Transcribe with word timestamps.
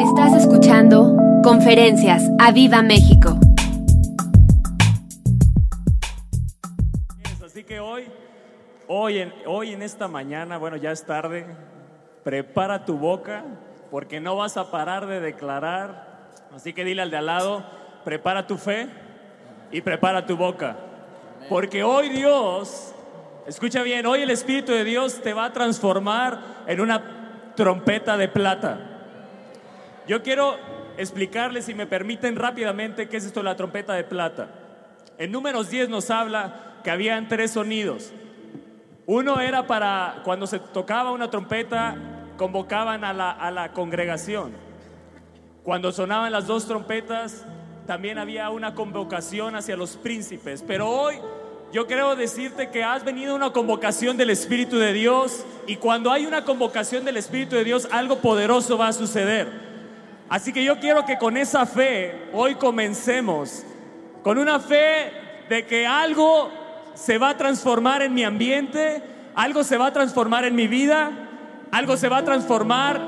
Estás 0.00 0.34
escuchando 0.34 1.16
Conferencias 1.42 2.22
a 2.38 2.52
Viva 2.52 2.82
México. 2.82 3.38
Así 7.44 7.64
que 7.64 7.80
hoy, 7.80 8.04
hoy 8.88 9.18
en, 9.18 9.32
hoy 9.46 9.72
en 9.72 9.80
esta 9.80 10.06
mañana, 10.06 10.58
bueno, 10.58 10.76
ya 10.76 10.92
es 10.92 11.04
tarde, 11.06 11.46
prepara 12.24 12.84
tu 12.84 12.98
boca 12.98 13.44
porque 13.90 14.20
no 14.20 14.36
vas 14.36 14.58
a 14.58 14.70
parar 14.70 15.06
de 15.06 15.20
declarar. 15.20 16.30
Así 16.54 16.74
que 16.74 16.84
dile 16.84 17.00
al 17.00 17.10
de 17.10 17.16
al 17.16 17.26
lado, 17.26 17.64
prepara 18.04 18.46
tu 18.46 18.58
fe 18.58 18.88
y 19.72 19.80
prepara 19.80 20.26
tu 20.26 20.36
boca. 20.36 20.76
Porque 21.48 21.82
hoy 21.82 22.10
Dios, 22.10 22.94
escucha 23.46 23.82
bien, 23.82 24.04
hoy 24.04 24.22
el 24.22 24.30
Espíritu 24.30 24.72
de 24.72 24.84
Dios 24.84 25.22
te 25.22 25.32
va 25.32 25.46
a 25.46 25.52
transformar 25.52 26.38
en 26.66 26.82
una 26.82 27.52
trompeta 27.56 28.18
de 28.18 28.28
plata. 28.28 28.95
Yo 30.06 30.22
quiero 30.22 30.56
explicarles, 30.96 31.64
si 31.64 31.74
me 31.74 31.86
permiten 31.86 32.36
rápidamente, 32.36 33.08
qué 33.08 33.16
es 33.16 33.24
esto 33.24 33.40
de 33.40 33.44
la 33.44 33.56
trompeta 33.56 33.94
de 33.94 34.04
plata. 34.04 34.48
En 35.18 35.32
números 35.32 35.70
10 35.70 35.88
nos 35.88 36.10
habla 36.10 36.80
que 36.84 36.90
habían 36.90 37.28
tres 37.28 37.52
sonidos. 37.52 38.12
Uno 39.06 39.40
era 39.40 39.66
para 39.66 40.20
cuando 40.24 40.46
se 40.46 40.58
tocaba 40.58 41.12
una 41.12 41.30
trompeta, 41.30 41.96
convocaban 42.36 43.04
a 43.04 43.12
la, 43.12 43.30
a 43.30 43.50
la 43.50 43.72
congregación. 43.72 44.52
Cuando 45.62 45.90
sonaban 45.90 46.30
las 46.30 46.46
dos 46.46 46.66
trompetas, 46.66 47.44
también 47.86 48.18
había 48.18 48.50
una 48.50 48.74
convocación 48.74 49.56
hacia 49.56 49.76
los 49.76 49.96
príncipes. 49.96 50.62
Pero 50.66 50.88
hoy 50.88 51.16
yo 51.72 51.86
quiero 51.86 52.14
decirte 52.14 52.70
que 52.70 52.84
has 52.84 53.04
venido 53.04 53.34
una 53.34 53.52
convocación 53.52 54.16
del 54.16 54.30
Espíritu 54.30 54.78
de 54.78 54.92
Dios 54.92 55.44
y 55.66 55.76
cuando 55.76 56.12
hay 56.12 56.26
una 56.26 56.44
convocación 56.44 57.04
del 57.04 57.16
Espíritu 57.16 57.56
de 57.56 57.64
Dios, 57.64 57.88
algo 57.90 58.18
poderoso 58.18 58.78
va 58.78 58.88
a 58.88 58.92
suceder. 58.92 59.75
Así 60.28 60.52
que 60.52 60.64
yo 60.64 60.78
quiero 60.80 61.04
que 61.04 61.18
con 61.18 61.36
esa 61.36 61.66
fe 61.66 62.28
hoy 62.32 62.56
comencemos, 62.56 63.64
con 64.22 64.38
una 64.38 64.58
fe 64.58 65.12
de 65.48 65.66
que 65.66 65.86
algo 65.86 66.50
se 66.94 67.18
va 67.18 67.30
a 67.30 67.36
transformar 67.36 68.02
en 68.02 68.12
mi 68.12 68.24
ambiente, 68.24 69.02
algo 69.34 69.62
se 69.62 69.76
va 69.76 69.86
a 69.86 69.92
transformar 69.92 70.44
en 70.44 70.56
mi 70.56 70.66
vida, 70.66 71.12
algo 71.70 71.96
se 71.96 72.08
va 72.08 72.18
a 72.18 72.24
transformar 72.24 73.00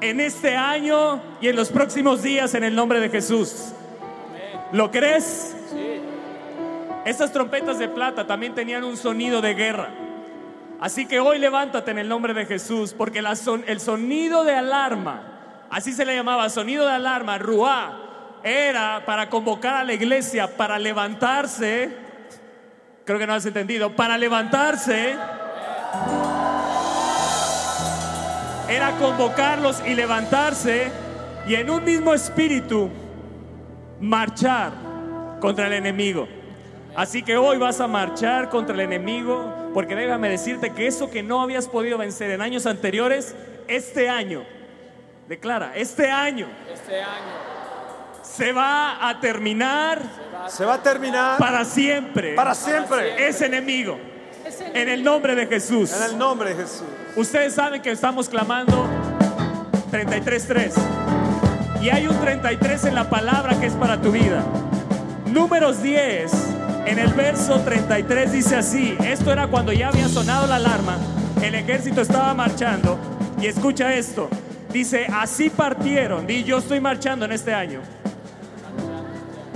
en 0.00 0.18
este 0.18 0.56
año 0.56 1.22
y 1.40 1.48
en 1.48 1.54
los 1.54 1.70
próximos 1.70 2.22
días 2.22 2.54
en 2.54 2.64
el 2.64 2.74
nombre 2.74 2.98
de 2.98 3.08
Jesús. 3.08 3.72
¿Lo 4.72 4.90
crees? 4.90 5.54
Estas 7.04 7.32
trompetas 7.32 7.78
de 7.78 7.88
plata 7.88 8.26
también 8.26 8.54
tenían 8.54 8.82
un 8.82 8.96
sonido 8.96 9.40
de 9.40 9.54
guerra. 9.54 9.90
Así 10.80 11.06
que 11.06 11.20
hoy 11.20 11.38
levántate 11.38 11.92
en 11.92 11.98
el 11.98 12.08
nombre 12.08 12.34
de 12.34 12.46
Jesús, 12.46 12.94
porque 12.96 13.22
la 13.22 13.36
son, 13.36 13.62
el 13.68 13.78
sonido 13.78 14.42
de 14.42 14.54
alarma, 14.54 15.31
así 15.72 15.92
se 15.92 16.04
le 16.04 16.14
llamaba, 16.14 16.48
sonido 16.50 16.86
de 16.86 16.92
alarma, 16.92 17.38
ruá, 17.38 18.38
era 18.44 19.02
para 19.06 19.30
convocar 19.30 19.74
a 19.74 19.84
la 19.84 19.94
iglesia, 19.94 20.56
para 20.56 20.78
levantarse, 20.78 21.90
creo 23.04 23.18
que 23.18 23.26
no 23.26 23.32
has 23.32 23.46
entendido, 23.46 23.96
para 23.96 24.18
levantarse, 24.18 25.16
era 28.68 28.90
convocarlos 28.98 29.82
y 29.86 29.94
levantarse 29.94 30.92
y 31.46 31.54
en 31.54 31.70
un 31.70 31.84
mismo 31.84 32.12
espíritu 32.12 32.90
marchar 33.98 34.72
contra 35.40 35.68
el 35.68 35.72
enemigo. 35.72 36.28
Así 36.94 37.22
que 37.22 37.38
hoy 37.38 37.56
vas 37.56 37.80
a 37.80 37.86
marchar 37.86 38.50
contra 38.50 38.74
el 38.74 38.80
enemigo, 38.80 39.70
porque 39.72 39.94
déjame 39.94 40.28
decirte 40.28 40.70
que 40.70 40.86
eso 40.86 41.10
que 41.10 41.22
no 41.22 41.40
habías 41.40 41.66
podido 41.66 41.96
vencer 41.96 42.30
en 42.30 42.42
años 42.42 42.66
anteriores, 42.66 43.34
este 43.68 44.10
año, 44.10 44.44
declara, 45.32 45.72
este 45.74 46.10
año, 46.10 46.46
Este 46.72 47.00
año 47.00 47.32
se 48.22 48.52
va 48.52 49.08
a 49.08 49.20
terminar 49.20 50.00
Se 50.48 50.64
va 50.64 50.74
a 50.74 50.82
terminar 50.82 51.38
para 51.38 51.64
siempre 51.64 52.34
para 52.34 52.54
siempre. 52.54 53.28
ese 53.28 53.46
enemigo. 53.46 53.98
En 54.74 54.88
el 54.88 55.02
nombre 55.02 55.34
de 55.34 55.46
Jesús. 55.46 55.92
En 55.92 56.02
el 56.10 56.18
nombre 56.18 56.50
de 56.50 56.62
Jesús. 56.62 56.84
Ustedes 57.16 57.54
saben 57.54 57.80
que 57.80 57.90
estamos 57.90 58.28
clamando 58.28 58.86
33.3. 59.90 60.72
Y 61.80 61.88
hay 61.90 62.06
un 62.06 62.18
33 62.20 62.84
en 62.86 62.94
la 62.94 63.08
palabra 63.08 63.58
que 63.58 63.66
es 63.66 63.74
para 63.74 64.00
tu 64.00 64.12
vida. 64.12 64.42
Números 65.26 65.82
10, 65.82 66.32
en 66.86 66.98
el 66.98 67.12
verso 67.14 67.60
33 67.60 68.32
dice 68.32 68.56
así, 68.56 68.96
esto 69.04 69.32
era 69.32 69.46
cuando 69.46 69.72
ya 69.72 69.88
había 69.88 70.08
sonado 70.08 70.46
la 70.46 70.56
alarma, 70.56 70.98
el 71.42 71.54
ejército 71.54 72.02
estaba 72.02 72.34
marchando 72.34 72.98
y 73.40 73.46
escucha 73.46 73.94
esto, 73.94 74.28
dice, 74.72 75.06
así 75.12 75.50
partieron, 75.50 76.28
y 76.28 76.44
yo 76.44 76.58
estoy 76.58 76.80
marchando 76.80 77.24
en 77.24 77.32
este 77.32 77.52
año, 77.52 77.80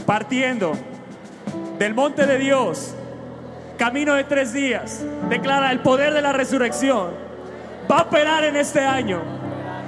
partiendo 0.04 0.72
del 1.78 1.94
monte 1.94 2.27
de 2.27 2.38
Dios, 2.38 2.94
camino 3.76 4.15
de 4.15 4.25
tres 4.25 4.53
días, 4.53 5.05
declara 5.28 5.72
el 5.72 5.81
poder 5.81 6.12
de 6.12 6.22
la 6.22 6.32
resurrección, 6.32 7.10
va 7.91 7.99
a 7.99 8.03
operar 8.03 8.44
en 8.44 8.56
este 8.56 8.81
año, 8.81 9.22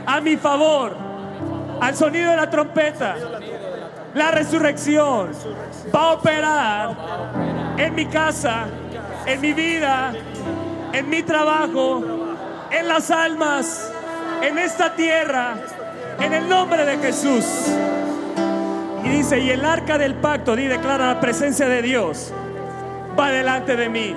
a 0.07 0.21
mi 0.21 0.37
favor, 0.37 0.97
al 1.81 1.95
sonido 1.95 2.31
de 2.31 2.37
la 2.37 2.51
trompeta, 2.51 3.17
la 4.15 4.31
resurrección 4.31 5.31
va 5.95 6.03
a 6.03 6.13
operar 6.15 6.97
en 7.77 7.95
mi 7.95 8.07
casa, 8.07 8.67
en 9.27 9.41
mi 9.41 9.53
vida, 9.53 10.13
en 10.93 11.09
mi 11.09 11.23
trabajo, 11.23 12.03
en 12.71 12.89
las 12.89 13.11
almas, 13.11 13.93
en 14.43 14.59
esta 14.59 14.95
tierra, 14.95 15.55
en 16.21 16.33
el 16.33 16.49
nombre 16.49 16.85
de 16.85 16.99
Jesús. 16.99 17.45
Y 19.05 19.09
dice, 19.09 19.39
y 19.41 19.51
el 19.51 19.65
arca 19.65 19.99
del 19.99 20.15
pacto, 20.15 20.59
y 20.59 20.67
declara 20.67 21.15
la 21.15 21.21
presencia 21.21 21.69
de 21.69 21.83
Dios, 21.83 22.33
va 23.19 23.31
delante 23.31 23.77
de 23.77 23.89
mí. 23.89 24.15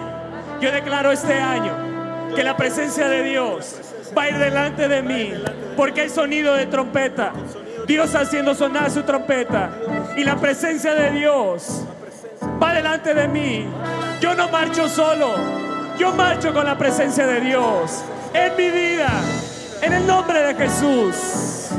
Yo 0.59 0.71
declaro 0.71 1.11
este 1.11 1.33
año 1.33 2.31
que 2.35 2.43
la 2.43 2.55
presencia 2.55 3.07
de 3.07 3.23
Dios 3.23 3.75
va 4.17 4.23
a 4.23 4.29
ir 4.29 4.37
delante 4.37 4.87
de 4.87 5.01
mí, 5.01 5.33
porque 5.75 6.01
hay 6.01 6.09
sonido 6.09 6.55
de 6.55 6.65
trompeta. 6.67 7.31
Dios 7.87 8.13
haciendo 8.15 8.53
sonar 8.53 8.91
su 8.91 9.03
trompeta 9.03 9.71
y 10.15 10.23
la 10.23 10.35
presencia 10.37 10.93
de 10.93 11.11
Dios 11.11 11.83
va 12.61 12.73
delante 12.73 13.13
de 13.13 13.27
mí. 13.27 13.67
Yo 14.19 14.35
no 14.35 14.49
marcho 14.49 14.87
solo, 14.87 15.35
yo 15.97 16.13
marcho 16.13 16.53
con 16.53 16.65
la 16.65 16.77
presencia 16.77 17.25
de 17.25 17.41
Dios 17.41 18.03
en 18.33 18.55
mi 18.55 18.69
vida, 18.69 19.09
en 19.81 19.93
el 19.93 20.05
nombre 20.05 20.41
de 20.41 20.55
Jesús. 20.55 21.69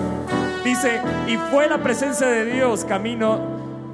Dice, 0.65 1.01
y 1.27 1.37
fue 1.51 1.69
la 1.69 1.79
presencia 1.79 2.27
de 2.27 2.45
Dios 2.45 2.85
camino 2.85 3.41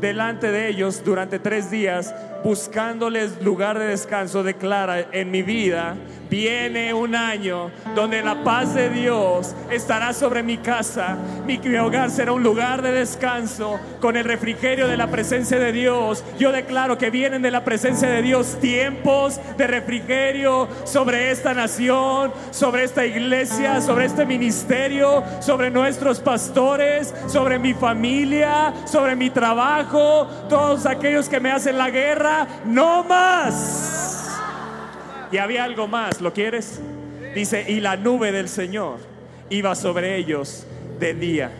delante 0.00 0.50
de 0.50 0.68
ellos 0.68 1.02
durante 1.04 1.38
tres 1.38 1.70
días, 1.70 2.14
buscándoles 2.44 3.42
lugar 3.42 3.78
de 3.78 3.86
descanso, 3.86 4.42
declara, 4.42 5.08
en 5.12 5.30
mi 5.30 5.42
vida 5.42 5.96
viene 6.30 6.92
un 6.92 7.14
año 7.14 7.70
donde 7.94 8.22
la 8.22 8.44
paz 8.44 8.74
de 8.74 8.90
Dios 8.90 9.54
estará 9.70 10.12
sobre 10.12 10.42
mi 10.42 10.58
casa, 10.58 11.16
mi, 11.46 11.58
mi 11.58 11.76
hogar 11.76 12.10
será 12.10 12.32
un 12.32 12.42
lugar 12.42 12.82
de 12.82 12.92
descanso 12.92 13.78
con 14.00 14.16
el 14.16 14.24
refrigerio 14.24 14.88
de 14.88 14.96
la 14.96 15.08
presencia 15.08 15.58
de 15.58 15.72
Dios. 15.72 16.24
Yo 16.38 16.52
declaro 16.52 16.98
que 16.98 17.10
vienen 17.10 17.42
de 17.42 17.50
la 17.50 17.64
presencia 17.64 18.08
de 18.08 18.22
Dios 18.22 18.58
tiempos 18.60 19.40
de 19.56 19.66
refrigerio 19.66 20.68
sobre 20.84 21.30
esta 21.30 21.54
nación, 21.54 22.32
sobre 22.50 22.84
esta 22.84 23.06
iglesia, 23.06 23.80
sobre 23.80 24.04
este 24.04 24.26
ministerio, 24.26 25.22
sobre 25.40 25.70
nuestros 25.70 26.20
pastores, 26.20 27.14
sobre 27.26 27.58
mi 27.58 27.74
familia, 27.74 28.72
sobre 28.84 29.16
mi 29.16 29.30
trabajo, 29.30 30.26
todos 30.48 30.86
aquellos 30.86 31.28
que 31.28 31.40
me 31.40 31.50
hacen 31.50 31.78
la 31.78 31.90
guerra, 31.90 32.27
no 32.64 33.04
más. 33.04 34.38
Y 35.30 35.38
había 35.38 35.64
algo 35.64 35.86
más, 35.86 36.20
¿lo 36.20 36.32
quieres? 36.32 36.80
Dice, 37.34 37.64
y 37.68 37.80
la 37.80 37.96
nube 37.96 38.32
del 38.32 38.48
Señor 38.48 38.98
iba 39.50 39.74
sobre 39.74 40.16
ellos 40.16 40.66
de 40.98 41.14
día. 41.14 41.50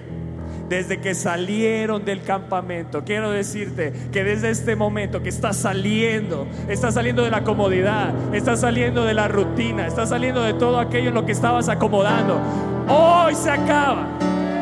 Desde 0.69 1.01
que 1.01 1.15
salieron 1.15 2.05
del 2.05 2.23
campamento, 2.23 3.03
quiero 3.05 3.31
decirte 3.31 3.93
que 4.13 4.23
desde 4.23 4.51
este 4.51 4.77
momento 4.77 5.23
que 5.23 5.31
estás 5.31 5.57
saliendo, 5.57 6.47
estás 6.69 6.95
saliendo 6.95 7.25
de 7.25 7.31
la 7.31 7.43
comodidad, 7.43 8.13
estás 8.35 8.61
saliendo 8.61 9.05
de 9.05 9.15
la 9.15 9.29
rutina, 9.29 9.87
estás 9.87 10.11
saliendo 10.11 10.43
de 10.43 10.53
todo 10.53 10.79
aquello 10.79 11.09
en 11.09 11.15
lo 11.15 11.25
que 11.25 11.33
estabas 11.33 11.71
acomodando. 11.71 12.39
Hoy 12.87 13.35
se 13.35 13.51
acaba. 13.51 14.07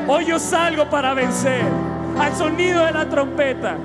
Hoy 0.06 0.26
yo 0.26 0.38
salgo 0.38 0.88
para 0.88 1.12
vencer. 1.14 1.62
Al 2.18 2.34
sonido 2.36 2.84
de 2.84 2.92
la 2.92 3.08
trompeta, 3.08 3.76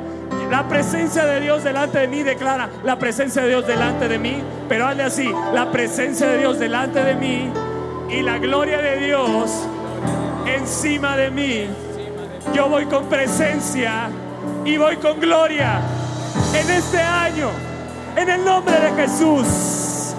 la 0.52 0.68
presencia 0.68 1.26
de 1.26 1.40
Dios 1.40 1.64
delante 1.64 2.00
de 2.00 2.08
mí 2.10 2.24
declara 2.24 2.70
la 2.84 3.00
presencia 3.00 3.42
de 3.42 3.48
Dios 3.48 3.66
delante 3.66 4.08
de 4.10 4.20
mí, 4.20 4.44
pero 4.68 4.86
hazle 4.86 5.04
así, 5.04 5.32
la 5.54 5.72
presencia 5.72 6.28
de 6.28 6.40
Dios 6.40 6.60
delante 6.60 7.02
de 7.04 7.16
mí 7.16 7.50
y 8.10 8.22
la 8.22 8.38
gloria 8.38 8.82
de 8.82 8.98
Dios 8.98 9.66
encima 10.46 11.16
de 11.16 11.32
mí. 11.32 11.68
Yo 12.54 12.68
voy 12.68 12.86
con 12.86 13.06
presencia 13.06 14.10
y 14.66 14.76
voy 14.76 14.98
con 14.98 15.20
gloria 15.20 15.80
en 16.54 16.70
este 16.70 17.00
año, 17.00 17.50
en 18.18 18.30
el 18.30 18.44
nombre 18.44 18.76
de 18.78 18.92
Jesús. 19.02 20.14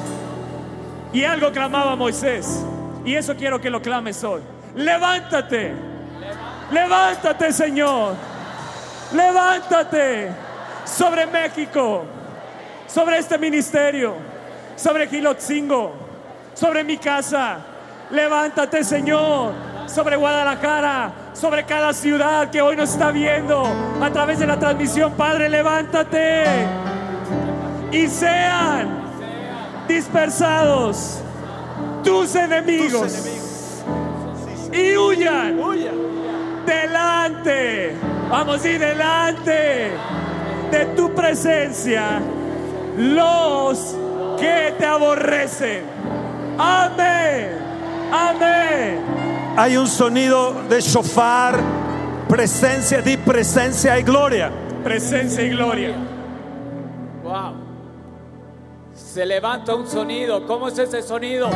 Y 1.13 1.25
algo 1.25 1.53
clamaba 1.53 1.95
Moisés, 1.95 2.65
y 3.05 3.15
eso 3.15 3.37
quiero 3.37 3.61
que 3.61 3.69
lo 3.69 3.83
clames 3.83 4.25
hoy. 4.25 4.41
Levántate 4.75 5.93
Levántate, 6.73 7.53
Señor. 7.53 8.15
Levántate 9.15 10.31
sobre 10.85 11.27
México, 11.27 12.05
sobre 12.87 13.19
este 13.19 13.37
ministerio, 13.39 14.15
sobre 14.77 15.07
Gilotzingo, 15.09 15.93
sobre 16.55 16.83
mi 16.83 16.97
casa. 16.97 17.59
Levántate, 18.11 18.85
Señor, 18.85 19.53
sobre 19.87 20.17
Guadalajara, 20.17 21.13
sobre 21.35 21.65
cada 21.65 21.93
ciudad 21.93 22.51
que 22.51 22.61
hoy 22.61 22.77
nos 22.77 22.91
está 22.91 23.11
viendo 23.11 23.65
a 24.01 24.11
través 24.11 24.39
de 24.39 24.47
la 24.47 24.59
transmisión. 24.59 25.13
Padre, 25.13 25.49
levántate 25.49 26.45
y 27.91 28.07
sean 28.09 29.03
dispersados 29.89 31.21
tus 32.03 32.35
enemigos 32.35 33.29
y 34.73 34.97
huyan 34.97 35.61
delante, 36.73 37.95
vamos 38.31 38.65
a 38.65 38.69
ir 38.69 38.79
delante 38.79 39.93
de 40.71 40.87
tu 40.97 41.15
presencia 41.15 42.21
los 42.97 43.97
que 44.39 44.75
te 44.79 44.87
aborrecen. 44.87 45.85
Amén, 46.59 47.59
amén. 48.13 49.01
Hay 49.57 49.77
un 49.77 49.87
sonido 49.87 50.63
de 50.69 50.81
shofar, 50.81 51.59
presencia, 52.29 53.03
di 53.03 53.17
presencia 53.17 53.99
y 53.99 54.03
gloria. 54.03 54.51
Presencia 54.83 55.43
y 55.43 55.51
gloria. 55.51 55.95
Wow. 57.23 57.55
Se 58.95 59.25
levanta 59.27 59.75
un 59.75 59.87
sonido. 59.87 60.47
¿Cómo 60.47 60.69
es 60.69 60.79
ese 60.79 61.03
sonido? 61.03 61.49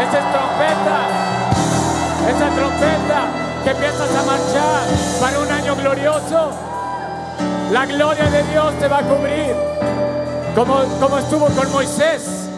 Esa 0.00 0.18
es 0.18 0.32
trompeta. 0.32 1.15
Esa 2.28 2.48
trompeta 2.50 3.46
que 3.62 3.70
empiezas 3.70 4.10
a 4.14 4.22
marchar 4.24 5.20
para 5.20 5.38
un 5.38 5.50
año 5.50 5.76
glorioso. 5.76 6.50
La 7.72 7.86
gloria 7.86 8.24
de 8.30 8.42
Dios 8.44 8.74
te 8.78 8.88
va 8.88 8.98
a 8.98 9.02
cubrir. 9.02 9.54
Como, 10.54 10.82
como 11.00 11.18
estuvo 11.18 11.46
con 11.46 11.72
Moisés. 11.72 12.48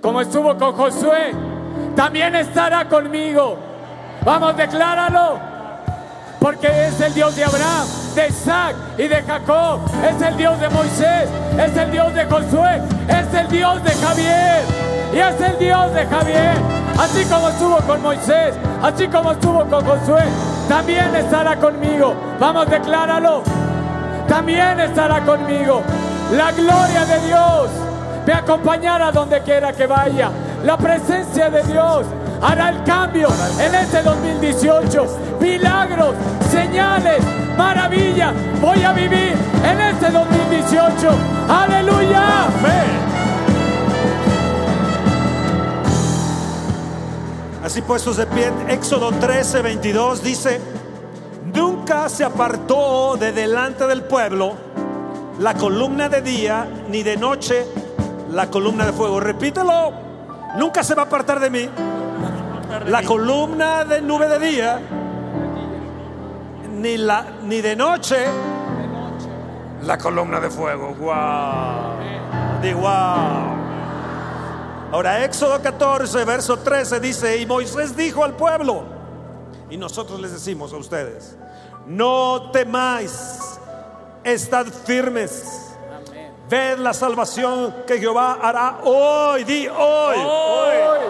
Como 0.00 0.20
estuvo 0.20 0.56
con 0.56 0.72
Josué. 0.72 1.32
También 1.96 2.34
estará 2.34 2.88
conmigo. 2.88 3.58
Vamos, 4.24 4.56
decláralo. 4.56 5.38
Porque 6.40 6.68
es 6.86 7.00
el 7.00 7.12
Dios 7.12 7.36
de 7.36 7.44
Abraham, 7.44 7.86
de 8.14 8.28
Isaac 8.28 8.74
y 8.96 9.08
de 9.08 9.22
Jacob. 9.22 9.80
Es 10.02 10.22
el 10.22 10.36
Dios 10.36 10.58
de 10.60 10.68
Moisés. 10.70 11.28
Es 11.58 11.76
el 11.76 11.90
Dios 11.90 12.14
de 12.14 12.24
Josué. 12.24 12.82
Es 13.08 13.34
el 13.34 13.48
Dios 13.48 13.84
de 13.84 13.90
Javier. 13.90 14.89
Y 15.12 15.18
es 15.18 15.40
el 15.40 15.58
Dios 15.58 15.92
de 15.94 16.06
Javier. 16.06 16.54
Así 16.98 17.24
como 17.24 17.48
estuvo 17.48 17.76
con 17.78 18.02
Moisés. 18.02 18.54
Así 18.82 19.08
como 19.08 19.32
estuvo 19.32 19.64
con 19.64 19.84
Josué. 19.84 20.24
También 20.68 21.14
estará 21.16 21.56
conmigo. 21.56 22.14
Vamos, 22.38 22.68
decláralo. 22.70 23.42
También 24.28 24.78
estará 24.78 25.20
conmigo. 25.24 25.82
La 26.32 26.52
gloria 26.52 27.04
de 27.06 27.26
Dios 27.26 27.70
me 28.24 28.32
acompañará 28.32 29.10
donde 29.10 29.40
quiera 29.40 29.72
que 29.72 29.86
vaya. 29.86 30.30
La 30.64 30.76
presencia 30.76 31.50
de 31.50 31.62
Dios 31.64 32.06
hará 32.40 32.68
el 32.68 32.84
cambio 32.84 33.28
en 33.58 33.74
este 33.74 34.02
2018. 34.02 35.06
Milagros, 35.40 36.14
señales, 36.50 37.20
maravillas. 37.56 38.32
Voy 38.60 38.82
a 38.84 38.92
vivir 38.92 39.34
en 39.64 39.80
este 39.80 40.10
2018. 40.10 41.08
Aleluya. 41.48 43.09
Así 47.70 47.82
puestos 47.82 48.16
de 48.16 48.26
pie, 48.26 48.50
Éxodo 48.66 49.12
13, 49.12 49.62
22 49.62 50.24
dice, 50.24 50.60
nunca 51.54 52.08
se 52.08 52.24
apartó 52.24 53.16
de 53.16 53.30
delante 53.30 53.86
del 53.86 54.02
pueblo 54.02 54.56
la 55.38 55.54
columna 55.54 56.08
de 56.08 56.20
día, 56.20 56.68
ni 56.88 57.04
de 57.04 57.16
noche 57.16 57.64
la 58.32 58.50
columna 58.50 58.86
de 58.86 58.92
fuego. 58.92 59.20
Repítelo, 59.20 59.92
nunca 60.58 60.82
se 60.82 60.96
va 60.96 61.02
a 61.02 61.04
apartar 61.04 61.38
de 61.38 61.48
mí. 61.48 61.70
La 62.86 63.04
columna 63.04 63.84
de 63.84 64.02
nube 64.02 64.26
de 64.26 64.38
día, 64.40 64.80
ni, 66.72 66.96
la, 66.96 67.24
ni 67.44 67.60
de 67.60 67.76
noche 67.76 68.16
la 69.84 69.96
columna 69.96 70.40
de 70.40 70.50
fuego. 70.50 70.92
Wow. 70.98 72.60
Di 72.62 72.72
wow. 72.72 73.59
Ahora 74.92 75.24
Éxodo 75.24 75.62
14, 75.62 76.24
verso 76.24 76.58
13 76.58 76.98
dice, 76.98 77.36
y 77.36 77.46
Moisés 77.46 77.96
dijo 77.96 78.24
al 78.24 78.34
pueblo, 78.34 78.82
y 79.70 79.76
nosotros 79.76 80.20
les 80.20 80.32
decimos 80.32 80.72
a 80.72 80.76
ustedes, 80.78 81.36
no 81.86 82.50
temáis, 82.50 83.38
estad 84.24 84.66
firmes. 84.66 85.68
Ved 86.48 86.78
la 86.78 86.92
salvación 86.92 87.72
que 87.86 88.00
Jehová 88.00 88.38
hará 88.42 88.80
hoy, 88.82 89.44
di 89.44 89.68
hoy, 89.68 90.18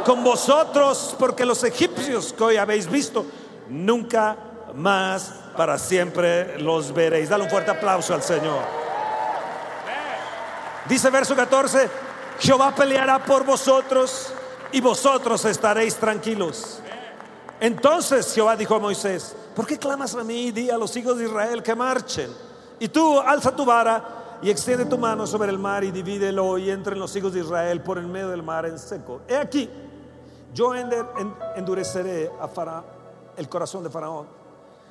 con 0.04 0.22
vosotros, 0.22 1.16
porque 1.18 1.46
los 1.46 1.64
egipcios 1.64 2.34
que 2.34 2.44
hoy 2.44 2.56
habéis 2.58 2.86
visto, 2.90 3.24
nunca 3.70 4.36
más 4.74 5.32
para 5.56 5.78
siempre 5.78 6.58
los 6.58 6.92
veréis. 6.92 7.30
Dale 7.30 7.44
un 7.44 7.50
fuerte 7.50 7.70
aplauso 7.70 8.12
al 8.12 8.22
Señor. 8.22 8.60
Dice 10.86 11.08
verso 11.08 11.34
14, 11.34 12.09
Jehová 12.40 12.74
peleará 12.74 13.22
por 13.22 13.44
vosotros 13.44 14.32
y 14.72 14.80
vosotros 14.80 15.44
estaréis 15.44 15.96
tranquilos. 15.96 16.80
Entonces 17.60 18.32
Jehová 18.34 18.56
dijo 18.56 18.74
a 18.74 18.78
Moisés, 18.78 19.36
¿por 19.54 19.66
qué 19.66 19.78
clamas 19.78 20.14
a 20.14 20.24
mí? 20.24 20.50
Di 20.50 20.70
a 20.70 20.78
los 20.78 20.96
hijos 20.96 21.18
de 21.18 21.26
Israel 21.26 21.62
que 21.62 21.74
marchen. 21.74 22.30
Y 22.78 22.88
tú 22.88 23.20
alza 23.20 23.54
tu 23.54 23.66
vara 23.66 24.38
y 24.40 24.48
extiende 24.48 24.86
tu 24.86 24.96
mano 24.96 25.26
sobre 25.26 25.50
el 25.50 25.58
mar 25.58 25.84
y 25.84 25.90
divídelo 25.90 26.56
y 26.56 26.70
entren 26.70 26.98
los 26.98 27.14
hijos 27.14 27.34
de 27.34 27.40
Israel 27.40 27.82
por 27.82 27.98
el 27.98 28.06
medio 28.06 28.30
del 28.30 28.42
mar 28.42 28.64
en 28.64 28.78
seco. 28.78 29.20
He 29.28 29.36
aquí, 29.36 29.68
yo 30.54 30.72
endureceré 30.74 32.30
a 32.40 32.82
el 33.36 33.48
corazón 33.50 33.84
de 33.84 33.90
Faraón, 33.90 34.26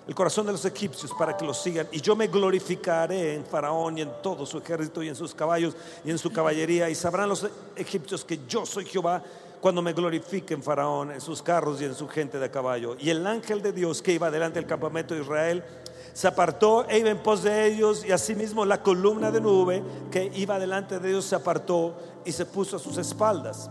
el 0.10 0.16
corazón 0.16 0.48
de 0.48 0.52
los 0.52 0.66
egipcios 0.66 1.14
para 1.14 1.38
que 1.38 1.46
los 1.46 1.62
sigan. 1.62 1.88
Y 1.92 2.02
yo 2.02 2.16
me 2.16 2.26
glorificaré 2.26 3.36
en 3.36 3.46
Faraón 3.46 3.96
y 3.96 4.02
en 4.02 4.10
todo 4.24 4.44
su 4.44 4.58
ejército 4.58 5.04
y 5.04 5.08
en 5.08 5.16
sus 5.16 5.36
caballos 5.36 5.76
y 6.04 6.10
en 6.10 6.18
su 6.18 6.34
caballería. 6.34 6.90
Y 6.90 6.96
sabrán 6.96 7.30
los 7.30 7.46
egipcios 7.76 8.26
que 8.26 8.40
yo 8.48 8.66
soy 8.66 8.86
Jehová 8.86 9.22
cuando 9.62 9.84
me 9.84 9.94
glorifique 9.94 10.56
en 10.56 10.64
Faraón, 10.64 11.12
en 11.12 11.22
sus 11.22 11.44
carros 11.44 11.80
y 11.80 11.86
en 11.86 11.94
su 11.94 12.08
gente 12.08 12.40
de 12.40 12.50
caballo. 12.50 12.96
Y 13.00 13.12
el 13.12 13.28
ángel 13.28 13.62
de 13.62 13.72
Dios 13.72 14.02
que 14.02 14.14
iba 14.14 14.32
delante 14.32 14.58
del 14.60 14.68
campamento 14.68 15.14
de 15.14 15.22
Israel 15.22 15.64
se 16.12 16.28
apartó 16.28 16.88
e 16.90 16.98
iba 16.98 17.12
en 17.12 17.20
pos 17.20 17.44
de 17.44 17.68
ellos 17.68 18.04
y 18.04 18.12
asimismo 18.12 18.66
la 18.66 18.82
columna 18.82 19.30
de 19.30 19.42
nube 19.42 19.84
que 20.10 20.32
iba 20.34 20.58
delante 20.58 20.98
de 20.98 21.08
ellos 21.08 21.26
se 21.26 21.36
apartó 21.36 21.96
y 22.26 22.32
se 22.32 22.48
puso 22.48 22.78
a 22.78 22.80
sus 22.80 22.98
espaldas. 22.98 23.70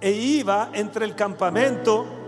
E 0.00 0.12
iba 0.12 0.70
entre 0.72 1.04
el 1.04 1.16
campamento 1.16 2.19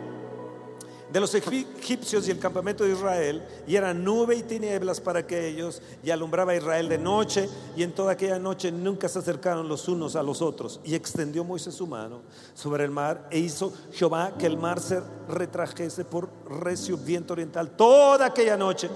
de 1.12 1.20
los 1.20 1.34
egipcios 1.34 2.26
y 2.26 2.30
el 2.30 2.38
campamento 2.38 2.84
de 2.84 2.92
Israel, 2.92 3.42
y 3.66 3.76
era 3.76 3.92
nube 3.92 4.34
y 4.34 4.42
tinieblas 4.42 5.00
para 5.00 5.20
aquellos, 5.20 5.82
y 6.02 6.10
alumbraba 6.10 6.52
a 6.52 6.56
Israel 6.56 6.88
de 6.88 6.96
noche, 6.96 7.48
y 7.76 7.82
en 7.82 7.92
toda 7.92 8.12
aquella 8.12 8.38
noche 8.38 8.72
nunca 8.72 9.08
se 9.08 9.18
acercaron 9.18 9.68
los 9.68 9.88
unos 9.88 10.16
a 10.16 10.22
los 10.22 10.40
otros. 10.40 10.80
Y 10.84 10.94
extendió 10.94 11.44
Moisés 11.44 11.74
su 11.74 11.86
mano 11.86 12.22
sobre 12.54 12.84
el 12.84 12.90
mar, 12.90 13.28
e 13.30 13.38
hizo 13.38 13.72
Jehová 13.92 14.32
que 14.38 14.46
el 14.46 14.56
mar 14.56 14.80
se 14.80 15.02
retrajese 15.28 16.06
por 16.06 16.30
recio 16.48 16.96
viento 16.96 17.34
oriental 17.34 17.76
toda 17.76 18.26
aquella 18.26 18.56
noche, 18.56 18.88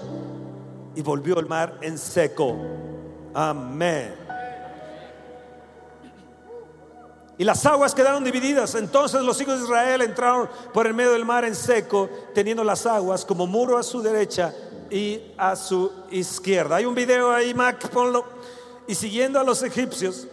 y 0.95 1.01
volvió 1.03 1.39
el 1.39 1.45
mar 1.45 1.77
en 1.81 1.99
seco. 1.99 2.55
Amén. 3.35 4.26
Y 7.37 7.43
las 7.43 7.65
aguas 7.65 7.93
quedaron 7.93 8.23
divididas. 8.23 8.73
Entonces 8.75 9.21
los 9.21 9.39
hijos 9.39 9.59
de 9.59 9.65
Israel 9.65 10.01
entraron 10.01 10.49
por 10.73 10.87
el 10.87 10.93
medio 10.93 11.11
del 11.11 11.25
mar 11.25 11.45
en 11.45 11.55
seco, 11.55 12.09
teniendo 12.33 12.63
las 12.63 12.85
aguas 12.85 13.23
como 13.23 13.45
muro 13.45 13.77
a 13.77 13.83
su 13.83 14.01
derecha 14.01 14.53
y 14.89 15.21
a 15.37 15.55
su 15.55 15.91
izquierda. 16.09 16.77
Hay 16.77 16.85
un 16.85 16.95
video 16.95 17.31
ahí, 17.31 17.53
Mac, 17.53 17.89
ponlo. 17.89 18.25
Y 18.87 18.95
siguiendo 18.95 19.39
a 19.39 19.43
los 19.43 19.61
egipcios, 19.61 20.27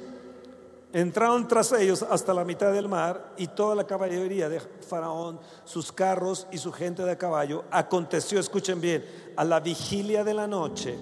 entraron 0.94 1.46
tras 1.48 1.72
ellos 1.72 2.04
hasta 2.08 2.32
la 2.32 2.44
mitad 2.44 2.72
del 2.72 2.88
mar 2.88 3.32
y 3.36 3.48
toda 3.48 3.74
la 3.74 3.84
caballería 3.84 4.48
de 4.48 4.60
Faraón, 4.60 5.40
sus 5.64 5.92
carros 5.92 6.46
y 6.52 6.58
su 6.58 6.72
gente 6.72 7.02
de 7.02 7.18
caballo. 7.18 7.64
Aconteció, 7.70 8.40
escuchen 8.40 8.80
bien, 8.80 9.04
a 9.36 9.44
la 9.44 9.60
vigilia 9.60 10.24
de 10.24 10.34
la 10.34 10.46
noche 10.46 10.96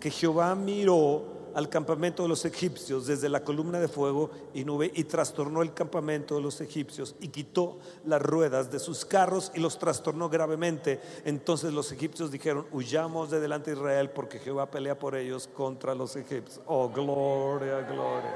que 0.00 0.10
Jehová 0.10 0.54
miró 0.54 1.35
al 1.56 1.70
campamento 1.70 2.22
de 2.22 2.28
los 2.28 2.44
egipcios 2.44 3.06
desde 3.06 3.30
la 3.30 3.42
columna 3.42 3.80
de 3.80 3.88
fuego 3.88 4.30
y 4.52 4.62
nube 4.62 4.92
y 4.94 5.04
trastornó 5.04 5.62
el 5.62 5.72
campamento 5.72 6.34
de 6.34 6.42
los 6.42 6.60
egipcios 6.60 7.16
y 7.18 7.28
quitó 7.28 7.78
las 8.04 8.20
ruedas 8.20 8.70
de 8.70 8.78
sus 8.78 9.06
carros 9.06 9.50
y 9.54 9.60
los 9.60 9.78
trastornó 9.78 10.28
gravemente. 10.28 11.00
Entonces 11.24 11.72
los 11.72 11.90
egipcios 11.92 12.30
dijeron, 12.30 12.66
huyamos 12.72 13.30
de 13.30 13.40
delante 13.40 13.70
de 13.70 13.78
Israel 13.78 14.10
porque 14.10 14.38
Jehová 14.38 14.70
pelea 14.70 14.98
por 14.98 15.16
ellos 15.16 15.48
contra 15.48 15.94
los 15.94 16.14
egipcios. 16.16 16.60
Oh, 16.66 16.90
gloria, 16.90 17.80
gloria. 17.80 18.34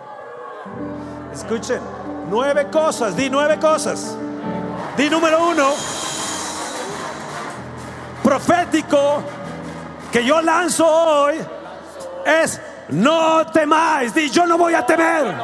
Escuchen, 1.31 1.81
nueve 2.31 2.69
cosas, 2.73 3.15
di 3.15 3.29
nueve 3.29 3.59
cosas. 3.61 4.17
Di 4.97 5.11
número 5.11 5.47
uno, 5.47 5.75
profético 8.25 9.23
que 10.11 10.25
yo 10.25 10.41
lanzo 10.41 10.87
hoy 10.87 11.37
es 12.25 12.61
no 12.93 13.47
temáis. 13.47 14.15
Di, 14.15 14.31
yo 14.31 14.47
no 14.47 14.57
voy 14.59 14.75
a 14.75 14.85
temer. 14.85 15.35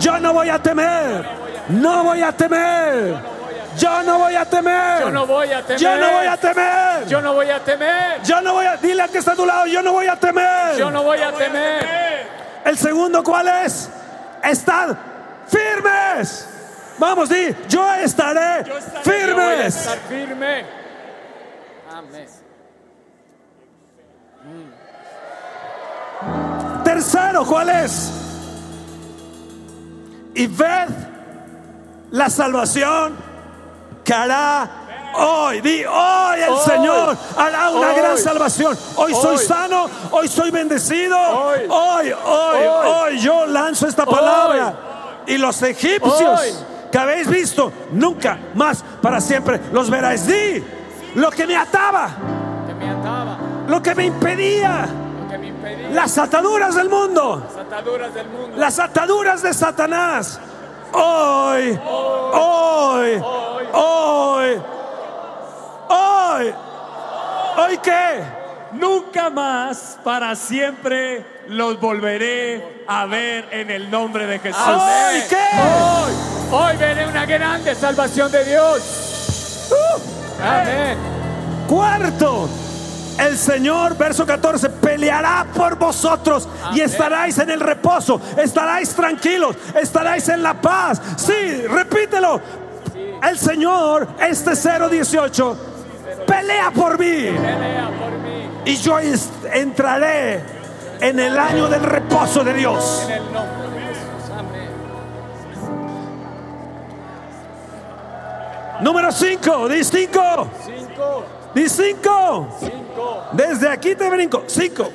Yo 0.00 0.18
no 0.18 0.32
voy 0.32 0.48
a 0.50 0.58
temer. 0.58 1.24
No 1.68 2.04
voy 2.04 2.22
a 2.22 2.32
temer. 2.32 3.14
Yo 3.78 4.02
no 4.02 4.18
voy 4.18 4.34
a 4.34 4.44
temer. 4.44 5.00
Yo 5.02 5.10
no 5.10 5.26
voy 5.26 5.50
a 5.52 5.62
temer. 5.62 5.78
Yo 5.78 5.96
no 5.98 6.10
voy 6.12 6.26
a 6.26 6.36
temer. 6.36 7.06
Yo 7.06 7.20
no 7.20 7.32
voy 7.34 7.50
a 7.50 7.60
temer. 7.60 8.22
Yo 8.22 8.40
no 8.40 8.52
voy 8.54 8.66
a. 8.66 8.76
Dile 8.76 9.02
al 9.02 9.10
que 9.10 9.18
está 9.18 9.32
a 9.32 9.36
tu 9.36 9.44
lado, 9.44 9.66
yo 9.66 9.82
no 9.82 9.92
voy 9.92 10.06
a 10.06 10.16
temer. 10.16 10.76
Yo 10.76 10.90
no 10.90 11.02
voy 11.02 11.18
a 11.20 11.32
temer. 11.32 12.26
El 12.64 12.78
segundo, 12.78 13.22
¿cuál 13.22 13.48
es? 13.48 13.90
Estad 14.42 14.96
firmes. 15.48 16.48
Vamos, 16.98 17.28
di, 17.28 17.54
yo 17.68 17.92
estaré, 17.94 18.64
Yo 18.64 18.72
voy 18.72 18.82
a 18.82 19.02
firmes. 19.02 19.76
estar 19.76 19.98
firme. 20.08 20.64
Amén. 21.92 22.45
Tercero, 26.96 27.44
¿cuál 27.44 27.68
es? 27.68 28.10
Y 30.34 30.46
ved 30.46 30.88
la 32.10 32.30
salvación 32.30 33.14
que 34.02 34.14
hará 34.14 35.12
hoy. 35.14 35.60
Di 35.60 35.84
hoy 35.84 36.40
el 36.40 36.54
Hoy. 36.54 36.58
Señor 36.64 37.18
hará 37.36 37.68
una 37.68 37.88
Hoy. 37.88 37.96
gran 37.96 38.16
salvación. 38.16 38.78
Hoy 38.96 39.12
soy 39.12 39.36
sano, 39.36 39.90
hoy 40.10 40.26
soy 40.26 40.50
bendecido. 40.50 41.18
Hoy. 41.18 41.68
Hoy, 41.68 42.12
hoy, 42.24 43.20
yo 43.20 43.44
lanzo 43.44 43.86
esta 43.86 44.06
palabra. 44.06 45.22
Y 45.26 45.36
los 45.36 45.60
egipcios 45.60 46.64
que 46.90 46.96
habéis 46.96 47.28
visto, 47.28 47.70
nunca 47.92 48.38
más 48.54 48.82
para 49.02 49.20
siempre 49.20 49.60
los 49.70 49.90
veráis. 49.90 50.26
Di 50.26 50.64
lo 51.14 51.30
que 51.30 51.46
me 51.46 51.56
ataba, 51.56 52.08
lo 53.68 53.82
que 53.82 53.94
me 53.94 54.06
impedía, 54.06 54.88
que 55.36 55.38
me 55.38 55.48
impedía. 55.48 55.88
las 55.90 56.18
ataduras 56.18 56.74
del 56.74 56.88
mundo. 56.88 57.42
Las 57.46 57.66
ataduras 57.66 58.14
del 58.14 58.28
mundo. 58.28 58.56
las 58.56 58.78
ataduras 58.78 59.42
de 59.42 59.54
Satanás. 59.54 60.40
Hoy, 60.92 61.78
hoy, 62.32 63.22
hoy, 63.72 64.62
hoy, 65.88 66.54
hoy 67.58 67.78
qué? 67.82 68.22
Nunca 68.72 69.30
más, 69.30 69.98
para 70.02 70.34
siempre, 70.34 71.24
los 71.48 71.80
volveré 71.80 72.84
a 72.86 73.06
ver 73.06 73.48
en 73.50 73.70
el 73.70 73.90
nombre 73.90 74.26
de 74.26 74.38
Jesús. 74.38 74.60
Hoy 74.66 75.22
qué? 75.28 75.48
Hoy, 75.58 76.12
hoy 76.52 76.76
veré 76.76 77.06
una 77.06 77.26
grande 77.26 77.74
salvación 77.74 78.30
de 78.30 78.44
Dios. 78.44 79.70
Amén. 80.42 80.98
Cuarto, 81.68 82.48
el 83.18 83.36
Señor, 83.36 83.96
verso 83.96 84.26
14, 84.26 84.68
peleará 84.70 85.46
por 85.54 85.76
vosotros 85.76 86.48
y 86.74 86.80
estaráis 86.80 87.38
en 87.38 87.50
el 87.50 87.60
reposo, 87.60 88.20
estaráis 88.36 88.94
tranquilos, 88.94 89.56
estaráis 89.74 90.28
en 90.28 90.42
la 90.42 90.60
paz. 90.60 91.00
Sí, 91.16 91.66
repítelo. 91.68 92.40
El 93.22 93.38
Señor, 93.38 94.08
este 94.20 94.52
018, 94.54 95.56
pelea 96.26 96.70
por 96.70 96.98
mí. 96.98 97.06
Pelea 97.06 97.90
por 97.98 98.18
mí. 98.18 98.50
y 98.64 98.76
yo 98.76 98.98
entraré 99.52 100.42
en 101.00 101.20
el 101.20 101.38
año 101.38 101.68
del 101.68 101.82
reposo 101.82 102.44
de 102.44 102.54
Dios. 102.54 103.08
Número 108.80 109.10
5, 109.10 109.68
di 109.70 109.82
5, 109.82 110.48
Cinco. 110.66 111.35
Di 111.56 111.70
5. 111.70 112.58
Cinco. 112.60 113.24
Desde 113.32 113.68
aquí 113.70 113.94
te 113.94 114.10
brinco, 114.10 114.44
5. 114.46 114.92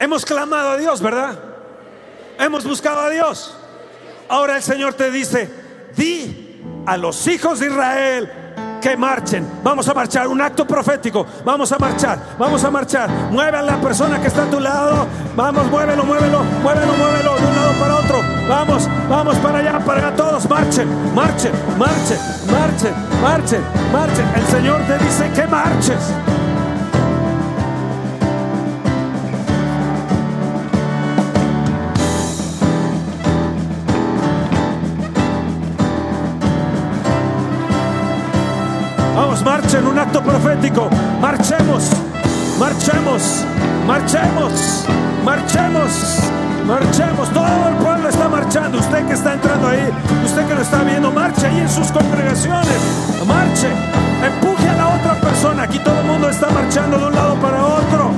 Hemos 0.00 0.24
clamado 0.24 0.70
a 0.70 0.76
Dios, 0.76 1.00
¿verdad? 1.00 1.38
Hemos 2.36 2.64
buscado 2.64 3.00
a 3.00 3.10
Dios. 3.10 3.56
Ahora 4.28 4.56
el 4.56 4.62
Señor 4.62 4.94
te 4.94 5.10
dice, 5.12 5.48
di 5.96 6.62
a 6.84 6.96
los 6.96 7.28
hijos 7.28 7.60
de 7.60 7.66
Israel 7.66 8.32
que 8.80 8.96
marchen. 8.96 9.46
Vamos 9.62 9.88
a 9.88 9.94
marchar, 9.94 10.26
un 10.26 10.40
acto 10.40 10.66
profético. 10.66 11.26
Vamos 11.44 11.70
a 11.72 11.78
marchar, 11.78 12.18
vamos 12.38 12.64
a 12.64 12.70
marchar. 12.70 13.08
Mueve 13.30 13.58
a 13.58 13.62
la 13.62 13.80
persona 13.80 14.20
que 14.20 14.28
está 14.28 14.44
a 14.44 14.50
tu 14.50 14.58
lado. 14.58 15.06
Vamos, 15.36 15.70
muévelo, 15.70 16.04
muévelo, 16.04 16.42
muévelo, 16.62 16.92
muévelo 16.94 17.34
de 17.36 17.46
un 17.46 17.56
lado 17.56 17.72
para 17.78 17.96
otro. 17.96 18.22
Vamos, 18.48 18.88
vamos 19.08 19.36
para 19.36 19.58
allá, 19.58 19.78
para 19.78 20.08
allá 20.08 20.16
todos. 20.16 20.48
Marchen, 20.48 20.88
marchen, 21.14 21.52
marchen, 21.78 22.18
marchen, 22.50 22.94
marchen, 23.22 23.62
marchen. 23.92 24.26
El 24.34 24.46
Señor 24.46 24.80
te 24.86 24.98
dice 24.98 25.30
que 25.34 25.46
marches. 25.46 26.14
Vamos, 39.60 39.72
marchen, 39.72 39.86
un 39.86 39.98
acto 39.98 40.22
profético. 40.22 40.88
Marchemos, 41.20 41.90
marchemos, 42.58 43.44
marchemos, 43.86 44.86
marchemos, 45.24 46.18
marchemos. 46.66 47.28
Todo 47.30 47.68
el 47.68 47.74
pueblo 47.76 48.08
está 48.08 48.28
marchando. 48.28 48.78
Usted 48.78 49.06
que 49.06 49.12
está 49.12 49.34
entrando 49.34 49.68
ahí, 49.68 49.86
usted 50.24 50.46
que 50.46 50.54
lo 50.54 50.62
está 50.62 50.82
viendo, 50.82 51.10
marche 51.10 51.46
ahí 51.46 51.58
en 51.60 51.68
sus 51.68 51.92
congregaciones. 51.92 52.78
Marche, 53.26 53.68
empuje 54.24 54.68
a 54.68 54.76
la 54.76 54.88
otra 54.88 55.14
persona. 55.20 55.64
Aquí 55.64 55.78
todo 55.80 56.00
el 56.00 56.06
mundo 56.06 56.30
está 56.30 56.48
marchando 56.50 56.98
de 56.98 57.04
un 57.06 57.14
lado 57.14 57.34
para 57.36 57.66
otro. 57.66 58.10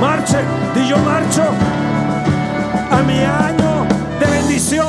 Marche, 0.00 0.38
y 0.74 0.88
yo 0.88 0.98
marcho 0.98 1.42
a 2.90 3.02
mi 3.02 3.18
año 3.18 3.86
de 4.18 4.26
bendición. 4.26 4.88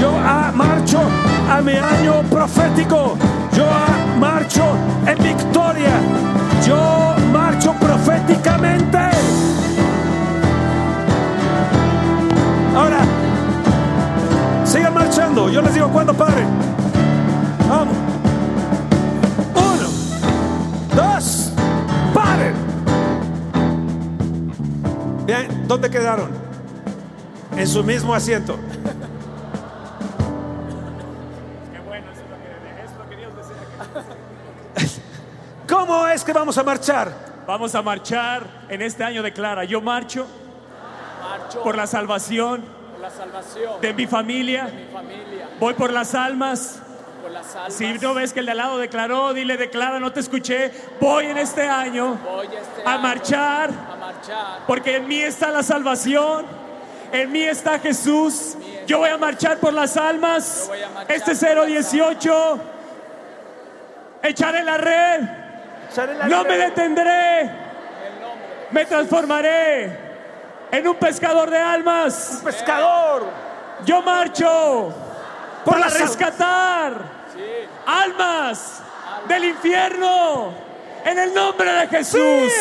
Yo 0.00 0.10
ah, 0.22 0.52
marcho 0.54 1.00
a 1.50 1.62
mi 1.62 1.72
año 1.72 2.22
profético. 2.30 3.16
Yo 3.56 3.66
marcho 4.18 4.64
en 5.06 5.18
victoria. 5.22 6.00
Yo 6.66 7.14
marcho 7.32 7.72
proféticamente. 7.74 8.98
Ahora, 12.76 13.00
sigan 14.64 14.94
marchando. 14.94 15.48
Yo 15.50 15.62
les 15.62 15.74
digo 15.74 15.88
cuando 15.90 16.12
paren. 16.14 16.48
Vamos. 17.68 17.96
Uno, 19.54 19.88
dos, 20.96 21.52
paren. 22.12 22.54
Bien, 25.26 25.64
¿dónde 25.68 25.88
quedaron? 25.90 26.30
En 27.56 27.68
su 27.68 27.84
mismo 27.84 28.14
asiento. 28.14 28.58
¿Cómo 35.94 36.08
es 36.08 36.24
que 36.24 36.32
vamos 36.32 36.58
a 36.58 36.64
marchar? 36.64 37.12
Vamos 37.46 37.72
a 37.72 37.80
marchar 37.80 38.42
en 38.68 38.82
este 38.82 39.04
año, 39.04 39.22
declara, 39.22 39.62
yo 39.62 39.80
marcho 39.80 40.26
Marcho 41.22 41.62
por 41.62 41.76
la 41.76 41.86
salvación 41.86 42.64
por 42.90 43.00
la 43.00 43.10
salvación 43.10 43.80
de 43.80 43.94
mi 43.94 44.04
familia, 44.08 44.64
mi 44.64 44.92
familia. 44.92 45.48
voy 45.60 45.74
por 45.74 45.92
las 45.92 46.16
almas. 46.16 46.80
Por 47.22 47.30
las 47.30 47.54
almas. 47.54 47.74
Si 47.74 47.92
no 47.94 48.12
ves 48.12 48.32
que 48.32 48.40
el 48.40 48.46
de 48.46 48.52
al 48.52 48.58
lado 48.58 48.78
declaró, 48.78 49.32
dile, 49.34 49.56
declara, 49.56 50.00
no 50.00 50.10
te 50.12 50.18
escuché, 50.18 50.72
voy 51.00 51.26
en 51.26 51.38
este 51.38 51.62
año 51.62 52.18
Voy 52.24 52.46
este 52.46 52.82
a 52.84 52.94
año 52.94 53.02
marchar 53.02 53.70
a 53.70 53.96
marchar. 53.96 54.58
porque 54.66 54.96
en 54.96 55.06
mí 55.06 55.20
está 55.20 55.52
la 55.52 55.62
salvación, 55.62 56.44
en 57.12 57.30
mí 57.30 57.42
está 57.44 57.78
Jesús. 57.78 58.56
Yo 58.88 58.98
voy 58.98 59.10
a 59.10 59.16
marchar 59.16 59.58
por 59.58 59.72
las 59.72 59.96
almas. 59.96 60.68
Este 61.06 61.36
por 61.36 61.56
las 61.56 61.68
018, 61.68 62.58
echaré 64.24 64.64
la 64.64 64.76
red, 64.76 65.43
no 66.28 66.44
me 66.44 66.56
detendré, 66.56 67.50
me 68.70 68.84
transformaré 68.84 69.98
en 70.70 70.88
un 70.88 70.96
pescador 70.96 71.50
de 71.50 71.58
almas. 71.58 72.40
Pescador. 72.44 73.24
Yo 73.84 74.02
marcho 74.02 74.94
Por 75.64 75.74
para 75.74 75.88
rescatar 75.88 76.92
almas 77.86 78.80
del 79.28 79.44
infierno 79.44 80.52
en 81.04 81.18
el 81.18 81.34
nombre 81.34 81.72
de 81.72 81.88
Jesús. 81.88 82.52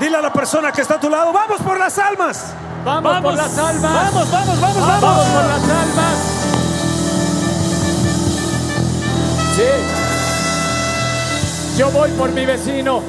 Dile 0.00 0.16
a 0.16 0.20
la 0.22 0.32
persona 0.32 0.72
que 0.72 0.80
está 0.80 0.94
a 0.94 1.00
tu 1.00 1.08
lado, 1.08 1.32
vamos 1.32 1.60
por 1.60 1.78
las 1.78 1.96
almas. 1.98 2.52
Vamos, 2.84 3.02
Vamos. 3.04 3.22
por 3.22 3.34
las 3.34 3.58
almas. 3.58 3.82
Vamos, 3.82 4.32
vamos, 4.32 4.60
vamos, 4.60 4.80
vamos. 4.80 5.02
Vamos 5.02 5.26
por 5.26 5.44
las 5.44 5.62
almas. 5.62 6.11
Yo 11.76 11.90
voy 11.90 12.10
por 12.10 12.30
mi 12.30 12.44
vecino. 12.44 13.02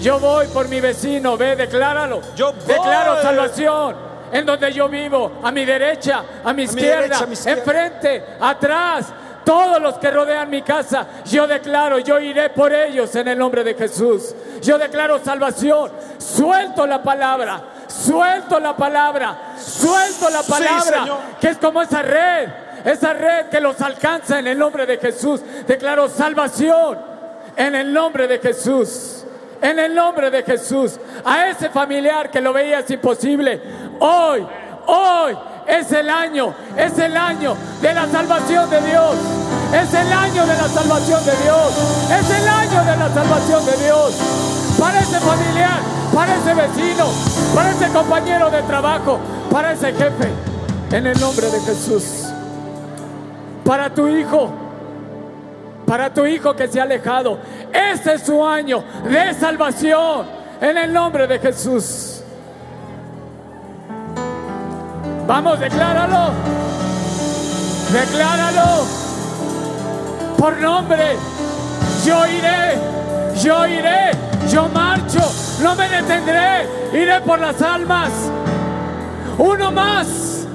Yo 0.00 0.18
voy 0.18 0.48
por 0.48 0.68
mi 0.68 0.80
vecino. 0.80 1.36
Ve, 1.36 1.54
decláralo. 1.54 2.20
Yo 2.34 2.52
voy. 2.52 2.64
Declaro 2.66 3.22
salvación. 3.22 3.96
En 4.32 4.44
donde 4.44 4.72
yo 4.72 4.88
vivo, 4.88 5.38
a 5.44 5.52
mi 5.52 5.64
derecha, 5.64 6.24
a 6.42 6.52
mi 6.52 6.64
izquierda, 6.64 7.02
derecha, 7.02 7.22
a 7.22 7.26
mi 7.26 7.34
izquierda. 7.34 7.60
enfrente, 7.60 8.24
atrás, 8.40 9.06
Todos 9.44 9.80
los 9.80 9.98
que 9.98 10.10
rodean 10.10 10.48
mi 10.48 10.62
casa, 10.62 11.06
yo 11.26 11.46
declaro, 11.46 11.98
yo 11.98 12.18
iré 12.18 12.48
por 12.48 12.72
ellos 12.72 13.14
en 13.14 13.28
el 13.28 13.38
nombre 13.38 13.62
de 13.62 13.74
Jesús. 13.74 14.34
Yo 14.62 14.78
declaro 14.78 15.18
salvación. 15.22 15.92
Suelto 16.18 16.86
la 16.86 17.02
palabra, 17.02 17.62
suelto 17.86 18.58
la 18.58 18.74
palabra, 18.74 19.36
suelto 19.58 20.30
la 20.30 20.42
palabra, 20.42 21.06
que 21.38 21.48
es 21.48 21.58
como 21.58 21.82
esa 21.82 22.00
red, 22.00 22.48
esa 22.86 23.12
red 23.12 23.46
que 23.50 23.60
los 23.60 23.78
alcanza 23.82 24.38
en 24.38 24.46
el 24.46 24.58
nombre 24.58 24.86
de 24.86 24.96
Jesús. 24.96 25.42
Declaro 25.66 26.08
salvación 26.08 27.13
en 27.56 27.74
el 27.74 27.92
nombre 27.92 28.26
de 28.26 28.38
Jesús. 28.38 29.24
En 29.60 29.78
el 29.78 29.94
nombre 29.94 30.30
de 30.30 30.42
Jesús. 30.42 30.98
A 31.24 31.48
ese 31.48 31.70
familiar 31.70 32.30
que 32.30 32.40
lo 32.40 32.52
veías 32.52 32.90
imposible, 32.90 33.60
hoy, 33.98 34.46
hoy 34.86 35.36
es 35.66 35.90
el 35.92 36.10
año, 36.10 36.54
es 36.76 36.98
el 36.98 37.16
año 37.16 37.56
de 37.80 37.94
la 37.94 38.06
salvación 38.08 38.68
de 38.68 38.80
Dios. 38.82 39.16
Es 39.72 39.92
el 39.94 40.12
año 40.12 40.46
de 40.46 40.54
la 40.54 40.68
salvación 40.68 41.24
de 41.24 41.32
Dios. 41.42 41.72
Es 42.10 42.30
el 42.30 42.48
año 42.48 42.84
de 42.84 42.96
la 42.96 43.08
salvación 43.12 43.66
de 43.66 43.84
Dios. 43.84 44.14
Para 44.78 45.00
ese 45.00 45.18
familiar, 45.20 45.80
para 46.14 46.36
ese 46.36 46.54
vecino, 46.54 47.06
para 47.54 47.70
ese 47.70 47.88
compañero 47.88 48.50
de 48.50 48.62
trabajo, 48.62 49.18
para 49.50 49.72
ese 49.72 49.92
jefe. 49.92 50.28
En 50.92 51.06
el 51.06 51.18
nombre 51.18 51.50
de 51.50 51.60
Jesús. 51.60 52.26
Para 53.64 53.92
tu 53.92 54.06
hijo, 54.06 54.52
para 55.86 56.12
tu 56.12 56.24
hijo 56.26 56.54
que 56.54 56.68
se 56.68 56.80
ha 56.80 56.84
alejado. 56.84 57.38
Este 57.72 58.14
es 58.14 58.22
su 58.22 58.44
año 58.44 58.82
de 59.04 59.34
salvación 59.34 60.26
en 60.60 60.78
el 60.78 60.92
nombre 60.92 61.26
de 61.26 61.38
Jesús. 61.38 62.22
Vamos, 65.26 65.58
decláralo. 65.58 66.32
Decláralo. 67.92 68.86
Por 70.38 70.56
nombre. 70.58 71.16
Yo 72.04 72.26
iré. 72.26 72.78
Yo 73.42 73.66
iré. 73.66 74.10
Yo 74.50 74.68
marcho. 74.68 75.20
No 75.62 75.74
me 75.74 75.88
detendré. 75.88 76.68
Iré 76.92 77.20
por 77.22 77.38
las 77.38 77.60
almas. 77.62 78.10
Uno 79.38 79.70
más. 79.70 80.46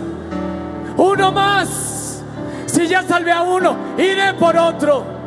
Uno 0.98 1.32
más. 1.32 2.22
Si 2.68 2.88
ya 2.88 3.04
salvé 3.04 3.32
a 3.32 3.42
uno, 3.42 3.76
iré 3.98 4.34
por 4.36 4.56
otro. 4.56 5.19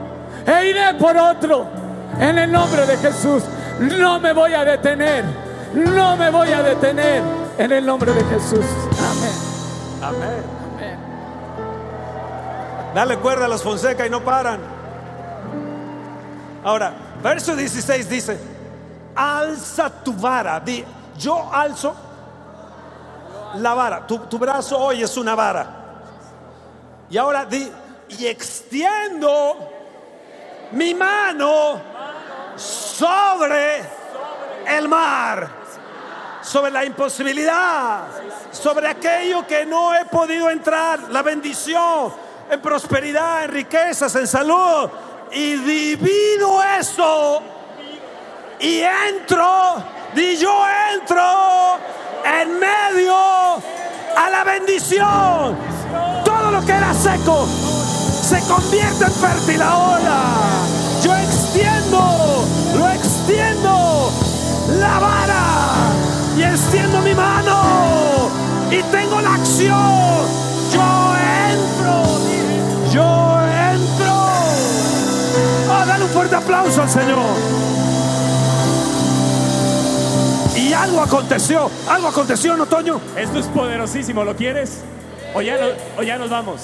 E 0.47 0.71
iré 0.71 0.95
por 0.95 1.17
otro. 1.17 1.67
En 2.19 2.39
el 2.39 2.51
nombre 2.51 2.87
de 2.87 2.97
Jesús. 2.99 3.43
No 3.81 4.21
me 4.21 4.33
voy 4.33 4.55
a 4.55 4.65
detener. 4.65 5.25
No 5.75 6.17
me 6.17 6.31
voy 6.31 6.53
a 6.53 6.63
detener. 6.63 7.23
En 7.59 7.73
el 7.73 7.85
nombre 7.85 8.13
de 8.13 8.25
Jesús. 8.25 8.65
Amén. 8.99 9.33
Amén. 10.03 10.63
Dale 12.95 13.17
cuerda 13.19 13.47
a 13.47 13.49
los 13.49 13.63
Fonseca 13.63 14.07
y 14.07 14.11
no 14.11 14.21
paran. 14.23 14.61
Ahora, 16.63 16.93
verso 17.23 17.57
16 17.57 18.09
dice, 18.09 18.39
alza 19.15 19.91
tu 19.91 20.13
vara. 20.13 20.61
Di, 20.61 20.85
yo 21.19 21.51
alzo 21.53 21.95
la 23.57 23.75
vara. 23.75 24.07
Tu, 24.07 24.19
tu 24.19 24.39
brazo 24.39 24.79
hoy 24.79 25.03
es 25.03 25.17
una 25.17 25.35
vara. 25.35 25.67
Y 27.09 27.17
ahora 27.17 27.47
di, 27.47 27.71
y 28.19 28.27
extiendo 28.27 29.72
mi 30.73 30.95
mano 30.95 31.81
sobre 32.57 33.83
el 34.67 34.89
mar, 34.89 35.49
sobre 36.43 36.71
la 36.71 36.85
imposibilidad, 36.85 38.05
sobre 38.51 38.89
aquello 38.89 39.47
que 39.47 39.65
no 39.67 39.95
he 39.95 40.05
podido 40.07 40.51
entrar, 40.51 41.11
la 41.11 41.23
bendición, 41.23 42.13
en 42.51 42.61
prosperidad, 42.61 43.45
en 43.45 43.51
riquezas, 43.51 44.15
en 44.17 44.27
salud. 44.27 44.91
Y 45.33 45.55
divido 45.57 46.63
eso 46.79 47.43
y 48.61 48.81
entro, 48.81 49.83
y 50.15 50.37
yo 50.37 50.65
entro 50.93 51.79
en 52.25 52.59
medio 52.61 53.15
a 54.17 54.31
la 54.31 54.45
bendición. 54.45 55.57
Todo 56.25 56.51
lo 56.51 56.65
que 56.65 56.73
era 56.73 56.93
seco 56.95 57.47
se 57.47 58.41
convierte 58.47 59.05
en 59.05 59.13
fértil 59.13 59.63
ahora. 59.63 60.62
Yo 61.03 61.17
extiendo, 61.17 62.45
lo 62.77 62.89
extiendo 62.91 64.11
la 64.79 64.99
vara 64.99 65.45
y 66.37 66.43
extiendo 66.43 67.01
mi 67.01 67.15
mano 67.15 68.31
y 68.71 68.83
tengo 68.85 69.21
la 69.21 69.35
acción. 69.35 70.23
Yo 70.73 71.15
entro, 71.51 72.05
yo 72.93 73.41
entro. 73.73 74.15
Oh, 75.71 75.87
dale 75.87 76.05
un 76.05 76.11
fuerte 76.11 76.35
aplauso 76.37 76.83
al 76.83 76.89
Señor. 76.91 77.19
Y 80.57 80.73
algo 80.73 81.01
aconteció, 81.03 81.71
algo 81.89 82.09
aconteció 82.09 82.55
en 82.55 82.61
otoño. 82.61 83.01
Esto 83.17 83.39
es 83.41 83.47
poderosísimo, 83.47 84.25
¿lo 84.25 84.37
quieres? 84.37 84.81
O 85.35 85.43
ya, 85.43 85.57
no- 85.59 86.01
o 86.01 86.03
ya 86.03 86.17
nos 86.19 86.31
vamos. 86.31 86.61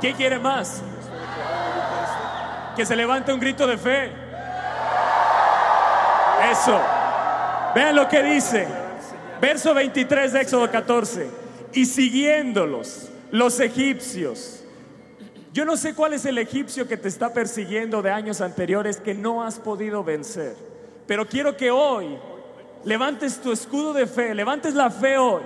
¿Quién 0.00 0.14
quiere 0.16 0.38
más? 0.38 0.80
Que 2.76 2.86
se 2.86 2.96
levante 2.96 3.32
un 3.32 3.40
grito 3.40 3.66
de 3.66 3.76
fe. 3.76 4.12
Eso. 6.50 6.80
Vean 7.74 7.96
lo 7.96 8.08
que 8.08 8.22
dice. 8.22 8.66
Verso 9.40 9.74
23 9.74 10.32
de 10.32 10.40
Éxodo 10.40 10.70
14. 10.70 11.28
Y 11.72 11.86
siguiéndolos, 11.86 13.10
los 13.30 13.58
egipcios. 13.60 14.62
Yo 15.52 15.64
no 15.66 15.76
sé 15.76 15.94
cuál 15.94 16.14
es 16.14 16.24
el 16.24 16.38
egipcio 16.38 16.88
que 16.88 16.96
te 16.96 17.08
está 17.08 17.32
persiguiendo 17.32 18.00
de 18.00 18.10
años 18.10 18.40
anteriores 18.40 18.98
que 18.98 19.14
no 19.14 19.42
has 19.42 19.58
podido 19.58 20.02
vencer. 20.02 20.56
Pero 21.06 21.26
quiero 21.26 21.56
que 21.56 21.70
hoy 21.70 22.18
levantes 22.84 23.38
tu 23.40 23.52
escudo 23.52 23.92
de 23.92 24.06
fe, 24.06 24.34
levantes 24.34 24.74
la 24.74 24.90
fe 24.90 25.18
hoy, 25.18 25.42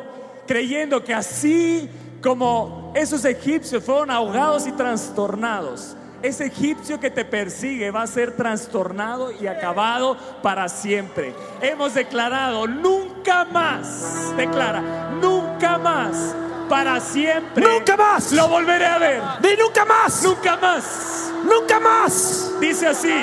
creyendo 0.47 1.03
que 1.03 1.12
así 1.12 1.89
como 2.23 2.93
esos 2.95 3.25
egipcios 3.25 3.83
fueron 3.83 4.11
ahogados 4.11 4.67
y 4.67 4.73
trastornados, 4.73 5.97
ese 6.23 6.47
egipcio 6.47 6.99
que 6.99 7.11
te 7.11 7.25
persigue 7.25 7.91
va 7.91 8.03
a 8.03 8.07
ser 8.07 8.33
trastornado 8.37 9.31
y 9.33 9.47
acabado 9.47 10.17
para 10.43 10.69
siempre. 10.69 11.35
Hemos 11.61 11.95
declarado 11.95 12.67
nunca 12.67 13.45
más, 13.45 14.35
declara, 14.37 15.11
nunca 15.21 15.79
más, 15.79 16.35
para 16.69 16.99
siempre. 17.01 17.65
Nunca 17.65 17.97
más. 17.97 18.33
Lo 18.33 18.49
volveré 18.49 18.87
a 18.87 18.99
ver. 18.99 19.23
Di 19.41 19.51
nunca 19.61 19.85
más, 19.85 20.23
Nunca 20.23 20.57
más. 20.57 21.33
nunca 21.45 21.79
más. 21.81 22.53
Dice 22.61 22.87
así, 22.89 23.15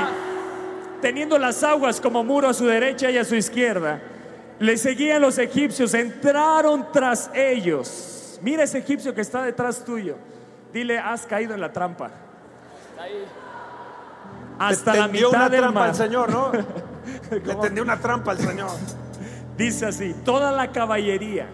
teniendo 1.02 1.38
las 1.38 1.64
aguas 1.64 2.00
como 2.00 2.24
muro 2.24 2.48
a 2.50 2.54
su 2.54 2.66
derecha 2.66 3.10
y 3.12 3.18
a 3.18 3.26
su 3.26 3.36
izquierda, 3.36 4.02
le 4.60 4.78
seguían 4.78 5.22
los 5.22 5.38
egipcios, 5.40 5.94
entraron 5.94 6.88
tras 6.94 7.30
ellos. 7.34 8.40
Mira 8.42 8.64
ese 8.64 8.78
egipcio 8.78 9.14
que 9.14 9.22
está 9.22 9.42
detrás 9.44 9.84
tuyo. 9.84 10.16
Dile, 10.72 11.00
has 11.00 11.26
caído 11.26 11.54
en 11.54 11.62
la 11.62 11.72
trampa. 11.74 12.12
Hasta 14.60 14.94
la 14.96 15.08
mitad 15.08 15.30
una 15.30 15.50
del 15.50 15.60
trampa 15.62 15.80
mar. 15.80 15.90
al 15.90 15.96
Señor, 15.96 16.32
¿no? 16.32 16.52
Le 17.32 17.56
tendió 17.56 17.84
una 17.84 18.00
trampa 18.00 18.32
al 18.32 18.38
Señor. 18.38 18.70
Dice 19.58 19.86
así, 19.86 20.16
toda 20.24 20.52
la 20.52 20.72
caballería, 20.72 21.48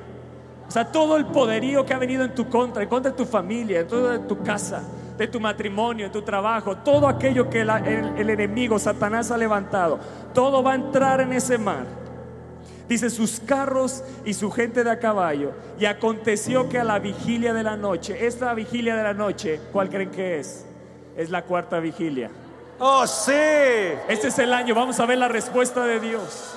o 0.68 0.72
sea, 0.72 0.92
todo 0.92 1.18
el 1.18 1.26
poderío 1.26 1.86
que 1.86 1.94
ha 1.94 1.98
venido 1.98 2.24
en 2.24 2.34
tu 2.36 2.48
contra, 2.50 2.84
en 2.84 2.90
contra 2.90 3.12
de 3.12 3.18
tu 3.18 3.26
familia, 3.26 3.82
en 3.82 3.88
contra 3.88 4.12
de 4.14 4.20
tu 4.20 4.42
casa, 4.44 4.84
de 5.18 5.28
tu 5.28 5.40
matrimonio, 5.40 6.06
de 6.06 6.12
tu 6.12 6.22
trabajo, 6.22 6.78
todo 6.78 7.08
aquello 7.08 7.50
que 7.50 7.66
la- 7.66 7.80
el, 7.80 8.18
el 8.18 8.30
enemigo, 8.30 8.78
Satanás, 8.80 9.32
ha 9.32 9.38
levantado, 9.38 10.00
todo 10.34 10.62
va 10.64 10.74
a 10.74 10.76
entrar 10.76 11.20
en 11.22 11.34
ese 11.34 11.58
mar. 11.58 11.86
Dice 12.88 13.10
sus 13.10 13.40
carros 13.40 14.04
y 14.26 14.34
su 14.34 14.50
gente 14.50 14.84
de 14.84 14.90
a 14.92 14.98
caballo. 15.00 15.52
Y 15.80 15.86
aconteció 15.86 16.70
que 16.70 16.80
a 16.80 16.84
la 16.84 16.98
vigilia 17.00 17.54
de 17.54 17.62
la 17.64 17.78
noche, 17.78 18.26
esta 18.26 18.54
vigilia 18.56 18.96
de 18.96 19.04
la 19.04 19.14
noche, 19.14 19.60
¿cuál 19.72 19.90
creen 19.90 20.10
que 20.10 20.40
es? 20.40 20.66
Es 21.20 21.30
la 21.30 21.42
cuarta 21.42 21.82
vigilia. 21.82 22.32
Oh, 22.80 23.06
sí. 23.06 23.34
Este 24.08 24.30
es 24.30 24.40
el 24.40 24.54
año, 24.54 24.74
vamos 24.74 25.02
a 25.02 25.06
ver 25.06 25.18
la 25.18 25.28
respuesta 25.28 25.86
de 25.86 26.00
Dios. 26.00 26.56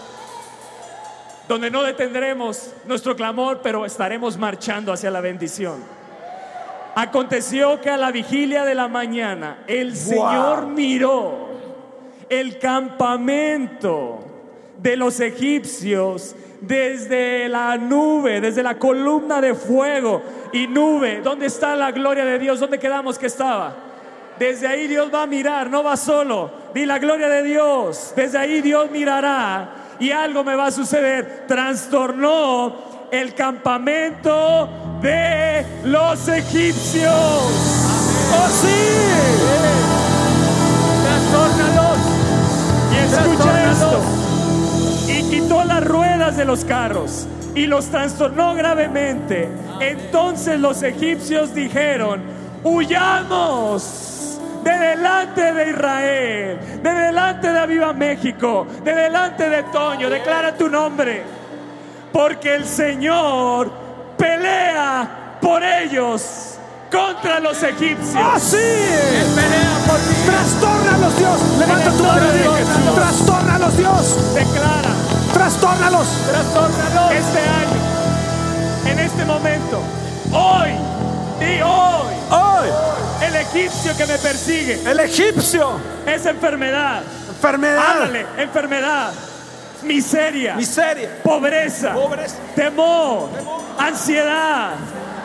Donde 1.48 1.68
no 1.68 1.82
detendremos 1.82 2.70
nuestro 2.84 3.16
clamor, 3.16 3.58
pero 3.60 3.84
estaremos 3.84 4.38
marchando 4.38 4.92
hacia 4.92 5.10
la 5.10 5.20
bendición. 5.20 5.82
Aconteció 6.94 7.80
que 7.80 7.90
a 7.90 7.96
la 7.96 8.12
vigilia 8.12 8.64
de 8.64 8.76
la 8.76 8.86
mañana 8.86 9.64
el 9.66 9.96
Señor 9.96 10.68
miró 10.68 11.48
el 12.28 12.60
campamento 12.60 14.20
de 14.78 14.94
los 14.94 15.18
egipcios 15.18 16.36
desde 16.60 17.48
la 17.48 17.76
nube, 17.76 18.40
desde 18.40 18.62
la 18.62 18.78
columna 18.78 19.40
de 19.40 19.56
fuego 19.56 20.22
y 20.52 20.68
nube. 20.68 21.20
¿Dónde 21.20 21.46
está 21.46 21.74
la 21.74 21.90
gloria 21.90 22.24
de 22.24 22.38
Dios? 22.38 22.60
¿Dónde 22.60 22.78
quedamos 22.78 23.18
que 23.18 23.26
estaba? 23.26 23.90
Desde 24.38 24.66
ahí 24.66 24.88
Dios 24.88 25.10
va 25.12 25.22
a 25.22 25.26
mirar, 25.26 25.70
no 25.70 25.82
va 25.82 25.96
solo. 25.96 26.50
Di 26.74 26.86
la 26.86 26.98
gloria 26.98 27.28
de 27.28 27.42
Dios. 27.42 28.12
Desde 28.16 28.38
ahí 28.38 28.60
Dios 28.62 28.90
mirará 28.90 29.68
y 29.98 30.10
algo 30.10 30.42
me 30.42 30.54
va 30.56 30.66
a 30.66 30.70
suceder. 30.70 31.44
Trastornó 31.46 32.74
el 33.10 33.34
campamento 33.34 34.68
de 35.00 35.64
los 35.84 36.28
egipcios. 36.28 37.12
Oh, 38.34 38.48
sí. 38.48 38.68
Trastórnalos. 41.04 41.98
Y 42.92 42.96
escucha 42.96 43.70
esto. 43.70 44.00
Y 45.08 45.30
quitó 45.30 45.64
las 45.64 45.84
ruedas 45.84 46.36
de 46.36 46.44
los 46.44 46.64
carros 46.64 47.26
y 47.54 47.66
los 47.66 47.86
trastornó 47.86 48.54
gravemente. 48.54 49.48
Entonces 49.80 50.58
los 50.58 50.82
egipcios 50.82 51.54
dijeron, 51.54 52.22
huyamos 52.64 54.21
de 54.62 54.78
delante 54.78 55.52
de 55.52 55.70
Israel, 55.70 56.80
de 56.82 56.90
delante 56.90 57.52
de 57.52 57.58
Aviva 57.58 57.92
México, 57.92 58.66
de 58.84 58.94
delante 58.94 59.48
de 59.48 59.62
Toño, 59.64 60.08
declara 60.08 60.54
tu 60.56 60.68
nombre, 60.68 61.22
porque 62.12 62.54
el 62.54 62.64
Señor 62.64 63.70
pelea 64.16 65.38
por 65.40 65.62
ellos 65.62 66.58
contra 66.90 67.40
los 67.40 67.62
egipcios. 67.62 68.22
Oh, 68.22 68.38
sí. 68.38 68.56
Él 68.56 69.26
pelea 69.34 69.78
por 69.86 69.96
ti. 69.96 70.14
Trastórnalos, 70.26 71.18
Dios. 71.18 71.40
Levanta 71.58 71.90
tu 71.90 72.02
mano. 72.04 72.92
Trastórnalos, 72.94 73.76
Dios. 73.76 74.34
Declara 74.34 74.92
Trastórnalos. 75.32 76.06
Trastórnalos. 76.30 77.12
este 77.12 77.40
año, 77.40 78.92
en 78.92 78.98
este 79.00 79.24
momento, 79.24 79.80
hoy, 80.30 80.70
y 81.40 81.62
hoy, 81.62 82.12
Hoy, 82.30 82.51
el 83.34 83.46
egipcio 83.46 83.96
que 83.96 84.06
me 84.06 84.18
persigue 84.18 84.80
el 84.84 85.00
egipcio. 85.00 85.80
es 86.06 86.26
enfermedad. 86.26 87.02
Enfermedad. 87.28 87.84
Háblale, 87.90 88.26
enfermedad, 88.38 89.12
miseria, 89.82 90.54
Miseria. 90.54 91.08
pobreza, 91.24 91.92
Pobreza. 91.92 92.36
temor, 92.54 93.30
ansiedad, 93.78 94.74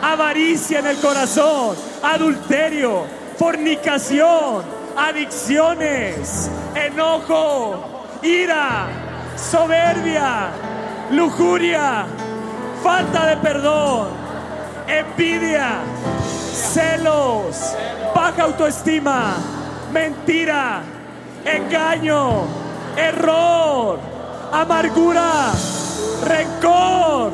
avaricia 0.02 0.80
en 0.80 0.86
el 0.88 0.96
corazón, 0.96 1.76
adulterio, 2.02 3.04
fornicación, 3.38 4.64
adicciones, 4.96 6.50
enojo, 6.74 8.06
ira, 8.22 8.86
soberbia, 9.36 10.48
lujuria, 11.12 12.04
falta 12.82 13.26
de 13.26 13.36
perdón, 13.36 14.08
envidia, 14.88 15.80
celos, 16.52 17.74
baja 18.14 18.44
autoestima, 18.44 19.34
mentira, 19.92 20.80
engaño, 21.44 22.44
error, 22.96 23.98
amargura, 24.52 25.52
rencor, 26.26 27.32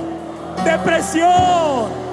depresión. 0.64 2.04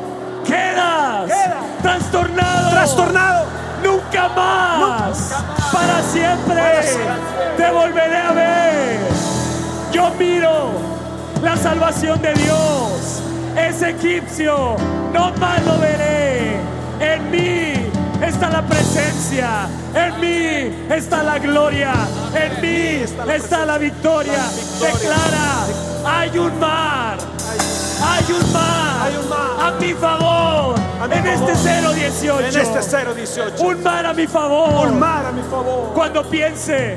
Quedas 0.45 1.25
Queda. 1.25 1.59
trastornado. 1.81 2.69
Trastornado. 2.71 3.45
Nunca 3.83 4.29
más. 4.29 5.43
Para 5.71 6.01
siempre. 6.03 6.61
Te 7.57 7.71
volveré 7.71 8.17
a 8.17 8.31
ver. 8.31 8.99
Yo 9.91 10.09
miro 10.17 10.71
la 11.41 11.55
salvación 11.57 12.21
de 12.21 12.33
Dios. 12.33 13.21
Es 13.57 13.81
egipcio. 13.81 14.75
No 15.13 15.31
más 15.33 15.65
lo 15.65 15.77
veré. 15.79 16.57
En 16.99 17.31
mí 17.31 17.91
está 18.21 18.49
la 18.49 18.61
presencia. 18.65 19.67
En 19.93 20.19
mí 20.19 20.85
está 20.89 21.23
la 21.23 21.39
gloria. 21.39 21.93
En 22.33 22.61
mí 22.61 23.03
está 23.33 23.65
la 23.65 23.77
victoria. 23.77 24.43
Declara, 24.79 25.65
hay 26.05 26.37
un 26.37 26.59
mar. 26.59 27.17
Hay 28.03 28.33
un 28.33 28.53
mar. 28.53 28.81
A 29.59 29.71
mi 29.79 29.93
favor. 29.93 30.75
En 31.11 31.27
este 31.27 31.53
018. 31.53 32.39
En 32.39 32.45
este 32.45 33.13
018. 33.15 33.63
Un 33.63 33.83
mar 33.83 34.05
a 34.05 34.13
mi 34.13 34.27
favor. 34.27 34.87
Un 34.87 34.99
mar 34.99 35.25
a 35.25 35.31
mi 35.31 35.41
favor. 35.43 35.93
Cuando 35.93 36.23
piense 36.23 36.95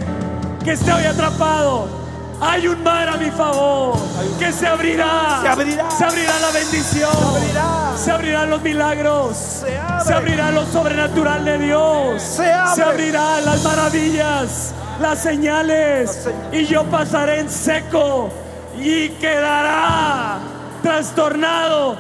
que 0.64 0.72
estoy 0.72 1.04
atrapado, 1.04 2.03
hay 2.44 2.68
un 2.68 2.82
mar 2.82 3.08
a 3.08 3.16
mi 3.16 3.30
favor 3.30 3.96
que 4.38 4.52
se 4.52 4.66
abrirá. 4.66 5.40
Se 5.42 5.48
abrirá. 5.48 5.90
Se 5.90 6.04
abrirá 6.04 6.38
la 6.40 6.50
bendición. 6.50 7.10
Se 7.10 7.36
abrirá. 7.38 7.92
Se 7.96 8.10
abrirán 8.10 8.50
los 8.50 8.62
milagros. 8.62 9.36
Se 9.36 9.78
abre. 9.78 10.04
Se 10.04 10.14
abrirá 10.14 10.50
lo 10.50 10.66
sobrenatural 10.66 11.44
de 11.44 11.58
Dios. 11.58 12.22
Se 12.22 12.52
abre. 12.52 12.82
abrirán 12.82 13.44
las 13.44 13.64
maravillas, 13.64 14.74
las 15.00 15.22
señales. 15.22 16.06
Las 16.06 16.22
señales. 16.22 16.52
Y 16.52 16.66
yo 16.66 16.84
pasaré 16.84 17.40
en 17.40 17.50
seco 17.50 18.30
y 18.78 19.08
quedará 19.08 20.38
trastornado 20.82 21.96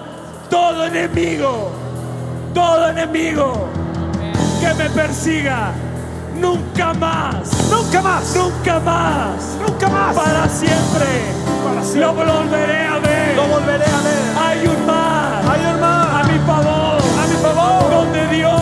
todo 0.50 0.86
enemigo. 0.86 1.72
Todo 2.52 2.90
enemigo 2.90 3.66
que 4.60 4.74
me 4.74 4.90
persiga. 4.90 5.72
Nunca 6.40 6.92
más. 6.94 7.70
Nunca 7.70 8.02
más. 8.02 8.36
Nunca 8.36 8.80
más. 8.80 9.56
Nunca 9.60 9.88
más. 9.88 10.16
Para 10.16 10.48
siempre. 10.48 11.06
Para 11.64 11.82
siempre. 11.82 12.00
Lo 12.00 12.14
volveré 12.14 12.86
a 12.86 12.98
ver. 12.98 13.36
Lo 13.36 13.46
volveré 13.46 13.84
a 13.84 14.00
ver. 14.02 14.22
Hay 14.46 14.66
un 14.66 14.86
mar. 14.86 15.42
Hay 15.50 15.60
un 15.72 15.80
mar. 15.80 16.20
A 16.20 16.24
mi 16.24 16.38
favor. 16.46 17.02
A 17.22 17.26
mi 17.26 17.36
favor. 17.36 17.90
Donde 17.90 18.26
Dios 18.28 18.52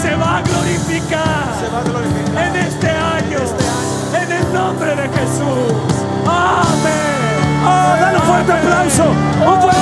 se 0.00 0.14
va 0.16 0.38
a 0.38 0.42
glorificar. 0.42 1.46
Se 1.60 1.68
va 1.70 1.80
a 1.80 1.84
glorificar. 1.84 2.46
En 2.46 2.56
este 2.56 2.90
año. 2.90 3.38
este 3.38 3.64
año. 3.64 4.22
En 4.22 4.32
el 4.32 4.52
nombre 4.52 4.96
de 4.96 5.08
Jesús. 5.08 5.94
Amén. 6.26 7.14
Oh, 7.66 7.96
dale 8.00 8.16
un 8.18 8.22
fuerte 8.24 8.52
aplauso. 8.52 9.04
Un 9.04 9.60
fuerte 9.60 9.73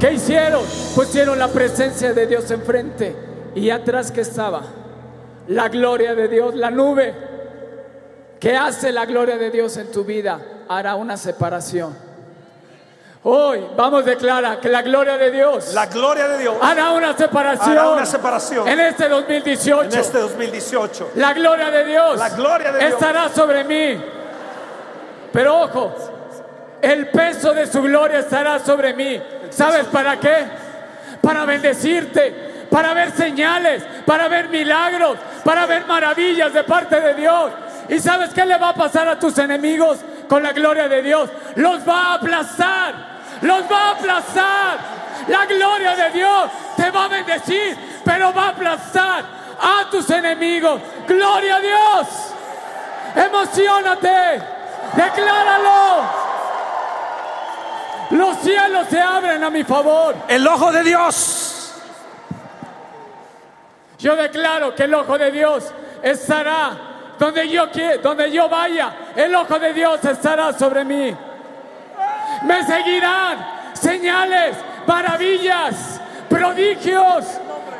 ¿Qué 0.00 0.12
hicieron? 0.12 0.64
Pusieron 0.94 1.38
la 1.38 1.48
presencia 1.48 2.12
de 2.12 2.26
Dios 2.26 2.50
enfrente 2.50 3.16
y 3.54 3.70
atrás 3.70 4.12
que 4.12 4.20
estaba 4.20 4.62
la 5.48 5.68
gloria 5.68 6.14
de 6.14 6.28
Dios, 6.28 6.54
la 6.54 6.70
nube. 6.70 7.14
¿Qué 8.38 8.56
hace 8.56 8.92
la 8.92 9.06
gloria 9.06 9.36
de 9.36 9.50
Dios 9.50 9.76
en 9.76 9.90
tu 9.90 10.04
vida? 10.04 10.38
Hará 10.68 10.94
una 10.94 11.16
separación. 11.16 11.96
Hoy 13.24 13.66
vamos 13.76 14.02
a 14.02 14.10
declarar 14.10 14.60
que 14.60 14.68
la 14.68 14.80
gloria 14.80 15.18
de 15.18 15.32
Dios 15.32 15.74
La 15.74 15.86
gloria 15.86 16.28
de 16.28 16.38
Dios 16.38 16.54
hará 16.62 16.92
una 16.92 17.16
separación, 17.16 17.70
hará 17.76 17.88
una 17.90 18.06
separación 18.06 18.68
en 18.68 18.78
este 18.78 19.08
2018. 19.08 19.82
en 19.92 20.00
este 20.00 20.18
2018. 20.18 21.10
La 21.16 21.32
gloria 21.34 21.68
de 21.72 21.84
Dios, 21.84 22.16
La 22.16 22.28
gloria 22.30 22.70
de 22.70 22.78
Dios. 22.78 22.92
estará 22.92 23.28
sobre 23.30 23.64
mí. 23.64 24.00
Pero 25.32 25.62
ojo, 25.62 25.92
el 26.80 27.08
peso 27.08 27.52
de 27.52 27.66
su 27.66 27.82
gloria 27.82 28.20
estará 28.20 28.60
sobre 28.60 28.94
mí. 28.94 29.20
¿Sabes 29.50 29.86
para 29.86 30.18
qué? 30.18 30.46
Para 31.20 31.44
bendecirte, 31.44 32.66
para 32.70 32.94
ver 32.94 33.10
señales, 33.12 33.82
para 34.06 34.28
ver 34.28 34.48
milagros, 34.48 35.18
para 35.44 35.66
ver 35.66 35.86
maravillas 35.86 36.52
de 36.52 36.64
parte 36.64 37.00
de 37.00 37.14
Dios. 37.14 37.52
¿Y 37.88 37.98
sabes 37.98 38.30
qué 38.34 38.44
le 38.44 38.56
va 38.58 38.70
a 38.70 38.74
pasar 38.74 39.08
a 39.08 39.18
tus 39.18 39.38
enemigos 39.38 39.98
con 40.28 40.42
la 40.42 40.52
gloria 40.52 40.88
de 40.88 41.02
Dios? 41.02 41.30
Los 41.56 41.88
va 41.88 42.12
a 42.12 42.14
aplastar, 42.14 42.94
los 43.42 43.62
va 43.70 43.88
a 43.88 43.90
aplastar. 43.92 44.98
La 45.26 45.46
gloria 45.46 45.96
de 45.96 46.10
Dios 46.10 46.50
te 46.76 46.90
va 46.90 47.04
a 47.04 47.08
bendecir, 47.08 47.76
pero 48.04 48.32
va 48.32 48.46
a 48.46 48.48
aplastar 48.50 49.24
a 49.60 49.90
tus 49.90 50.08
enemigos. 50.10 50.80
Gloria 51.06 51.56
a 51.56 51.60
Dios. 51.60 52.08
Emocionate. 53.16 54.42
Decláralo. 54.94 56.37
Los 58.10 58.38
cielos 58.38 58.86
se 58.88 59.00
abren 59.00 59.44
a 59.44 59.50
mi 59.50 59.64
favor. 59.64 60.14
El 60.28 60.46
ojo 60.46 60.72
de 60.72 60.82
Dios. 60.82 61.74
Yo 63.98 64.14
declaro 64.16 64.74
que 64.74 64.84
el 64.84 64.94
ojo 64.94 65.18
de 65.18 65.30
Dios 65.32 65.64
estará 66.02 66.70
donde 67.18 67.48
yo 67.48 67.70
quiera, 67.70 67.98
donde 67.98 68.30
yo 68.30 68.48
vaya. 68.48 68.92
El 69.16 69.34
ojo 69.34 69.58
de 69.58 69.72
Dios 69.72 70.02
estará 70.04 70.52
sobre 70.56 70.84
mí. 70.84 71.14
Me 72.44 72.62
seguirán 72.64 73.44
señales, 73.74 74.56
maravillas, 74.86 76.00
prodigios. 76.28 77.24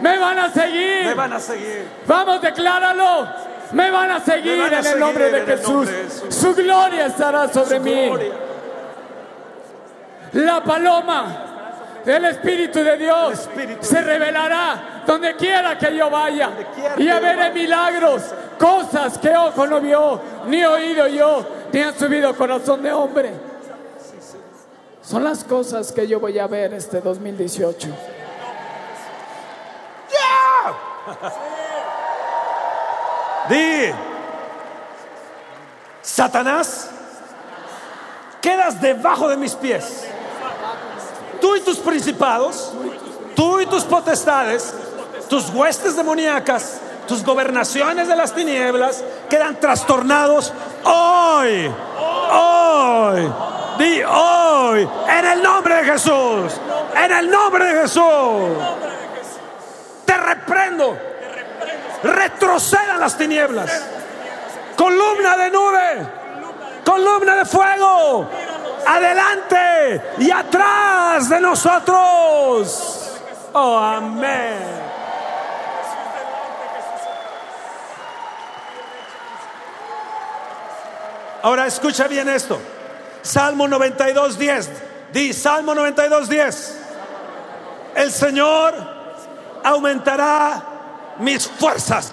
Me 0.00 0.18
van 0.18 0.38
a 0.40 0.50
seguir. 0.50 1.04
Me 1.06 1.14
van 1.14 1.32
a 1.32 1.40
seguir. 1.40 1.88
Vamos, 2.06 2.40
decláralo. 2.42 3.28
Me 3.72 3.90
van 3.90 4.10
a 4.10 4.20
seguir 4.20 4.56
Me 4.56 4.70
van 4.70 4.74
a 4.74 4.78
en 4.78 4.86
el 4.86 4.86
de 4.86 4.88
Jesús. 4.90 5.00
nombre 5.00 5.30
de 5.30 5.46
Jesús. 5.46 6.34
Su 6.34 6.54
gloria 6.54 7.06
estará 7.06 7.48
sobre 7.52 7.76
Su 7.78 7.82
mí. 7.82 8.06
gloria. 8.06 8.47
La 10.32 10.62
paloma 10.62 11.48
del 12.04 12.24
Espíritu 12.26 12.80
de 12.80 12.96
Dios 12.96 13.28
El 13.28 13.32
Espíritu 13.32 13.84
se 13.84 14.00
revelará 14.00 15.02
donde 15.06 15.34
quiera 15.36 15.76
que 15.78 15.96
yo 15.96 16.10
vaya. 16.10 16.50
Y 16.96 17.04
que 17.04 17.10
a 17.10 17.16
yo 17.16 17.20
veré 17.20 17.50
milagros, 17.50 18.22
cosas 18.58 19.18
que 19.18 19.34
ojo 19.34 19.66
no 19.66 19.80
vio, 19.80 20.20
ni 20.46 20.64
oído 20.64 21.06
yo, 21.08 21.46
ni 21.72 21.80
han 21.80 21.98
subido 21.98 22.36
corazón 22.36 22.82
de 22.82 22.92
hombre. 22.92 23.32
Son 25.02 25.24
las 25.24 25.42
cosas 25.44 25.90
que 25.92 26.06
yo 26.06 26.20
voy 26.20 26.38
a 26.38 26.46
ver 26.46 26.74
este 26.74 27.00
2018. 27.00 27.88
Di, 33.48 33.90
Satanás, 36.02 36.90
quedas 38.42 38.78
debajo 38.80 39.28
de 39.28 39.38
mis 39.38 39.54
pies. 39.54 40.06
Tú 41.40 41.56
y 41.56 41.60
tus 41.60 41.78
principados, 41.78 42.72
tú 43.34 43.60
y 43.60 43.66
tus 43.66 43.84
potestades, 43.84 44.74
tus 45.28 45.50
huestes 45.50 45.96
demoníacas, 45.96 46.80
tus 47.06 47.24
gobernaciones 47.24 48.08
de 48.08 48.16
las 48.16 48.34
tinieblas 48.34 49.02
quedan 49.30 49.58
trastornados 49.58 50.52
hoy, 50.84 51.72
hoy, 52.30 53.32
di 53.78 54.02
hoy, 54.02 54.88
en 55.08 55.24
el 55.24 55.42
nombre 55.42 55.76
de 55.76 55.84
Jesús, 55.84 56.52
en 57.02 57.12
el 57.12 57.30
nombre 57.30 57.64
de 57.64 57.80
Jesús. 57.82 58.02
Te 60.04 60.16
reprendo, 60.16 60.96
retrocedan 62.02 63.00
las 63.00 63.16
tinieblas, 63.16 63.70
columna 64.76 65.36
de 65.36 65.50
nube, 65.50 66.06
columna 66.84 67.36
de 67.36 67.44
fuego, 67.44 68.28
adelante 68.86 70.02
y 70.18 70.30
atrás 70.30 71.28
de 71.28 71.40
nosotros. 71.40 73.18
Oh, 73.52 73.78
amén. 73.78 74.78
Ahora 81.42 81.66
escucha 81.66 82.08
bien 82.08 82.28
esto. 82.28 82.60
Salmo 83.22 83.68
92, 83.68 84.38
10. 84.38 84.70
Di 85.12 85.32
Salmo 85.32 85.74
92, 85.74 86.28
10. 86.28 86.78
El 87.94 88.12
Señor 88.12 88.74
aumentará 89.64 90.62
mis 91.18 91.46
fuerzas. 91.46 92.12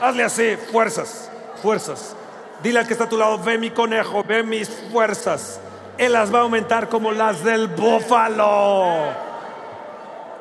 Hazle 0.00 0.24
así, 0.24 0.56
fuerzas, 0.70 1.30
fuerzas. 1.62 2.14
Dile 2.62 2.80
al 2.80 2.86
que 2.86 2.92
está 2.92 3.04
a 3.04 3.08
tu 3.08 3.16
lado, 3.16 3.38
ve 3.38 3.58
mi 3.58 3.70
conejo, 3.70 4.24
ve 4.24 4.42
mis 4.42 4.68
fuerzas. 4.90 5.60
Él 5.98 6.12
las 6.12 6.32
va 6.32 6.38
a 6.38 6.42
aumentar 6.42 6.88
como 6.88 7.10
las 7.10 7.42
del 7.42 7.66
búfalo. 7.66 8.86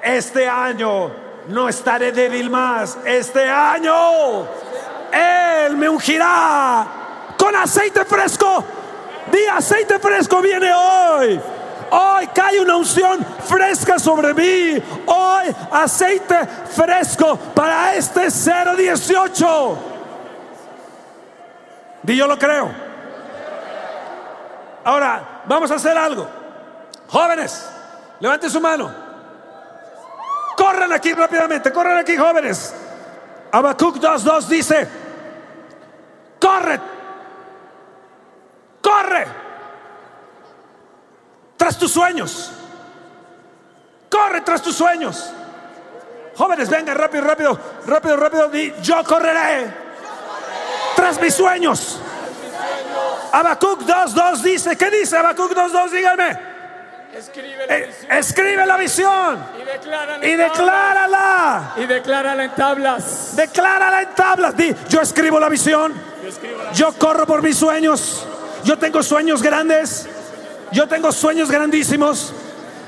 Este 0.04 0.48
año 0.48 1.12
no 1.48 1.68
estaré 1.68 2.12
débil 2.12 2.52
más. 2.52 2.96
Este 3.04 3.50
año 3.50 4.48
Él 5.12 5.76
me 5.76 5.90
ungirá 5.90 6.86
con 7.36 7.56
aceite 7.56 8.06
fresco. 8.06 8.64
Di 9.32 9.46
aceite 9.48 9.98
fresco 9.98 10.42
viene 10.42 10.72
hoy. 10.72 11.42
Hoy 11.90 12.28
cae 12.28 12.60
una 12.60 12.76
unción 12.76 13.26
fresca 13.44 13.98
sobre 13.98 14.36
mí. 14.36 14.82
Hoy 15.08 15.56
aceite 15.72 16.46
fresco 16.70 17.36
para 17.56 17.96
este 17.96 18.28
018. 18.30 19.78
Di 22.04 22.16
yo 22.16 22.28
lo 22.28 22.38
creo. 22.38 22.70
Ahora, 24.84 25.37
vamos 25.48 25.72
a 25.72 25.76
hacer 25.76 25.98
algo. 25.98 26.28
Jóvenes, 27.08 27.70
levanten 28.20 28.50
su 28.50 28.60
mano. 28.60 28.94
Corran 30.56 30.92
aquí 30.92 31.14
rápidamente, 31.14 31.72
corran 31.72 31.98
aquí, 31.98 32.18
jóvenes. 32.18 32.74
Habacuc 33.52 33.98
2.2 33.98 34.48
dice: 34.48 34.88
Corre, 36.40 36.80
corre 38.82 39.28
tras 41.56 41.78
tus 41.78 41.92
sueños. 41.92 42.52
Corre 44.10 44.42
tras 44.42 44.62
tus 44.62 44.76
sueños. 44.76 45.32
Jóvenes, 46.36 46.70
vengan 46.70 46.96
rápido, 46.98 47.24
rápido, 47.24 47.60
rápido, 47.86 48.16
rápido. 48.18 48.50
Di, 48.50 48.74
yo 48.82 49.04
correré 49.04 49.74
tras 50.96 51.20
mis 51.20 51.34
sueños. 51.34 52.00
Habacuc 53.32 53.82
2.2 53.82 54.38
dice, 54.42 54.76
¿qué 54.78 54.90
dice 54.90 55.18
Habacuc 55.18 55.52
2.2? 55.54 55.90
Díganme. 55.92 56.58
Escribe 57.16 57.66
la 57.68 57.76
Eh, 57.78 57.88
visión 57.88 58.12
escribe 58.12 58.66
la 58.66 58.78
visión 58.78 59.40
y 59.60 59.64
declárala 59.66 60.26
y 60.28 60.36
declárala. 60.36 61.72
Y 61.78 61.86
declárala 61.86 62.44
en 62.44 62.52
tablas. 62.52 63.36
Declárala 63.36 64.02
en 64.04 64.10
tablas. 64.16 64.56
Di, 64.58 64.76
yo 64.90 65.02
escribo 65.02 65.40
la 65.40 65.50
visión. 65.50 65.94
Yo 66.22 66.30
escribo 66.30 66.64
la- 66.64 66.72
Yo 66.74 66.94
corro 66.94 67.26
por 67.26 67.42
mis 67.42 67.58
sueños. 67.58 68.28
Yo 68.64 68.78
tengo 68.78 69.02
sueños 69.02 69.42
grandes. 69.42 70.08
Yo 70.72 70.88
tengo 70.88 71.12
sueños 71.12 71.50
grandísimos. 71.50 72.34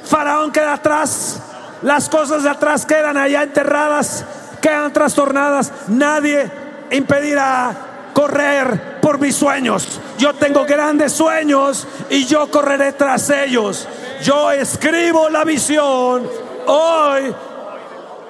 Faraón 0.06 0.52
queda 0.52 0.74
atrás. 0.74 1.40
Las 1.82 2.10
cosas 2.10 2.44
de 2.44 2.50
atrás 2.50 2.86
quedan 2.86 3.18
allá 3.18 3.42
enterradas, 3.42 4.26
quedan 4.62 4.92
trastornadas. 4.92 5.72
Nadie 5.88 6.52
impedirá 6.92 7.74
correr 8.20 9.00
por 9.00 9.18
mis 9.18 9.34
sueños. 9.34 9.98
Yo 10.18 10.34
tengo 10.34 10.66
grandes 10.66 11.14
sueños 11.14 11.88
y 12.10 12.26
yo 12.26 12.52
correré 12.52 12.92
tras 12.92 13.30
ellos. 13.30 13.88
Yo 14.22 14.52
escribo 14.52 15.30
la 15.30 15.46
visión. 15.46 16.30
Hoy, 16.68 17.34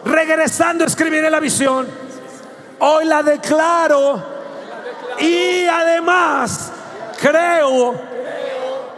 regresando, 0.05 0.85
escribiré 0.85 1.31
la 1.31 1.39
visión. 1.39 1.87
Hoy 2.77 3.05
la 3.05 3.23
declaro 3.23 4.23
y 5.17 5.65
además 5.65 6.71
creo 7.19 7.95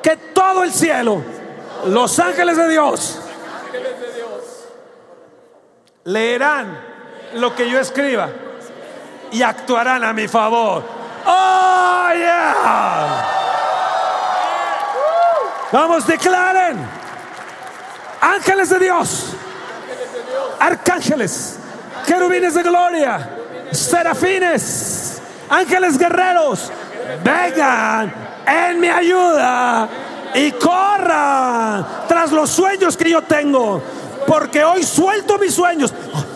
que 0.04 0.18
todo 0.34 0.66
el 0.66 0.74
cielo, 0.74 1.24
los 1.86 2.20
ángeles 2.20 2.58
de 2.58 2.68
Dios, 2.68 3.18
leerán 6.04 6.78
lo 7.36 7.56
que 7.56 7.70
yo 7.70 7.80
escriba 7.80 8.30
y 9.32 9.42
actuarán 9.42 10.04
a 10.04 10.14
mi 10.14 10.28
favor. 10.28 10.84
¡Oh, 11.26 12.10
yeah! 12.16 13.42
Vamos, 15.72 16.06
declaren. 16.06 17.02
Ángeles 18.22 18.70
de 18.70 18.80
Dios, 18.80 19.34
arcángeles, 20.60 21.58
querubines 22.06 22.54
de 22.54 22.62
gloria, 22.62 23.30
serafines, 23.72 25.20
ángeles 25.50 25.98
guerreros, 25.98 26.72
vengan 27.24 28.14
en 28.46 28.80
mi 28.80 28.90
ayuda 28.90 29.90
y 30.36 30.52
corran 30.52 31.88
tras 32.08 32.32
los 32.32 32.52
sueños 32.52 32.96
que 32.96 33.10
yo 33.10 33.24
tengo. 33.24 33.82
Porque 34.28 34.64
hoy 34.64 34.84
suelto 34.84 35.38
mis 35.38 35.54
sueños. 35.54 35.94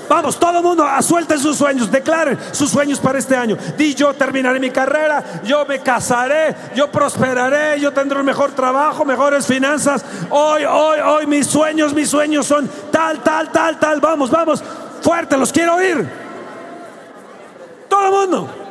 Vamos, 0.07 0.39
todo 0.39 0.59
el 0.59 0.63
mundo, 0.63 0.85
a 0.85 1.01
suelten 1.01 1.39
sus 1.39 1.57
sueños, 1.57 1.89
declaren 1.89 2.37
sus 2.51 2.69
sueños 2.69 2.99
para 2.99 3.17
este 3.17 3.35
año. 3.35 3.57
Di 3.75 3.95
yo 3.95 4.13
terminaré 4.13 4.59
mi 4.59 4.69
carrera, 4.69 5.41
yo 5.43 5.65
me 5.65 5.79
casaré, 5.79 6.55
yo 6.75 6.91
prosperaré, 6.91 7.79
yo 7.79 7.91
tendré 7.91 8.19
un 8.19 8.25
mejor 8.25 8.51
trabajo, 8.51 9.03
mejores 9.03 9.47
finanzas. 9.47 10.05
Hoy, 10.29 10.63
hoy, 10.63 10.99
hoy 10.99 11.25
mis 11.25 11.47
sueños, 11.47 11.93
mis 11.93 12.09
sueños 12.09 12.45
son 12.45 12.69
tal, 12.91 13.23
tal, 13.23 13.51
tal, 13.51 13.79
tal. 13.79 13.99
Vamos, 13.99 14.29
vamos, 14.29 14.63
fuerte, 15.01 15.37
los 15.37 15.51
quiero 15.51 15.75
oír. 15.75 16.07
Todo 17.89 18.05
el 18.05 18.11
mundo. 18.11 18.64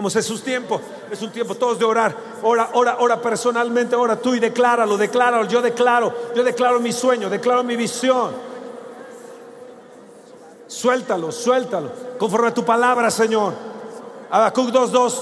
Vamos, 0.00 0.16
es 0.16 0.30
un 0.30 0.40
tiempo, 0.40 0.80
es 1.10 1.20
un 1.20 1.30
tiempo 1.30 1.54
todos 1.56 1.78
de 1.78 1.84
orar. 1.84 2.16
Ora, 2.42 2.70
ora, 2.72 2.96
ora 3.00 3.20
personalmente, 3.20 3.94
ora 3.94 4.16
tú 4.16 4.34
y 4.34 4.40
decláralo, 4.40 4.96
decláralo. 4.96 5.44
Yo 5.44 5.60
declaro, 5.60 6.10
yo 6.34 6.42
declaro 6.42 6.80
mi 6.80 6.90
sueño, 6.90 7.28
declaro 7.28 7.62
mi 7.62 7.76
visión. 7.76 8.32
Suéltalo, 10.66 11.30
suéltalo, 11.30 11.90
conforme 12.18 12.48
a 12.48 12.54
tu 12.54 12.64
palabra, 12.64 13.10
Señor. 13.10 13.52
Habacuc 14.30 14.70
2.2. 14.70 15.14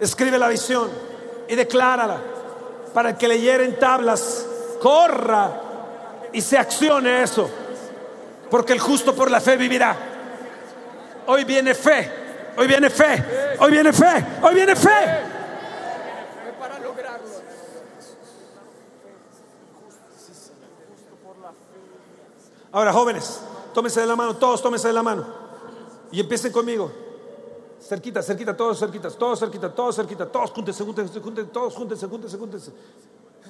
Escribe 0.00 0.38
la 0.38 0.48
visión 0.48 0.90
y 1.48 1.54
declárala 1.54 2.18
para 2.92 3.16
que 3.16 3.26
leyera 3.26 3.64
en 3.64 3.78
tablas, 3.78 4.44
corra 4.82 5.62
y 6.30 6.42
se 6.42 6.58
accione 6.58 7.22
eso. 7.22 7.48
Porque 8.50 8.74
el 8.74 8.80
justo 8.80 9.14
por 9.14 9.30
la 9.30 9.40
fe 9.40 9.56
vivirá. 9.56 9.96
Hoy 11.26 11.44
viene 11.44 11.74
fe. 11.74 12.23
Hoy 12.56 12.66
viene 12.66 12.88
fe, 12.88 13.56
hoy 13.58 13.70
viene 13.70 13.92
fe, 13.92 14.26
hoy 14.42 14.54
viene 14.54 14.76
fe. 14.76 14.88
para 16.58 16.78
lograrlo. 16.78 17.28
Ahora, 22.70 22.92
jóvenes, 22.92 23.40
tómense 23.72 24.00
de 24.00 24.06
la 24.06 24.16
mano, 24.16 24.36
todos 24.36 24.62
tómense 24.62 24.88
de 24.88 24.94
la 24.94 25.02
mano. 25.02 25.24
Y 26.12 26.20
empiecen 26.20 26.52
conmigo. 26.52 26.90
Cerquita, 27.80 28.22
cerquita, 28.22 28.56
todos 28.56 28.78
cerquitas, 28.78 29.16
todos 29.16 29.38
cerquita, 29.38 29.74
todos 29.74 29.96
cerquita, 29.96 30.26
todos 30.26 30.50
júntense, 30.52 30.84
júntense, 30.84 31.20
júntense, 31.20 31.50
todos 31.50 31.74
júntense, 31.74 32.06
júntense, 32.06 32.38
júntense. 32.38 32.72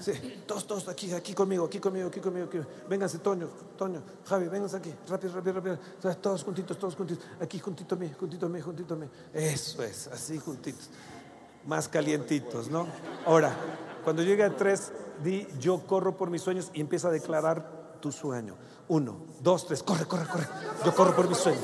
Sí, 0.00 0.42
todos, 0.46 0.66
todos 0.66 0.88
aquí, 0.88 1.12
aquí 1.12 1.34
conmigo, 1.34 1.66
aquí 1.66 1.78
conmigo, 1.78 2.08
aquí 2.08 2.20
conmigo. 2.20 2.46
Aquí. 2.46 2.58
Vénganse, 2.88 3.18
Toño, 3.18 3.48
Toño, 3.78 4.02
Javi, 4.26 4.48
vénganse 4.48 4.76
aquí. 4.76 4.92
Rápido, 5.08 5.34
rápido, 5.34 5.54
rápido. 5.54 5.78
Todos 6.20 6.42
juntitos, 6.42 6.78
todos 6.78 6.96
juntitos. 6.96 7.24
Aquí 7.40 7.58
juntito 7.58 7.94
a 7.94 7.98
mí, 7.98 8.10
juntito 8.18 8.46
a 8.46 8.48
mí, 8.48 8.60
juntito 8.60 8.94
a 8.94 8.96
mí. 8.96 9.08
Eso 9.32 9.82
es, 9.82 10.08
así 10.08 10.38
juntitos. 10.38 10.90
Más 11.66 11.88
calientitos, 11.88 12.68
¿no? 12.68 12.86
Ahora, 13.24 13.54
cuando 14.02 14.22
llegue 14.22 14.42
a 14.42 14.54
tres, 14.54 14.92
di 15.22 15.46
yo 15.58 15.86
corro 15.86 16.16
por 16.16 16.28
mis 16.28 16.42
sueños 16.42 16.70
y 16.74 16.80
empieza 16.80 17.08
a 17.08 17.10
declarar 17.10 17.98
tu 18.00 18.12
sueño. 18.12 18.56
Uno, 18.88 19.16
dos, 19.40 19.66
tres, 19.66 19.82
corre, 19.82 20.04
corre, 20.04 20.26
corre. 20.26 20.46
Yo 20.84 20.94
corro 20.94 21.16
por 21.16 21.28
mis 21.28 21.38
sueños. 21.38 21.62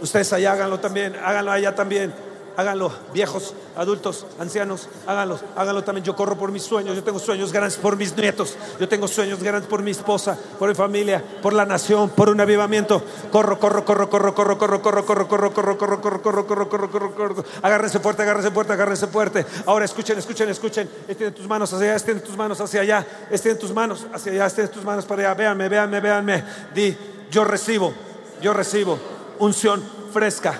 Ustedes 0.00 0.32
allá 0.32 0.52
háganlo 0.52 0.80
también, 0.80 1.14
háganlo 1.16 1.50
allá 1.50 1.74
también. 1.74 2.14
Háganlo, 2.56 2.92
viejos, 3.12 3.52
adultos, 3.76 4.26
ancianos, 4.38 4.88
háganlo, 5.06 5.40
háganlo 5.56 5.82
también. 5.82 6.04
Yo 6.04 6.14
corro 6.14 6.36
por 6.36 6.52
mis 6.52 6.62
sueños, 6.62 6.94
yo 6.94 7.02
tengo 7.02 7.18
sueños 7.18 7.52
grandes 7.52 7.76
por 7.78 7.96
mis 7.96 8.16
nietos, 8.16 8.56
yo 8.78 8.88
tengo 8.88 9.08
sueños 9.08 9.42
grandes 9.42 9.68
por 9.68 9.82
mi 9.82 9.90
esposa, 9.90 10.38
por 10.58 10.68
mi 10.68 10.74
familia, 10.74 11.22
por 11.42 11.52
la 11.52 11.66
nación, 11.66 12.10
por 12.10 12.28
un 12.28 12.40
avivamiento. 12.40 13.02
Corro, 13.32 13.58
corro, 13.58 13.84
corro, 13.84 14.08
corro, 14.08 14.34
corro, 14.34 14.58
corro, 14.58 14.82
corro, 14.82 15.06
corro, 15.06 15.28
corro, 15.28 15.78
corro, 15.78 15.78
corro, 15.78 15.98
corro, 16.00 16.22
corro, 16.22 16.46
corro, 16.46 16.68
corro, 16.68 16.90
corro, 16.90 17.14
corro. 17.14 17.44
Agárrense 17.62 17.98
fuerte, 17.98 18.22
agárrense 18.22 18.50
fuerte, 18.52 18.72
agárrense 18.72 19.06
fuerte. 19.08 19.46
Ahora 19.66 19.84
escuchen, 19.84 20.16
escuchen, 20.18 20.48
escuchen. 20.48 20.88
Extiende 21.08 21.36
tus 21.36 21.48
manos 21.48 21.72
hacia 21.72 21.86
allá, 21.86 21.96
extiende 21.96 22.22
tus 22.22 22.36
manos 22.36 22.60
hacia 22.60 22.80
allá, 22.82 23.06
extiende 23.30 23.60
tus 23.60 23.72
manos 23.72 24.06
hacia 24.12 24.32
allá, 24.32 24.46
extiende 24.46 24.72
tus 24.72 24.84
manos 24.84 25.04
para 25.04 25.22
allá. 25.22 25.34
Véanme, 25.34 25.68
véanme, 25.68 26.00
véanme. 26.00 26.44
Di, 26.72 26.96
yo 27.32 27.44
recibo, 27.44 27.92
yo 28.40 28.52
recibo 28.52 28.98
unción 29.40 29.82
fresca. 30.12 30.54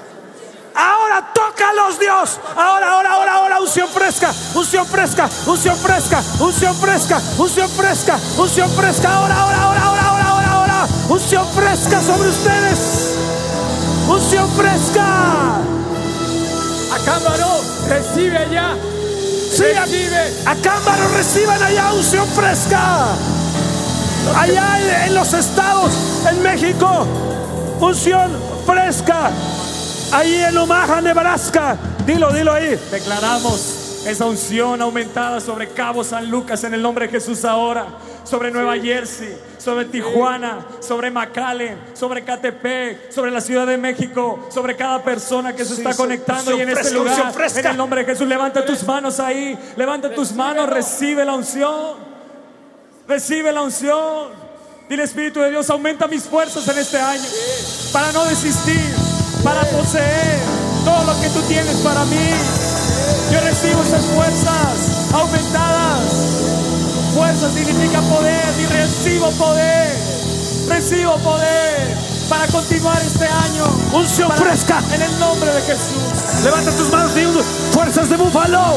Ahora 0.74 1.32
tócalos, 1.32 1.98
Dios. 2.00 2.40
Ahora, 2.56 2.92
ahora, 2.94 3.12
ahora, 3.12 3.32
ahora, 3.34 3.60
unción 3.60 3.88
fresca, 3.88 4.32
unción 4.54 4.86
fresca, 4.86 5.28
unción 5.46 5.76
fresca, 5.76 6.20
unción 6.40 6.74
fresca, 6.76 7.20
unción 7.38 7.68
fresca, 7.70 8.18
unción 8.36 8.70
fresca. 8.70 9.16
Ahora, 9.16 9.34
ahora, 9.40 9.62
ahora, 9.62 9.80
ahora, 9.82 10.02
ahora, 10.02 10.28
ahora, 10.28 10.52
ahora. 10.52 10.88
Unción 11.08 11.46
fresca 11.52 12.00
sobre 12.02 12.28
ustedes. 12.28 13.14
Unción 14.08 14.50
fresca. 14.52 15.58
Acámbaro, 16.92 17.60
recibe 17.88 18.36
allá. 18.38 18.74
Sí, 19.52 19.62
Recibe. 19.62 20.34
a 20.46 20.56
Cámbaro 20.56 21.08
reciban 21.16 21.62
allá 21.62 21.92
unción 21.92 22.26
fresca. 22.28 23.06
Allá 24.36 24.80
en, 24.80 25.08
en 25.08 25.14
los 25.14 25.32
estados, 25.34 25.92
en 26.28 26.42
México, 26.42 27.06
unción 27.80 28.32
fresca. 28.66 29.30
Ahí 30.12 30.34
en 30.34 30.56
Omaha, 30.56 31.00
Nebraska. 31.00 31.76
Dilo, 32.06 32.32
dilo 32.32 32.52
ahí. 32.52 32.78
Declaramos 32.90 34.02
esa 34.06 34.26
unción 34.26 34.80
aumentada 34.82 35.40
sobre 35.40 35.68
Cabo 35.68 36.04
San 36.04 36.30
Lucas 36.30 36.62
en 36.64 36.74
el 36.74 36.82
nombre 36.82 37.06
de 37.06 37.12
Jesús 37.12 37.44
ahora, 37.44 37.86
sobre 38.24 38.50
Nueva 38.50 38.76
Jersey, 38.76 39.34
sobre 39.58 39.86
Tijuana, 39.86 40.66
sobre 40.80 41.10
McAllen, 41.10 41.78
sobre 41.94 42.22
Catepec, 42.22 43.10
sobre 43.10 43.30
la 43.30 43.40
Ciudad 43.40 43.66
de 43.66 43.78
México, 43.78 44.46
sobre 44.50 44.76
cada 44.76 45.02
persona 45.02 45.54
que 45.54 45.64
se 45.64 45.74
está 45.74 45.94
conectando 45.94 46.56
y 46.56 46.60
en 46.60 46.70
este 46.70 46.92
lugar. 46.92 47.32
En 47.56 47.66
el 47.66 47.76
nombre 47.76 48.04
de 48.04 48.12
Jesús, 48.12 48.28
levanta 48.28 48.64
tus 48.64 48.84
manos 48.84 49.20
ahí, 49.20 49.58
levanta 49.76 50.14
tus 50.14 50.32
manos, 50.32 50.68
recibe 50.68 51.24
la 51.24 51.34
unción, 51.34 51.96
recibe 53.08 53.52
la 53.52 53.62
unción. 53.62 54.44
Dile 54.88 55.04
Espíritu 55.04 55.40
de 55.40 55.50
Dios, 55.50 55.70
aumenta 55.70 56.06
mis 56.06 56.24
fuerzas 56.24 56.68
en 56.68 56.78
este 56.78 57.00
año 57.00 57.24
para 57.90 58.12
no 58.12 58.22
desistir, 58.26 58.84
para 59.44 59.62
poseer 59.66 60.40
todo 60.84 61.04
lo 61.04 61.20
que 61.20 61.28
tú 61.28 61.40
tienes 61.42 61.76
para 61.78 62.04
mí. 62.06 62.30
Yo 63.30 63.40
recibo 63.40 63.82
esas 63.82 64.04
fuerzas 64.06 65.12
aumentadas. 65.12 66.02
Fuerza 67.14 67.50
significa 67.52 68.00
poder 68.02 68.42
y 68.60 68.66
recibo 68.66 69.30
poder. 69.32 69.94
Recibo 70.68 71.16
poder 71.18 71.96
para 72.28 72.46
continuar 72.48 73.00
este 73.02 73.26
año. 73.26 73.64
Unción 73.92 74.28
Para- 74.28 74.40
fresca. 74.40 74.82
En 74.92 75.02
el 75.02 75.18
nombre 75.20 75.52
de 75.52 75.60
Jesús. 75.62 76.42
Levanta 76.44 76.70
tus 76.72 76.90
manos 76.90 77.12
y 77.16 77.72
fuerzas 77.74 78.08
de 78.08 78.16
búfalo. 78.16 78.76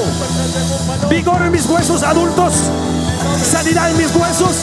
Vigor 1.09 1.41
en 1.43 1.51
mis 1.51 1.65
huesos 1.65 2.03
adultos. 2.03 2.53
Sanidad 3.43 3.91
en 3.91 3.97
mis 3.97 4.15
huesos. 4.15 4.55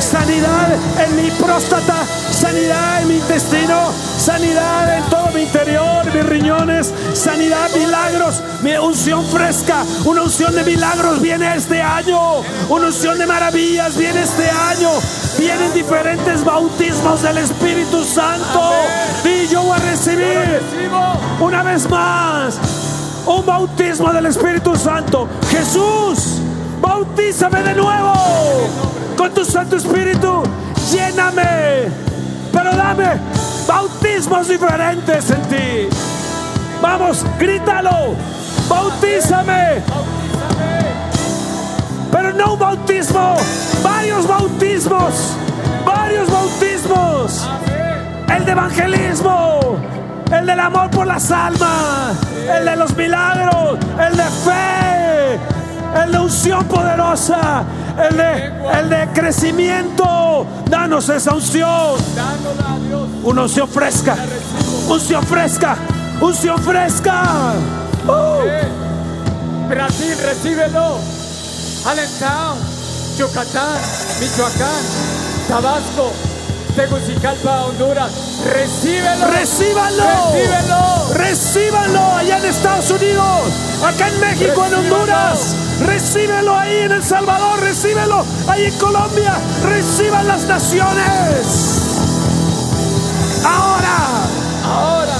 Sanidad 0.00 0.68
en 1.04 1.16
mi 1.16 1.30
próstata. 1.32 2.04
Sanidad 2.30 3.02
en 3.02 3.08
mi 3.08 3.14
intestino. 3.16 3.92
Sanidad 4.18 4.98
en 4.98 5.04
todo 5.04 5.28
mi 5.34 5.42
interior, 5.42 6.04
mis 6.12 6.26
riñones. 6.26 6.92
Sanidad, 7.14 7.70
milagros. 7.74 8.42
Mi 8.62 8.72
unción 8.76 9.24
fresca. 9.26 9.84
Una 10.04 10.22
unción 10.22 10.54
de 10.54 10.64
milagros 10.64 11.20
viene 11.20 11.54
este 11.56 11.80
año. 11.80 12.42
Una 12.68 12.86
unción 12.86 13.18
de 13.18 13.26
maravillas 13.26 13.96
viene 13.96 14.22
este 14.22 14.48
año. 14.50 14.90
Vienen 15.38 15.72
diferentes 15.74 16.44
bautismos 16.44 17.22
del 17.22 17.38
Espíritu 17.38 18.04
Santo. 18.04 18.72
Y 19.24 19.48
yo 19.48 19.62
voy 19.62 19.76
a 19.78 19.80
recibir 19.80 20.60
una 21.40 21.62
vez 21.62 21.88
más 21.88 22.58
un 23.26 23.44
bautismo 23.46 24.12
del 24.12 24.26
Espíritu 24.26 24.76
Santo. 24.76 25.28
Jesús, 25.50 26.40
bautízame 26.82 27.62
de 27.62 27.74
nuevo 27.74 28.12
con 29.16 29.32
tu 29.32 29.42
Santo 29.44 29.76
Espíritu. 29.76 30.42
Lléname, 30.92 31.88
pero 32.52 32.76
dame 32.76 33.18
bautismos 33.66 34.48
diferentes 34.48 35.30
en 35.30 35.42
ti. 35.42 35.88
Vamos, 36.82 37.24
grítalo. 37.38 38.14
Bautízame. 38.68 39.82
Pero 42.10 42.34
no 42.34 42.52
un 42.52 42.58
bautismo, 42.58 43.36
varios 43.82 44.28
bautismos, 44.28 45.14
varios 45.86 46.30
bautismos 46.30 47.48
el 48.36 48.44
de 48.44 48.52
evangelismo, 48.52 49.60
el 50.32 50.46
del 50.46 50.60
amor 50.60 50.90
por 50.90 51.06
las 51.06 51.30
almas, 51.30 52.16
el 52.50 52.64
de 52.64 52.76
los 52.76 52.96
milagros, 52.96 53.78
el 54.00 54.16
de 54.16 54.22
fe, 54.22 55.38
el 55.94 56.12
de 56.12 56.18
unción 56.18 56.64
poderosa, 56.66 57.64
el 58.08 58.88
de, 58.88 59.08
crecimiento. 59.12 60.46
Danos 60.68 61.08
esa 61.08 61.34
unción, 61.34 61.96
una 63.22 63.42
unción 63.42 63.68
fresca, 63.68 64.16
unción 64.88 65.24
fresca, 65.24 65.76
unción 66.20 66.58
fresca. 66.62 67.22
Uh. 68.06 69.68
Brasil, 69.68 70.14
recíbelo. 70.24 70.98
Allentown, 71.84 72.58
Yucatán, 73.18 73.80
Michoacán, 74.20 74.82
Tabasco, 75.48 76.12
Tegucigalpa, 76.74 77.64
Honduras. 77.66 78.10
Recíbelo. 78.52 79.26
Recíbanlo, 79.26 80.04
Recíbelo. 80.04 81.08
recíbanlo 81.14 82.16
allá 82.16 82.38
en 82.38 82.44
Estados 82.46 82.90
Unidos, 82.90 83.52
acá 83.86 84.08
en 84.08 84.20
México, 84.20 84.64
en 84.64 84.70
Recíbanlo. 84.72 84.94
Honduras, 84.94 85.54
recíbelo 85.86 86.56
ahí 86.58 86.76
en 86.78 86.92
El 86.92 87.02
Salvador, 87.04 87.60
recíbelo 87.60 88.24
ahí 88.48 88.64
en 88.66 88.78
Colombia, 88.78 89.34
reciban 89.68 90.26
las 90.26 90.42
naciones. 90.44 91.46
Ahora, 93.44 93.96
Ahora, 94.64 95.14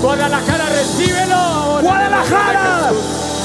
Guadalajara, 0.00 0.66
recíbelo. 0.66 1.34
ahora. 1.36 1.82
Guadalajara, 1.82 2.90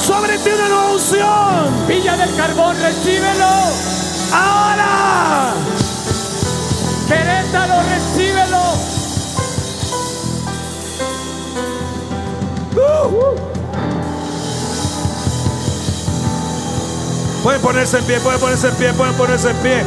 sobre 0.02 0.38
ti 0.40 0.50
una 0.50 0.70
nueva 0.70 0.92
unción. 0.94 1.88
Villa 1.88 2.18
del 2.18 2.36
Carbón, 2.36 2.76
recíbelo. 2.82 3.48
Ahora, 4.34 5.54
Querétaro, 7.08 7.82
recíbelo. 7.84 8.98
pueden 17.44 17.62
ponerse 17.62 17.98
en 18.00 18.04
pie, 18.04 18.20
pueden 18.20 18.40
ponerse 18.42 18.68
en 18.68 18.76
pie, 18.76 18.94
pueden 18.94 19.14
ponerse 19.14 19.50
en 19.52 19.58
pie. 19.58 19.84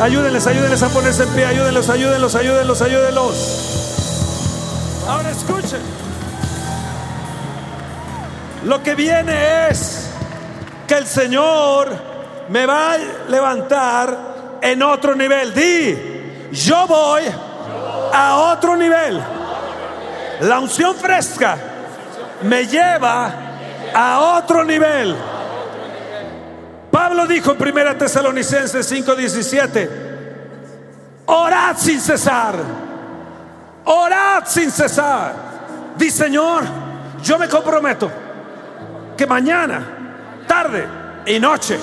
Ayúdenles, 0.00 0.46
ayúdenles 0.46 0.82
a 0.82 0.88
ponerse 0.88 1.24
en 1.24 1.28
pie, 1.30 1.44
ayúdenlos, 1.44 1.90
ayúdenlos, 1.90 2.34
ayúdenlos, 2.34 2.82
ayúdenlos. 2.82 3.34
Ahora 5.06 5.30
escuchen. 5.30 5.80
Lo 8.64 8.82
que 8.82 8.94
viene 8.94 9.68
es 9.68 10.08
que 10.88 10.94
el 10.94 11.06
Señor 11.06 11.88
me 12.48 12.64
va 12.64 12.94
a 12.94 12.98
levantar 13.28 14.58
en 14.62 14.82
otro 14.82 15.14
nivel. 15.14 15.52
Di, 15.52 16.11
yo 16.52 16.86
voy 16.86 17.24
a 18.12 18.36
otro 18.52 18.76
nivel. 18.76 19.20
La 20.40 20.60
unción 20.60 20.94
fresca 20.94 21.56
me 22.42 22.66
lleva 22.66 23.32
a 23.94 24.38
otro 24.38 24.64
nivel. 24.64 25.16
Pablo 26.90 27.26
dijo 27.26 27.52
en 27.52 27.62
1 27.62 27.96
Tesalonicenses 27.96 28.86
5:17, 28.90 29.88
orad 31.26 31.76
sin 31.76 32.00
cesar, 32.00 32.54
orad 33.86 34.44
sin 34.46 34.70
cesar. 34.70 35.32
Di 35.96 36.10
Señor, 36.10 36.64
yo 37.22 37.38
me 37.38 37.48
comprometo 37.48 38.10
que 39.16 39.26
mañana, 39.26 40.44
tarde 40.46 40.86
y 41.26 41.38
noche 41.40 41.78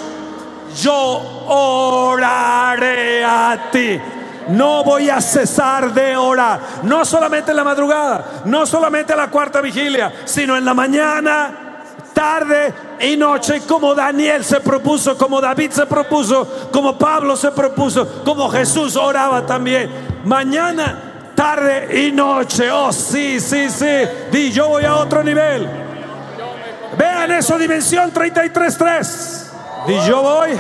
yo 0.76 1.46
oraré 1.48 3.24
a 3.24 3.70
ti. 3.72 4.00
No 4.48 4.84
voy 4.84 5.10
a 5.10 5.22
cesar 5.22 5.94
de 5.94 6.16
orar. 6.16 6.60
No 6.84 7.06
solamente 7.06 7.52
en 7.52 7.58
la 7.58 7.64
madrugada, 7.64 8.44
no 8.46 8.66
solamente 8.66 9.14
en 9.14 9.20
la 9.20 9.30
cuarta 9.30 9.62
vigilia, 9.62 10.12
sino 10.26 10.58
en 10.58 10.66
la 10.66 10.74
mañana, 10.74 11.70
tarde 12.14 12.74
y 13.00 13.16
noche, 13.16 13.62
como 13.62 13.96
Daniel 13.96 14.44
se 14.44 14.60
propuso, 14.60 15.18
como 15.18 15.40
David 15.40 15.72
se 15.72 15.86
propuso, 15.86 16.70
como 16.72 16.98
Pablo 16.98 17.38
se 17.38 17.52
propuso, 17.52 18.24
como 18.26 18.50
Jesús 18.50 18.96
oraba 18.96 19.46
también. 19.46 19.90
Mañana, 20.26 21.32
tarde 21.36 22.06
y 22.06 22.12
noche. 22.12 22.70
Oh, 22.72 22.92
sí, 22.92 23.40
sí, 23.40 23.70
sí. 23.70 24.02
Di, 24.32 24.52
yo 24.52 24.68
voy 24.68 24.84
a 24.84 24.96
otro 24.96 25.24
nivel. 25.24 25.70
Vean 26.98 27.32
eso, 27.32 27.58
dimensión 27.58 28.12
33.3. 28.12 29.88
Di, 29.88 29.96
yo 30.06 30.22
voy 30.22 30.60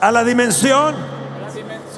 a 0.00 0.12
la 0.12 0.24
dimensión 0.24 1.11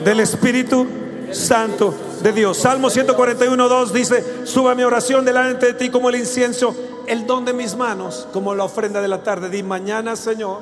del 0.03 0.21
Espíritu 0.21 0.87
Santo 1.33 1.95
de 2.23 2.33
Dios. 2.33 2.59
Salmo 2.59 2.91
141, 2.91 3.69
2 3.69 3.93
dice, 3.93 4.47
suba 4.47 4.75
mi 4.75 4.83
oración 4.83 5.25
delante 5.25 5.67
de 5.67 5.75
ti 5.75 5.91
como 5.91 6.09
el 6.09 6.17
incienso, 6.17 6.75
el 7.07 7.27
don 7.27 7.45
de 7.45 7.53
mis 7.53 7.77
manos, 7.77 8.27
como 8.33 8.55
la 8.55 8.65
ofrenda 8.65 9.01
de 9.01 9.09
la 9.09 9.23
tarde. 9.23 9.51
Di 9.51 9.63
mañana, 9.63 10.17
Señor, 10.17 10.61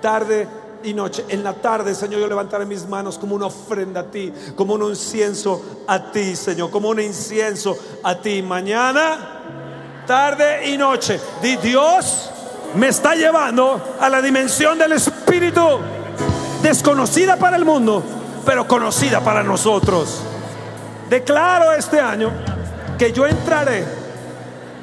tarde 0.00 0.48
y 0.82 0.92
noche. 0.92 1.24
En 1.28 1.42
la 1.42 1.54
tarde, 1.54 1.94
Señor, 1.94 2.20
yo 2.20 2.26
levantaré 2.26 2.66
mis 2.66 2.86
manos 2.86 3.18
como 3.18 3.34
una 3.34 3.46
ofrenda 3.46 4.00
a 4.00 4.04
ti, 4.04 4.32
como 4.56 4.74
un 4.74 4.82
incienso 4.90 5.84
a 5.86 6.10
ti, 6.10 6.36
Señor, 6.36 6.70
como 6.70 6.90
un 6.90 7.00
incienso 7.00 7.76
a 8.02 8.16
ti. 8.16 8.42
Mañana, 8.42 10.02
tarde 10.06 10.68
y 10.68 10.76
noche. 10.76 11.20
Di 11.40 11.56
Dios 11.56 12.30
me 12.74 12.88
está 12.88 13.14
llevando 13.14 13.80
a 14.00 14.08
la 14.08 14.20
dimensión 14.20 14.78
del 14.78 14.92
Espíritu, 14.92 15.78
desconocida 16.62 17.36
para 17.36 17.56
el 17.56 17.64
mundo, 17.64 18.02
pero 18.44 18.66
conocida 18.66 19.20
para 19.20 19.42
nosotros. 19.42 20.20
Declaro 21.08 21.72
este 21.72 22.00
año 22.00 22.30
que 22.98 23.12
yo 23.12 23.26
entraré 23.26 23.84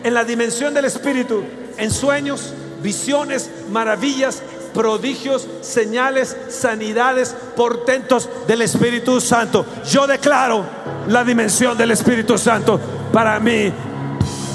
en 0.03 0.13
la 0.13 0.23
dimensión 0.23 0.73
del 0.73 0.85
Espíritu, 0.85 1.43
en 1.77 1.91
sueños, 1.91 2.53
visiones, 2.81 3.49
maravillas, 3.69 4.41
prodigios, 4.73 5.47
señales, 5.61 6.35
sanidades, 6.49 7.35
portentos 7.55 8.29
del 8.47 8.61
Espíritu 8.61 9.19
Santo. 9.21 9.65
Yo 9.89 10.07
declaro 10.07 10.65
la 11.07 11.23
dimensión 11.23 11.77
del 11.77 11.91
Espíritu 11.91 12.37
Santo 12.37 12.79
para 13.11 13.39
mí 13.39 13.71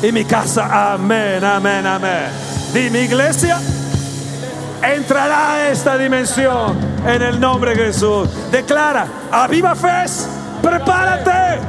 y 0.03 0.13
mi 0.13 0.25
casa. 0.25 0.93
Amén, 0.95 1.45
amén, 1.45 1.87
amén. 1.87 2.29
Di 2.73 2.91
mi 2.91 3.01
iglesia 3.01 3.61
entrará 4.83 5.55
a 5.55 5.69
esta 5.71 5.97
dimensión 5.97 6.77
en 7.07 7.23
el 7.23 7.41
nombre 7.41 7.75
de 7.75 7.87
Jesús. 7.87 8.29
Declara, 8.51 9.07
a 9.31 9.47
viva 9.47 9.75
fe, 9.75 10.05
prepárate. 10.63 11.61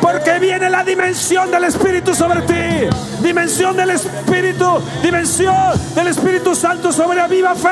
Porque 0.00 0.38
viene 0.38 0.68
la 0.68 0.84
dimensión 0.84 1.50
del 1.50 1.64
Espíritu 1.64 2.14
sobre 2.14 2.42
ti. 2.42 2.88
Dimensión 3.20 3.76
del 3.76 3.90
Espíritu. 3.90 4.82
Dimensión 5.02 5.72
del 5.94 6.08
Espíritu 6.08 6.54
Santo 6.54 6.92
sobre 6.92 7.20
a 7.20 7.28
viva 7.28 7.54
fe. 7.54 7.68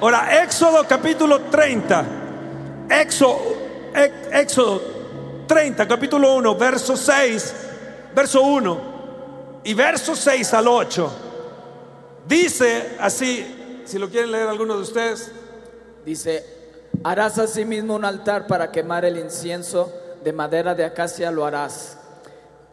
Ahora, 0.00 0.42
Éxodo 0.42 0.84
capítulo 0.88 1.42
30. 1.42 2.04
Éxodo, 2.88 3.38
Éxodo 4.32 4.82
30, 5.46 5.86
capítulo 5.86 6.34
1, 6.36 6.54
verso 6.56 6.96
6 6.96 7.71
verso 8.14 8.42
1 8.42 9.60
y 9.64 9.74
verso 9.74 10.14
6 10.14 10.54
al 10.54 10.68
8. 10.68 11.12
Dice 12.26 12.96
así, 13.00 13.82
si 13.84 13.98
lo 13.98 14.08
quieren 14.08 14.30
leer 14.30 14.48
algunos 14.48 14.76
de 14.76 14.82
ustedes. 14.82 15.32
Dice, 16.04 16.44
harás 17.04 17.38
asimismo 17.38 17.94
un 17.94 18.04
altar 18.04 18.46
para 18.46 18.70
quemar 18.70 19.04
el 19.04 19.18
incienso, 19.18 19.92
de 20.24 20.32
madera 20.32 20.74
de 20.74 20.84
acacia 20.84 21.30
lo 21.30 21.44
harás. 21.44 21.98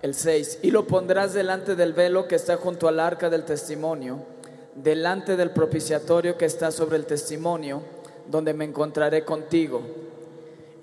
El 0.01 0.15
6, 0.15 0.59
y 0.61 0.71
lo 0.71 0.87
pondrás 0.87 1.33
delante 1.33 1.75
del 1.75 1.93
velo 1.93 2.27
que 2.27 2.35
está 2.35 2.55
junto 2.57 2.87
al 2.87 2.99
arca 2.99 3.29
del 3.29 3.43
testimonio, 3.43 4.19
delante 4.75 5.35
del 5.35 5.51
propiciatorio 5.51 6.37
que 6.37 6.45
está 6.45 6.71
sobre 6.71 6.95
el 6.95 7.05
testimonio, 7.05 7.81
donde 8.27 8.53
me 8.53 8.65
encontraré 8.65 9.25
contigo. 9.25 9.81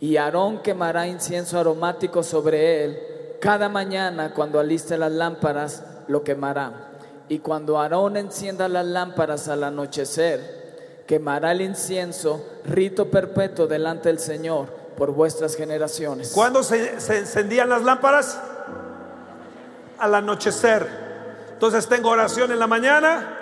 Y 0.00 0.18
Aarón 0.18 0.60
quemará 0.60 1.06
incienso 1.06 1.58
aromático 1.58 2.22
sobre 2.22 2.84
él 2.84 3.15
cada 3.46 3.68
mañana 3.68 4.34
cuando 4.34 4.58
aliste 4.58 4.98
las 4.98 5.12
lámparas, 5.12 5.84
lo 6.08 6.24
quemará. 6.24 6.88
Y 7.28 7.38
cuando 7.38 7.78
Aarón 7.78 8.16
encienda 8.16 8.68
las 8.68 8.84
lámparas 8.84 9.46
al 9.46 9.62
anochecer, 9.62 11.04
quemará 11.06 11.52
el 11.52 11.60
incienso, 11.60 12.44
rito 12.64 13.08
perpetuo 13.08 13.68
delante 13.68 14.08
del 14.08 14.18
Señor 14.18 14.66
por 14.96 15.12
vuestras 15.12 15.54
generaciones. 15.54 16.32
¿Cuándo 16.34 16.64
se, 16.64 17.00
se 17.00 17.18
encendían 17.18 17.68
las 17.68 17.84
lámparas? 17.84 18.36
Al 20.00 20.16
anochecer. 20.16 20.84
Entonces 21.52 21.86
tengo 21.86 22.08
oración 22.08 22.50
en 22.50 22.58
la 22.58 22.66
mañana, 22.66 23.38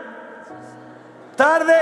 tarde 1.34 1.78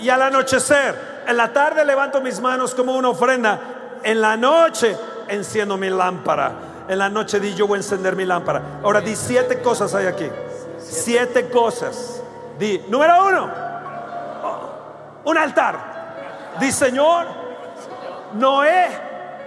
y 0.00 0.08
al 0.08 0.22
anochecer. 0.22 0.96
En 1.28 1.36
la 1.36 1.52
tarde 1.52 1.84
levanto 1.84 2.20
mis 2.20 2.40
manos 2.40 2.74
como 2.74 2.96
una 2.96 3.10
ofrenda. 3.10 4.00
En 4.02 4.20
la 4.20 4.36
noche 4.36 4.96
enciendo 5.28 5.76
mi 5.76 5.90
lámpara 5.90 6.69
en 6.90 6.98
la 6.98 7.08
noche 7.08 7.38
di 7.38 7.54
yo 7.54 7.68
voy 7.68 7.76
a 7.76 7.78
encender 7.78 8.16
mi 8.16 8.24
lámpara. 8.24 8.80
Ahora 8.82 9.00
di 9.00 9.14
siete 9.14 9.62
cosas 9.62 9.94
hay 9.94 10.06
aquí. 10.06 10.28
Siete 10.76 11.48
cosas. 11.48 12.20
Di, 12.58 12.84
número 12.88 13.26
uno, 13.26 13.50
un 15.22 15.38
altar. 15.38 16.56
Di, 16.58 16.72
Señor, 16.72 17.26
Noé, 18.32 18.88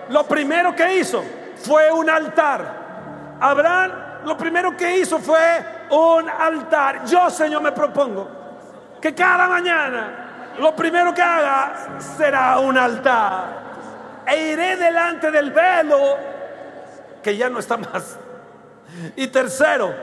lo 0.08 0.24
primero 0.24 0.74
que 0.74 0.96
hizo 0.96 1.22
fue 1.58 1.92
un 1.92 2.10
altar. 2.10 3.36
Abraham, 3.42 3.92
lo 4.24 4.38
primero 4.38 4.78
que 4.78 5.00
hizo 5.00 5.20
fue 5.20 5.66
un 5.90 6.30
altar. 6.30 7.04
Yo, 7.06 7.30
Señor, 7.30 7.62
me 7.62 7.74
propongo 7.74 8.26
que 9.02 9.14
cada 9.14 9.50
mañana 9.50 10.54
lo 10.60 10.74
primero 10.74 11.14
que 11.14 11.22
haga 11.22 12.00
será 12.00 12.60
un 12.60 12.78
altar. 12.78 13.64
E 14.26 14.54
iré 14.54 14.78
delante 14.78 15.30
del 15.30 15.52
velo 15.52 16.32
que 17.24 17.36
ya 17.36 17.50
no 17.50 17.60
está 17.60 17.78
más. 17.78 18.18
Y 19.16 19.28
tercero, 19.28 19.94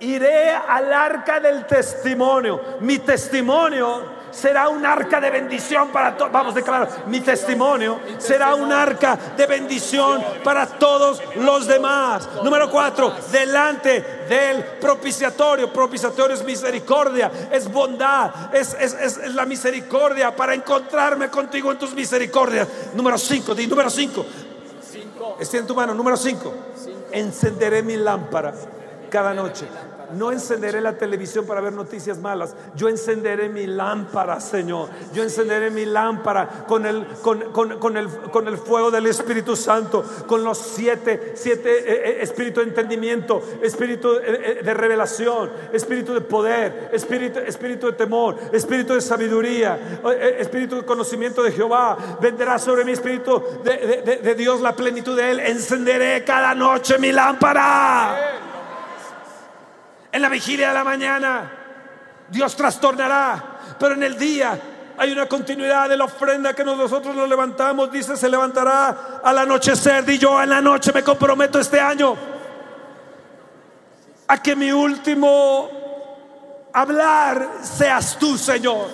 iré 0.00 0.50
al 0.50 0.92
arca 0.92 1.40
del 1.40 1.66
testimonio. 1.66 2.60
Mi 2.80 2.98
testimonio 2.98 4.18
será 4.30 4.68
un 4.68 4.84
arca 4.84 5.20
de 5.20 5.30
bendición 5.30 5.88
para 5.88 6.16
todos. 6.16 6.30
Vamos 6.30 6.52
a 6.52 6.56
declarar, 6.56 6.88
mi 7.06 7.20
testimonio 7.20 8.00
será 8.18 8.54
un 8.54 8.72
arca 8.72 9.18
de 9.36 9.46
bendición 9.46 10.22
para 10.44 10.66
todos 10.66 11.22
los 11.36 11.66
demás. 11.66 12.28
Número 12.44 12.70
cuatro, 12.70 13.14
delante 13.30 14.26
del 14.28 14.62
propiciatorio. 14.80 15.72
Propiciatorio 15.72 16.36
es 16.36 16.44
misericordia, 16.44 17.30
es 17.50 17.70
bondad, 17.70 18.54
es, 18.54 18.74
es, 18.74 19.34
la 19.34 19.46
misericordia 19.46 20.34
para 20.34 20.54
encontrarme 20.54 21.28
contigo 21.28 21.72
en 21.72 21.78
tus 21.78 21.94
misericordias. 21.94 22.68
Número 22.94 23.18
cinco, 23.18 23.54
di 23.54 23.66
número 23.66 23.90
cinco, 23.90 24.24
Está 25.38 25.58
en 25.58 25.66
tu 25.66 25.74
mano. 25.74 25.94
Número 25.94 26.16
5. 26.16 26.52
Encenderé 27.12 27.82
mi 27.82 27.96
lámpara 27.96 28.54
cada 29.10 29.34
noche. 29.34 29.66
No 30.14 30.32
encenderé 30.32 30.80
la 30.80 30.96
televisión 30.96 31.46
para 31.46 31.60
ver 31.60 31.72
noticias 31.72 32.18
malas. 32.18 32.54
Yo 32.74 32.88
encenderé 32.88 33.48
mi 33.48 33.66
lámpara, 33.66 34.40
Señor. 34.40 34.88
Yo 35.12 35.22
encenderé 35.22 35.70
mi 35.70 35.84
lámpara 35.84 36.64
con 36.66 36.86
el, 36.86 37.06
con, 37.22 37.96
el, 37.96 38.08
con 38.08 38.48
el 38.48 38.56
fuego 38.56 38.90
del 38.90 39.06
Espíritu 39.06 39.56
Santo, 39.56 40.04
con 40.26 40.44
los 40.44 40.58
siete, 40.58 41.32
siete 41.34 41.70
eh, 41.78 42.02
eh, 42.04 42.18
espíritu 42.22 42.60
de 42.60 42.66
entendimiento, 42.66 43.42
espíritu 43.62 44.16
eh, 44.16 44.60
de 44.62 44.74
revelación, 44.74 45.50
espíritu 45.72 46.14
de 46.14 46.20
poder, 46.20 46.90
espíritu, 46.92 47.40
espíritu 47.40 47.86
de 47.86 47.92
temor, 47.92 48.36
espíritu 48.52 48.94
de 48.94 49.00
sabiduría, 49.00 50.00
espíritu 50.38 50.76
de 50.76 50.84
conocimiento 50.84 51.42
de 51.42 51.52
Jehová. 51.52 52.18
Vendrá 52.20 52.58
sobre 52.58 52.84
mi 52.84 52.92
espíritu 52.92 53.42
de, 53.64 54.20
de 54.22 54.34
Dios 54.34 54.60
la 54.60 54.74
plenitud 54.74 55.16
de 55.16 55.30
Él. 55.30 55.40
Encenderé 55.40 56.24
cada 56.24 56.54
noche 56.54 56.98
mi 56.98 57.12
lámpara 57.12 58.47
en 60.12 60.22
la 60.22 60.28
vigilia 60.28 60.68
de 60.68 60.74
la 60.74 60.84
mañana. 60.84 61.50
Dios 62.28 62.54
trastornará, 62.56 63.42
pero 63.78 63.94
en 63.94 64.02
el 64.02 64.18
día 64.18 64.58
hay 64.98 65.12
una 65.12 65.26
continuidad 65.26 65.88
de 65.88 65.96
la 65.96 66.04
ofrenda 66.04 66.54
que 66.54 66.64
nosotros 66.64 67.14
nos 67.14 67.28
levantamos. 67.28 67.90
Dice, 67.90 68.16
se 68.16 68.28
levantará 68.28 69.20
al 69.22 69.38
anochecer. 69.38 70.08
Y 70.10 70.18
yo 70.18 70.42
en 70.42 70.50
la 70.50 70.60
noche 70.60 70.92
me 70.92 71.02
comprometo 71.02 71.60
este 71.60 71.80
año 71.80 72.16
a 74.26 74.42
que 74.42 74.56
mi 74.56 74.72
último 74.72 75.70
hablar 76.72 77.48
seas 77.62 78.18
tú, 78.18 78.36
Señor. 78.36 78.88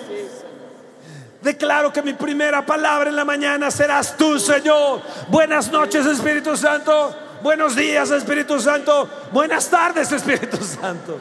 Declaro 1.41 1.91
que 1.91 2.01
mi 2.01 2.13
primera 2.13 2.65
palabra 2.65 3.09
en 3.09 3.15
la 3.15 3.25
mañana 3.25 3.69
serás 3.69 4.15
tú, 4.15 4.39
Señor. 4.39 5.01
Buenas 5.27 5.71
noches, 5.71 6.05
Espíritu 6.05 6.55
Santo. 6.55 7.24
Buenos 7.45 7.75
días 7.75 8.09
Espíritu 8.09 8.59
Santo, 8.59 9.07
buenas 9.31 9.69
tardes 9.69 10.11
Espíritu 10.11 10.57
Santo. 10.63 11.19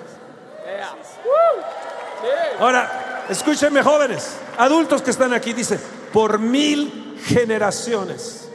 Ahora, 2.59 3.27
escúchenme 3.29 3.83
jóvenes, 3.83 4.37
adultos 4.57 5.03
que 5.03 5.11
están 5.11 5.35
aquí, 5.35 5.53
dice, 5.53 5.79
por 6.15 6.39
mil 6.39 7.21
generaciones. 7.27 8.49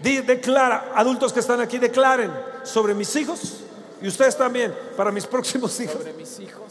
declara, 0.00 0.92
adultos 0.94 1.34
que 1.34 1.40
están 1.40 1.60
aquí, 1.60 1.76
declaren 1.76 2.32
sobre 2.62 2.94
mis 2.94 3.14
hijos 3.14 3.60
y 4.00 4.08
ustedes 4.08 4.34
también, 4.34 4.74
para 4.96 5.12
mis 5.12 5.26
próximos 5.26 5.78
hijos. 5.80 5.98
mis 6.16 6.40
hijos. 6.40 6.62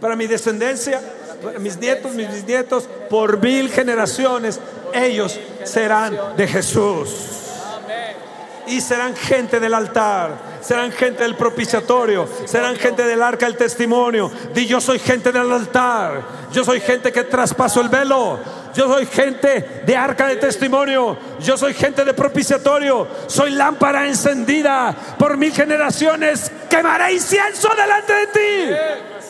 Para 0.00 0.14
mi 0.14 0.28
descendencia, 0.28 1.00
para 1.42 1.58
mis 1.58 1.76
nietos, 1.78 2.12
mis 2.12 2.30
bisnietos, 2.30 2.84
por 3.10 3.42
mil 3.42 3.68
generaciones, 3.70 4.60
ellos 4.94 5.36
serán 5.64 6.16
de 6.36 6.46
Jesús 6.46 7.41
y 8.72 8.80
serán 8.80 9.14
gente 9.14 9.60
del 9.60 9.74
altar, 9.74 10.58
serán 10.62 10.92
gente 10.92 11.22
del 11.22 11.34
propiciatorio, 11.34 12.26
serán 12.46 12.76
gente 12.76 13.04
del 13.04 13.20
arca 13.20 13.44
del 13.46 13.56
testimonio. 13.56 14.30
Di 14.54 14.66
yo 14.66 14.80
soy 14.80 14.98
gente 14.98 15.30
del 15.30 15.52
altar, 15.52 16.22
yo 16.50 16.64
soy 16.64 16.80
gente 16.80 17.12
que 17.12 17.24
traspaso 17.24 17.82
el 17.82 17.90
velo, 17.90 18.40
yo 18.74 18.88
soy 18.88 19.04
gente 19.04 19.82
de 19.84 19.96
arca 19.96 20.26
de 20.26 20.36
testimonio, 20.36 21.18
yo 21.40 21.58
soy 21.58 21.74
gente 21.74 22.02
de 22.02 22.14
propiciatorio, 22.14 23.06
soy 23.26 23.50
lámpara 23.50 24.08
encendida 24.08 24.94
por 25.18 25.36
mil 25.36 25.52
generaciones, 25.52 26.50
quemaré 26.70 27.12
incienso 27.12 27.68
delante 27.76 28.12
de 28.14 28.26
ti. 28.26 29.20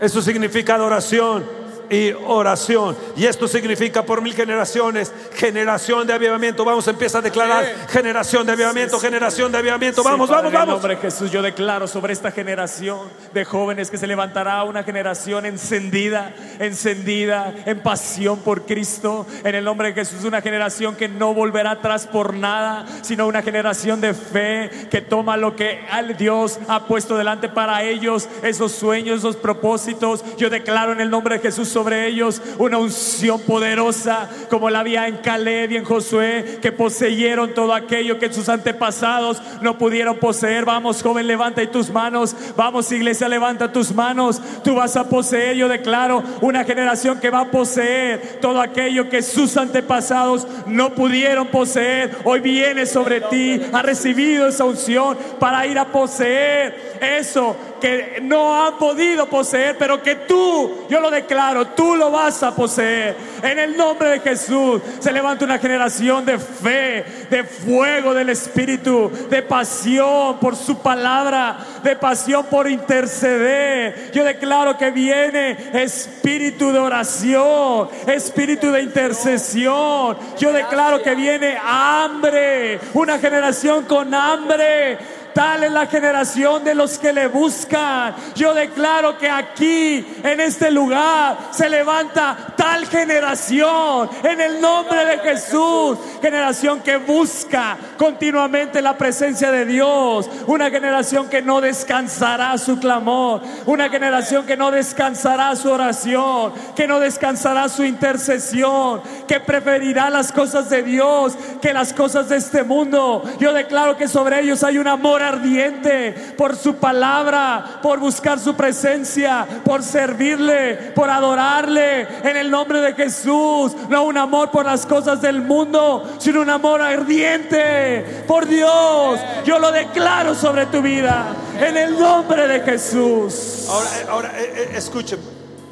Eso 0.00 0.22
significa 0.22 0.74
adoración 0.74 1.65
y 1.90 2.12
oración. 2.12 2.96
Y 3.16 3.26
esto 3.26 3.48
significa 3.48 4.04
por 4.04 4.22
mil 4.22 4.34
generaciones, 4.34 5.12
generación 5.34 6.06
de 6.06 6.12
avivamiento. 6.12 6.64
Vamos, 6.64 6.86
empieza 6.88 7.18
a 7.18 7.22
declarar 7.22 7.64
generación 7.88 8.46
de 8.46 8.52
avivamiento, 8.52 8.98
generación 8.98 9.52
de 9.52 9.58
avivamiento. 9.58 10.02
Vamos, 10.02 10.28
vamos, 10.28 10.52
vamos. 10.52 10.68
En 10.68 10.74
nombre 10.74 10.96
de 10.96 11.00
Jesús, 11.00 11.30
yo 11.30 11.42
declaro 11.42 11.86
sobre 11.86 12.12
esta 12.12 12.30
generación 12.30 13.00
de 13.32 13.44
jóvenes 13.44 13.90
que 13.90 13.98
se 13.98 14.06
levantará 14.06 14.62
una 14.64 14.82
generación 14.82 15.46
encendida, 15.46 16.34
encendida 16.58 17.54
en 17.64 17.80
pasión 17.80 18.38
por 18.40 18.66
Cristo. 18.66 19.26
En 19.44 19.54
el 19.54 19.64
nombre 19.64 19.88
de 19.88 19.94
Jesús, 19.94 20.24
una 20.24 20.42
generación 20.42 20.96
que 20.96 21.08
no 21.08 21.34
volverá 21.34 21.72
atrás 21.72 22.06
por 22.06 22.34
nada, 22.34 22.86
sino 23.02 23.26
una 23.26 23.42
generación 23.42 24.00
de 24.00 24.14
fe 24.14 24.70
que 24.90 25.00
toma 25.00 25.36
lo 25.36 25.56
que 25.56 25.80
Dios 26.18 26.58
ha 26.68 26.86
puesto 26.86 27.16
delante 27.16 27.48
para 27.48 27.82
ellos, 27.82 28.28
esos 28.42 28.72
sueños, 28.72 29.18
esos 29.18 29.36
propósitos. 29.36 30.24
Yo 30.36 30.50
declaro 30.50 30.92
en 30.92 31.00
el 31.00 31.10
nombre 31.10 31.36
de 31.36 31.42
Jesús 31.42 31.75
sobre 31.76 32.06
ellos 32.06 32.40
una 32.56 32.78
unción 32.78 33.38
poderosa 33.38 34.30
como 34.48 34.70
la 34.70 34.78
había 34.78 35.08
en 35.08 35.18
Caleb 35.18 35.72
y 35.72 35.76
en 35.76 35.84
Josué, 35.84 36.58
que 36.62 36.72
poseyeron 36.72 37.52
todo 37.52 37.74
aquello 37.74 38.18
que 38.18 38.32
sus 38.32 38.48
antepasados 38.48 39.42
no 39.60 39.76
pudieron 39.76 40.16
poseer. 40.16 40.64
Vamos, 40.64 41.02
joven, 41.02 41.26
levanta 41.26 41.70
tus 41.70 41.90
manos. 41.90 42.34
Vamos, 42.56 42.90
iglesia, 42.92 43.28
levanta 43.28 43.70
tus 43.70 43.94
manos. 43.94 44.40
Tú 44.64 44.76
vas 44.76 44.96
a 44.96 45.06
poseer, 45.10 45.56
yo 45.56 45.68
declaro, 45.68 46.22
una 46.40 46.64
generación 46.64 47.20
que 47.20 47.28
va 47.28 47.40
a 47.40 47.50
poseer 47.50 48.38
todo 48.40 48.62
aquello 48.62 49.10
que 49.10 49.20
sus 49.20 49.54
antepasados 49.58 50.46
no 50.66 50.94
pudieron 50.94 51.48
poseer. 51.48 52.16
Hoy 52.24 52.40
viene 52.40 52.86
sobre 52.86 53.20
ti, 53.20 53.60
ha 53.70 53.82
recibido 53.82 54.48
esa 54.48 54.64
unción 54.64 55.18
para 55.38 55.66
ir 55.66 55.78
a 55.78 55.92
poseer 55.92 56.96
eso 57.02 57.54
que 57.80 58.20
no 58.22 58.64
han 58.64 58.78
podido 58.78 59.26
poseer, 59.26 59.76
pero 59.78 60.02
que 60.02 60.14
tú, 60.14 60.86
yo 60.88 61.00
lo 61.00 61.10
declaro, 61.10 61.65
tú 61.74 61.96
lo 61.96 62.10
vas 62.10 62.42
a 62.42 62.54
poseer. 62.54 63.16
En 63.42 63.58
el 63.58 63.76
nombre 63.76 64.10
de 64.10 64.20
Jesús 64.20 64.80
se 64.98 65.12
levanta 65.12 65.44
una 65.44 65.58
generación 65.58 66.24
de 66.24 66.38
fe, 66.38 67.04
de 67.30 67.44
fuego 67.44 68.14
del 68.14 68.30
Espíritu, 68.30 69.10
de 69.30 69.42
pasión 69.42 70.38
por 70.38 70.56
su 70.56 70.78
palabra, 70.78 71.58
de 71.82 71.96
pasión 71.96 72.46
por 72.46 72.68
interceder. 72.68 74.10
Yo 74.12 74.24
declaro 74.24 74.76
que 74.76 74.90
viene 74.90 75.56
espíritu 75.72 76.72
de 76.72 76.78
oración, 76.78 77.88
espíritu 78.06 78.70
de 78.70 78.82
intercesión. 78.82 80.16
Yo 80.38 80.52
declaro 80.52 81.02
que 81.02 81.14
viene 81.14 81.56
hambre, 81.62 82.80
una 82.94 83.18
generación 83.18 83.84
con 83.84 84.14
hambre 84.14 84.98
Tal 85.36 85.64
es 85.64 85.70
la 85.70 85.86
generación 85.86 86.64
de 86.64 86.74
los 86.74 86.98
que 86.98 87.12
le 87.12 87.26
buscan. 87.26 88.14
Yo 88.34 88.54
declaro 88.54 89.18
que 89.18 89.28
aquí, 89.28 90.02
en 90.22 90.40
este 90.40 90.70
lugar, 90.70 91.36
se 91.50 91.68
levanta 91.68 92.54
tal 92.56 92.86
generación 92.86 94.08
en 94.22 94.40
el 94.40 94.62
nombre 94.62 95.04
de 95.04 95.18
Jesús. 95.18 95.98
Generación 96.22 96.80
que 96.80 96.96
busca 96.96 97.76
continuamente 97.98 98.80
la 98.80 98.96
presencia 98.96 99.50
de 99.50 99.66
Dios. 99.66 100.26
Una 100.46 100.70
generación 100.70 101.28
que 101.28 101.42
no 101.42 101.60
descansará 101.60 102.56
su 102.56 102.78
clamor. 102.78 103.42
Una 103.66 103.90
generación 103.90 104.46
que 104.46 104.56
no 104.56 104.70
descansará 104.70 105.54
su 105.54 105.70
oración. 105.70 106.54
Que 106.74 106.86
no 106.86 106.98
descansará 106.98 107.68
su 107.68 107.84
intercesión. 107.84 109.02
Que 109.28 109.40
preferirá 109.40 110.08
las 110.08 110.32
cosas 110.32 110.70
de 110.70 110.82
Dios 110.82 111.36
que 111.60 111.72
las 111.72 111.92
cosas 111.92 112.28
de 112.28 112.36
este 112.36 112.62
mundo. 112.62 113.22
Yo 113.38 113.52
declaro 113.52 113.96
que 113.96 114.08
sobre 114.08 114.40
ellos 114.40 114.62
hay 114.62 114.78
un 114.78 114.86
amor 114.86 115.22
ardiente 115.28 116.34
por 116.36 116.56
su 116.56 116.76
palabra, 116.76 117.80
por 117.82 117.98
buscar 117.98 118.38
su 118.38 118.54
presencia, 118.54 119.46
por 119.64 119.82
servirle, 119.82 120.92
por 120.94 121.10
adorarle 121.10 122.02
en 122.22 122.36
el 122.36 122.50
nombre 122.50 122.80
de 122.80 122.94
Jesús. 122.94 123.72
No 123.88 124.04
un 124.04 124.18
amor 124.18 124.50
por 124.50 124.64
las 124.64 124.86
cosas 124.86 125.20
del 125.20 125.42
mundo, 125.42 126.16
sino 126.18 126.40
un 126.40 126.50
amor 126.50 126.80
ardiente 126.80 128.24
por 128.26 128.46
Dios. 128.46 129.20
Yo 129.44 129.58
lo 129.58 129.70
declaro 129.72 130.34
sobre 130.34 130.66
tu 130.66 130.82
vida 130.82 131.26
en 131.58 131.76
el 131.76 131.98
nombre 131.98 132.46
de 132.46 132.60
Jesús. 132.60 133.66
Ahora, 133.68 133.88
eh, 133.98 134.06
ahora 134.08 134.40
eh, 134.40 134.52
eh, 134.56 134.70
escuchen. 134.76 135.18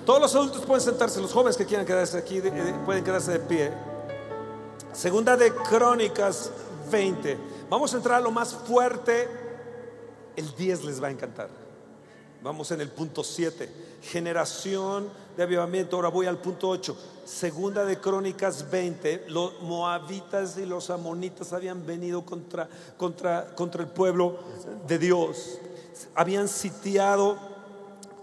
Todos 0.05 0.21
los 0.21 0.35
adultos 0.35 0.65
pueden 0.67 0.85
sentarse, 0.85 1.21
los 1.21 1.33
jóvenes 1.33 1.57
que 1.57 1.65
quieran 1.65 1.87
quedarse 1.87 2.19
aquí 2.19 2.43
pueden 2.85 3.03
quedarse 3.03 3.33
de 3.33 3.39
pie. 3.39 3.73
Segunda 4.93 5.37
de 5.37 5.53
Crónicas 5.53 6.51
20. 6.91 7.39
Vamos 7.71 7.95
a 7.95 7.97
entrar 7.97 8.19
a 8.19 8.21
lo 8.21 8.31
más 8.31 8.55
fuerte 8.55 9.44
el 10.37 10.55
10 10.55 10.85
les 10.85 11.03
va 11.03 11.09
a 11.09 11.11
encantar. 11.11 11.49
Vamos 12.45 12.71
en 12.73 12.83
el 12.83 12.91
punto 12.91 13.25
7. 13.25 13.71
Generación 14.03 15.09
de 15.35 15.43
avivamiento. 15.43 15.97
Ahora 15.97 16.11
voy 16.11 16.27
al 16.27 16.37
punto 16.37 16.69
8. 16.69 16.95
Segunda 17.25 17.87
de 17.87 17.99
Crónicas 17.99 18.71
20. 18.71 19.25
Los 19.29 19.63
moabitas 19.63 20.59
y 20.59 20.67
los 20.67 20.91
amonitas 20.91 21.55
habían 21.55 21.87
venido 21.87 22.23
contra, 22.23 22.69
contra, 22.99 23.55
contra 23.55 23.83
el 23.83 23.89
pueblo 23.89 24.41
de 24.87 24.99
Dios. 24.99 25.59
Habían 26.15 26.49
sitiado 26.49 27.39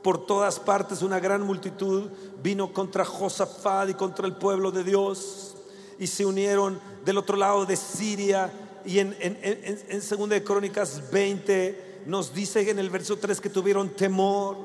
por 0.03 0.23
todas 0.27 0.59
partes 0.59 1.01
una 1.01 1.19
gran 1.19 1.41
multitud. 1.41 2.11
Vino 2.43 2.71
contra 2.73 3.03
Josafat 3.03 3.89
y 3.89 3.95
contra 3.95 4.27
el 4.27 4.35
pueblo 4.35 4.69
de 4.69 4.83
Dios. 4.83 5.55
Y 5.97 6.05
se 6.05 6.27
unieron 6.27 6.79
del 7.03 7.17
otro 7.17 7.37
lado 7.37 7.65
de 7.65 7.75
Siria. 7.75 8.53
Y 8.85 8.99
en, 8.99 9.17
en, 9.19 9.39
en, 9.41 9.79
en 9.89 10.01
Segunda 10.03 10.35
de 10.35 10.43
Crónicas 10.43 11.09
20 11.09 11.89
nos 12.05 12.33
dice 12.33 12.69
en 12.69 12.79
el 12.79 12.89
verso 12.89 13.17
3 13.17 13.39
que 13.41 13.49
tuvieron 13.49 13.89
temor, 13.89 14.57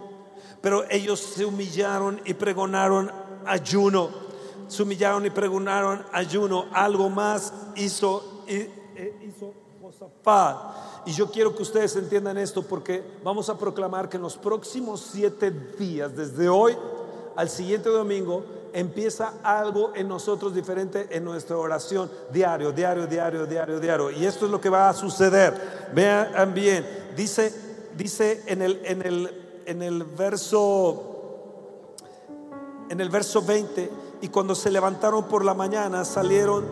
pero 0.61 0.85
ellos 0.91 1.21
se 1.21 1.45
humillaron 1.45 2.21
y 2.25 2.35
pregonaron 2.35 3.11
ayuno. 3.45 4.11
Se 4.69 4.83
humillaron 4.83 5.25
y 5.27 5.31
pregonaron 5.31 6.05
ayuno. 6.13 6.67
Algo 6.73 7.09
más 7.09 7.53
hizo, 7.77 8.43
eh, 8.49 8.71
hizo. 9.23 9.55
Y 11.05 11.13
yo 11.13 11.31
quiero 11.31 11.55
que 11.55 11.63
ustedes 11.63 11.95
entiendan 11.97 12.37
esto 12.39 12.63
porque 12.63 13.03
vamos 13.23 13.49
a 13.49 13.57
proclamar 13.57 14.09
que 14.09 14.17
en 14.17 14.23
los 14.23 14.37
próximos 14.37 15.01
siete 15.13 15.51
días, 15.51 16.17
desde 16.17 16.49
hoy 16.49 16.77
al 17.37 17.49
siguiente 17.49 17.89
domingo, 17.89 18.45
empieza 18.77 19.33
algo 19.43 19.93
en 19.95 20.07
nosotros 20.07 20.55
diferente 20.55 21.09
en 21.11 21.25
nuestra 21.25 21.57
oración 21.57 22.11
diario, 22.31 22.73
diario, 22.73 23.07
diario, 23.07 23.47
diario, 23.47 23.81
diario. 23.81 24.11
Y 24.11 24.27
esto 24.27 24.45
es 24.45 24.51
lo 24.51 24.61
que 24.61 24.69
va 24.69 24.91
a 24.91 24.93
suceder. 24.93 25.89
Vean 25.95 26.53
bien, 26.53 26.87
dice, 27.17 27.55
dice 27.97 28.43
en 28.47 28.61
el, 28.61 28.79
en 28.85 29.01
el, 29.01 29.63
en 29.65 29.83
el 29.83 30.05
verso 30.05 31.13
en 32.91 33.01
el 33.01 33.09
verso 33.09 33.43
20, 33.43 33.91
y 34.21 34.29
cuando 34.29 34.55
se 34.55 34.71
levantaron 34.71 35.25
por 35.25 35.45
la 35.45 35.55
mañana 35.55 36.05
salieron 36.05 36.67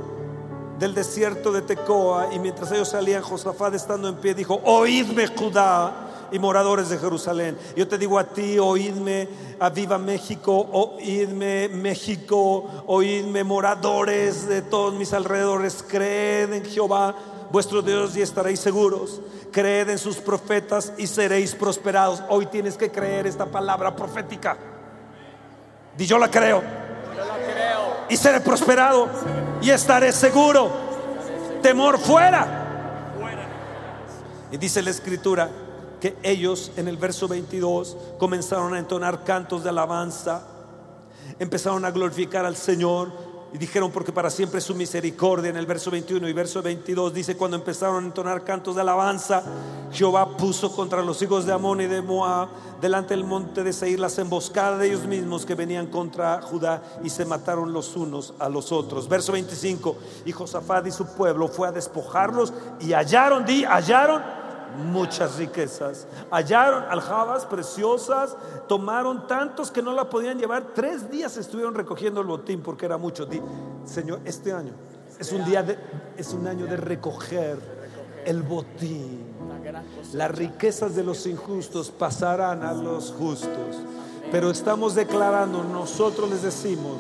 del 0.78 0.94
desierto 0.94 1.52
de 1.52 1.62
Tecoa 1.62 2.34
y 2.34 2.38
mientras 2.38 2.70
ellos 2.70 2.88
salían 2.88 3.22
Josafat 3.22 3.74
estando 3.74 4.08
en 4.08 4.16
pie 4.16 4.34
dijo, 4.34 4.60
oídme 4.64 5.26
Judá 5.26 6.03
y 6.34 6.38
moradores 6.40 6.88
de 6.88 6.98
Jerusalén. 6.98 7.56
Yo 7.76 7.86
te 7.86 7.96
digo 7.96 8.18
a 8.18 8.24
ti, 8.24 8.58
oídme, 8.58 9.28
a 9.60 9.70
viva 9.70 9.98
México, 9.98 10.68
oídme 10.72 11.68
México, 11.68 12.82
oídme 12.88 13.44
moradores 13.44 14.48
de 14.48 14.60
todos 14.60 14.94
mis 14.94 15.12
alrededores, 15.12 15.84
creed 15.86 16.52
en 16.52 16.64
Jehová 16.64 17.14
vuestro 17.52 17.82
Dios 17.82 18.16
y 18.16 18.22
estaréis 18.22 18.58
seguros. 18.58 19.20
Creed 19.52 19.90
en 19.90 19.98
sus 19.98 20.16
profetas 20.16 20.92
y 20.98 21.06
seréis 21.06 21.54
prosperados. 21.54 22.20
Hoy 22.28 22.46
tienes 22.46 22.76
que 22.76 22.90
creer 22.90 23.28
esta 23.28 23.46
palabra 23.46 23.94
profética. 23.94 24.56
Y 25.96 26.04
yo 26.04 26.18
la 26.18 26.28
creo. 26.28 26.64
Y 28.08 28.16
seré 28.16 28.40
prosperado 28.40 29.08
y 29.62 29.70
estaré 29.70 30.10
seguro. 30.10 30.68
Temor 31.62 31.96
fuera 31.96 33.16
Y 34.50 34.56
dice 34.56 34.82
la 34.82 34.90
escritura 34.90 35.48
que 36.04 36.14
ellos 36.22 36.70
en 36.76 36.86
el 36.86 36.98
verso 36.98 37.26
22 37.26 37.96
comenzaron 38.18 38.74
a 38.74 38.78
entonar 38.78 39.24
cantos 39.24 39.64
de 39.64 39.70
alabanza, 39.70 40.42
empezaron 41.38 41.82
a 41.86 41.90
glorificar 41.90 42.44
al 42.44 42.56
Señor 42.56 43.10
y 43.54 43.56
dijeron 43.56 43.90
porque 43.90 44.12
para 44.12 44.28
siempre 44.28 44.58
es 44.58 44.64
su 44.64 44.74
misericordia. 44.74 45.48
En 45.48 45.56
el 45.56 45.64
verso 45.64 45.90
21 45.90 46.28
y 46.28 46.32
verso 46.34 46.60
22 46.60 47.14
dice, 47.14 47.38
cuando 47.38 47.56
empezaron 47.56 48.04
a 48.04 48.06
entonar 48.08 48.44
cantos 48.44 48.74
de 48.74 48.82
alabanza, 48.82 49.44
Jehová 49.92 50.36
puso 50.36 50.76
contra 50.76 51.02
los 51.02 51.22
hijos 51.22 51.46
de 51.46 51.54
Amón 51.54 51.80
y 51.80 51.86
de 51.86 52.02
Moab 52.02 52.48
delante 52.82 53.14
del 53.14 53.24
monte 53.24 53.62
de 53.62 53.72
Seir 53.72 53.98
las 53.98 54.18
emboscadas 54.18 54.80
de 54.80 54.88
ellos 54.88 55.06
mismos 55.06 55.46
que 55.46 55.54
venían 55.54 55.86
contra 55.86 56.42
Judá 56.42 56.82
y 57.02 57.08
se 57.08 57.24
mataron 57.24 57.72
los 57.72 57.96
unos 57.96 58.34
a 58.38 58.50
los 58.50 58.72
otros. 58.72 59.08
Verso 59.08 59.32
25, 59.32 59.96
y 60.26 60.32
Josafat 60.32 60.86
y 60.86 60.90
su 60.90 61.06
pueblo 61.14 61.48
fue 61.48 61.66
a 61.66 61.72
despojarlos 61.72 62.52
y 62.78 62.92
hallaron, 62.92 63.46
di, 63.46 63.64
hallaron 63.64 64.43
muchas 64.76 65.36
riquezas. 65.36 66.06
Hallaron 66.30 66.84
aljabas 66.84 67.44
preciosas, 67.46 68.36
tomaron 68.68 69.26
tantos 69.26 69.70
que 69.70 69.82
no 69.82 69.92
la 69.92 70.08
podían 70.08 70.38
llevar. 70.38 70.72
Tres 70.74 71.10
días 71.10 71.36
estuvieron 71.36 71.74
recogiendo 71.74 72.20
el 72.20 72.26
botín 72.26 72.62
porque 72.62 72.86
era 72.86 72.96
mucho. 72.96 73.26
Señor, 73.84 74.20
este 74.24 74.52
año 74.52 74.72
es 75.18 75.32
un 75.32 75.44
día 75.44 75.62
de, 75.62 75.78
es 76.16 76.32
un 76.32 76.46
año 76.46 76.66
de 76.66 76.76
recoger 76.76 77.58
el 78.24 78.42
botín. 78.42 79.34
Las 80.12 80.30
riquezas 80.30 80.94
de 80.94 81.02
los 81.02 81.26
injustos 81.26 81.90
pasarán 81.90 82.62
a 82.62 82.72
los 82.72 83.12
justos. 83.12 83.76
Pero 84.30 84.50
estamos 84.50 84.94
declarando, 84.94 85.62
nosotros 85.62 86.30
les 86.30 86.42
decimos 86.42 86.96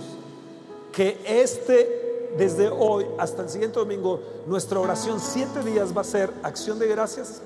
que 0.92 1.20
este, 1.26 2.32
desde 2.38 2.68
hoy 2.68 3.06
hasta 3.18 3.42
el 3.42 3.48
siguiente 3.48 3.78
domingo, 3.78 4.20
nuestra 4.46 4.78
oración 4.78 5.18
siete 5.18 5.62
días 5.62 5.96
va 5.96 6.02
a 6.02 6.04
ser 6.04 6.32
acción 6.42 6.78
de 6.78 6.86
gracias 6.86 7.42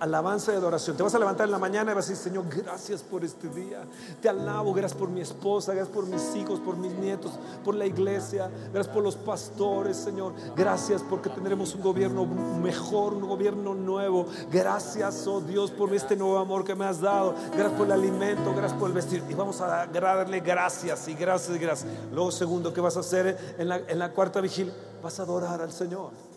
alabanza 0.00 0.52
y 0.52 0.56
adoración. 0.56 0.96
Te 0.96 1.02
vas 1.02 1.14
a 1.14 1.18
levantar 1.18 1.46
en 1.46 1.52
la 1.52 1.58
mañana 1.58 1.92
y 1.92 1.94
vas 1.94 2.06
a 2.06 2.10
decir, 2.10 2.30
Señor, 2.30 2.44
gracias 2.48 3.02
por 3.02 3.24
este 3.24 3.48
día. 3.48 3.82
Te 4.20 4.28
alabo, 4.28 4.72
gracias 4.72 4.98
por 4.98 5.08
mi 5.08 5.20
esposa, 5.20 5.74
gracias 5.74 5.94
por 5.94 6.06
mis 6.06 6.34
hijos, 6.34 6.60
por 6.60 6.76
mis 6.76 6.92
nietos, 6.92 7.32
por 7.64 7.74
la 7.74 7.86
iglesia, 7.86 8.50
gracias 8.72 8.94
por 8.94 9.02
los 9.02 9.16
pastores, 9.16 9.96
Señor. 9.96 10.34
Gracias 10.56 11.02
porque 11.08 11.28
tendremos 11.30 11.74
un 11.74 11.82
gobierno 11.82 12.26
mejor, 12.26 13.14
un 13.14 13.28
gobierno 13.28 13.74
nuevo. 13.74 14.26
Gracias, 14.50 15.26
oh 15.26 15.40
Dios, 15.40 15.70
por 15.70 15.92
este 15.94 16.16
nuevo 16.16 16.38
amor 16.38 16.64
que 16.64 16.74
me 16.74 16.84
has 16.84 17.00
dado. 17.00 17.34
Gracias 17.52 17.72
por 17.72 17.86
el 17.86 17.92
alimento, 17.92 18.52
gracias 18.52 18.78
por 18.78 18.88
el 18.88 18.94
vestir. 18.94 19.22
Y 19.28 19.34
vamos 19.34 19.60
a 19.60 19.86
darle 19.86 20.40
gracias 20.40 21.08
y 21.08 21.14
gracias 21.14 21.56
y 21.56 21.58
gracias. 21.58 21.90
Luego, 22.12 22.30
segundo, 22.30 22.72
¿qué 22.72 22.80
vas 22.80 22.96
a 22.96 23.00
hacer 23.00 23.54
en 23.58 23.68
la, 23.68 23.76
en 23.76 23.98
la 23.98 24.12
cuarta 24.12 24.40
vigilia? 24.40 24.72
Vas 25.02 25.18
a 25.20 25.22
adorar 25.22 25.60
al 25.60 25.72
Señor. 25.72 26.27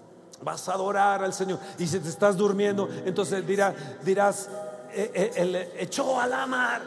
Vas 0.41 0.67
a 0.69 0.73
adorar 0.73 1.23
al 1.23 1.33
Señor. 1.33 1.59
Y 1.77 1.87
si 1.87 1.99
te 1.99 2.09
estás 2.09 2.35
durmiendo, 2.35 2.89
entonces 3.05 3.45
dirás, 3.45 3.75
dirás, 4.03 4.49
eh, 4.93 5.31
eh, 5.35 5.73
echó 5.79 6.19
a 6.19 6.27
la 6.27 6.45
mar. 6.47 6.81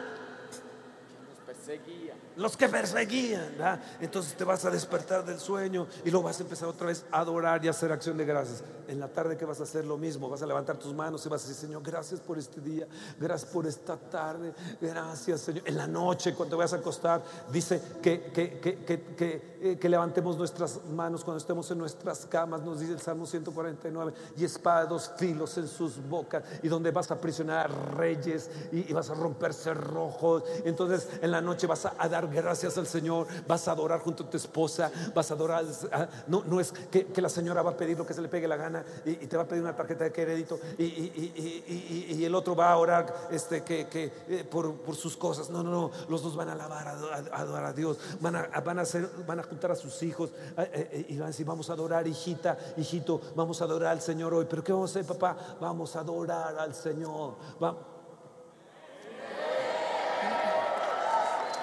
Perseguía 1.45 2.04
los 2.37 2.57
que 2.57 2.69
perseguían. 2.69 3.55
Entonces 3.99 4.35
te 4.35 4.43
vas 4.43 4.65
a 4.65 4.69
despertar 4.69 5.25
del 5.25 5.39
sueño 5.39 5.87
y 6.03 6.11
luego 6.11 6.25
vas 6.25 6.39
a 6.39 6.43
empezar 6.43 6.67
otra 6.67 6.87
vez 6.87 7.05
a 7.11 7.19
adorar 7.19 7.63
y 7.63 7.67
a 7.67 7.71
hacer 7.71 7.91
acción 7.91 8.17
de 8.17 8.25
gracias. 8.25 8.63
En 8.87 8.99
la 8.99 9.07
tarde 9.07 9.37
que 9.37 9.45
vas 9.45 9.59
a 9.59 9.63
hacer 9.63 9.85
lo 9.85 9.97
mismo, 9.97 10.29
vas 10.29 10.41
a 10.41 10.45
levantar 10.45 10.77
tus 10.77 10.93
manos 10.93 11.25
y 11.25 11.29
vas 11.29 11.43
a 11.43 11.47
decir, 11.47 11.67
Señor, 11.67 11.81
gracias 11.83 12.19
por 12.19 12.37
este 12.37 12.61
día, 12.61 12.87
gracias 13.19 13.49
por 13.51 13.65
esta 13.65 13.97
tarde, 13.97 14.53
gracias, 14.79 15.41
Señor. 15.41 15.63
En 15.65 15.77
la 15.77 15.87
noche, 15.87 16.33
cuando 16.33 16.57
vas 16.57 16.73
a 16.73 16.77
acostar, 16.77 17.23
dice 17.51 17.81
que, 18.01 18.31
que, 18.31 18.59
que, 18.59 19.55
eh, 19.61 19.77
que, 19.79 19.89
levantemos 19.89 20.37
nuestras 20.37 20.85
manos 20.85 21.23
cuando 21.23 21.39
estemos 21.39 21.69
en 21.71 21.77
nuestras 21.77 22.25
camas, 22.25 22.61
nos 22.61 22.79
dice 22.79 22.93
el 22.93 23.01
Salmo 23.01 23.25
149, 23.25 24.13
y 24.37 24.45
espada 24.45 24.85
dos 24.85 25.11
filos 25.17 25.57
en 25.57 25.67
sus 25.67 25.97
bocas, 26.07 26.43
y 26.61 26.67
donde 26.67 26.91
vas 26.91 27.09
a 27.11 27.15
aprisionar 27.15 27.71
reyes 27.97 28.49
y, 28.71 28.89
y 28.89 28.93
vas 28.93 29.09
a 29.09 29.15
romper 29.15 29.53
cerrojos. 29.53 30.43
Entonces 30.63 31.07
en 31.21 31.31
la 31.31 31.41
noche 31.41 31.67
vas 31.67 31.85
a 31.85 32.09
dar 32.09 32.24
gracias 32.31 32.77
al 32.77 32.87
Señor, 32.87 33.27
vas 33.47 33.67
a 33.67 33.71
adorar 33.71 33.99
junto 33.99 34.23
a 34.23 34.29
tu 34.29 34.37
esposa, 34.37 34.91
vas 35.13 35.31
a 35.31 35.33
adorar. 35.33 35.65
Ah, 35.91 36.07
no, 36.27 36.43
no 36.45 36.59
es 36.59 36.71
que, 36.71 37.07
la 37.21 37.29
señora 37.29 37.61
va 37.61 37.71
a 37.71 37.77
pedir 37.77 37.97
lo 37.97 38.05
que 38.05 38.13
se 38.13 38.21
le 38.21 38.27
pegue 38.27 38.47
la 38.47 38.57
gana 38.57 38.83
y, 39.05 39.15
te 39.15 39.37
va 39.37 39.43
a 39.43 39.47
pedir 39.47 39.63
una 39.63 39.75
tarjeta 39.75 40.03
de 40.03 40.11
crédito 40.11 40.59
y, 40.77 42.23
el 42.25 42.33
otro 42.33 42.55
va 42.55 42.71
a 42.71 42.77
orar 42.77 43.27
este, 43.31 43.63
que, 43.63 43.87
eh, 44.27 44.43
por, 44.49 44.95
sus 44.95 45.17
cosas. 45.17 45.49
No, 45.49 45.63
no, 45.63 45.71
no, 45.71 45.91
los 46.09 46.21
dos 46.21 46.35
van 46.35 46.49
a 46.49 46.53
alabar, 46.53 46.87
a, 46.87 47.39
adorar 47.39 47.65
a 47.65 47.73
Dios, 47.73 47.97
van 48.19 48.35
a, 48.35 48.47
van, 48.61 48.79
a 48.79 48.83
van 49.25 49.39
a 49.39 49.43
juntar 49.43 49.71
a 49.71 49.75
sus 49.75 50.01
hijos 50.03 50.31
eh, 50.57 50.89
eh, 50.91 51.05
y 51.09 51.17
van 51.17 51.25
a 51.25 51.27
decir, 51.27 51.45
vamos 51.45 51.69
a 51.69 51.73
adorar, 51.73 52.07
hijita, 52.07 52.57
hijito, 52.77 53.21
vamos 53.35 53.61
a 53.61 53.65
adorar 53.65 53.91
al 53.91 54.01
Señor 54.01 54.33
hoy. 54.33 54.45
Pero 54.49 54.63
¿qué 54.63 54.71
vamos 54.71 54.95
a 54.95 54.99
hacer, 54.99 55.05
papá? 55.05 55.57
Vamos 55.59 55.95
a 55.95 55.99
adorar 55.99 56.57
al 56.57 56.73
Señor. 56.73 57.35
Vamos. 57.59 57.94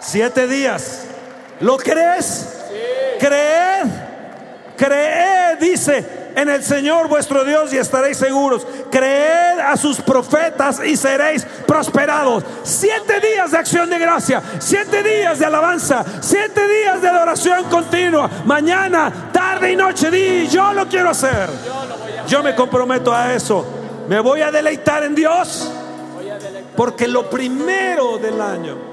Siete 0.02 0.46
días. 0.46 1.04
¿Lo 1.60 1.76
crees? 1.76 2.48
Creed. 3.18 3.86
Creed, 4.76 5.58
dice 5.60 6.22
en 6.34 6.48
el 6.48 6.62
Señor 6.62 7.08
vuestro 7.08 7.44
Dios 7.44 7.72
y 7.72 7.78
estaréis 7.78 8.16
seguros. 8.16 8.66
Creed 8.90 9.60
a 9.60 9.76
sus 9.76 10.00
profetas 10.00 10.80
y 10.84 10.96
seréis 10.96 11.44
prosperados. 11.66 12.44
Siete 12.62 13.20
días 13.20 13.50
de 13.50 13.58
acción 13.58 13.90
de 13.90 13.98
gracia, 13.98 14.42
siete 14.58 15.02
días 15.02 15.38
de 15.38 15.46
alabanza, 15.46 16.04
siete 16.20 16.66
días 16.66 17.00
de 17.00 17.08
adoración 17.08 17.64
continua. 17.64 18.28
Mañana, 18.44 19.30
tarde 19.32 19.72
y 19.72 19.76
noche, 19.76 20.10
di, 20.10 20.48
yo 20.48 20.72
lo 20.72 20.88
quiero 20.88 21.10
hacer. 21.10 21.48
Yo 22.26 22.42
me 22.42 22.54
comprometo 22.54 23.12
a 23.12 23.34
eso. 23.34 23.64
Me 24.08 24.20
voy 24.20 24.40
a 24.40 24.50
deleitar 24.50 25.04
en 25.04 25.14
Dios. 25.14 25.70
Porque 26.76 27.06
lo 27.06 27.28
primero 27.28 28.16
del 28.18 28.40
año 28.40 28.91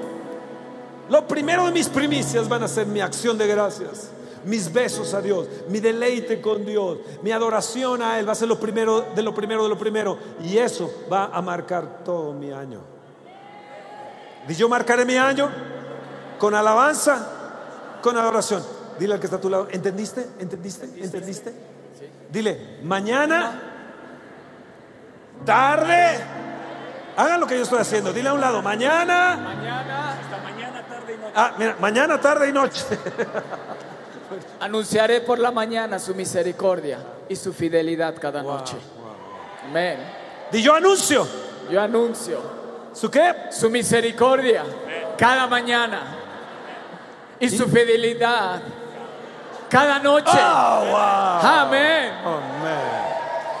lo 1.10 1.26
primero 1.26 1.66
de 1.66 1.72
mis 1.72 1.88
primicias 1.88 2.48
van 2.48 2.62
a 2.62 2.68
ser 2.68 2.86
mi 2.86 3.00
acción 3.00 3.36
de 3.36 3.46
gracias, 3.46 4.10
mis 4.44 4.72
besos 4.72 5.12
a 5.12 5.20
Dios, 5.20 5.46
mi 5.68 5.80
deleite 5.80 6.40
con 6.40 6.64
Dios, 6.64 6.98
mi 7.22 7.32
adoración 7.32 8.00
a 8.00 8.18
Él 8.18 8.28
va 8.28 8.32
a 8.32 8.36
ser 8.36 8.48
lo 8.48 8.58
primero 8.58 9.02
de 9.14 9.22
lo 9.22 9.34
primero 9.34 9.64
de 9.64 9.68
lo 9.68 9.78
primero. 9.78 10.16
Y 10.42 10.56
eso 10.56 10.90
va 11.12 11.26
a 11.26 11.42
marcar 11.42 12.04
todo 12.04 12.32
mi 12.32 12.52
año. 12.52 12.80
Y 14.48 14.54
yo 14.54 14.68
marcaré 14.68 15.04
mi 15.04 15.16
año 15.16 15.50
con 16.38 16.54
alabanza, 16.54 17.98
con 18.02 18.16
adoración. 18.16 18.62
Dile 18.98 19.14
al 19.14 19.20
que 19.20 19.26
está 19.26 19.36
a 19.36 19.40
tu 19.40 19.50
lado, 19.50 19.68
¿entendiste? 19.70 20.26
¿Entendiste? 20.38 20.86
¿Entendiste? 21.02 21.54
Dile, 22.30 22.78
mañana, 22.84 23.60
tarde, 25.44 26.20
hagan 27.16 27.40
lo 27.40 27.46
que 27.46 27.56
yo 27.56 27.62
estoy 27.62 27.78
haciendo. 27.78 28.12
Dile 28.12 28.28
a 28.28 28.32
un 28.32 28.40
lado, 28.40 28.62
mañana, 28.62 29.36
mañana, 29.36 30.16
Ah, 31.34 31.54
mira, 31.58 31.76
mañana, 31.80 32.20
tarde 32.20 32.48
y 32.48 32.52
noche. 32.52 32.84
Anunciaré 34.60 35.20
por 35.20 35.38
la 35.38 35.50
mañana 35.50 35.98
su 35.98 36.14
misericordia 36.14 36.98
y 37.28 37.36
su 37.36 37.52
fidelidad 37.52 38.14
cada 38.20 38.42
noche. 38.42 38.76
Amén. 39.68 39.98
Y 40.52 40.62
yo 40.62 40.74
anuncio. 40.74 41.26
Yo 41.70 41.80
anuncio. 41.80 42.40
¿Su 42.92 43.10
qué? 43.10 43.34
Su 43.50 43.70
misericordia 43.70 44.64
cada 45.16 45.46
mañana 45.46 46.16
y 47.38 47.48
su 47.48 47.66
fidelidad 47.66 48.60
cada 49.68 49.98
noche. 50.00 50.36
Oh, 50.36 50.96
Amén. 50.96 52.12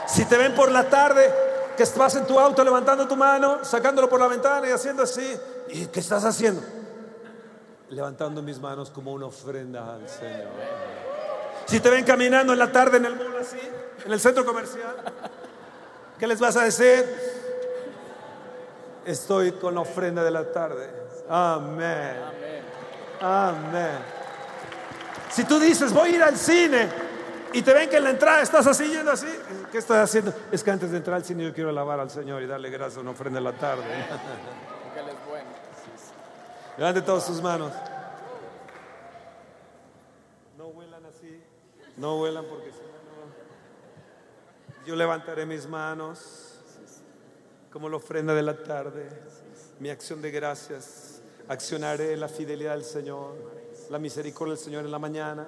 Si 0.06 0.24
te 0.24 0.36
ven 0.36 0.54
por 0.54 0.70
la 0.72 0.84
tarde, 0.88 1.32
que 1.76 1.84
estás 1.84 2.16
en 2.16 2.26
tu 2.26 2.38
auto 2.38 2.64
levantando 2.64 3.06
tu 3.06 3.16
mano, 3.16 3.64
sacándolo 3.64 4.08
por 4.08 4.20
la 4.20 4.26
ventana 4.26 4.68
y 4.68 4.72
haciendo 4.72 5.04
así, 5.04 5.38
¿y 5.68 5.86
qué 5.86 6.00
estás 6.00 6.24
haciendo? 6.24 6.60
Levantando 7.90 8.40
mis 8.42 8.58
manos 8.58 8.90
como 8.90 9.12
una 9.12 9.26
ofrenda 9.26 9.94
al 9.94 10.08
Señor. 10.08 10.48
Si 11.66 11.80
te 11.80 11.90
ven 11.90 12.04
caminando 12.04 12.52
en 12.52 12.58
la 12.58 12.72
tarde 12.72 12.96
en 12.96 13.04
el 13.04 13.16
mall 13.16 13.36
así, 13.40 13.58
en 14.04 14.12
el 14.12 14.20
centro 14.20 14.44
comercial, 14.44 14.96
¿qué 16.18 16.26
les 16.26 16.40
vas 16.40 16.56
a 16.56 16.64
decir? 16.64 17.04
Estoy 19.04 19.52
con 19.52 19.74
la 19.74 19.80
ofrenda 19.80 20.22
de 20.22 20.30
la 20.30 20.50
tarde. 20.50 20.88
Amén. 21.28 22.16
Amén. 23.20 23.98
Si 25.30 25.44
tú 25.44 25.58
dices, 25.58 25.92
voy 25.92 26.10
a 26.10 26.14
ir 26.16 26.22
al 26.22 26.36
cine 26.36 26.88
y 27.52 27.62
te 27.62 27.72
ven 27.72 27.88
que 27.88 27.96
en 27.96 28.04
la 28.04 28.10
entrada 28.10 28.42
estás 28.42 28.66
así 28.66 28.88
yendo 28.88 29.10
así, 29.10 29.28
¿qué 29.70 29.78
estás 29.78 30.08
haciendo? 30.08 30.32
Es 30.50 30.62
que 30.62 30.70
antes 30.70 30.90
de 30.90 30.96
entrar 30.96 31.16
al 31.16 31.24
cine 31.24 31.44
yo 31.44 31.52
quiero 31.52 31.70
alabar 31.70 32.00
al 32.00 32.10
Señor 32.10 32.42
y 32.42 32.46
darle 32.46 32.70
gracias 32.70 32.98
a 32.98 33.00
una 33.00 33.10
ofrenda 33.10 33.38
de 33.38 33.44
la 33.44 33.52
tarde. 33.52 33.84
Levante 36.80 37.02
todas 37.02 37.26
sus 37.26 37.42
manos. 37.42 37.74
No 40.56 40.68
vuelan 40.68 41.04
así. 41.04 41.42
No 41.98 42.16
vuelan 42.16 42.46
porque 42.46 42.72
si 42.72 42.78
no, 42.78 44.86
Yo 44.86 44.96
levantaré 44.96 45.44
mis 45.44 45.68
manos 45.68 46.54
como 47.70 47.90
la 47.90 47.98
ofrenda 47.98 48.32
de 48.32 48.40
la 48.40 48.62
tarde. 48.62 49.10
Mi 49.78 49.90
acción 49.90 50.22
de 50.22 50.30
gracias. 50.30 51.20
Accionaré 51.48 52.16
la 52.16 52.28
fidelidad 52.28 52.72
del 52.72 52.84
Señor, 52.84 53.34
la 53.90 53.98
misericordia 53.98 54.54
del 54.54 54.64
Señor 54.64 54.86
en 54.86 54.90
la 54.90 54.98
mañana. 54.98 55.46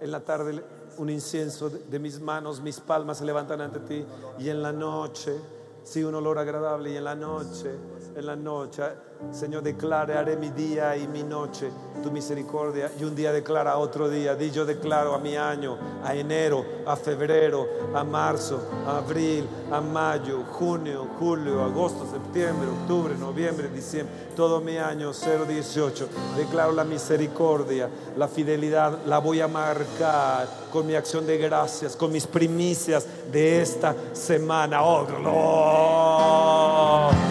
En 0.00 0.10
la 0.10 0.20
tarde 0.20 0.64
un 0.96 1.10
incienso 1.10 1.68
de 1.68 1.98
mis 1.98 2.18
manos, 2.18 2.62
mis 2.62 2.80
palmas 2.80 3.18
se 3.18 3.26
levantan 3.26 3.60
ante 3.60 3.80
ti. 3.80 4.06
Y 4.38 4.48
en 4.48 4.62
la 4.62 4.72
noche 4.72 5.38
Sí, 5.86 6.02
un 6.02 6.16
olor 6.16 6.36
agradable. 6.40 6.90
Y 6.90 6.96
en 6.96 7.04
la 7.04 7.14
noche, 7.14 7.70
en 8.16 8.26
la 8.26 8.34
noche, 8.34 8.82
Señor, 9.30 9.62
declare, 9.62 10.16
haré 10.16 10.36
mi 10.36 10.48
día 10.48 10.96
y 10.96 11.06
mi 11.06 11.22
noche 11.22 11.70
tu 12.02 12.10
misericordia. 12.10 12.90
Y 12.98 13.04
un 13.04 13.14
día 13.14 13.30
declara 13.30 13.76
otro 13.76 14.08
día. 14.08 14.34
Di 14.34 14.50
yo 14.50 14.64
declaro 14.64 15.14
a 15.14 15.18
mi 15.18 15.36
año, 15.36 15.76
a 16.02 16.14
enero, 16.14 16.64
a 16.86 16.96
febrero, 16.96 17.68
a 17.94 18.04
marzo, 18.04 18.60
a 18.86 18.98
abril, 18.98 19.46
a 19.70 19.80
mayo, 19.80 20.44
junio, 20.52 21.06
julio, 21.18 21.62
agosto, 21.62 22.06
septiembre, 22.10 22.68
octubre, 22.68 23.14
noviembre, 23.16 23.68
diciembre. 23.68 24.14
Todo 24.34 24.60
mi 24.60 24.78
año 24.78 25.12
018. 25.12 26.08
Declaro 26.36 26.72
la 26.72 26.84
misericordia, 26.84 27.90
la 28.16 28.28
fidelidad. 28.28 29.04
La 29.06 29.18
voy 29.18 29.40
a 29.40 29.48
marcar 29.48 30.48
con 30.72 30.86
mi 30.86 30.94
acción 30.94 31.26
de 31.26 31.36
gracias, 31.36 31.96
con 31.96 32.12
mis 32.12 32.26
primicias 32.26 33.06
de 33.30 33.60
esta 33.60 33.94
semana. 34.14 34.82
Oh, 34.82 35.04
gloria. 35.04 37.25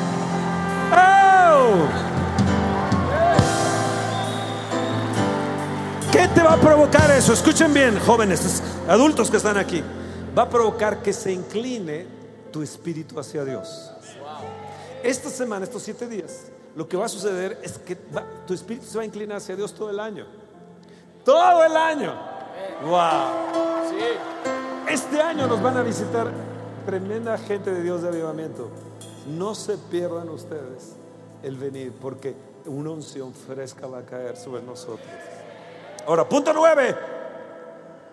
¿Qué 6.11 6.27
te 6.29 6.41
va 6.41 6.53
a 6.53 6.57
provocar 6.57 7.11
eso? 7.11 7.33
Escuchen 7.33 7.73
bien, 7.73 7.99
jóvenes, 7.99 8.63
adultos 8.87 9.29
que 9.29 9.37
están 9.37 9.57
aquí. 9.57 9.83
Va 10.37 10.43
a 10.43 10.49
provocar 10.49 11.01
que 11.01 11.11
se 11.13 11.31
incline 11.31 12.07
tu 12.51 12.61
espíritu 12.61 13.19
hacia 13.19 13.43
Dios. 13.43 13.91
Esta 15.03 15.29
semana, 15.29 15.65
estos 15.65 15.83
siete 15.83 16.07
días, 16.07 16.45
lo 16.75 16.87
que 16.87 16.97
va 16.97 17.05
a 17.05 17.09
suceder 17.09 17.59
es 17.61 17.77
que 17.77 17.97
tu 18.47 18.53
espíritu 18.53 18.85
se 18.85 18.97
va 18.97 19.03
a 19.03 19.05
inclinar 19.05 19.37
hacia 19.37 19.55
Dios 19.55 19.73
todo 19.73 19.89
el 19.89 19.99
año. 19.99 20.25
Todo 21.23 21.63
el 21.63 21.75
año. 21.75 22.13
Wow. 22.85 23.89
Este 24.89 25.21
año 25.21 25.47
nos 25.47 25.61
van 25.61 25.77
a 25.77 25.81
visitar 25.81 26.31
tremenda 26.85 27.37
gente 27.37 27.71
de 27.71 27.83
Dios 27.83 28.01
de 28.01 28.09
avivamiento. 28.09 28.69
No 29.27 29.55
se 29.55 29.77
pierdan 29.77 30.29
ustedes 30.29 30.95
el 31.45 31.57
venir 31.57 31.93
porque 32.01 32.35
una 32.65 32.89
unción 32.89 33.33
fresca 33.33 33.87
va 33.87 33.99
a 33.99 34.05
caer 34.05 34.35
sobre 34.35 34.63
nosotros. 34.63 35.07
Ahora, 36.07 36.27
punto 36.27 36.51
nueve. 36.53 36.95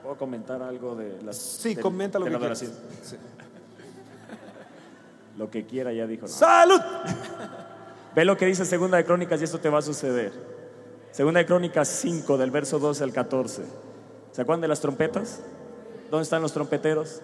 ¿Puedo 0.02 0.16
comentar 0.16 0.62
algo 0.62 0.94
de 0.94 1.22
la 1.22 1.32
Sí, 1.32 1.76
comenta 1.76 2.18
lo 2.18 2.26
que 2.26 2.38
quieras. 2.38 2.64
Lo 5.38 5.50
que 5.50 5.64
quiera 5.64 5.90
ya 5.94 6.06
dijo. 6.06 6.28
¡Salud! 6.28 6.78
Ve 8.14 8.26
lo 8.26 8.36
que 8.36 8.44
dice 8.44 8.66
Segunda 8.66 8.98
de 8.98 9.06
Crónicas 9.06 9.40
y 9.40 9.44
esto 9.44 9.58
te 9.58 9.70
va 9.70 9.78
a 9.78 9.82
suceder. 9.82 10.30
Segunda 11.10 11.40
de 11.40 11.46
Crónicas 11.46 11.88
5, 11.88 12.36
del 12.36 12.50
verso 12.50 12.78
12 12.78 13.02
al 13.02 13.12
14. 13.12 13.62
¿Se 14.32 14.42
acuerdan 14.42 14.60
de 14.60 14.68
las 14.68 14.80
trompetas? 14.80 15.40
¿Dónde 16.10 16.24
están 16.24 16.42
los 16.42 16.52
trompeteros? 16.52 17.22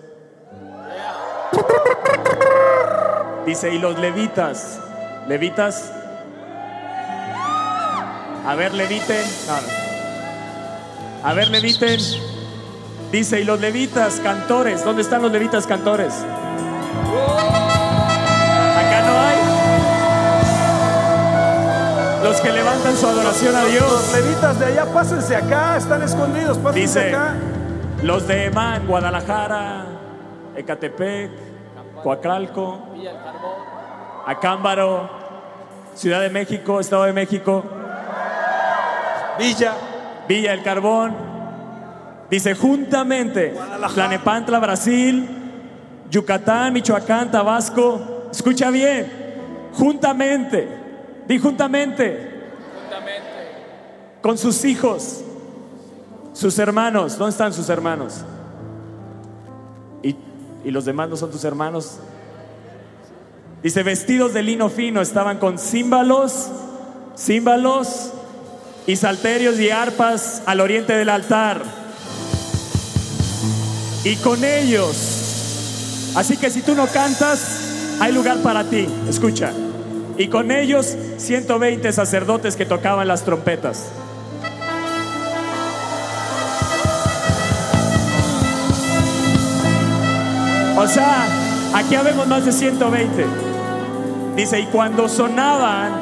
Dice, 3.45 3.75
y 3.75 3.79
los 3.79 3.99
levitas, 3.99 4.81
levitas, 5.27 5.93
a 8.49 8.55
ver, 8.55 8.73
leviten, 8.73 9.27
a 11.23 11.35
ver, 11.35 11.49
leviten, 11.51 12.01
dice, 13.13 13.41
y 13.41 13.45
los 13.45 13.61
levitas, 13.61 14.21
cantores, 14.21 14.83
¿dónde 14.83 15.03
están 15.03 15.21
los 15.21 15.31
levitas 15.31 15.67
cantores? 15.67 16.15
Acá 18.75 19.03
no 19.03 19.21
hay. 19.21 19.37
Los 22.25 22.41
que 22.41 22.51
levantan 22.51 22.97
su 22.97 23.07
adoración 23.07 23.55
a 23.55 23.67
Dios. 23.67 23.83
Los 23.83 24.15
levitas 24.15 24.59
de 24.59 24.65
allá, 24.65 24.87
pásense 24.95 25.37
acá, 25.37 25.77
están 25.77 26.03
escondidos, 26.03 26.57
pásense 26.57 26.81
dice, 26.81 27.15
acá. 27.15 27.35
Los 28.03 28.27
de 28.27 28.47
Emán, 28.47 28.87
Guadalajara, 28.87 29.85
Ecatepec, 30.57 31.33
Coacalco, 32.03 32.79
Acámbaro, 34.27 35.11
Ciudad 35.95 36.23
de 36.23 36.31
México, 36.31 36.81
Estado 36.81 37.05
de 37.05 37.13
México, 37.13 37.63
Villa, 39.39 39.75
Villa 40.29 40.51
del 40.53 40.63
Carbón. 40.63 41.15
Dice 42.31 42.55
juntamente 42.55 43.55
Tlanepantla, 43.95 44.59
Brasil, 44.59 45.29
Yucatán, 46.11 46.73
Michoacán, 46.73 47.31
Tabasco. 47.31 48.29
Escucha 48.31 48.71
bien, 48.71 49.11
juntamente, 49.73 50.69
di 51.27 51.39
juntamente, 51.39 52.51
juntamente, 52.83 54.21
con 54.21 54.37
sus 54.37 54.65
hijos, 54.65 55.25
sus 56.35 56.59
hermanos. 56.59 57.17
¿Dónde 57.17 57.31
están 57.31 57.53
sus 57.53 57.69
hermanos? 57.69 58.25
y 60.65 60.71
los 60.71 60.85
demás 60.85 61.09
no 61.09 61.17
son 61.17 61.31
tus 61.31 61.45
hermanos. 61.45 61.99
Dice, 63.63 63.83
vestidos 63.83 64.35
de 64.35 64.43
lino 64.43 64.69
fino 64.69 65.01
estaban 65.01 65.39
con 65.39 65.59
címbalos, 65.59 66.51
címbalos 67.17 68.13
y 68.89 68.97
salterios 68.97 69.61
y 69.61 69.69
arpas 69.69 70.43
al 70.47 70.61
oriente 70.61 70.95
del 70.95 71.11
altar. 71.11 71.63
Y 74.03 74.17
con 74.17 74.43
ellos, 74.43 74.97
así 76.17 76.39
que 76.39 76.49
si 76.49 76.63
tú 76.63 76.75
no 76.75 76.87
cantas, 76.87 77.99
hay 78.01 78.13
lugar 78.15 78.39
para 78.39 78.65
ti, 78.65 78.89
escucha. 79.07 79.53
Y 80.17 80.29
con 80.29 80.51
ellos 80.51 80.97
120 81.19 81.93
sacerdotes 81.93 82.57
que 82.57 82.65
tocaban 82.65 83.07
las 83.07 83.25
trompetas. 83.25 83.89
O 90.79 90.89
sea, 90.89 91.27
aquí 91.75 91.95
habemos 91.95 92.27
más 92.27 92.47
de 92.47 92.53
120. 92.53 93.27
Dice, 94.35 94.61
y 94.61 94.67
cuando 94.67 95.11
sonaban, 95.11 95.93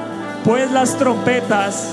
pues 0.44 0.70
las 0.70 0.96
trompetas, 0.96 1.88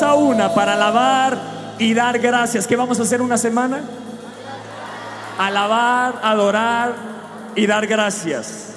a 0.00 0.14
una 0.14 0.54
para 0.54 0.72
alabar 0.72 1.36
y 1.78 1.92
dar 1.92 2.18
gracias. 2.18 2.66
¿Qué 2.66 2.76
vamos 2.76 2.98
a 2.98 3.02
hacer 3.02 3.20
una 3.20 3.36
semana? 3.36 3.82
Alabar, 5.36 6.20
adorar 6.22 6.94
y 7.54 7.66
dar 7.66 7.86
gracias. 7.86 8.70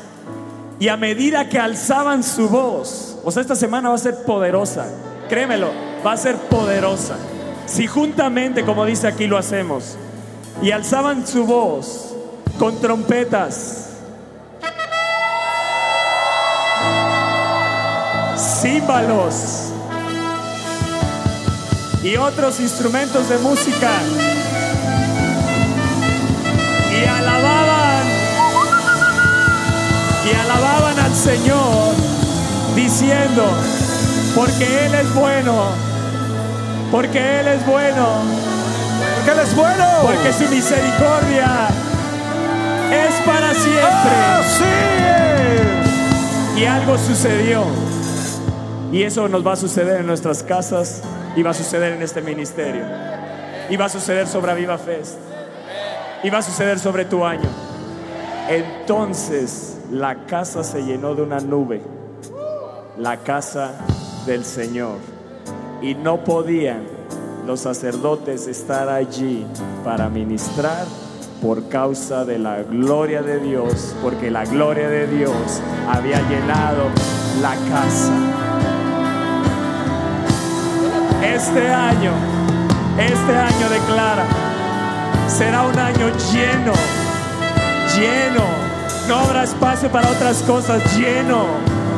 Y 0.78 0.89
a 0.89 0.97
medida 0.97 1.47
que 1.47 1.57
alzaban 1.57 2.22
su 2.22 2.49
voz, 2.49 3.18
o 3.24 3.32
sea, 3.32 3.41
esta 3.41 3.55
semana 3.55 3.89
va 3.89 3.95
a 3.95 3.99
ser 3.99 4.24
poderosa. 4.26 4.88
Créemelo, 5.30 5.70
va 6.05 6.11
a 6.11 6.18
ser 6.18 6.36
poderosa. 6.36 7.16
Si 7.66 7.88
juntamente, 7.88 8.66
como 8.66 8.86
dice 8.86 9.07
aquí, 9.07 9.28
lo 9.28 9.38
hacemos. 9.38 9.95
Y 10.61 10.72
alzaban 10.72 11.26
su 11.26 11.45
voz 11.45 12.13
con 12.59 12.82
trompetas, 12.82 13.89
címbalos 18.38 19.64
y 22.06 22.18
otros 22.18 22.60
instrumentos 22.60 23.28
de 23.30 23.39
música. 23.39 23.89
Y 26.91 27.03
alababan, 27.03 28.06
y 30.24 30.36
alababan 30.36 30.99
al 30.99 31.16
Señor 31.16 31.95
diciendo, 32.76 33.43
porque 34.36 34.86
Él 34.86 34.93
es 34.93 35.16
bueno, 35.16 35.70
porque 36.91 37.39
Él 37.39 37.47
es 37.47 37.66
bueno, 37.66 38.08
porque 39.18 39.32
Él 39.32 39.39
es 39.39 39.56
bueno, 39.56 39.86
porque 40.03 40.32
su 40.32 40.47
misericordia 40.53 41.70
es 42.91 43.16
para 43.26 43.51
siempre. 43.56 44.16
Oh, 46.53 46.60
y 46.60 46.66
algo 46.66 46.99
sucedió. 46.99 47.64
Y 48.91 49.01
eso 49.01 49.28
nos 49.28 49.45
va 49.45 49.53
a 49.53 49.56
suceder 49.56 50.01
en 50.01 50.06
nuestras 50.06 50.43
casas 50.43 51.01
y 51.36 51.44
va 51.44 51.52
a 51.52 51.54
suceder 51.54 51.94
en 51.94 52.02
este 52.02 52.22
ministerio. 52.22 52.84
Y 53.70 53.78
va 53.78 53.86
a 53.86 53.90
suceder 53.90 54.28
sobre 54.28 54.54
Viva 54.56 54.78
Fest. 54.78 55.18
Y 56.24 56.30
va 56.30 56.40
a 56.40 56.42
suceder 56.42 56.80
sobre 56.80 57.06
tu 57.06 57.26
año. 57.26 57.50
Entonces 58.50 59.78
la 59.92 60.26
casa 60.26 60.64
se 60.64 60.84
llenó 60.84 61.16
de 61.16 61.22
una 61.22 61.40
nube 61.40 61.82
la 62.98 63.18
casa 63.18 63.74
del 64.26 64.46
Señor. 64.46 64.98
Y 65.82 65.96
no 65.96 66.24
podían 66.24 66.84
los 67.46 67.62
sacerdotes 67.62 68.48
estar 68.48 68.90
allí 68.90 69.46
para 69.84 70.10
ministrar 70.10 70.86
por 71.42 71.68
causa 71.70 72.26
de 72.26 72.40
la 72.40 72.64
gloria 72.64 73.22
de 73.22 73.40
Dios, 73.40 73.96
porque 74.02 74.32
la 74.32 74.46
gloria 74.46 74.90
de 74.90 75.08
Dios 75.08 75.62
había 75.88 76.20
llenado 76.28 76.86
la 77.42 77.56
casa. 77.70 78.45
Este 81.34 81.74
año, 81.74 82.12
este 82.98 83.36
año 83.36 83.70
declara, 83.70 84.26
será 85.28 85.64
un 85.64 85.78
año 85.78 86.12
lleno, 86.32 86.74
lleno. 87.96 88.44
No 89.08 89.16
habrá 89.20 89.44
espacio 89.44 89.92
para 89.92 90.10
otras 90.10 90.44
cosas, 90.44 90.82
lleno 90.96 91.46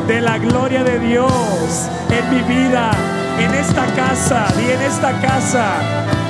de 0.07 0.21
la 0.21 0.37
gloria 0.37 0.83
de 0.83 0.99
Dios 0.99 1.31
en 2.09 2.29
mi 2.33 2.41
vida, 2.41 2.91
en 3.37 3.53
esta 3.53 3.85
casa, 3.95 4.47
di 4.55 4.71
en 4.71 4.81
esta 4.81 5.11
casa, 5.19 5.65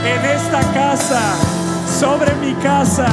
en 0.03 0.25
esta 0.25 0.61
casa, 0.73 1.21
sobre 1.99 2.33
mi 2.35 2.53
casa, 2.55 3.07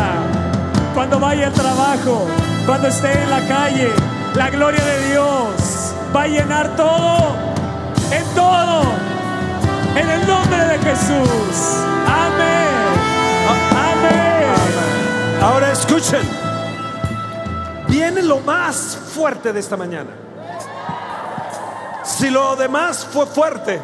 cuando 0.95 1.21
vaya 1.21 1.49
al 1.49 1.53
trabajo, 1.53 2.27
cuando 2.67 2.89
esté 2.89 3.13
en 3.23 3.31
la 3.31 3.41
calle, 3.47 3.91
la 4.35 4.49
gloria 4.49 4.83
de 4.83 5.09
Dios 5.11 5.95
va 6.15 6.23
a 6.23 6.27
llenar 6.27 6.75
todo, 6.75 7.37
en 8.11 8.25
todo, 8.35 9.04
en 9.97 10.11
el 10.11 10.27
nombre 10.27 10.59
de 10.59 10.79
Jesús. 10.79 11.85
Amén. 12.07 12.65
Amén. 13.71 14.55
Ahora 15.43 15.73
escuchen. 15.73 16.23
Viene 17.89 18.23
lo 18.23 18.41
más 18.41 18.97
fuerte 18.97 19.53
de 19.53 19.61
esta 19.61 19.77
mañana. 19.77 20.11
Si 22.03 22.29
lo 22.29 22.57
demás 22.57 23.05
fue 23.05 23.27
fuerte, 23.27 23.81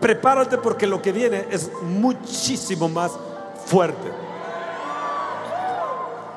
prepárate 0.00 0.58
porque 0.58 0.86
lo 0.86 1.00
que 1.00 1.12
viene 1.12 1.46
es 1.50 1.70
muchísimo 1.82 2.88
más 2.88 3.12
fuerte. 3.66 4.12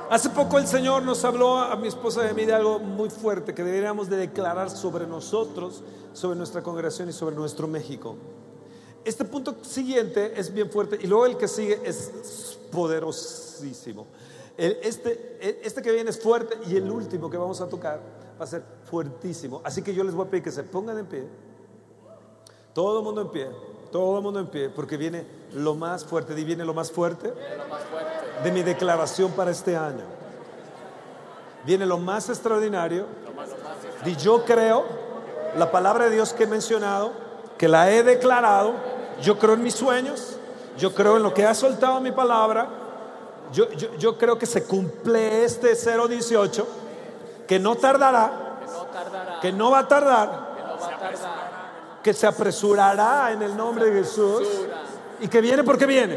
Hace 0.10 0.30
poco 0.30 0.60
el 0.60 0.68
Señor 0.68 1.04
nos 1.04 1.24
habló 1.24 1.58
a 1.58 1.76
mi 1.78 1.88
esposa 1.88 2.26
y 2.26 2.30
a 2.30 2.34
mí 2.34 2.46
de 2.46 2.54
algo 2.54 2.80
muy 2.80 3.10
fuerte 3.10 3.54
que 3.54 3.64
deberíamos 3.64 4.10
de 4.10 4.18
declarar 4.18 4.70
sobre 4.70 5.08
nosotros, 5.08 5.84
sobre 6.12 6.38
nuestra 6.38 6.62
congregación 6.62 7.08
y 7.08 7.14
sobre 7.14 7.36
nuestro 7.36 7.66
México. 7.68 8.18
Este 9.04 9.26
punto 9.26 9.56
siguiente 9.64 10.34
es 10.40 10.54
bien 10.54 10.70
fuerte 10.70 10.98
y 11.02 11.08
luego 11.08 11.26
el 11.26 11.38
que 11.38 11.48
sigue 11.48 11.82
es 11.84 12.60
poderosísimo. 12.72 14.08
Este, 14.58 15.40
este 15.66 15.82
que 15.82 15.92
viene 15.92 16.10
es 16.10 16.20
fuerte 16.20 16.56
y 16.68 16.76
el 16.76 16.90
último 16.90 17.30
que 17.30 17.38
vamos 17.38 17.62
a 17.62 17.68
tocar 17.68 18.00
va 18.40 18.44
a 18.44 18.48
ser 18.48 18.64
fuertísimo. 18.90 19.62
Así 19.64 19.82
que 19.82 19.94
yo 19.94 20.04
les 20.04 20.14
voy 20.14 20.28
a 20.28 20.30
pedir 20.30 20.44
que 20.44 20.52
se 20.52 20.64
pongan 20.64 20.98
en 20.98 21.06
pie. 21.06 21.28
Todo 22.74 23.00
el 23.00 23.04
mundo 23.04 23.22
en 23.22 23.30
pie. 23.30 23.50
Todo 23.92 24.18
el 24.18 24.24
mundo 24.24 24.40
en 24.40 24.48
pie. 24.48 24.70
Porque 24.70 24.98
viene 24.98 25.26
lo 25.54 25.76
más 25.76 26.06
fuerte. 26.06 26.40
Y 26.40 26.44
viene 26.44 26.64
lo 26.64 26.74
más 26.74 26.92
fuerte 26.92 27.34
de 28.44 28.52
mi 28.52 28.64
declaración 28.64 29.32
para 29.32 29.52
este 29.52 29.76
año. 29.76 30.04
Viene 31.66 31.86
lo 31.86 31.98
más 31.98 32.30
extraordinario. 32.30 33.06
Y 34.06 34.16
yo 34.16 34.44
creo 34.46 34.86
la 35.58 35.72
palabra 35.72 36.06
de 36.06 36.12
Dios 36.12 36.34
que 36.34 36.44
he 36.44 36.48
mencionado, 36.48 37.14
que 37.58 37.68
la 37.68 37.92
he 37.92 38.04
declarado. 38.04 38.91
Yo 39.22 39.38
creo 39.38 39.54
en 39.54 39.64
mis 39.64 39.76
sueños. 39.76 40.38
Yo 40.78 40.94
creo 40.94 41.18
en 41.18 41.24
lo 41.24 41.34
que 41.34 41.46
ha 41.46 41.54
soltado 41.54 42.00
mi 42.00 42.12
palabra. 42.12 42.68
Yo, 43.54 43.70
yo- 43.72 43.96
yo 43.98 44.18
creo 44.18 44.38
que 44.38 44.46
se 44.46 44.64
cumple 44.64 45.44
este 45.44 45.76
018, 45.76 46.66
que 47.48 47.60
no 47.60 47.76
tardará, 47.76 48.32
que 49.42 49.52
no 49.52 49.72
va 49.72 49.80
a 49.80 49.88
tardar, 49.88 50.52
que 52.02 52.14
se 52.14 52.26
apresurará 52.28 53.32
en 53.34 53.42
el 53.42 53.56
nombre 53.58 53.86
de 53.86 54.04
Jesús 54.04 54.48
y 55.20 55.28
que 55.28 55.42
viene 55.42 55.64
porque 55.64 55.86
viene. 55.86 56.16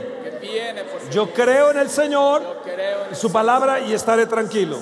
Yo 1.11 1.33
creo 1.33 1.71
en 1.73 1.79
el 1.79 1.91
Señor 1.91 2.43
y 3.11 3.15
su 3.17 3.33
palabra 3.33 3.81
y 3.81 3.93
estaré 3.93 4.27
tranquilo. 4.27 4.79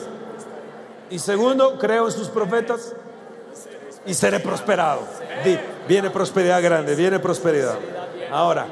Y 1.10 1.18
segundo, 1.18 1.78
creo 1.78 2.06
en 2.06 2.12
sus 2.12 2.28
profetas 2.28 2.92
y 4.06 4.12
seré 4.14 4.40
prosperado. 4.40 5.00
Viene 5.88 6.10
prosperidad 6.10 6.62
grande, 6.62 6.94
viene 6.94 7.18
prosperidad. 7.18 7.76
Ahora, 8.32 8.66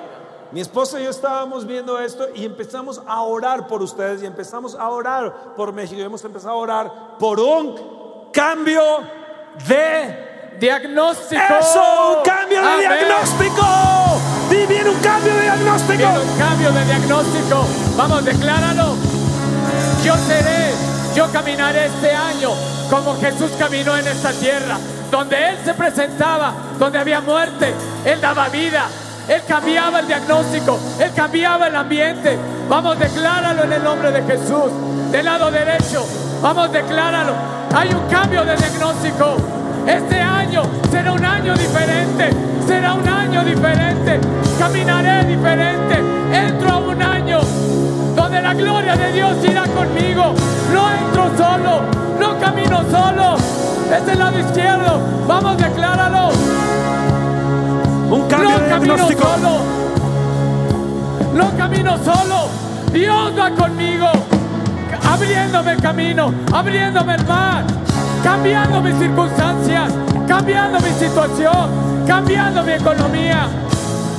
mi 0.52 0.60
esposa 0.60 0.98
y 0.98 1.04
yo 1.04 1.10
estábamos 1.10 1.66
viendo 1.66 1.98
esto 2.00 2.28
y 2.34 2.46
empezamos 2.46 3.00
a 3.06 3.20
orar 3.20 3.68
por 3.68 3.82
ustedes 3.82 4.22
y 4.22 4.26
empezamos 4.26 4.74
a 4.74 4.88
orar 4.88 5.54
por 5.54 5.72
México 5.72 6.00
y 6.00 6.04
hemos 6.04 6.24
empezado 6.24 6.54
a 6.54 6.56
orar 6.56 6.92
por 7.18 7.38
un 7.38 8.30
cambio 8.32 8.82
de 9.68 10.56
diagnóstico. 10.58 11.42
eso, 11.60 12.16
un 12.16 12.22
cambio 12.24 12.60
de 12.62 12.68
Amén. 12.68 12.88
diagnóstico. 12.88 13.66
Di, 14.48 14.66
viene 14.66 14.90
un 14.90 15.00
cambio 15.00 15.34
de 15.34 15.42
diagnóstico. 15.42 15.98
Viene 15.98 16.18
un 16.18 16.38
cambio 16.38 16.72
de 16.72 16.84
diagnóstico. 16.86 17.64
Vamos, 17.96 18.24
decláralo. 18.24 18.96
Yo 20.02 20.16
seré, 20.16 20.72
yo 21.14 21.30
caminaré 21.30 21.86
este 21.86 22.12
año 22.12 22.50
como 22.88 23.14
Jesús 23.20 23.50
caminó 23.58 23.96
en 23.96 24.08
esta 24.08 24.32
tierra, 24.32 24.78
donde 25.10 25.50
Él 25.50 25.58
se 25.64 25.74
presentaba, 25.74 26.52
donde 26.78 26.98
había 26.98 27.20
muerte, 27.20 27.74
Él 28.04 28.20
daba 28.20 28.48
vida, 28.48 28.88
Él 29.28 29.42
cambiaba 29.46 30.00
el 30.00 30.06
diagnóstico, 30.06 30.78
Él 30.98 31.10
cambiaba 31.14 31.68
el 31.68 31.76
ambiente. 31.76 32.38
Vamos, 32.68 32.98
decláralo 32.98 33.64
en 33.64 33.72
el 33.72 33.82
nombre 33.82 34.12
de 34.12 34.22
Jesús. 34.22 34.70
Del 35.10 35.24
lado 35.24 35.50
derecho, 35.50 36.06
vamos, 36.42 36.72
decláralo. 36.72 37.32
Hay 37.74 37.88
un 37.88 38.08
cambio 38.08 38.44
de 38.44 38.56
diagnóstico. 38.56 39.36
Este 39.86 40.20
año 40.20 40.62
será 40.90 41.12
un 41.12 41.24
año 41.24 41.54
diferente, 41.54 42.30
será 42.66 42.94
un 42.94 43.08
año 43.08 43.42
diferente, 43.44 44.20
caminaré 44.58 45.24
diferente, 45.24 45.98
entro 46.32 46.70
a 46.70 46.76
un 46.78 47.02
año 47.02 47.40
donde 48.14 48.42
la 48.42 48.54
gloria 48.54 48.96
de 48.96 49.12
Dios 49.12 49.36
irá 49.44 49.62
conmigo. 49.62 50.34
No 50.72 50.90
entro 50.92 51.30
solo, 51.36 51.82
no 52.18 52.38
camino 52.38 52.82
solo. 52.90 53.36
Es 53.90 54.06
el 54.06 54.18
lado 54.18 54.38
izquierdo. 54.38 55.00
Vamos, 55.26 55.56
decláralo. 55.56 56.30
Un 58.10 58.26
cambio 58.28 58.50
No 58.50 58.68
camino 58.68 58.94
diagnóstico. 58.96 59.22
solo. 59.22 59.60
No 61.34 61.56
camino 61.56 61.96
solo. 61.98 62.48
Dios 62.92 63.32
va 63.38 63.50
conmigo. 63.50 64.06
Abriéndome 65.08 65.72
el 65.72 65.80
camino, 65.80 66.32
abriéndome 66.52 67.14
el 67.14 67.24
mar, 67.26 67.64
cambiando 68.22 68.80
mis 68.80 68.96
circunstancias, 68.96 69.92
cambiando 70.26 70.78
mi 70.80 70.90
situación, 70.98 72.04
cambiando 72.06 72.62
mi 72.62 72.72
economía. 72.72 73.48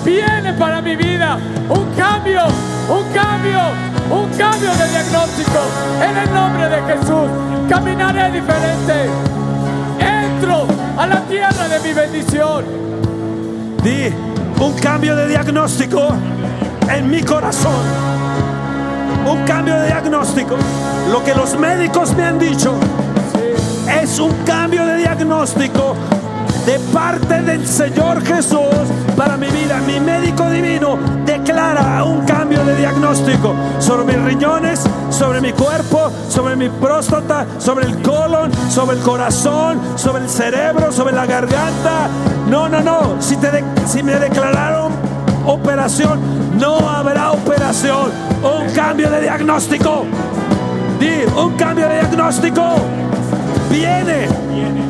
Viene 0.06 0.54
para 0.54 0.82
mi 0.82 0.96
vida 0.96 1.38
un 1.70 1.86
cambio, 1.96 2.44
un 2.90 3.04
cambio, 3.14 3.60
un 4.10 4.30
cambio 4.38 4.72
de 4.72 4.90
diagnóstico. 4.90 5.60
En 6.02 6.18
el 6.18 6.34
nombre 6.34 6.70
de 6.70 6.82
Jesús, 6.94 7.30
caminaré 7.70 8.32
diferente. 8.32 9.10
Entro 10.00 10.66
a 10.98 11.08
la 11.08 11.22
tierra 11.22 11.68
de 11.68 11.80
mi 11.80 11.94
bendición. 11.94 12.66
Di 13.84 14.14
un 14.60 14.74
cambio 14.74 15.16
de 15.16 15.28
diagnóstico 15.28 16.10
en 16.88 17.10
mi 17.10 17.24
corazón. 17.24 17.74
Un 19.26 19.44
cambio 19.46 19.76
de 19.80 19.88
diagnóstico. 19.88 20.56
Lo 21.12 21.24
que 21.24 21.34
los 21.34 21.58
médicos 21.58 22.16
me 22.16 22.24
han 22.24 22.38
dicho 22.38 22.76
es 24.02 24.20
un 24.20 24.32
cambio 24.46 24.86
de 24.86 24.98
diagnóstico 24.98 25.96
de 26.66 26.80
parte 26.94 27.42
del 27.42 27.66
Señor 27.66 28.24
Jesús 28.24 28.60
para 29.16 29.38
mi 29.38 29.48
vida. 29.48 29.80
Mi 29.86 30.00
médico 30.00 30.50
divino 30.50 30.98
declara 31.26 32.04
un 32.04 32.26
cambio 32.26 32.64
de 32.64 32.76
diagnóstico 32.76 33.54
sobre 33.80 34.06
mis 34.06 34.24
riñones, 34.24 34.82
sobre 35.10 35.42
mi 35.42 35.54
cuerpo, 35.54 36.12
sobre 36.30 36.56
mi 36.56 36.70
próstata, 36.70 37.46
sobre 37.58 37.86
el 37.86 38.02
colon, 38.02 38.52
sobre 38.70 38.98
el 38.98 39.04
corazón, 39.04 39.80
sobre 39.96 40.24
el 40.24 40.30
cerebro, 40.30 40.92
sobre 40.92 41.14
la 41.14 41.26
garganta. 41.26 42.10
No, 42.48 42.70
no, 42.70 42.82
no. 42.82 43.22
Si, 43.22 43.38
me 44.04 44.14
declararon 44.14 44.92
operación, 45.46 46.20
no 46.60 46.78
habrá 46.78 47.32
operación. 47.32 48.12
Un 48.44 48.74
cambio 48.74 49.10
de 49.10 49.22
diagnóstico. 49.22 50.06
Di, 51.00 51.24
un 51.36 51.56
cambio 51.56 51.88
de 51.88 52.02
diagnóstico. 52.02 52.76
Viene 53.72 54.28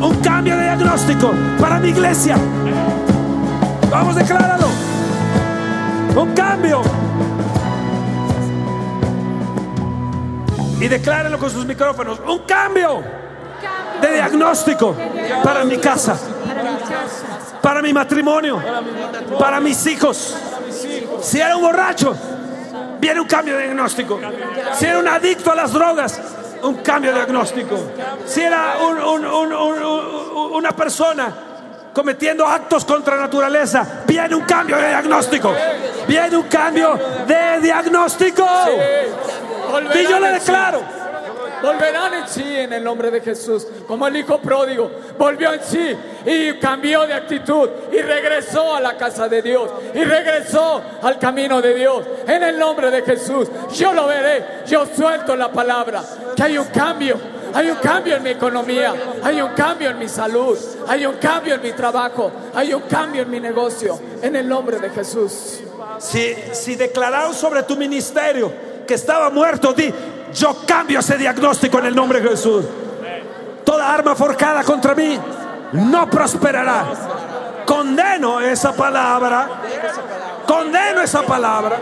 un 0.01 0.15
cambio 0.23 0.57
de 0.57 0.63
diagnóstico 0.63 1.31
para 1.59 1.79
mi 1.79 1.89
iglesia. 1.89 2.35
Vamos, 3.91 4.15
decláralo. 4.15 4.67
Un 6.15 6.33
cambio. 6.33 6.81
Y 10.79 10.87
declárenlo 10.87 11.37
con 11.37 11.51
sus 11.51 11.65
micrófonos. 11.65 12.19
Un 12.27 12.39
cambio 12.39 13.03
de 14.01 14.13
diagnóstico 14.13 14.95
para 15.43 15.63
mi 15.63 15.77
casa, 15.77 16.17
para 17.61 17.83
mi 17.83 17.93
matrimonio, 17.93 18.59
para 19.37 19.59
mis 19.59 19.85
hijos. 19.85 20.35
Si 21.21 21.39
era 21.39 21.55
un 21.55 21.61
borracho, 21.61 22.15
viene 22.99 23.21
un 23.21 23.27
cambio 23.27 23.55
de 23.57 23.65
diagnóstico. 23.65 24.19
Si 24.73 24.85
era 24.85 24.97
un 24.97 25.07
adicto 25.07 25.51
a 25.51 25.55
las 25.55 25.71
drogas, 25.71 26.19
un 26.63 26.75
cambio 26.75 27.11
de 27.11 27.17
diagnóstico. 27.23 27.77
Si 28.25 28.41
era 28.41 28.75
un- 28.81 28.99
un- 28.99 29.25
un- 29.25 29.53
un- 29.53 29.83
un- 29.83 30.51
una 30.55 30.71
persona 30.71 31.33
cometiendo 31.93 32.45
actos 32.47 32.85
contra 32.85 33.15
la 33.15 33.23
naturaleza, 33.23 34.03
viene 34.07 34.35
un 34.35 34.43
cambio 34.43 34.77
de 34.77 34.87
diagnóstico. 34.89 35.53
Viene 36.07 36.37
un 36.37 36.43
cambio 36.47 36.97
de 37.27 37.59
diagnóstico. 37.61 38.45
Y 39.93 40.03
yo 40.07 40.19
le 40.19 40.31
declaro. 40.31 41.00
Volverán 41.61 42.13
en 42.13 42.27
sí 42.27 42.43
en 42.43 42.73
el 42.73 42.83
nombre 42.83 43.11
de 43.11 43.21
Jesús, 43.21 43.67
como 43.87 44.07
el 44.07 44.17
hijo 44.17 44.39
pródigo 44.39 44.91
volvió 45.17 45.53
en 45.53 45.61
sí 45.61 45.95
y 46.25 46.53
cambió 46.53 47.05
de 47.05 47.13
actitud 47.13 47.69
y 47.91 48.01
regresó 48.01 48.75
a 48.75 48.81
la 48.81 48.97
casa 48.97 49.27
de 49.27 49.41
Dios 49.41 49.69
y 49.93 50.03
regresó 50.03 50.81
al 51.01 51.19
camino 51.19 51.61
de 51.61 51.75
Dios 51.75 52.05
en 52.27 52.43
el 52.43 52.57
nombre 52.57 52.89
de 52.89 53.03
Jesús. 53.03 53.47
Yo 53.73 53.93
lo 53.93 54.07
veré, 54.07 54.63
yo 54.67 54.85
suelto 54.85 55.35
la 55.35 55.51
palabra, 55.51 56.03
que 56.35 56.43
hay 56.43 56.57
un 56.57 56.67
cambio, 56.67 57.17
Hay 57.53 57.69
un 57.69 57.77
cambio 57.77 58.15
en 58.15 58.23
mi 58.23 58.29
economía. 58.29 58.93
Hay 59.21 59.41
un 59.41 59.49
cambio 59.49 59.89
en 59.89 59.99
mi 59.99 60.07
salud. 60.07 60.57
Hay 60.87 61.05
un 61.05 61.15
cambio 61.15 61.55
en 61.55 61.61
mi 61.61 61.73
trabajo. 61.73 62.31
Hay 62.53 62.73
un 62.73 62.83
cambio 62.83 63.23
en 63.23 63.29
mi 63.29 63.39
negocio. 63.39 63.99
En 64.21 64.35
el 64.35 64.47
nombre 64.47 64.79
de 64.79 64.89
Jesús. 64.89 65.59
Si, 65.99 66.33
si 66.53 66.75
declararon 66.75 67.33
sobre 67.33 67.63
tu 67.63 67.75
ministerio 67.75 68.51
que 68.87 68.93
estaba 68.93 69.29
muerto, 69.29 69.73
di, 69.73 69.93
yo 70.33 70.55
cambio 70.65 70.99
ese 70.99 71.17
diagnóstico 71.17 71.79
en 71.79 71.87
el 71.87 71.95
nombre 71.95 72.21
de 72.21 72.29
Jesús. 72.29 72.65
Toda 73.63 73.93
arma 73.93 74.15
forjada 74.15 74.63
contra 74.63 74.95
mí 74.95 75.19
no 75.73 76.09
prosperará. 76.09 76.85
Condeno 77.65 78.39
esa 78.41 78.73
palabra. 78.73 79.47
Condeno 80.47 81.01
esa 81.01 81.21
palabra. 81.23 81.77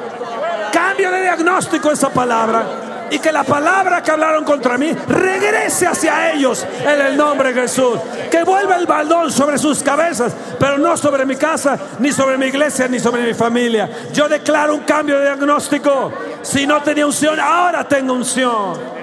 Cambio 0.72 1.12
de 1.12 1.22
diagnóstico 1.22 1.92
esa 1.92 2.10
palabra. 2.10 2.89
Y 3.12 3.20
que 3.20 3.32
la 3.32 3.44
palabra 3.44 4.04
que 4.04 4.12
hablaron 4.12 4.44
contra 4.44 4.78
mí 4.78 4.92
regrese 5.08 5.88
hacia 5.88 6.32
ellos 6.32 6.66
en 6.84 7.02
el 7.02 7.18
nombre 7.18 7.54
de 7.54 7.62
Jesús. 7.62 8.00
Que 8.30 8.44
vuelva 8.44 8.76
el 8.76 8.86
baldón 8.86 9.32
sobre 9.32 9.58
sus 9.58 9.82
cabezas, 9.82 10.34
pero 10.60 10.78
no 10.78 10.96
sobre 10.96 11.26
mi 11.26 11.36
casa, 11.36 11.78
ni 12.00 12.12
sobre 12.12 12.38
mi 12.38 12.48
iglesia, 12.48 12.88
ni 12.88 13.00
sobre 13.00 13.24
mi 13.24 13.34
familia. 13.34 13.90
Yo 14.14 14.28
declaro 14.28 14.76
un 14.76 14.82
cambio 14.82 15.18
de 15.20 15.26
diagnóstico. 15.26 16.12
Si 16.42 16.66
no 16.66 16.82
tenía 16.82 17.06
unción, 17.06 17.40
ahora 17.40 17.88
tengo 17.88 18.14
unción. 18.14 19.00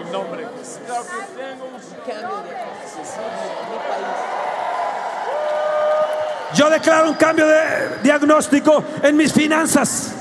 Yo 6.54 6.70
declaro 6.70 7.10
un 7.10 7.16
cambio 7.16 7.46
de 7.46 7.98
diagnóstico 8.02 8.82
en 9.02 9.16
mis 9.16 9.32
finanzas. 9.32 10.15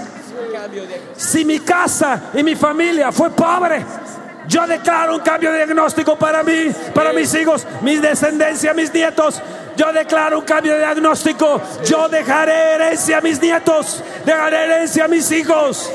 Si 1.16 1.46
mi 1.46 1.60
casa 1.60 2.32
y 2.34 2.44
mi 2.44 2.56
familia 2.56 3.12
fue 3.12 3.30
pobre, 3.32 3.84
yo 4.48 4.68
declaro 4.68 5.16
un 5.16 5.22
cambio 5.22 5.52
de 5.52 5.66
diagnóstico 5.66 6.16
para 6.18 6.44
mí, 6.44 6.72
para 6.94 7.14
mis 7.14 7.34
hijos, 7.34 7.66
mi 7.82 7.98
descendencia, 7.98 8.74
mis 8.74 8.94
nietos. 8.94 9.42
Yo 9.76 9.92
declaro 9.92 10.40
un 10.40 10.46
cambio 10.46 10.74
de 10.74 10.80
diagnóstico. 10.80 11.62
Yo 11.84 12.08
dejaré 12.08 12.76
herencia 12.76 13.18
a 13.18 13.22
mis 13.22 13.42
nietos, 13.42 14.04
dejaré 14.26 14.64
herencia 14.66 15.06
a 15.06 15.08
mis 15.08 15.30
hijos. 15.32 15.90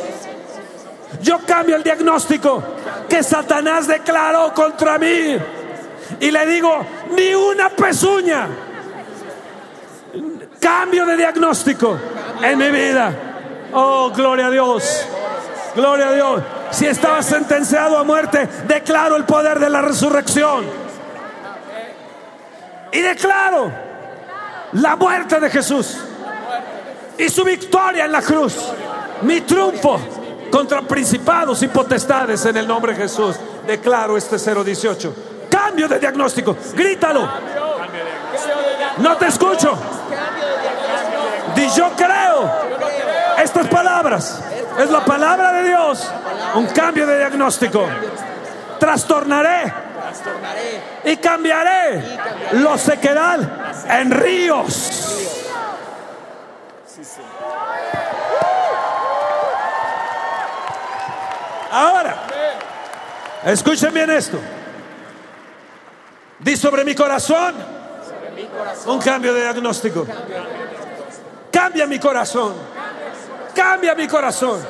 Yo 1.22 1.38
cambio 1.46 1.76
el 1.76 1.82
diagnóstico 1.82 2.62
que 3.08 3.22
Satanás 3.22 3.86
declaró 3.86 4.52
contra 4.54 4.98
mí. 4.98 5.36
Y 6.20 6.30
le 6.30 6.46
digo, 6.46 6.84
ni 7.16 7.34
una 7.34 7.70
pezuña. 7.70 8.48
Cambio 10.58 11.06
de 11.06 11.16
diagnóstico 11.16 11.98
en 12.42 12.58
mi 12.58 12.70
vida. 12.70 13.29
Oh, 13.72 14.10
gloria 14.10 14.46
a 14.46 14.50
Dios. 14.50 15.06
Gloria 15.74 16.08
a 16.08 16.12
Dios. 16.12 16.42
Si 16.70 16.86
estaba 16.86 17.22
sentenciado 17.22 17.98
a 17.98 18.04
muerte, 18.04 18.48
declaro 18.66 19.16
el 19.16 19.24
poder 19.24 19.58
de 19.58 19.70
la 19.70 19.82
resurrección. 19.82 20.64
Y 22.92 23.00
declaro 23.00 23.70
la 24.72 24.96
muerte 24.96 25.38
de 25.38 25.50
Jesús 25.50 25.96
y 27.18 27.28
su 27.28 27.44
victoria 27.44 28.04
en 28.04 28.12
la 28.12 28.22
cruz. 28.22 28.56
Mi 29.22 29.42
triunfo 29.42 30.00
contra 30.50 30.82
principados 30.82 31.62
y 31.62 31.68
potestades 31.68 32.44
en 32.46 32.56
el 32.56 32.66
nombre 32.66 32.94
de 32.94 33.02
Jesús. 33.02 33.36
Declaro 33.66 34.16
este 34.16 34.36
018. 34.38 35.14
Cambio 35.48 35.86
de 35.86 35.98
diagnóstico. 35.98 36.56
Grítalo. 36.74 37.28
No 38.98 39.16
te 39.16 39.26
escucho. 39.26 39.78
Di 41.54 41.68
yo 41.76 41.90
creo 41.96 42.89
estas 43.42 43.68
palabras. 43.68 44.42
Es 44.78 44.90
la 44.90 45.04
palabra 45.04 45.52
de 45.52 45.68
Dios. 45.68 46.10
Un 46.54 46.66
cambio 46.66 47.06
de 47.06 47.18
diagnóstico. 47.18 47.86
Trastornaré 48.78 49.72
y 51.04 51.16
cambiaré 51.16 52.02
lo 52.52 52.76
sequedal 52.78 53.74
en 53.88 54.10
ríos. 54.10 55.16
Ahora, 61.72 62.16
escuchen 63.44 63.94
bien 63.94 64.10
esto. 64.10 64.38
Di 66.40 66.56
sobre 66.56 66.84
mi 66.84 66.94
corazón 66.94 67.54
un 68.86 68.98
cambio 68.98 69.34
de 69.34 69.42
diagnóstico. 69.42 70.06
Cambia 71.52 71.86
mi 71.86 71.98
corazón. 71.98 72.79
Cambia 73.70 73.94
mi 73.94 74.08
corazón. 74.08 74.60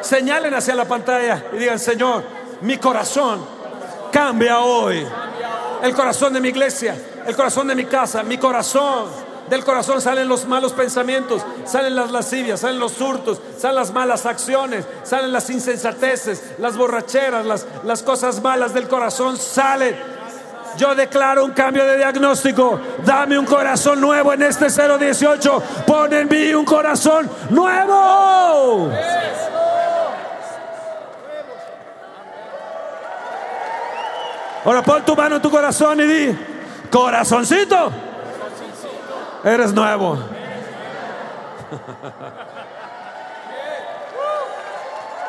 Señalen 0.00 0.54
hacia 0.54 0.74
la 0.74 0.86
pantalla 0.86 1.44
y 1.52 1.58
digan, 1.58 1.78
Señor, 1.78 2.24
mi 2.62 2.78
corazón 2.78 3.44
cambia 4.10 4.60
hoy. 4.60 5.06
El 5.82 5.94
corazón 5.94 6.32
de 6.32 6.40
mi 6.40 6.48
iglesia, 6.48 6.96
el 7.26 7.36
corazón 7.36 7.68
de 7.68 7.74
mi 7.74 7.84
casa, 7.84 8.22
mi 8.22 8.38
corazón. 8.38 9.08
Del 9.50 9.62
corazón 9.66 10.00
salen 10.00 10.28
los 10.28 10.46
malos 10.46 10.72
pensamientos, 10.72 11.42
salen 11.66 11.94
las 11.94 12.10
lascivias, 12.10 12.60
salen 12.60 12.78
los 12.78 12.98
hurtos, 13.02 13.38
salen 13.58 13.76
las 13.76 13.92
malas 13.92 14.24
acciones, 14.24 14.86
salen 15.02 15.30
las 15.30 15.50
insensateces, 15.50 16.54
las 16.56 16.74
borracheras, 16.78 17.44
las, 17.44 17.66
las 17.84 18.02
cosas 18.02 18.40
malas 18.40 18.72
del 18.72 18.88
corazón 18.88 19.36
salen. 19.36 19.94
Yo 20.76 20.94
declaro 20.94 21.44
un 21.44 21.50
cambio 21.52 21.84
de 21.84 21.98
diagnóstico. 21.98 22.80
Dame 23.04 23.38
un 23.38 23.44
corazón 23.44 24.00
nuevo 24.00 24.32
en 24.32 24.42
este 24.42 24.68
018. 24.68 25.62
Pon 25.86 26.12
en 26.12 26.28
mí 26.28 26.54
un 26.54 26.64
corazón 26.64 27.30
nuevo. 27.50 28.90
Ahora 34.64 34.82
pon 34.82 35.04
tu 35.04 35.16
mano 35.16 35.36
en 35.36 35.42
tu 35.42 35.50
corazón 35.50 36.00
y 36.00 36.04
di, 36.04 36.38
corazoncito, 36.88 37.90
eres 39.42 39.72
nuevo. 39.72 40.16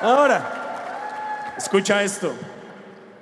Ahora, 0.04 0.64
Escucha 1.58 2.04
esto. 2.04 2.34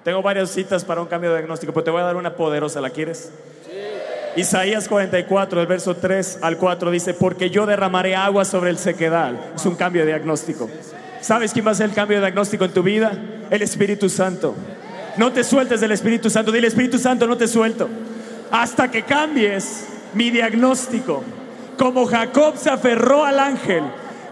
Tengo 0.03 0.21
varias 0.23 0.49
citas 0.49 0.83
para 0.83 1.01
un 1.01 1.07
cambio 1.07 1.29
de 1.29 1.37
diagnóstico, 1.37 1.73
pero 1.73 1.83
te 1.83 1.91
voy 1.91 2.01
a 2.01 2.05
dar 2.05 2.15
una 2.15 2.35
poderosa. 2.35 2.81
¿La 2.81 2.89
quieres? 2.89 3.31
Isaías 4.35 4.87
44, 4.87 5.59
del 5.59 5.67
verso 5.67 5.95
3 5.95 6.39
al 6.41 6.57
4 6.57 6.89
dice, 6.89 7.13
porque 7.13 7.49
yo 7.49 7.65
derramaré 7.65 8.15
agua 8.15 8.45
sobre 8.45 8.71
el 8.71 8.77
sequedal. 8.77 9.51
Es 9.55 9.65
un 9.65 9.75
cambio 9.75 10.01
de 10.01 10.07
diagnóstico. 10.07 10.69
¿Sabes 11.19 11.53
quién 11.53 11.65
va 11.65 11.69
a 11.69 11.73
hacer 11.73 11.89
el 11.89 11.95
cambio 11.95 12.17
de 12.17 12.21
diagnóstico 12.21 12.65
en 12.65 12.71
tu 12.71 12.81
vida? 12.81 13.11
El 13.51 13.61
Espíritu 13.61 14.09
Santo. 14.09 14.55
No 15.17 15.31
te 15.31 15.43
sueltes 15.43 15.81
del 15.81 15.91
Espíritu 15.91 16.29
Santo. 16.29 16.51
Dile, 16.51 16.67
Espíritu 16.67 16.97
Santo, 16.97 17.27
no 17.27 17.37
te 17.37 17.47
suelto. 17.47 17.87
Hasta 18.49 18.89
que 18.89 19.03
cambies 19.03 19.85
mi 20.13 20.31
diagnóstico. 20.31 21.23
Como 21.77 22.07
Jacob 22.07 22.57
se 22.57 22.69
aferró 22.69 23.23
al 23.23 23.39
ángel, 23.39 23.83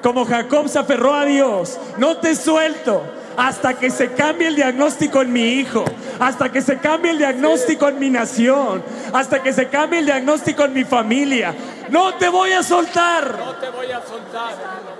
como 0.01 0.25
Jacob 0.25 0.67
se 0.67 0.79
aferró 0.79 1.13
a 1.13 1.25
Dios, 1.25 1.77
no 1.97 2.17
te 2.17 2.35
suelto 2.35 3.18
hasta 3.39 3.75
que 3.75 3.89
se 3.89 4.11
cambie 4.11 4.49
el 4.49 4.55
diagnóstico 4.57 5.21
en 5.21 5.31
mi 5.31 5.53
hijo, 5.53 5.85
hasta 6.19 6.51
que 6.51 6.61
se 6.61 6.77
cambie 6.77 7.11
el 7.11 7.19
diagnóstico 7.19 7.87
en 7.87 7.97
mi 7.97 8.09
nación, 8.09 8.83
hasta 9.13 9.41
que 9.41 9.53
se 9.53 9.69
cambie 9.69 9.99
el 9.99 10.05
diagnóstico 10.05 10.65
en 10.65 10.73
mi 10.73 10.83
familia. 10.83 11.55
No 11.89 12.15
te 12.15 12.27
voy 12.27 12.51
a 12.51 12.61
soltar. 12.63 13.37
No 13.37 13.55
te 13.55 13.69
voy 13.69 13.89
a 13.91 14.01
soltar. 14.01 14.51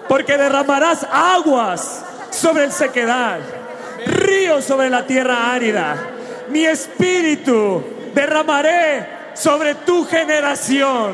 Porque 0.07 0.37
derramarás 0.37 1.05
aguas 1.11 2.01
sobre 2.29 2.63
el 2.63 2.71
sequedad, 2.71 3.39
ríos 4.05 4.63
sobre 4.63 4.89
la 4.89 5.05
tierra 5.05 5.51
árida. 5.51 5.97
Mi 6.47 6.65
espíritu 6.65 7.83
derramaré 8.15 9.33
sobre 9.33 9.75
tu 9.75 10.05
generación 10.05 11.11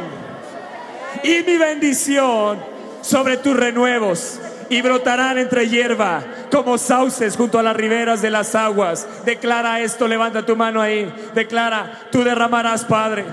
y 1.24 1.42
mi 1.42 1.58
bendición 1.58 2.60
sobre 3.02 3.38
tus 3.38 3.58
renuevos 3.58 4.40
y 4.70 4.82
brotarán 4.82 5.38
entre 5.38 5.70
hierba 5.70 6.24
como 6.52 6.78
sauces 6.78 7.36
junto 7.36 7.60
a 7.60 7.64
las 7.64 7.76
riberas 7.76 8.22
de 8.22 8.30
las 8.30 8.56
aguas. 8.56 9.08
Declara 9.26 9.82
esto, 9.82 10.08
levanta 10.08 10.46
tu 10.46 10.56
mano 10.56 10.82
ahí. 10.82 11.12
Declara, 11.34 12.08
tú 12.12 12.24
derramarás, 12.24 12.86
Padre, 12.86 13.26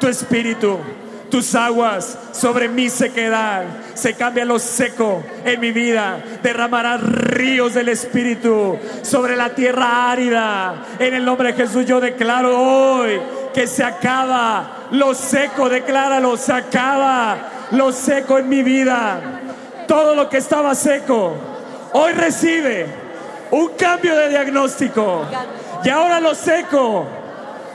tu 0.00 0.06
espíritu, 0.06 0.78
tus 1.30 1.54
aguas 1.54 2.18
sobre 2.32 2.68
mi 2.68 2.88
sequedad. 2.88 3.64
Se 3.94 4.14
cambia 4.14 4.44
lo 4.44 4.58
seco 4.58 5.22
en 5.44 5.60
mi 5.60 5.72
vida. 5.72 6.22
Derramarás 6.42 7.02
ríos 7.02 7.74
del 7.74 7.88
espíritu 7.88 8.78
sobre 9.02 9.36
la 9.36 9.50
tierra 9.50 10.10
árida. 10.10 10.86
En 10.98 11.14
el 11.14 11.24
nombre 11.24 11.52
de 11.52 11.64
Jesús 11.64 11.84
yo 11.84 12.00
declaro 12.00 12.58
hoy 12.58 13.20
que 13.52 13.66
se 13.66 13.84
acaba 13.84 14.88
lo 14.92 15.14
seco. 15.14 15.68
Decláralo, 15.68 16.36
se 16.36 16.52
acaba 16.52 17.36
lo 17.72 17.92
seco 17.92 18.38
en 18.38 18.48
mi 18.48 18.62
vida 18.62 19.37
todo 19.88 20.14
lo 20.14 20.28
que 20.28 20.36
estaba 20.36 20.76
seco, 20.76 21.32
hoy 21.94 22.12
recibe 22.12 22.86
un 23.50 23.70
cambio 23.70 24.14
de 24.14 24.28
diagnóstico. 24.28 25.24
Y 25.82 25.88
ahora 25.88 26.20
lo 26.20 26.34
seco 26.36 27.06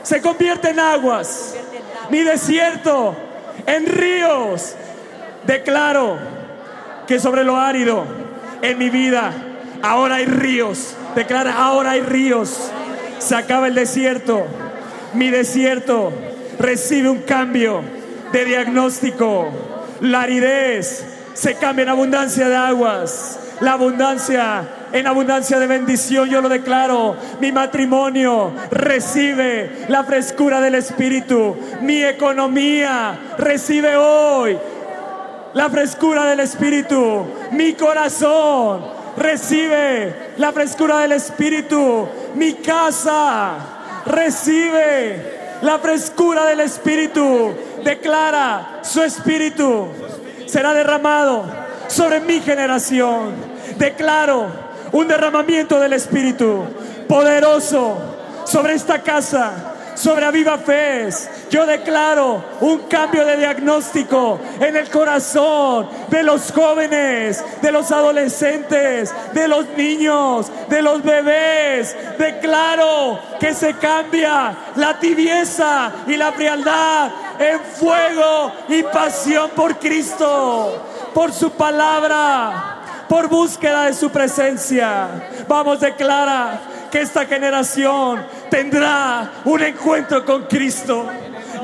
se 0.02 0.22
convierte 0.22 0.70
en 0.70 0.80
aguas. 0.80 1.56
Mi 2.08 2.20
desierto 2.20 3.14
en 3.66 3.86
ríos. 3.86 4.76
Declaro 5.44 6.16
que 7.06 7.18
sobre 7.18 7.44
lo 7.44 7.58
árido 7.58 8.04
en 8.62 8.78
mi 8.78 8.88
vida 8.88 9.32
ahora 9.82 10.16
hay 10.16 10.26
ríos. 10.26 10.96
Declara, 11.14 11.54
ahora 11.56 11.92
hay 11.92 12.00
ríos. 12.00 12.70
Se 13.18 13.34
acaba 13.34 13.66
el 13.66 13.74
desierto. 13.74 14.46
Mi 15.14 15.30
desierto 15.30 16.12
recibe 16.58 17.08
un 17.08 17.22
cambio 17.22 17.82
de 18.32 18.44
diagnóstico. 18.44 19.50
La 20.00 20.22
aridez 20.22 21.13
se 21.34 21.56
cambia 21.56 21.82
en 21.82 21.88
abundancia 21.90 22.48
de 22.48 22.56
aguas. 22.56 23.38
La 23.60 23.72
abundancia 23.72 24.64
en 24.94 25.08
abundancia 25.08 25.58
de 25.58 25.66
bendición, 25.66 26.30
yo 26.30 26.40
lo 26.40 26.48
declaro. 26.48 27.16
Mi 27.40 27.50
matrimonio 27.50 28.52
recibe 28.70 29.86
la 29.88 30.04
frescura 30.04 30.60
del 30.60 30.76
Espíritu. 30.76 31.56
Mi 31.80 32.04
economía 32.04 33.34
recibe 33.36 33.96
hoy 33.96 34.56
la 35.52 35.68
frescura 35.68 36.26
del 36.26 36.40
Espíritu. 36.40 37.26
Mi 37.50 37.74
corazón 37.74 38.84
recibe 39.16 40.34
la 40.36 40.52
frescura 40.52 40.98
del 41.00 41.12
Espíritu. 41.12 42.08
Mi 42.36 42.54
casa 42.54 43.54
recibe 44.06 45.58
la 45.62 45.80
frescura 45.80 46.44
del 46.46 46.60
Espíritu. 46.60 47.52
Declara 47.82 48.78
su 48.82 49.02
Espíritu 49.02 49.88
será 50.54 50.72
derramado 50.72 51.46
sobre 51.88 52.20
mi 52.20 52.40
generación. 52.40 53.34
Declaro 53.76 54.46
un 54.92 55.08
derramamiento 55.08 55.80
del 55.80 55.94
Espíritu 55.94 56.62
poderoso 57.08 57.98
sobre 58.44 58.74
esta 58.74 59.02
casa, 59.02 59.73
sobre 59.94 60.24
Aviva 60.24 60.58
Fe. 60.58 61.08
Yo 61.50 61.66
declaro 61.66 62.42
un 62.60 62.78
cambio 62.88 63.24
de 63.24 63.36
diagnóstico 63.36 64.38
en 64.60 64.76
el 64.76 64.90
corazón 64.90 65.88
de 66.08 66.22
los 66.22 66.52
jóvenes, 66.52 67.44
de 67.60 67.72
los 67.72 67.90
adolescentes, 67.92 69.14
de 69.32 69.48
los 69.48 69.68
niños, 69.76 70.50
de 70.68 70.82
los 70.82 71.02
bebés. 71.02 71.96
Declaro 72.18 73.18
que 73.38 73.54
se 73.54 73.74
cambia 73.74 74.54
la 74.76 74.98
tibieza 74.98 75.92
y 76.06 76.16
la 76.16 76.32
frialdad 76.32 77.10
en 77.38 77.60
fuego 77.60 78.52
y 78.68 78.82
pasión 78.84 79.50
por 79.50 79.78
Cristo, 79.78 80.82
por 81.12 81.32
su 81.32 81.50
palabra 81.50 82.74
por 83.08 83.28
búsqueda 83.28 83.84
de 83.84 83.94
su 83.94 84.10
presencia. 84.10 85.08
Vamos, 85.46 85.80
declara 85.80 86.60
que 86.94 87.00
esta 87.00 87.26
generación 87.26 88.24
tendrá 88.48 89.28
un 89.46 89.60
encuentro 89.60 90.24
con 90.24 90.44
Cristo. 90.44 91.04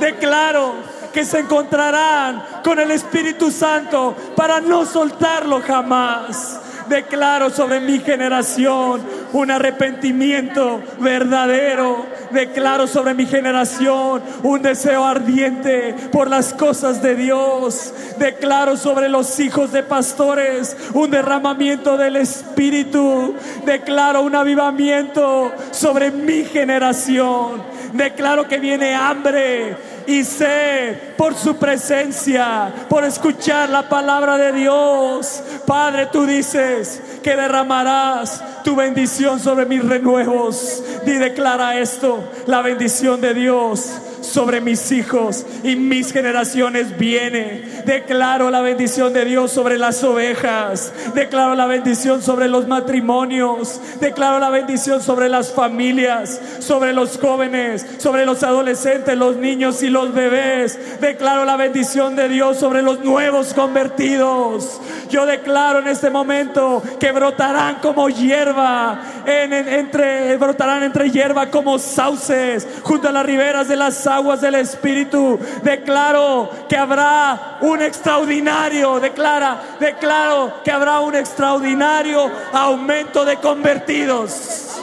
Declaro 0.00 0.74
que 1.12 1.24
se 1.24 1.38
encontrarán 1.38 2.44
con 2.64 2.80
el 2.80 2.90
Espíritu 2.90 3.48
Santo 3.52 4.16
para 4.34 4.60
no 4.60 4.84
soltarlo 4.84 5.62
jamás. 5.62 6.58
Declaro 6.90 7.50
sobre 7.50 7.78
mi 7.78 8.00
generación 8.00 9.00
un 9.32 9.50
arrepentimiento 9.52 10.82
verdadero. 10.98 12.04
Declaro 12.32 12.88
sobre 12.88 13.14
mi 13.14 13.26
generación 13.26 14.20
un 14.42 14.60
deseo 14.60 15.04
ardiente 15.04 15.94
por 16.10 16.28
las 16.28 16.52
cosas 16.52 17.00
de 17.00 17.14
Dios. 17.14 17.94
Declaro 18.18 18.76
sobre 18.76 19.08
los 19.08 19.38
hijos 19.38 19.70
de 19.70 19.84
pastores 19.84 20.76
un 20.92 21.12
derramamiento 21.12 21.96
del 21.96 22.16
Espíritu. 22.16 23.36
Declaro 23.64 24.22
un 24.22 24.34
avivamiento 24.34 25.52
sobre 25.70 26.10
mi 26.10 26.42
generación. 26.42 27.62
Declaro 27.92 28.48
que 28.48 28.58
viene 28.58 28.96
hambre 28.96 29.76
y 30.10 30.24
sé 30.24 31.14
por 31.16 31.36
su 31.36 31.56
presencia, 31.56 32.72
por 32.88 33.04
escuchar 33.04 33.68
la 33.70 33.88
palabra 33.88 34.36
de 34.36 34.52
Dios. 34.52 35.40
Padre, 35.64 36.06
tú 36.06 36.26
dices 36.26 37.00
que 37.22 37.36
derramarás 37.36 38.42
tu 38.64 38.74
bendición 38.74 39.38
sobre 39.38 39.66
mis 39.66 39.84
renuevos. 39.84 40.82
Y 41.06 41.12
declara 41.12 41.78
esto, 41.78 42.24
la 42.46 42.60
bendición 42.60 43.20
de 43.20 43.34
Dios 43.34 44.00
sobre 44.20 44.60
mis 44.60 44.92
hijos 44.92 45.46
y 45.62 45.76
mis 45.76 46.12
generaciones 46.12 46.96
viene. 46.98 47.82
Declaro 47.84 48.50
la 48.50 48.60
bendición 48.60 49.12
de 49.12 49.24
Dios 49.24 49.50
sobre 49.50 49.78
las 49.78 50.02
ovejas. 50.04 50.92
Declaro 51.14 51.54
la 51.54 51.66
bendición 51.66 52.22
sobre 52.22 52.48
los 52.48 52.66
matrimonios. 52.68 53.80
Declaro 54.00 54.38
la 54.38 54.50
bendición 54.50 55.02
sobre 55.02 55.28
las 55.28 55.52
familias, 55.52 56.40
sobre 56.60 56.92
los 56.92 57.18
jóvenes, 57.18 57.86
sobre 57.98 58.26
los 58.26 58.42
adolescentes, 58.42 59.16
los 59.16 59.36
niños 59.36 59.82
y 59.82 59.90
los 59.90 60.12
bebés. 60.14 60.78
Declaro 61.00 61.44
la 61.44 61.56
bendición 61.56 62.16
de 62.16 62.28
Dios 62.28 62.58
sobre 62.58 62.82
los 62.82 63.00
nuevos 63.00 63.54
convertidos. 63.54 64.80
Yo 65.10 65.26
declaro 65.26 65.80
en 65.80 65.88
este 65.88 66.10
momento 66.10 66.82
que 66.98 67.12
brotarán 67.12 67.76
como 67.80 68.08
hierba, 68.08 69.02
entre, 69.26 70.36
brotarán 70.36 70.84
entre 70.84 71.10
hierba 71.10 71.50
como 71.50 71.78
sauces 71.78 72.66
junto 72.82 73.08
a 73.08 73.12
las 73.12 73.26
riberas 73.26 73.68
de 73.68 73.76
las 73.76 74.06
aguas 74.10 74.40
del 74.40 74.56
Espíritu. 74.56 75.38
Declaro 75.62 76.50
que 76.68 76.76
habrá 76.76 77.58
un 77.60 77.80
extraordinario, 77.80 79.00
declara, 79.00 79.58
declaro 79.78 80.62
que 80.64 80.70
habrá 80.70 81.00
un 81.00 81.14
extraordinario 81.14 82.30
aumento 82.52 83.24
de 83.24 83.36
convertidos. 83.36 84.78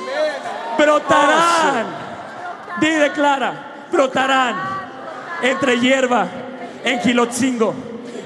Brotarán, 0.78 1.86
di 2.80 2.90
declara, 2.90 3.54
brotarán 3.92 4.56
entre 5.42 5.80
hierba 5.80 6.28
en 6.84 7.00
Gilotzingo, 7.02 7.74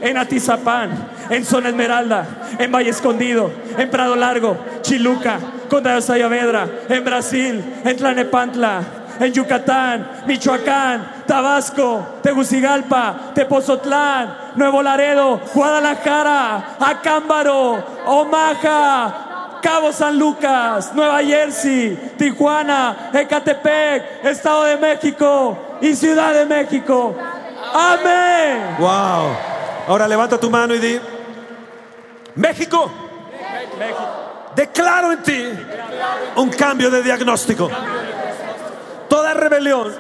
en 0.02 0.18
Atizapán, 0.18 1.10
en 1.30 1.46
Zona 1.46 1.70
Esmeralda, 1.70 2.26
en 2.60 2.72
Valle 2.72 2.90
Escondido, 2.90 3.52
en 3.78 3.90
Prado 3.90 4.16
Largo, 4.16 4.58
Chiluca, 4.82 5.40
Conda 5.70 5.96
de 5.96 6.02
Sayavedra, 6.02 6.68
en 6.90 7.04
Brasil, 7.04 7.64
en 7.86 7.98
Tlanepantla, 7.98 8.82
en 9.22 9.32
Yucatán, 9.34 10.24
Michoacán, 10.26 11.24
Tabasco, 11.28 12.20
Tegucigalpa, 12.24 13.32
Tepozotlán, 13.36 14.54
Nuevo 14.56 14.82
Laredo, 14.82 15.40
Guadalajara, 15.54 16.76
Acámbaro, 16.80 17.84
Omaha, 18.08 19.60
Cabo 19.62 19.94
San 19.94 20.18
Lucas, 20.18 20.92
Nueva 20.96 21.24
Jersey, 21.24 22.14
Tijuana, 22.18 23.12
Ecatepec, 23.14 24.26
Estado 24.26 24.64
de 24.64 24.78
México 24.78 25.78
y 25.80 25.94
Ciudad 25.94 26.34
de 26.34 26.46
México. 26.48 27.16
Amén. 27.74 28.76
Wow. 28.80 29.38
Ahora 29.88 30.08
levanta 30.08 30.40
tu 30.40 30.50
mano 30.50 30.74
y 30.74 30.80
di, 30.80 31.00
México, 32.36 32.92
declaro 34.56 35.12
en 35.12 35.24
ti 35.24 35.44
un 36.38 36.50
cambio 36.50 36.90
de 36.90 37.04
diagnóstico. 37.04 37.70
Toda 39.12 39.34
rebelión, 39.34 39.94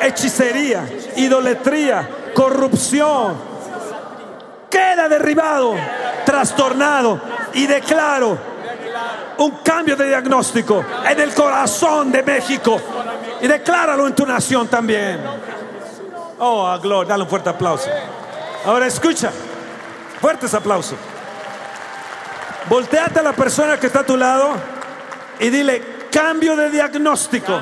hechicería, 0.00 0.88
idolatría, 1.16 2.08
corrupción, 2.32 3.36
queda 4.70 5.06
derribado, 5.06 5.74
trastornado 6.24 7.20
y 7.52 7.66
declaro 7.66 8.38
un 9.36 9.50
cambio 9.58 9.96
de 9.96 10.08
diagnóstico 10.08 10.82
en 11.06 11.20
el 11.20 11.34
corazón 11.34 12.10
de 12.10 12.22
México 12.22 12.80
y 13.42 13.46
decláralo 13.46 14.06
en 14.06 14.14
tu 14.14 14.24
nación 14.24 14.66
también. 14.66 15.20
Oh, 16.38 16.78
gloria, 16.80 17.10
dale 17.10 17.24
un 17.24 17.28
fuerte 17.28 17.50
aplauso. 17.50 17.90
Ahora 18.64 18.86
escucha, 18.86 19.30
fuertes 20.22 20.54
aplausos. 20.54 20.96
Volteate 22.70 23.20
a 23.20 23.24
la 23.24 23.34
persona 23.34 23.78
que 23.78 23.88
está 23.88 24.00
a 24.00 24.06
tu 24.06 24.16
lado 24.16 24.54
y 25.38 25.50
dile, 25.50 26.08
cambio 26.10 26.56
de 26.56 26.70
diagnóstico. 26.70 27.60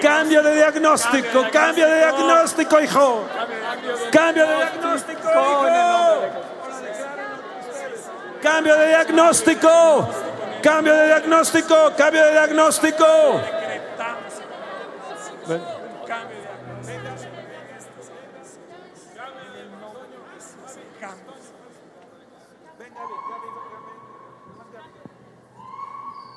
Cambio 0.00 0.42
de 0.42 0.54
diagnóstico, 0.54 1.46
cambio 1.52 1.88
de 1.88 1.96
diagnóstico, 1.96 2.80
hijo. 2.80 3.28
Cambio 4.12 4.46
de 4.46 4.56
diagnóstico, 4.56 5.28
hijo. 5.28 6.48
Cambio 8.42 8.76
de 8.76 8.88
diagnóstico. 8.88 10.08
Cambio 10.62 10.94
de 10.94 11.06
diagnóstico, 11.06 11.92
cambio 11.96 12.24
de 12.24 12.32
diagnóstico. 12.32 13.06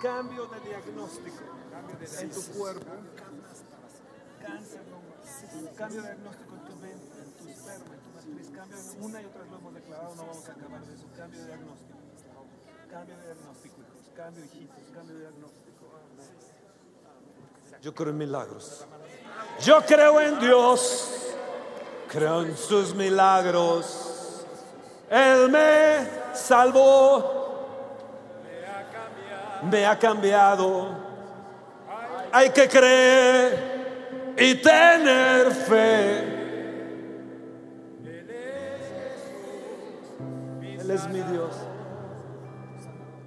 Cambio 0.02 0.48
de 0.48 0.60
diagnóstico 0.62 1.44
en 2.22 2.32
tu 2.32 2.42
cuerpo. 2.58 3.11
Cambio 5.78 6.02
de 6.02 6.08
diagnóstico 6.08 6.56
en 6.56 6.66
tu 6.66 6.76
mente, 6.78 7.20
en 7.22 7.32
tu 7.32 7.50
esperma, 7.50 7.94
en 7.94 8.02
tu 8.02 8.10
matriz. 8.16 8.50
Cambio 8.56 8.78
una 9.02 9.22
y 9.22 9.26
otra 9.26 9.42
vez 9.42 9.52
lo 9.52 9.58
hemos 9.58 9.74
declarado, 9.74 10.16
no 10.16 10.26
vamos 10.28 10.50
a 10.50 10.52
acabar 10.52 10.82
de 10.82 10.94
eso. 10.94 11.06
Cambio 11.18 11.40
de 11.40 11.46
diagnóstico. 11.48 11.98
Cambio 12.90 13.18
de 13.18 13.24
diagnóstico, 13.24 13.76
hijos. 13.82 14.12
Cambio, 14.16 14.46
hijitos. 14.46 14.84
Cambio 14.94 15.16
de 15.16 15.22
diagnóstico. 15.22 15.72
Yo 17.82 17.96
creo 17.96 18.10
en 18.10 18.18
milagros. 18.18 18.86
Yo 19.62 19.82
creo 19.86 20.22
en 20.22 20.40
Dios. 20.40 21.34
Creo 22.10 22.42
en 22.44 22.58
sus 22.58 22.94
milagros. 22.94 24.46
Él 25.10 25.50
me 25.50 26.08
salvó 26.34 27.42
me 29.64 29.86
ha 29.86 29.98
cambiado. 29.98 30.90
hay 32.32 32.50
que 32.50 32.68
creer 32.68 33.71
y 34.42 34.56
tener 34.56 35.52
fe. 35.52 36.42
Él 40.80 40.90
es 40.92 41.08
mi 41.10 41.22
Dios, 41.22 41.54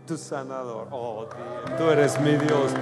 tu 0.07 0.17
sanador. 0.19 0.89
Oh, 0.91 1.27
Dios, 1.27 1.79
tú 1.79 1.85
eres 1.91 2.21
mi 2.21 2.33
Dios, 2.33 2.73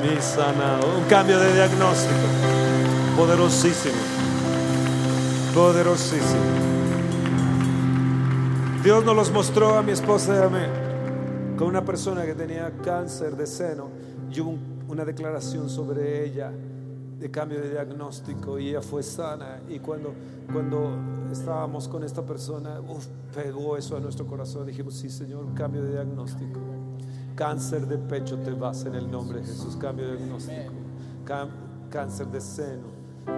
mi 0.00 0.20
sanador. 0.20 0.94
Un 0.96 1.04
cambio 1.08 1.38
de 1.40 1.52
diagnóstico, 1.54 2.14
poderosísimo, 3.16 3.94
poderosísimo. 5.54 6.40
Dios 8.84 9.04
nos 9.04 9.14
los 9.16 9.30
mostró 9.32 9.76
a 9.76 9.82
mi 9.82 9.92
esposa 9.92 10.34
y 10.36 10.42
a 10.42 10.48
mí 10.48 11.56
con 11.56 11.68
una 11.68 11.84
persona 11.84 12.24
que 12.24 12.34
tenía 12.34 12.72
cáncer 12.84 13.36
de 13.36 13.46
seno 13.46 13.88
y 14.32 14.40
hubo 14.40 14.50
un- 14.50 14.84
una 14.88 15.04
declaración 15.04 15.68
sobre 15.70 16.24
ella 16.24 16.50
de 17.22 17.30
cambio 17.30 17.60
de 17.60 17.70
diagnóstico 17.70 18.58
y 18.58 18.70
ella 18.70 18.82
fue 18.82 19.02
sana 19.02 19.60
y 19.68 19.78
cuando, 19.78 20.12
cuando 20.52 20.98
estábamos 21.30 21.88
con 21.88 22.04
esta 22.04 22.24
persona 22.24 22.80
uf, 22.80 23.06
pegó 23.34 23.76
eso 23.76 23.96
a 23.96 24.00
nuestro 24.00 24.26
corazón 24.26 24.66
dijimos 24.66 24.94
sí 24.94 25.08
señor 25.08 25.54
cambio 25.54 25.82
de 25.82 25.92
diagnóstico 25.92 26.60
cáncer 27.34 27.86
de 27.86 27.98
pecho 27.98 28.38
te 28.38 28.50
vas 28.50 28.84
en 28.84 28.94
el 28.94 29.10
nombre 29.10 29.40
de 29.40 29.46
Jesús 29.46 29.76
cambio 29.76 30.06
de 30.08 30.16
diagnóstico 30.16 30.72
cáncer 31.90 32.26
de 32.26 32.40
seno 32.40 32.88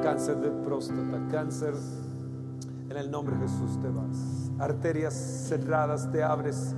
cáncer 0.02 0.36
de 0.38 0.50
próstata 0.50 1.28
cáncer 1.30 1.74
en 2.90 2.96
el 3.00 3.10
nombre 3.10 3.34
de 3.36 3.42
Jesús 3.42 3.80
te 3.80 3.88
vas. 3.88 4.50
Arterias 4.58 5.14
cerradas 5.48 6.10
te 6.12 6.22
abres. 6.22 6.74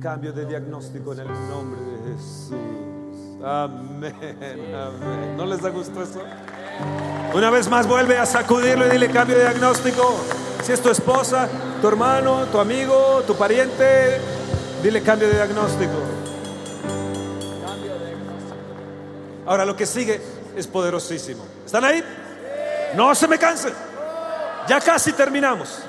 Cambio 0.00 0.32
de 0.32 0.46
diagnóstico 0.46 1.12
en 1.12 1.20
el 1.20 1.28
nombre 1.28 1.80
de 1.80 2.12
Jesús. 2.12 2.91
Amén, 3.44 4.14
amén. 4.72 5.36
¿No 5.36 5.46
les 5.46 5.60
da 5.60 5.70
gusto 5.70 6.00
eso? 6.00 6.22
Una 7.34 7.50
vez 7.50 7.68
más 7.68 7.88
vuelve 7.88 8.16
a 8.16 8.24
sacudirlo 8.24 8.86
y 8.86 8.90
dile 8.90 9.10
cambio 9.10 9.36
de 9.36 9.42
diagnóstico. 9.42 10.14
Si 10.62 10.72
es 10.72 10.80
tu 10.80 10.90
esposa, 10.90 11.48
tu 11.80 11.88
hermano, 11.88 12.46
tu 12.46 12.60
amigo, 12.60 13.24
tu 13.26 13.34
pariente, 13.34 14.20
dile 14.80 15.02
cambio 15.02 15.26
de 15.26 15.34
diagnóstico. 15.34 15.92
Ahora 19.44 19.64
lo 19.64 19.74
que 19.74 19.86
sigue 19.86 20.20
es 20.56 20.68
poderosísimo. 20.68 21.44
¿Están 21.66 21.84
ahí? 21.84 22.04
No 22.94 23.12
se 23.12 23.26
me 23.26 23.38
cansen. 23.38 23.74
Ya 24.68 24.80
casi 24.80 25.12
terminamos. 25.14 25.80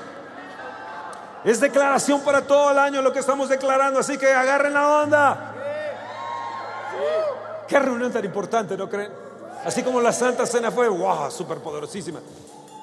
Es 1.44 1.60
declaración 1.60 2.20
para 2.22 2.42
todo 2.42 2.72
el 2.72 2.78
año 2.78 3.00
lo 3.00 3.12
que 3.12 3.20
estamos 3.20 3.48
declarando, 3.48 4.00
así 4.00 4.18
que 4.18 4.32
agarren 4.32 4.74
la 4.74 5.02
onda. 5.02 5.53
Qué 7.66 7.78
reunión 7.78 8.12
tan 8.12 8.24
importante, 8.24 8.76
¿no 8.76 8.88
creen? 8.88 9.10
Así 9.64 9.82
como 9.82 10.00
la 10.00 10.12
Santa 10.12 10.46
Cena 10.46 10.70
fue, 10.70 10.88
wow, 10.88 11.30
súper 11.30 11.58
poderosísima. 11.58 12.20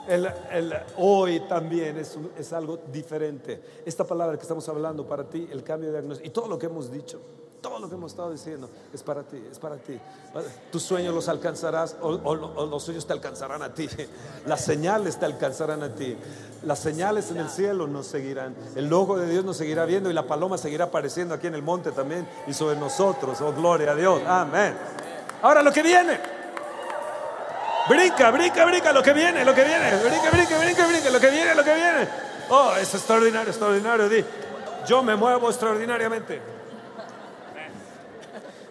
El, 0.08 0.28
el 0.52 0.74
hoy 0.98 1.42
también 1.42 1.98
es, 1.98 2.18
es 2.38 2.54
algo 2.54 2.80
diferente. 2.92 3.62
Esta 3.86 4.04
palabra 4.04 4.36
que 4.36 4.42
estamos 4.42 4.68
hablando 4.68 5.06
para 5.06 5.24
ti, 5.24 5.48
el 5.52 5.64
cambio 5.64 5.90
de 5.90 6.00
diagnóstico, 6.00 6.28
y 6.28 6.32
todo 6.32 6.48
lo 6.48 6.58
que 6.58 6.66
hemos 6.66 6.92
dicho, 6.92 7.22
todo 7.62 7.78
lo 7.80 7.88
que 7.88 7.96
hemos 7.96 8.12
estado 8.12 8.32
diciendo, 8.32 8.70
es 8.92 9.04
para 9.04 9.22
ti, 9.22 9.42
es 9.52 9.60
para 9.60 9.76
ti. 9.76 10.00
Tus 10.72 10.82
sueños 10.82 11.14
los 11.14 11.30
alcanzarás 11.30 11.96
o, 12.02 12.36
los 12.36 12.84
sueños 12.84 13.06
te 13.06 13.14
alcanzarán 13.14 13.62
a 13.62 13.74
ti. 13.74 13.88
Las 14.48 14.66
señales 14.66 15.20
te 15.20 15.26
alcanzarán 15.26 15.84
a 15.84 15.94
ti. 15.94 16.18
Las 16.64 16.80
señales 16.80 17.30
en 17.30 17.38
el 17.38 17.50
cielo 17.50 17.86
nos 17.86 18.08
seguirán. 18.08 18.56
El 18.76 18.92
ojo 18.92 19.18
de 19.18 19.30
Dios 19.30 19.46
nos 19.46 19.58
seguirá 19.58 19.86
viendo 19.86 20.10
y 20.10 20.14
la 20.14 20.26
paloma 20.26 20.58
seguirá 20.58 20.86
apareciendo 20.86 21.36
aquí 21.36 21.48
en 21.48 21.54
el 21.54 21.62
monte 21.62 21.92
también 21.92 22.28
y 22.48 22.54
sobre 22.54 22.78
nosotros. 22.78 23.40
Oh, 23.42 23.54
gloria 23.54 23.92
a 23.92 23.96
Dios. 23.96 24.22
Amén. 24.26 24.76
Ahora 25.44 25.62
lo 25.62 25.72
que 25.72 25.84
viene. 25.84 26.20
Brinca, 27.88 28.32
brinca, 28.32 28.66
brinca, 28.66 28.94
lo 28.94 29.04
que 29.04 29.14
viene, 29.14 29.46
lo 29.46 29.54
que 29.54 29.64
viene. 29.64 29.96
Brinca, 29.98 30.32
brinca, 30.32 30.58
brinca, 30.58 30.88
brinca, 30.88 31.10
lo 31.12 31.20
que 31.20 31.30
viene, 31.30 31.56
lo 31.56 31.64
que 31.64 31.76
viene. 31.76 32.10
Oh, 32.50 32.74
es 32.76 32.94
extraordinario, 32.94 33.50
extraordinario. 33.50 34.10
Di, 34.10 34.24
yo 34.88 35.04
me 35.04 35.16
muevo 35.16 35.50
extraordinariamente. 35.50 36.61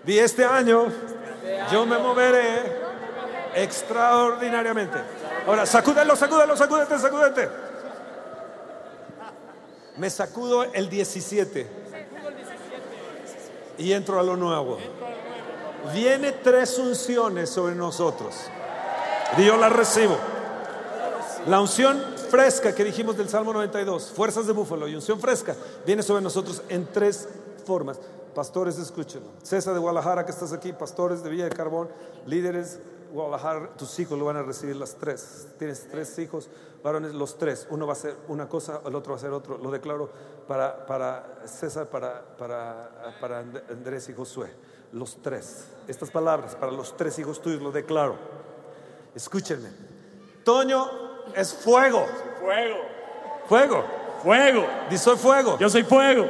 Di, 0.04 0.18
este 0.18 0.44
año 0.44 0.86
yo 1.70 1.86
me 1.86 1.98
moveré 1.98 2.80
extraordinariamente. 3.54 4.98
Ahora, 5.46 5.66
sacúdelo, 5.66 6.16
sacúdelo, 6.16 6.56
sacúdete, 6.56 6.98
sacúdete. 6.98 7.48
Me 9.96 10.08
sacudo 10.08 10.64
el 10.64 10.88
17 10.88 11.66
y 13.78 13.92
entro 13.92 14.18
a 14.18 14.22
lo 14.22 14.36
nuevo. 14.36 14.78
Viene 15.92 16.32
tres 16.32 16.78
unciones 16.78 17.50
sobre 17.50 17.74
nosotros. 17.74 18.34
Y 19.36 19.44
yo 19.44 19.56
las 19.56 19.72
recibo. 19.72 20.16
La 21.46 21.60
unción 21.60 22.02
fresca 22.30 22.74
que 22.74 22.84
dijimos 22.84 23.16
del 23.16 23.28
Salmo 23.28 23.52
92, 23.52 24.12
fuerzas 24.14 24.46
de 24.46 24.52
búfalo 24.52 24.86
y 24.88 24.94
unción 24.94 25.18
fresca, 25.18 25.56
viene 25.86 26.02
sobre 26.02 26.22
nosotros 26.22 26.62
en 26.68 26.86
tres 26.86 27.28
formas. 27.66 27.98
Pastores, 28.34 28.78
escúchenlo. 28.78 29.28
César 29.42 29.74
de 29.74 29.80
Guadalajara, 29.80 30.24
que 30.24 30.30
estás 30.30 30.52
aquí, 30.52 30.72
pastores 30.72 31.22
de 31.22 31.30
Villa 31.30 31.44
de 31.44 31.50
Carbón, 31.50 31.88
líderes 32.26 32.78
Guadalajara, 33.12 33.70
tus 33.76 33.98
hijos 33.98 34.16
lo 34.18 34.24
van 34.26 34.36
a 34.36 34.42
recibir 34.42 34.76
las 34.76 34.94
tres. 34.94 35.48
Tienes 35.58 35.88
tres 35.90 36.16
hijos, 36.20 36.48
varones, 36.84 37.12
los 37.12 37.38
tres. 37.38 37.66
Uno 37.70 37.86
va 37.86 37.94
a 37.94 37.96
ser 37.96 38.16
una 38.28 38.48
cosa, 38.48 38.80
el 38.86 38.94
otro 38.94 39.12
va 39.14 39.16
a 39.18 39.20
ser 39.20 39.32
otro. 39.32 39.58
Lo 39.58 39.70
declaro 39.72 40.08
para, 40.46 40.86
para 40.86 41.40
César, 41.44 41.88
para, 41.88 42.22
para, 42.36 43.16
para 43.20 43.40
And- 43.40 43.62
Andrés 43.68 44.08
y 44.08 44.14
Josué. 44.14 44.52
Los 44.92 45.20
tres. 45.22 45.64
Estas 45.88 46.10
palabras 46.10 46.54
para 46.54 46.70
los 46.70 46.96
tres 46.96 47.18
hijos 47.18 47.40
tuyos 47.42 47.60
lo 47.62 47.72
declaro. 47.72 48.16
Escúchenme. 49.14 49.70
Toño 50.44 50.86
es 51.34 51.52
fuego. 51.52 52.06
Fuego, 52.40 52.76
Fuego. 53.46 53.84
fuego. 54.22 54.64
Di 54.88 54.96
soy 54.98 55.16
fuego. 55.16 55.58
Yo 55.58 55.68
soy 55.68 55.82
fuego. 55.82 56.26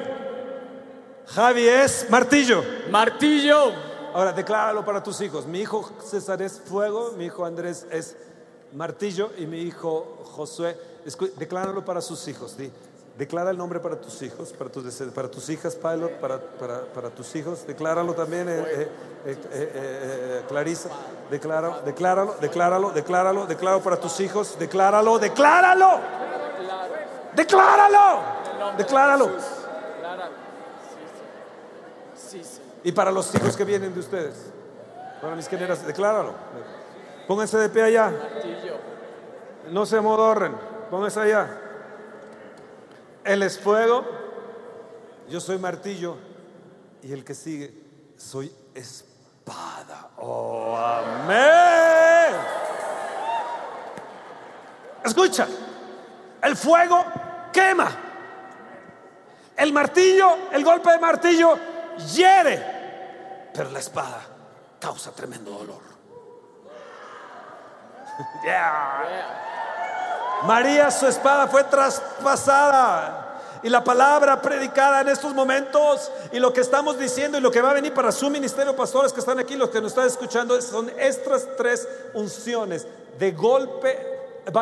Javi 1.35 1.69
es 1.69 2.11
martillo. 2.11 2.65
Martillo. 2.90 3.73
Ahora 4.12 4.32
decláralo 4.32 4.85
para 4.85 5.01
tus 5.02 5.20
hijos. 5.20 5.47
Mi 5.47 5.61
hijo 5.61 5.89
César 6.05 6.43
es 6.43 6.61
fuego, 6.61 7.12
mi 7.16 7.27
hijo 7.27 7.44
Andrés 7.44 7.86
es 7.90 8.16
martillo 8.73 9.31
y 9.39 9.47
mi 9.47 9.61
hijo 9.61 10.19
Josué. 10.35 10.77
Decláralo 11.36 11.85
para 11.85 12.01
sus 12.01 12.27
hijos. 12.27 12.57
Di, 12.57 12.73
declara 13.16 13.51
el 13.51 13.57
nombre 13.57 13.78
para 13.78 14.01
tus 14.01 14.20
hijos, 14.23 14.52
para 14.52 14.70
tus, 14.70 14.85
para 15.15 15.31
tus 15.31 15.48
hijas, 15.51 15.77
Pilot, 15.77 16.19
para, 16.20 16.40
para, 16.40 16.82
para 16.86 17.11
tus 17.11 17.36
hijos. 17.36 17.65
Decláralo 17.65 18.12
también, 18.15 18.48
eh, 18.48 18.59
eh, 18.59 18.89
eh, 19.27 19.39
eh, 19.52 19.70
eh, 19.73 20.44
Clarisa. 20.48 20.89
Decláralo, 21.31 21.81
decláralo, 21.82 22.35
decláralo, 22.40 22.90
decláralo, 22.90 23.47
decláralo 23.47 23.82
para 23.85 24.01
tus 24.01 24.19
hijos. 24.19 24.57
Decláralo, 24.59 25.20
decláralo. 25.20 26.01
Decláralo. 27.36 28.20
Decláralo. 28.77 29.59
Y 32.82 32.93
para 32.93 33.11
los 33.11 33.35
hijos 33.35 33.57
que 33.57 33.65
vienen 33.65 33.93
de 33.93 34.01
ustedes, 34.01 34.35
para 35.20 35.35
mis 35.36 35.48
generaciones, 35.48 35.86
decláralo. 35.86 36.35
Pónganse 37.27 37.59
de 37.59 37.69
pie 37.69 37.82
allá, 37.82 38.12
no 39.70 39.86
se 39.86 39.97
amodorren, 39.97 40.55
pónganse 40.90 41.20
allá. 41.20 41.48
Él 43.24 43.43
es 43.43 43.59
fuego, 43.59 44.05
yo 45.28 45.40
soy 45.40 45.59
martillo 45.59 46.16
y 47.02 47.12
el 47.12 47.24
que 47.24 47.35
sigue, 47.35 47.73
soy 48.16 48.52
espada. 48.74 50.11
Oh, 50.16 50.77
amén. 50.77 52.35
Escucha, 55.05 55.47
el 56.43 56.57
fuego 56.57 57.05
quema. 57.52 57.90
El 59.57 59.73
martillo, 59.73 60.48
el 60.52 60.65
golpe 60.65 60.90
de 60.90 60.98
martillo 60.98 61.69
hiere, 62.09 63.51
pero 63.55 63.70
la 63.70 63.78
espada 63.78 64.20
causa 64.78 65.12
tremendo 65.12 65.51
dolor. 65.51 65.82
Yeah. 68.44 69.40
María, 70.43 70.90
su 70.90 71.06
espada 71.06 71.47
fue 71.47 71.64
traspasada. 71.64 73.27
Y 73.62 73.68
la 73.68 73.85
palabra 73.85 74.40
predicada 74.40 75.02
en 75.02 75.09
estos 75.09 75.35
momentos 75.35 76.10
y 76.32 76.39
lo 76.39 76.51
que 76.52 76.62
estamos 76.62 76.98
diciendo 76.98 77.36
y 77.36 77.43
lo 77.43 77.51
que 77.51 77.60
va 77.60 77.70
a 77.70 77.74
venir 77.74 77.93
para 77.93 78.10
su 78.10 78.31
ministerio, 78.31 78.74
pastores 78.74 79.12
que 79.12 79.20
están 79.20 79.39
aquí, 79.39 79.55
los 79.55 79.68
que 79.68 79.82
nos 79.82 79.93
están 79.93 80.06
escuchando, 80.06 80.60
son 80.62 80.90
estas 80.98 81.47
tres 81.59 81.86
unciones 82.14 82.86
de 83.18 83.32
golpe, 83.32 83.98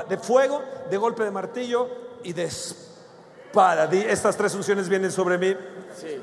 de 0.08 0.18
fuego, 0.18 0.62
de 0.90 0.96
golpe 0.96 1.22
de 1.22 1.30
martillo 1.30 1.88
y 2.24 2.32
de 2.32 2.44
espada. 2.44 3.88
Estas 3.92 4.36
tres 4.36 4.52
unciones 4.56 4.88
vienen 4.88 5.12
sobre 5.12 5.38
mí. 5.38 5.56
Sí. 5.96 6.20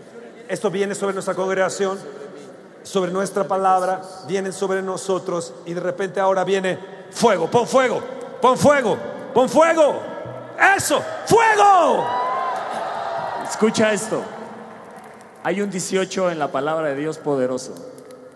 Esto 0.48 0.70
viene 0.70 0.96
sobre 0.96 1.14
nuestra 1.14 1.34
congregación, 1.34 1.98
sobre 2.84 3.12
nuestra 3.12 3.48
palabra, 3.48 4.02
vienen 4.28 4.54
sobre 4.54 4.82
nosotros 4.82 5.54
y 5.66 5.74
de 5.74 5.82
repente 5.82 6.20
ahora 6.20 6.44
viene 6.44 6.78
fuego, 7.12 7.50
pon 7.50 7.68
fuego, 7.68 8.02
pon 8.42 8.58
fuego, 8.58 8.98
pon 9.34 9.50
fuego. 9.50 10.00
Eso, 10.78 11.04
fuego. 11.26 12.08
Escucha 13.50 13.92
esto. 13.92 14.22
Hay 15.44 15.62
un 15.62 15.70
18 15.70 16.32
en 16.32 16.40
la 16.40 16.52
palabra 16.52 16.90
de 16.90 16.96
Dios 16.96 17.18
poderoso. 17.18 17.74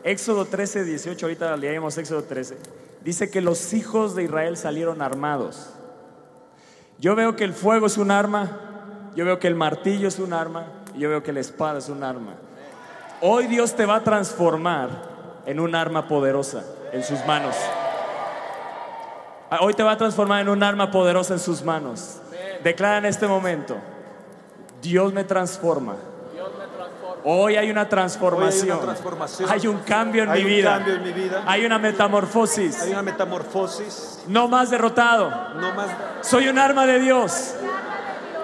Éxodo 0.03 0.45
13, 0.45 0.85
18, 0.85 1.25
ahorita 1.25 1.57
leemos 1.57 1.97
Éxodo 1.97 2.23
13. 2.23 2.57
Dice 3.03 3.29
que 3.29 3.41
los 3.41 3.73
hijos 3.73 4.15
de 4.15 4.23
Israel 4.23 4.57
salieron 4.57 5.01
armados. 5.01 5.69
Yo 6.99 7.15
veo 7.15 7.35
que 7.35 7.43
el 7.43 7.53
fuego 7.53 7.87
es 7.87 7.97
un 7.97 8.11
arma, 8.11 9.11
yo 9.15 9.25
veo 9.25 9.39
que 9.39 9.47
el 9.47 9.55
martillo 9.55 10.07
es 10.07 10.19
un 10.19 10.33
arma, 10.33 10.78
yo 10.99 11.09
veo 11.09 11.23
que 11.23 11.33
la 11.33 11.39
espada 11.39 11.79
es 11.79 11.89
un 11.89 12.03
arma. 12.03 12.33
Hoy 13.21 13.47
Dios 13.47 13.75
te 13.75 13.85
va 13.85 13.95
a 13.95 14.03
transformar 14.03 14.89
en 15.45 15.59
un 15.59 15.73
arma 15.75 16.07
poderosa 16.07 16.63
en 16.91 17.03
sus 17.03 17.25
manos. 17.25 17.55
Hoy 19.61 19.73
te 19.73 19.83
va 19.83 19.93
a 19.93 19.97
transformar 19.97 20.41
en 20.41 20.49
un 20.49 20.61
arma 20.61 20.91
poderosa 20.91 21.33
en 21.33 21.39
sus 21.39 21.63
manos. 21.63 22.17
Declara 22.63 22.97
en 22.97 23.05
este 23.05 23.27
momento, 23.27 23.77
Dios 24.81 25.11
me 25.13 25.23
transforma. 25.23 25.95
Hoy 27.23 27.57
hay 27.57 27.69
una 27.69 27.89
transformación. 27.89 28.63
Hay 28.63 28.77
una 28.77 28.81
transformación. 28.81 29.49
Hay 29.49 29.67
un 29.67 29.77
cambio 29.79 30.23
en, 30.23 30.29
Hay 30.29 30.43
mi, 30.43 30.49
un 30.51 30.55
vida. 30.57 30.77
cambio 30.77 30.93
en 30.95 31.03
mi 31.03 31.11
vida. 31.11 31.43
Hay 31.45 31.65
una 31.65 31.77
metamorfosis. 31.77 32.81
Hay 32.81 32.91
una 32.91 33.01
metamorfosis. 33.01 34.23
No 34.27 34.47
más 34.47 34.69
derrotado. 34.69 35.29
No 35.55 35.73
más. 35.73 35.89
Soy 36.21 36.47
un 36.47 36.57
arma 36.57 36.85
de 36.85 36.99
Dios. 36.99 37.55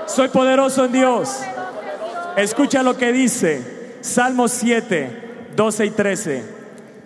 Soy 0.07 0.27
poderoso 0.27 0.85
en 0.85 0.91
Dios. 0.91 1.39
Escucha 2.37 2.83
lo 2.83 2.97
que 2.97 3.11
dice 3.11 3.97
Salmo 4.01 4.47
7, 4.47 5.51
12 5.55 5.85
y 5.85 5.89
13. 5.91 6.43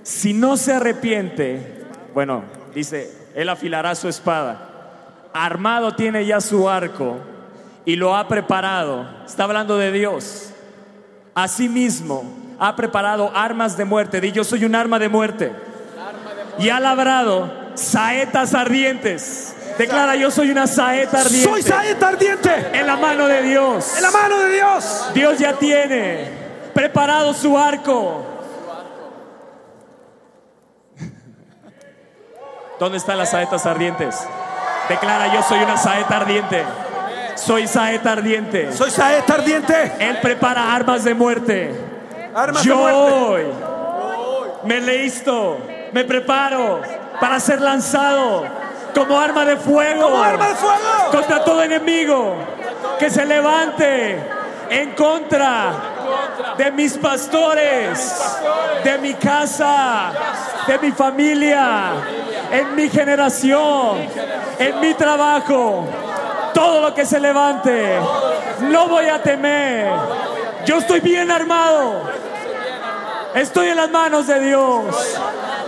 Si 0.04 0.34
no 0.34 0.58
se 0.58 0.74
arrepiente, 0.74 1.86
bueno, 2.14 2.44
dice, 2.74 3.12
él 3.36 3.50
afilará 3.50 3.96
su 3.96 4.08
espada. 4.08 5.30
Armado 5.34 5.96
tiene 5.96 6.26
ya 6.26 6.42
su 6.42 6.68
arco 6.68 7.18
y 7.86 7.96
lo 7.96 8.16
ha 8.16 8.28
preparado. 8.28 9.08
Está 9.26 9.44
hablando 9.44 9.78
de 9.78 9.92
Dios. 9.92 10.52
Asimismo, 11.36 12.24
ha 12.60 12.76
preparado 12.76 13.32
armas 13.36 13.78
de 13.78 13.86
muerte. 13.86 14.20
Di, 14.20 14.32
yo 14.32 14.44
soy 14.44 14.66
un 14.66 14.76
arma 14.76 15.00
de 15.00 15.10
muerte. 15.10 15.54
Y 16.58 16.70
ha 16.70 16.80
labrado 16.80 17.52
saetas 17.76 18.54
ardientes. 18.54 19.56
Declara, 19.80 20.14
yo 20.18 20.30
soy 20.30 20.52
una 20.52 20.68
saeta 20.68 21.22
ardiente. 21.22 21.50
Soy 21.50 21.62
saeta 21.64 22.10
ardiente 22.10 22.70
En 22.74 22.86
la 22.86 22.98
mano 22.98 23.28
de 23.28 23.42
Dios. 23.44 23.96
en 23.96 24.04
la 24.04 24.12
mano 24.12 24.38
de 24.40 24.50
Dios. 24.50 25.10
Dios 25.14 25.40
ya 25.40 25.54
tiene 25.54 26.28
preparado 26.74 27.34
su 27.34 27.58
arco. 27.58 28.26
¿Dónde 32.78 32.98
están 32.98 33.18
las 33.18 33.32
saetas 33.32 33.66
ardientes? 33.66 34.20
Declara, 34.90 35.34
yo 35.34 35.42
soy 35.44 35.60
una 35.60 35.78
saeta 35.78 36.18
ardiente. 36.18 36.66
Soy 37.36 37.66
saeta 37.66 38.12
ardiente. 38.12 38.74
Soy 38.74 38.92
saeta 38.92 39.36
ardiente. 39.36 39.94
Él 40.00 40.18
prepara 40.22 40.76
armas 40.76 41.06
de 41.06 41.14
muerte. 41.14 41.74
Armas 42.36 42.64
de 42.64 42.68
Yo 42.68 42.76
muerte. 42.76 43.14
hoy 43.14 43.44
me 44.66 44.82
listo, 44.82 45.58
me 45.94 46.04
preparo 46.04 46.82
para 47.22 47.40
ser 47.40 47.62
lanzado 47.62 48.46
como 48.94 49.20
arma 49.20 49.46
de 49.46 49.58
fuego 49.58 50.04
Como 50.04 50.24
arma 50.24 50.48
de 50.50 50.56
fuego. 50.56 51.12
contra 51.12 51.44
todo 51.44 51.62
enemigo 51.64 52.36
que 53.00 53.10
se 53.10 53.26
levante 53.26 54.20
en 54.70 54.92
contra 54.92 55.72
de 56.58 56.72
mis 56.72 56.98
pastores, 56.98 58.38
de 58.84 58.98
mi 58.98 59.14
casa, 59.16 60.12
de 60.68 60.78
mi 60.80 60.92
familia, 60.92 61.92
en 62.52 62.76
mi 62.76 62.90
generación, 62.90 63.98
en 64.60 64.80
mi 64.80 64.94
trabajo. 64.94 65.88
Todo 66.54 66.82
lo 66.82 66.94
que 66.94 67.06
se 67.06 67.20
levante, 67.20 67.98
no 68.62 68.88
voy 68.88 69.06
a 69.06 69.22
temer. 69.22 69.92
Yo 70.66 70.78
estoy 70.80 71.00
bien 71.00 71.32
armado. 71.32 72.10
Estoy 73.34 73.70
en 73.70 73.78
las 73.78 73.90
manos 73.90 74.28
de 74.28 74.40
Dios. 74.40 74.86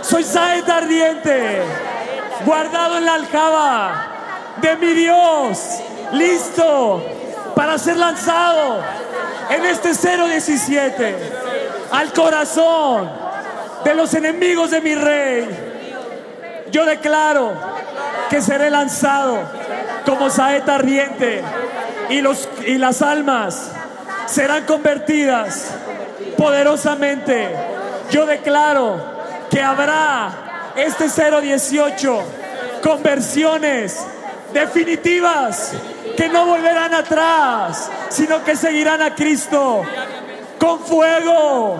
Soy 0.02 0.24
saeta 0.24 0.78
ardiente, 0.78 1.62
guardado 2.44 2.98
en 2.98 3.04
la 3.04 3.14
aljaba 3.14 4.06
de 4.60 4.76
mi 4.76 4.92
Dios, 4.92 5.58
listo 6.12 7.04
para 7.54 7.78
ser 7.78 7.96
lanzado 7.96 8.80
en 9.50 9.64
este 9.64 9.92
017 9.92 11.16
al 11.90 12.12
corazón 12.12 13.10
de 13.84 13.94
los 13.94 14.14
enemigos 14.14 14.70
de 14.70 14.80
mi 14.80 14.94
rey. 14.94 15.48
Yo 16.70 16.86
declaro 16.86 17.52
que 18.30 18.40
seré 18.40 18.70
lanzado 18.70 19.38
como 20.06 20.30
saeta 20.30 20.76
ardiente 20.76 21.42
y, 22.08 22.20
los, 22.20 22.48
y 22.66 22.78
las 22.78 23.02
almas 23.02 23.70
serán 24.26 24.64
convertidas 24.64 25.70
poderosamente. 26.36 27.50
Yo 28.10 28.26
declaro 28.26 28.98
que 29.50 29.62
habrá 29.62 30.51
este 30.76 31.08
018 31.08 32.22
conversiones 32.82 34.06
definitivas 34.52 35.72
que 36.16 36.28
no 36.28 36.46
volverán 36.46 36.94
atrás, 36.94 37.90
sino 38.10 38.44
que 38.44 38.56
seguirán 38.56 39.00
a 39.02 39.14
Cristo 39.14 39.82
con 40.58 40.80
fuego 40.80 41.78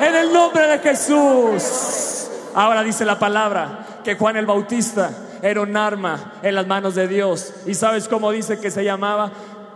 en 0.00 0.14
el 0.14 0.32
nombre 0.32 0.66
de 0.66 0.78
Jesús. 0.78 2.28
Ahora 2.54 2.82
dice 2.82 3.04
la 3.04 3.18
palabra 3.18 3.86
que 4.04 4.16
Juan 4.16 4.36
el 4.36 4.46
Bautista 4.46 5.10
era 5.42 5.60
un 5.60 5.76
arma 5.76 6.34
en 6.42 6.54
las 6.54 6.66
manos 6.66 6.94
de 6.94 7.08
Dios. 7.08 7.52
¿Y 7.66 7.74
sabes 7.74 8.08
cómo 8.08 8.30
dice 8.30 8.60
que 8.60 8.70
se 8.70 8.84
llamaba? 8.84 9.30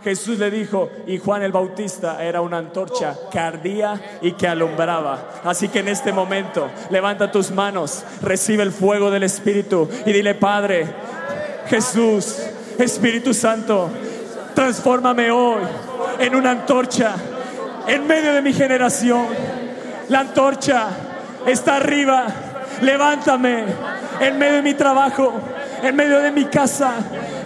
Jesús 0.05 0.37
le 0.37 0.51
dijo, 0.51 0.91
y 1.07 1.17
Juan 1.17 1.41
el 1.41 1.51
Bautista 1.51 2.23
era 2.23 2.39
una 2.39 2.59
antorcha 2.59 3.15
que 3.31 3.39
ardía 3.39 3.99
y 4.21 4.33
que 4.33 4.47
alumbraba. 4.47 5.41
Así 5.43 5.67
que 5.67 5.79
en 5.79 5.87
este 5.87 6.13
momento, 6.13 6.69
levanta 6.91 7.31
tus 7.31 7.49
manos, 7.49 8.03
recibe 8.21 8.61
el 8.61 8.71
fuego 8.71 9.09
del 9.09 9.23
Espíritu 9.23 9.89
y 10.05 10.13
dile, 10.13 10.35
Padre, 10.35 10.85
Jesús, 11.65 12.37
Espíritu 12.77 13.33
Santo, 13.33 13.89
transfórmame 14.53 15.31
hoy 15.31 15.63
en 16.19 16.35
una 16.35 16.51
antorcha 16.51 17.15
en 17.87 18.05
medio 18.05 18.31
de 18.31 18.43
mi 18.43 18.53
generación. 18.53 19.25
La 20.09 20.19
antorcha 20.19 20.87
está 21.47 21.77
arriba. 21.77 22.27
Levántame 22.83 23.63
en 24.19 24.37
medio 24.37 24.53
de 24.57 24.61
mi 24.61 24.75
trabajo, 24.75 25.33
en 25.81 25.95
medio 25.95 26.19
de 26.19 26.29
mi 26.29 26.45
casa, 26.45 26.93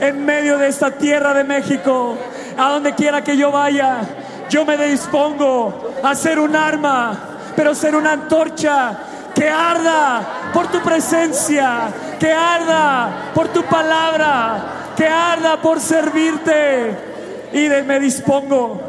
en 0.01 0.25
medio 0.25 0.57
de 0.57 0.67
esta 0.67 0.91
tierra 0.91 1.33
de 1.33 1.43
México, 1.45 2.17
a 2.57 2.69
donde 2.69 2.93
quiera 2.95 3.23
que 3.23 3.35
yo 3.37 3.51
vaya. 3.51 4.01
Yo 4.49 4.65
me 4.65 4.77
dispongo 4.77 5.91
a 6.03 6.15
ser 6.15 6.39
un 6.39 6.55
arma, 6.55 7.17
pero 7.55 7.75
ser 7.75 7.95
una 7.95 8.13
antorcha 8.13 8.97
que 9.35 9.49
arda 9.49 10.21
por 10.53 10.67
tu 10.67 10.81
presencia, 10.81 11.81
que 12.19 12.31
arda 12.33 13.31
por 13.33 13.47
tu 13.49 13.63
palabra, 13.63 14.93
que 14.97 15.05
arda 15.07 15.61
por 15.61 15.79
servirte. 15.79 16.97
Y 17.53 17.67
de- 17.67 17.83
me 17.83 17.99
dispongo 17.99 18.81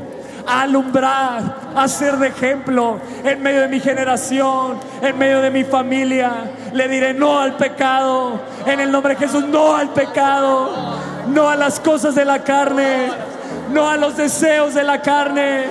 a 0.46 0.62
alumbrar, 0.62 1.56
a 1.76 1.86
ser 1.86 2.16
de 2.16 2.28
ejemplo 2.28 2.98
en 3.22 3.42
medio 3.42 3.60
de 3.60 3.68
mi 3.68 3.78
generación, 3.80 4.78
en 5.02 5.16
medio 5.18 5.40
de 5.40 5.50
mi 5.50 5.64
familia. 5.64 6.32
Le 6.72 6.88
diré 6.88 7.14
no 7.14 7.38
al 7.38 7.54
pecado, 7.56 8.40
en 8.66 8.80
el 8.80 8.90
nombre 8.90 9.14
de 9.14 9.20
Jesús, 9.20 9.44
no 9.44 9.76
al 9.76 9.90
pecado, 9.90 10.96
no 11.28 11.48
a 11.48 11.56
las 11.56 11.78
cosas 11.78 12.14
de 12.14 12.24
la 12.24 12.40
carne, 12.42 13.08
no 13.70 13.88
a 13.88 13.96
los 13.96 14.16
deseos 14.16 14.74
de 14.74 14.82
la 14.82 15.00
carne, 15.00 15.66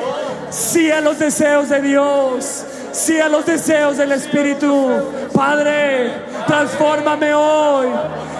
sí 0.49 0.91
a 0.91 1.01
los 1.01 1.19
deseos 1.19 1.69
de 1.69 1.81
Dios. 1.81 2.65
Sí 2.91 3.19
a 3.19 3.29
los 3.29 3.45
deseos 3.45 3.97
del 3.97 4.11
Espíritu. 4.13 5.29
Padre, 5.33 6.11
transfórmame 6.47 7.33
hoy 7.33 7.87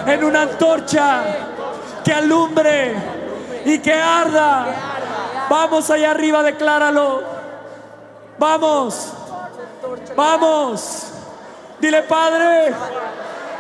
en 0.07 0.23
una 0.23 0.41
antorcha 0.43 1.21
que 2.03 2.11
alumbre 2.11 2.95
y 3.65 3.77
que 3.79 3.93
arda. 3.93 4.65
Vamos 5.49 5.89
allá 5.91 6.11
arriba, 6.11 6.41
decláralo. 6.41 7.21
Vamos, 8.39 9.13
vamos. 10.15 11.13
Dile, 11.79 12.03
Padre, 12.03 12.73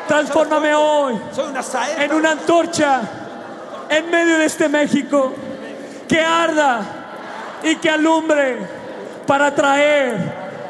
transfórmame 0.07 0.73
hoy 0.73 1.19
en 1.99 2.13
una 2.13 2.31
antorcha 2.31 3.01
en 3.89 4.09
medio 4.09 4.37
de 4.39 4.45
este 4.45 4.67
México 4.67 5.33
que 6.09 6.19
arda 6.19 6.81
y 7.63 7.75
que 7.75 7.89
alumbre 7.89 8.57
para 9.25 9.53
traer 9.53 10.17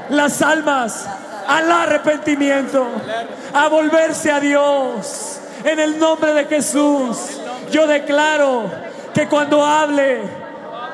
las 0.10 0.42
almas 0.42 1.08
al 1.48 1.72
arrepentimiento, 1.72 2.86
a 3.54 3.68
volverse 3.70 4.32
a 4.32 4.40
Dios. 4.40 5.40
En 5.64 5.80
el 5.80 5.98
nombre 5.98 6.34
de 6.34 6.46
Jesús, 6.46 7.18
yo 7.72 7.88
declaro 7.88 8.70
que 9.14 9.28
cuando 9.28 9.66
hable 9.66 10.22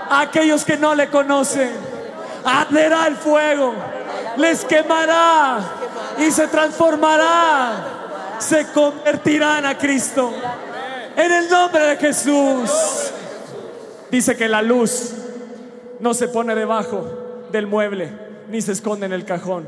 a 0.10 0.22
aquellos 0.22 0.64
que 0.64 0.78
no 0.78 0.96
le 0.96 1.10
conocen, 1.10 1.72
arderá 2.46 3.08
el 3.08 3.16
fuego, 3.16 3.74
les 4.38 4.64
quemará 4.64 5.58
y 6.20 6.32
se 6.32 6.48
transformará, 6.48 7.74
se 8.40 8.68
convertirán 8.68 9.66
a 9.66 9.78
Cristo. 9.78 10.32
En 11.16 11.32
el 11.32 11.50
nombre 11.50 11.86
de 11.88 11.98
Jesús. 11.98 13.12
Dice 14.16 14.38
que 14.38 14.48
la 14.48 14.62
luz 14.62 15.14
no 16.00 16.14
se 16.14 16.30
pone 16.30 16.56
debajo 16.56 17.04
del 17.52 17.68
mueble 17.68 18.10
ni 18.50 18.62
se 18.62 18.72
esconde 18.72 19.06
en 19.06 19.12
el 19.12 19.26
cajón, 19.26 19.68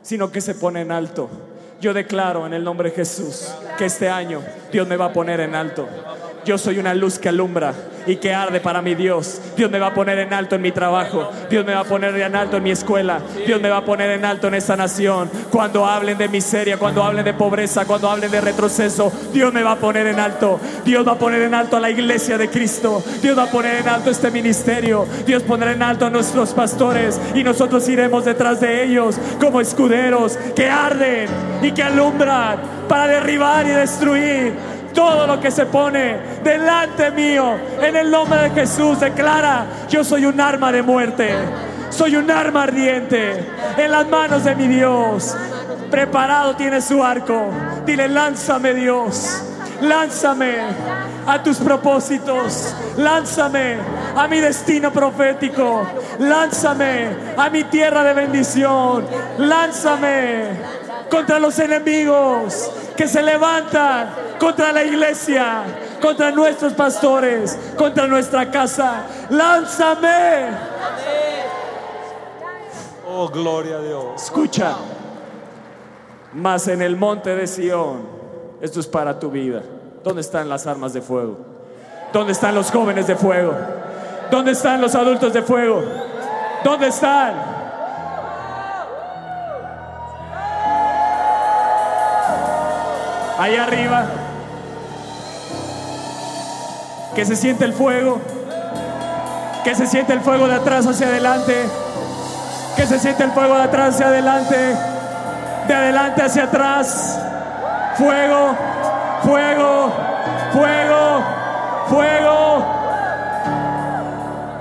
sino 0.00 0.32
que 0.32 0.40
se 0.40 0.54
pone 0.54 0.80
en 0.80 0.90
alto. 0.90 1.28
Yo 1.78 1.92
declaro 1.92 2.46
en 2.46 2.54
el 2.54 2.64
nombre 2.64 2.88
de 2.88 2.96
Jesús 2.96 3.52
que 3.76 3.84
este 3.84 4.08
año 4.08 4.40
Dios 4.72 4.88
me 4.88 4.96
va 4.96 5.04
a 5.04 5.12
poner 5.12 5.40
en 5.40 5.54
alto. 5.54 5.86
Yo 6.46 6.56
soy 6.58 6.78
una 6.78 6.94
luz 6.94 7.18
que 7.18 7.28
alumbra 7.28 7.74
y 8.06 8.16
que 8.16 8.32
arde 8.32 8.60
para 8.60 8.80
mi 8.80 8.94
Dios. 8.94 9.40
Dios 9.56 9.68
me 9.68 9.80
va 9.80 9.88
a 9.88 9.94
poner 9.94 10.20
en 10.20 10.32
alto 10.32 10.54
en 10.54 10.62
mi 10.62 10.70
trabajo. 10.70 11.28
Dios 11.50 11.66
me 11.66 11.74
va 11.74 11.80
a 11.80 11.84
poner 11.84 12.14
en 12.16 12.36
alto 12.36 12.58
en 12.58 12.62
mi 12.62 12.70
escuela. 12.70 13.18
Dios 13.44 13.60
me 13.60 13.68
va 13.68 13.78
a 13.78 13.84
poner 13.84 14.10
en 14.10 14.24
alto 14.24 14.46
en 14.46 14.54
esta 14.54 14.76
nación. 14.76 15.28
Cuando 15.50 15.84
hablen 15.84 16.16
de 16.16 16.28
miseria, 16.28 16.78
cuando 16.78 17.02
hablen 17.02 17.24
de 17.24 17.34
pobreza, 17.34 17.84
cuando 17.84 18.08
hablen 18.08 18.30
de 18.30 18.40
retroceso, 18.40 19.12
Dios 19.32 19.52
me 19.52 19.64
va 19.64 19.72
a 19.72 19.76
poner 19.76 20.06
en 20.06 20.20
alto. 20.20 20.60
Dios 20.84 21.04
va 21.04 21.12
a 21.12 21.18
poner 21.18 21.42
en 21.42 21.52
alto 21.52 21.78
a 21.78 21.80
la 21.80 21.90
iglesia 21.90 22.38
de 22.38 22.48
Cristo. 22.48 23.02
Dios 23.20 23.36
va 23.36 23.42
a 23.42 23.50
poner 23.50 23.80
en 23.80 23.88
alto 23.88 24.10
este 24.10 24.30
ministerio. 24.30 25.04
Dios 25.26 25.42
pondrá 25.42 25.72
en 25.72 25.82
alto 25.82 26.06
a 26.06 26.10
nuestros 26.10 26.54
pastores 26.54 27.20
y 27.34 27.42
nosotros 27.42 27.88
iremos 27.88 28.24
detrás 28.24 28.60
de 28.60 28.84
ellos 28.84 29.18
como 29.40 29.60
escuderos 29.60 30.38
que 30.54 30.70
arden 30.70 31.28
y 31.60 31.72
que 31.72 31.82
alumbran 31.82 32.76
para 32.88 33.08
derribar 33.08 33.66
y 33.66 33.70
destruir 33.70 34.75
todo 34.96 35.26
lo 35.26 35.38
que 35.38 35.50
se 35.50 35.66
pone 35.66 36.16
delante 36.42 37.10
mío. 37.12 37.54
En 37.80 37.94
el 37.94 38.10
nombre 38.10 38.40
de 38.40 38.50
Jesús 38.50 38.98
declara, 38.98 39.66
yo 39.88 40.02
soy 40.02 40.24
un 40.24 40.40
arma 40.40 40.72
de 40.72 40.82
muerte. 40.82 41.32
Soy 41.90 42.16
un 42.16 42.30
arma 42.30 42.64
ardiente 42.64 43.46
en 43.76 43.90
las 43.92 44.08
manos 44.08 44.42
de 44.42 44.56
mi 44.56 44.66
Dios. 44.66 45.36
Preparado 45.90 46.56
tiene 46.56 46.80
su 46.80 47.04
arco. 47.04 47.50
Dile, 47.84 48.08
lánzame 48.08 48.74
Dios. 48.74 49.44
Lánzame 49.82 50.56
a 51.26 51.42
tus 51.42 51.58
propósitos. 51.58 52.74
Lánzame 52.96 53.76
a 54.16 54.26
mi 54.26 54.40
destino 54.40 54.90
profético. 54.90 55.86
Lánzame 56.18 57.08
a 57.36 57.50
mi 57.50 57.64
tierra 57.64 58.02
de 58.02 58.14
bendición. 58.14 59.06
Lánzame 59.38 60.85
contra 61.10 61.38
los 61.38 61.58
enemigos 61.58 62.70
que 62.96 63.06
se 63.06 63.22
levantan 63.22 64.10
contra 64.38 64.72
la 64.72 64.84
iglesia, 64.84 65.64
contra 66.00 66.30
nuestros 66.30 66.72
pastores, 66.74 67.58
contra 67.76 68.06
nuestra 68.06 68.50
casa. 68.50 69.06
Lánzame. 69.30 70.50
Oh, 73.08 73.28
gloria 73.28 73.76
a 73.76 73.80
Dios. 73.80 74.22
Escucha. 74.22 74.76
Más 76.34 76.68
en 76.68 76.82
el 76.82 76.96
monte 76.96 77.34
de 77.34 77.46
Sión, 77.46 78.06
esto 78.60 78.80
es 78.80 78.86
para 78.86 79.18
tu 79.18 79.30
vida. 79.30 79.62
¿Dónde 80.04 80.20
están 80.20 80.48
las 80.48 80.66
armas 80.66 80.92
de 80.92 81.00
fuego? 81.00 81.38
¿Dónde 82.12 82.32
están 82.32 82.54
los 82.54 82.70
jóvenes 82.70 83.06
de 83.06 83.16
fuego? 83.16 83.54
¿Dónde 84.30 84.52
están 84.52 84.80
los 84.80 84.94
adultos 84.94 85.32
de 85.32 85.42
fuego? 85.42 85.82
¿Dónde 86.62 86.88
están? 86.88 87.55
Ahí 93.46 93.54
arriba. 93.54 94.06
Que 97.14 97.24
se 97.24 97.36
siente 97.36 97.64
el 97.64 97.74
fuego. 97.74 98.20
Que 99.62 99.72
se 99.76 99.86
siente 99.86 100.14
el 100.14 100.20
fuego 100.20 100.48
de 100.48 100.56
atrás 100.56 100.84
hacia 100.84 101.06
adelante. 101.06 101.54
Que 102.74 102.86
se 102.88 102.98
siente 102.98 103.22
el 103.22 103.30
fuego 103.30 103.54
de 103.54 103.62
atrás 103.62 103.94
hacia 103.94 104.08
adelante. 104.08 104.56
De 105.68 105.74
adelante 105.74 106.22
hacia 106.22 106.42
atrás. 106.42 107.20
Fuego, 107.96 108.56
fuego, 109.22 109.92
fuego, 110.52 111.24
fuego. 111.88 112.64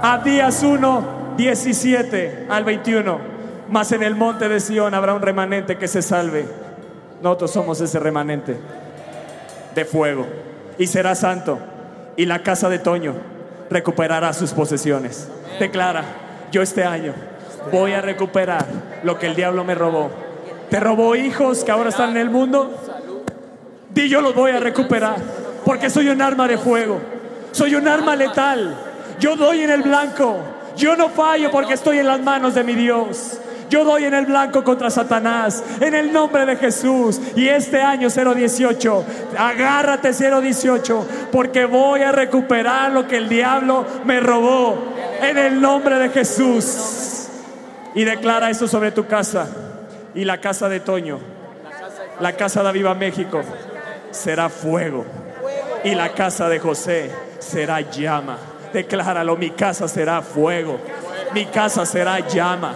A 0.03 0.21
días 0.23 0.61
1, 0.61 1.03
17 1.37 2.45
al 2.51 2.63
21. 2.63 3.17
Mas 3.67 3.91
en 3.93 4.03
el 4.03 4.13
monte 4.13 4.47
de 4.47 4.59
Sión 4.59 4.93
habrá 4.93 5.15
un 5.15 5.23
remanente 5.23 5.75
que 5.75 5.87
se 5.87 6.03
salve. 6.03 6.64
Nosotros 7.21 7.51
somos 7.51 7.81
ese 7.81 7.99
remanente 7.99 8.57
de 9.73 9.85
fuego. 9.85 10.25
Y 10.77 10.87
será 10.87 11.15
santo. 11.15 11.59
Y 12.17 12.25
la 12.25 12.43
casa 12.43 12.69
de 12.69 12.79
Toño 12.79 13.13
recuperará 13.69 14.33
sus 14.33 14.51
posesiones. 14.51 15.29
Declara, 15.59 16.03
yo 16.51 16.61
este 16.61 16.83
año 16.83 17.13
voy 17.71 17.93
a 17.93 18.01
recuperar 18.01 18.65
lo 19.03 19.17
que 19.19 19.27
el 19.27 19.35
diablo 19.35 19.63
me 19.63 19.75
robó. 19.75 20.09
Te 20.69 20.79
robó 20.79 21.15
hijos 21.15 21.63
que 21.63 21.71
ahora 21.71 21.89
están 21.89 22.11
en 22.11 22.17
el 22.17 22.29
mundo. 22.29 22.73
Di 23.93 24.09
yo 24.09 24.21
los 24.21 24.33
voy 24.33 24.51
a 24.51 24.59
recuperar. 24.59 25.17
Porque 25.63 25.89
soy 25.89 26.09
un 26.09 26.21
arma 26.21 26.47
de 26.47 26.57
fuego. 26.57 26.99
Soy 27.51 27.75
un 27.75 27.87
arma 27.87 28.15
letal. 28.15 28.75
Yo 29.19 29.35
doy 29.35 29.61
en 29.61 29.71
el 29.71 29.81
blanco. 29.81 30.37
Yo 30.75 30.95
no 30.95 31.09
fallo 31.09 31.49
porque 31.51 31.73
estoy 31.73 31.99
en 31.99 32.07
las 32.07 32.19
manos 32.19 32.53
de 32.53 32.63
mi 32.63 32.75
Dios. 32.75 33.39
Yo 33.69 33.83
doy 33.83 34.05
en 34.05 34.13
el 34.13 34.25
blanco 34.25 34.63
contra 34.63 34.89
Satanás, 34.89 35.63
en 35.79 35.93
el 35.95 36.11
nombre 36.13 36.45
de 36.45 36.55
Jesús. 36.55 37.19
Y 37.35 37.47
este 37.47 37.81
año 37.81 38.09
018, 38.09 39.05
agárrate 39.37 40.11
018, 40.13 41.07
porque 41.31 41.65
voy 41.65 42.01
a 42.01 42.11
recuperar 42.11 42.91
lo 42.91 43.07
que 43.07 43.17
el 43.17 43.29
diablo 43.29 43.85
me 44.05 44.19
robó, 44.19 44.77
en 45.21 45.37
el 45.37 45.59
nombre 45.59 45.97
de 45.99 46.09
Jesús. 46.09 47.27
Y 47.93 48.03
declara 48.03 48.49
eso 48.49 48.67
sobre 48.67 48.91
tu 48.91 49.07
casa 49.07 49.47
y 50.13 50.25
la 50.25 50.39
casa 50.39 50.69
de 50.69 50.79
Toño, 50.79 51.19
la 52.19 52.33
casa 52.33 52.63
de 52.63 52.69
Aviva 52.69 52.93
México, 52.93 53.41
será 54.11 54.49
fuego. 54.49 55.05
Y 55.83 55.93
la 55.93 56.09
casa 56.13 56.49
de 56.49 56.59
José 56.59 57.11
será 57.39 57.81
llama. 57.81 58.37
Decláralo, 58.73 59.37
mi 59.37 59.51
casa 59.51 59.87
será 59.87 60.21
fuego. 60.21 60.79
Mi 61.33 61.45
casa 61.45 61.85
será 61.85 62.19
llama. 62.19 62.73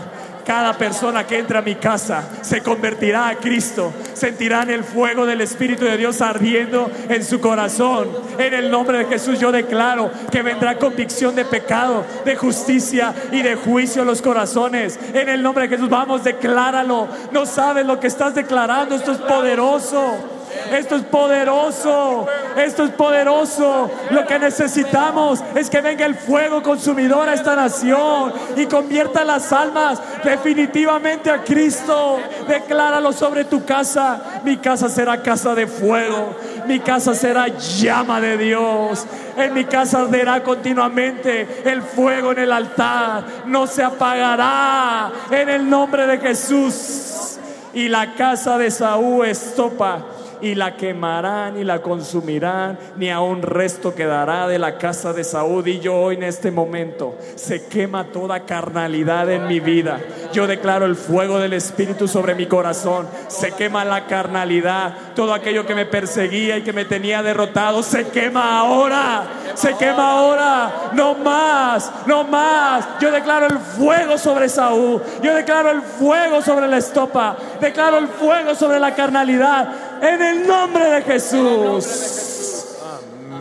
Cada 0.50 0.74
persona 0.74 1.28
que 1.28 1.38
entra 1.38 1.60
a 1.60 1.62
mi 1.62 1.76
casa 1.76 2.28
se 2.42 2.64
convertirá 2.64 3.28
a 3.28 3.36
Cristo. 3.36 3.94
Sentirán 4.16 4.72
el 4.72 4.84
fuego 4.84 5.28
del 5.28 5.42
Espíritu 5.42 5.86
de 5.86 5.96
Dios 5.96 6.22
ardiendo 6.22 6.90
en 7.08 7.24
su 7.24 7.40
corazón. 7.40 8.10
En 8.40 8.56
el 8.56 8.72
nombre 8.72 8.98
de 8.98 9.06
Jesús 9.06 9.40
yo 9.40 9.52
declaro 9.52 10.10
que 10.32 10.42
vendrá 10.42 10.80
convicción 10.80 11.36
de 11.36 11.46
pecado, 11.46 12.04
de 12.26 12.36
justicia 12.36 13.14
y 13.32 13.44
de 13.44 13.54
juicio 13.54 14.02
en 14.02 14.08
los 14.08 14.24
corazones. 14.24 15.00
En 15.14 15.30
el 15.30 15.44
nombre 15.44 15.68
de 15.68 15.76
Jesús, 15.76 15.88
vamos, 15.88 16.24
decláralo. 16.24 17.08
No 17.32 17.46
sabes 17.46 17.86
lo 17.86 18.00
que 18.00 18.08
estás 18.08 18.34
declarando. 18.34 18.96
Esto 18.96 19.12
es 19.12 19.20
poderoso. 19.20 20.39
Esto 20.72 20.96
es 20.96 21.04
poderoso. 21.04 22.28
Esto 22.56 22.84
es 22.84 22.92
poderoso. 22.92 23.90
Lo 24.12 24.26
que 24.26 24.40
necesitamos 24.40 25.44
es 25.56 25.70
que 25.70 25.82
venga 25.82 26.06
el 26.06 26.16
fuego 26.16 26.62
consumidor 26.62 27.28
a 27.30 27.34
esta 27.34 27.56
nación 27.56 28.34
y 28.56 28.66
convierta 28.66 29.24
las 29.24 29.52
almas 29.54 30.02
definitivamente 30.24 31.32
a 31.32 31.44
Cristo. 31.44 32.20
Decláralo 32.48 33.12
sobre 33.14 33.46
tu 33.46 33.66
casa. 33.66 34.42
Mi 34.44 34.58
casa 34.58 34.90
será 34.90 35.22
casa 35.22 35.56
de 35.56 35.68
fuego. 35.68 36.36
Mi 36.68 36.80
casa 36.80 37.16
será 37.16 37.48
llama 37.48 38.22
de 38.22 38.38
Dios. 38.38 39.06
En 39.38 39.54
mi 39.54 39.66
casa 39.66 40.02
arderá 40.02 40.44
continuamente 40.44 41.62
el 41.66 41.82
fuego 41.82 42.32
en 42.32 42.40
el 42.40 42.52
altar. 42.52 43.24
No 43.46 43.68
se 43.68 43.84
apagará 43.84 45.12
en 45.32 45.50
el 45.50 45.70
nombre 45.70 46.06
de 46.06 46.18
Jesús. 46.18 47.38
Y 47.74 47.88
la 47.88 48.16
casa 48.16 48.58
de 48.58 48.72
Saúl 48.72 49.28
estopa 49.28 50.04
y 50.42 50.56
la 50.56 50.76
quemarán 50.76 51.58
y 51.58 51.64
la 51.64 51.82
consumirán, 51.82 52.78
ni 52.96 53.10
a 53.10 53.20
un 53.20 53.42
resto 53.42 53.94
quedará 53.96 54.48
de 54.48 54.60
la 54.60 54.78
casa 54.78 55.14
de 55.14 55.24
Saúl. 55.24 55.68
Y 55.68 55.80
yo 55.80 55.96
hoy 55.96 56.16
en 56.16 56.24
este 56.24 56.52
momento 56.52 57.18
se 57.36 57.66
quema 57.68 58.06
toda 58.06 58.42
carnalidad 58.42 59.30
en 59.30 59.48
mi 59.48 59.60
vida. 59.60 60.00
Yo 60.34 60.48
declaro 60.48 60.86
el 60.86 60.96
fuego 60.96 61.40
del 61.40 61.54
Espíritu 61.54 62.08
sobre 62.08 62.36
mi 62.36 62.46
corazón. 62.46 63.08
Se 63.28 63.52
quema 63.52 63.86
la 63.86 64.06
carnalidad, 64.06 64.94
todo 65.16 65.34
aquello 65.34 65.66
que 65.66 65.76
me 65.76 65.86
perseguía 65.86 66.58
y 66.58 66.62
que 66.62 66.74
me 66.74 66.86
tenía 66.86 67.22
derrotado, 67.22 67.84
se 67.84 68.08
quema 68.08 68.60
ahora, 68.60 69.24
se 69.56 69.76
quema 69.76 70.12
ahora, 70.12 70.92
no 70.94 71.16
más, 71.16 71.92
no 72.06 72.24
más. 72.24 72.88
Yo 73.00 73.12
declaro 73.12 73.48
el 73.48 73.60
fuego 73.60 74.18
sobre 74.18 74.50
Saúl, 74.50 75.02
yo 75.22 75.34
declaro 75.34 75.72
el 75.72 75.82
fuego 75.82 76.42
sobre 76.42 76.68
la 76.68 76.78
estopa, 76.78 77.36
declaro 77.60 77.98
el 77.98 78.08
fuego 78.08 78.56
sobre 78.56 78.80
la 78.80 78.96
carnalidad 78.96 79.89
en 80.02 80.22
el 80.22 80.48
nombre 80.48 80.86
de 80.90 81.02
Jesús. 81.02 82.66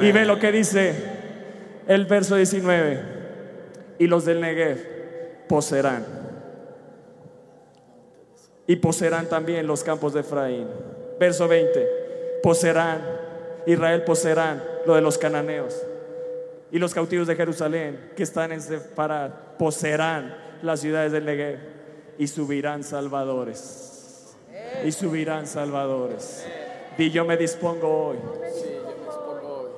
Y 0.00 0.12
ve 0.12 0.24
lo 0.24 0.38
que 0.38 0.52
dice 0.52 0.94
el 1.86 2.06
verso 2.06 2.36
19. 2.36 3.02
Y 3.98 4.06
los 4.06 4.24
del 4.24 4.40
Negev 4.40 5.46
poseerán. 5.48 6.04
Y 8.66 8.76
poseerán 8.76 9.28
también 9.28 9.66
los 9.66 9.82
campos 9.82 10.12
de 10.12 10.20
Efraín. 10.20 10.68
Verso 11.18 11.48
20. 11.48 11.88
Poseerán. 12.42 13.02
Israel 13.66 14.04
poseerán 14.04 14.62
lo 14.86 14.94
de 14.94 15.00
los 15.00 15.18
cananeos. 15.18 15.82
Y 16.70 16.78
los 16.78 16.94
cautivos 16.94 17.26
de 17.26 17.34
Jerusalén 17.34 18.10
que 18.14 18.22
están 18.22 18.52
en 18.52 18.60
Sefarad 18.60 19.30
poseerán 19.58 20.36
las 20.62 20.80
ciudades 20.80 21.12
del 21.12 21.24
Negev 21.24 21.58
y 22.18 22.26
subirán 22.26 22.84
salvadores. 22.84 23.87
Y 24.84 24.92
subirán 24.92 25.46
salvadores. 25.46 26.46
Y 26.96 27.10
yo 27.10 27.24
me 27.24 27.36
dispongo 27.36 28.08
hoy 28.08 28.18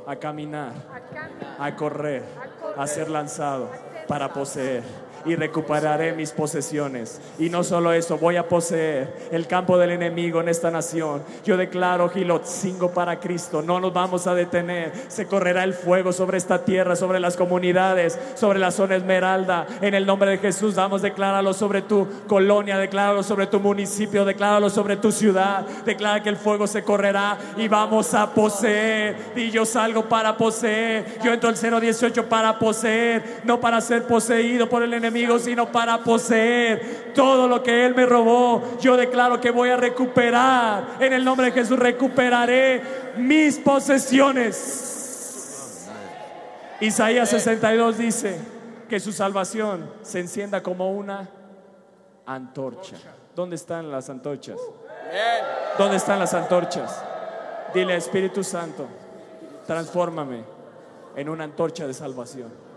a 0.06 0.16
caminar, 0.16 0.72
a 1.58 1.76
correr, 1.76 2.24
a 2.76 2.86
ser 2.86 3.10
lanzado 3.10 3.70
para 4.08 4.32
poseer. 4.32 4.82
Y 5.24 5.34
recuperaré 5.34 6.12
mis 6.12 6.32
posesiones. 6.32 7.20
Y 7.38 7.50
no 7.50 7.62
solo 7.62 7.92
eso, 7.92 8.18
voy 8.18 8.36
a 8.36 8.48
poseer 8.48 9.28
el 9.30 9.46
campo 9.46 9.78
del 9.78 9.90
enemigo 9.90 10.40
en 10.40 10.48
esta 10.48 10.70
nación. 10.70 11.22
Yo 11.44 11.56
declaro 11.56 12.08
Gilotzingo 12.08 12.90
para 12.90 13.20
Cristo, 13.20 13.62
no 13.62 13.80
nos 13.80 13.92
vamos 13.92 14.26
a 14.26 14.34
detener. 14.34 14.92
Se 15.08 15.26
correrá 15.26 15.64
el 15.64 15.74
fuego 15.74 16.12
sobre 16.12 16.38
esta 16.38 16.64
tierra, 16.64 16.96
sobre 16.96 17.20
las 17.20 17.36
comunidades, 17.36 18.18
sobre 18.34 18.58
la 18.58 18.70
zona 18.70 18.96
esmeralda. 18.96 19.66
En 19.80 19.94
el 19.94 20.06
nombre 20.06 20.30
de 20.30 20.38
Jesús, 20.38 20.74
vamos 20.74 21.02
a 21.02 21.08
declararlo 21.08 21.52
sobre 21.52 21.82
tu 21.82 22.06
colonia, 22.26 22.78
decláralo 22.78 23.22
sobre 23.22 23.46
tu 23.46 23.60
municipio, 23.60 24.24
decláralo 24.24 24.70
sobre 24.70 24.96
tu 24.96 25.12
ciudad. 25.12 25.66
Declara 25.84 26.22
que 26.22 26.28
el 26.28 26.36
fuego 26.36 26.66
se 26.66 26.82
correrá 26.82 27.38
y 27.56 27.68
vamos 27.68 28.14
a 28.14 28.32
poseer. 28.32 29.16
Y 29.36 29.50
yo 29.50 29.64
salgo 29.64 30.04
para 30.08 30.36
poseer. 30.36 31.18
Yo 31.22 31.32
entro 31.32 31.48
al 31.48 31.80
018 31.80 32.28
para 32.28 32.58
poseer, 32.58 33.42
no 33.44 33.60
para 33.60 33.80
ser 33.80 34.04
poseído 34.04 34.68
por 34.68 34.82
el 34.82 34.94
enemigo, 34.94 35.09
sino 35.38 35.70
para 35.70 35.98
poseer 35.98 37.12
todo 37.14 37.48
lo 37.48 37.62
que 37.62 37.84
él 37.86 37.94
me 37.94 38.06
robó. 38.06 38.62
Yo 38.80 38.96
declaro 38.96 39.40
que 39.40 39.50
voy 39.50 39.70
a 39.70 39.76
recuperar. 39.76 40.96
En 41.00 41.12
el 41.12 41.24
nombre 41.24 41.46
de 41.46 41.52
Jesús 41.52 41.78
recuperaré 41.78 42.82
mis 43.16 43.58
posesiones. 43.58 44.96
Isaías 46.80 47.28
62 47.28 47.98
dice 47.98 48.38
que 48.88 48.98
su 49.00 49.12
salvación 49.12 49.90
se 50.02 50.20
encienda 50.20 50.62
como 50.62 50.90
una 50.92 51.28
antorcha. 52.26 52.96
¿Dónde 53.34 53.56
están 53.56 53.90
las 53.90 54.08
antorchas? 54.08 54.58
¿Dónde 55.78 55.96
están 55.96 56.18
las 56.18 56.34
antorchas? 56.34 57.04
Dile, 57.74 57.96
Espíritu 57.96 58.42
Santo, 58.42 58.86
transfórmame 59.66 60.42
en 61.14 61.28
una 61.28 61.44
antorcha 61.44 61.86
de 61.86 61.94
salvación. 61.94 62.69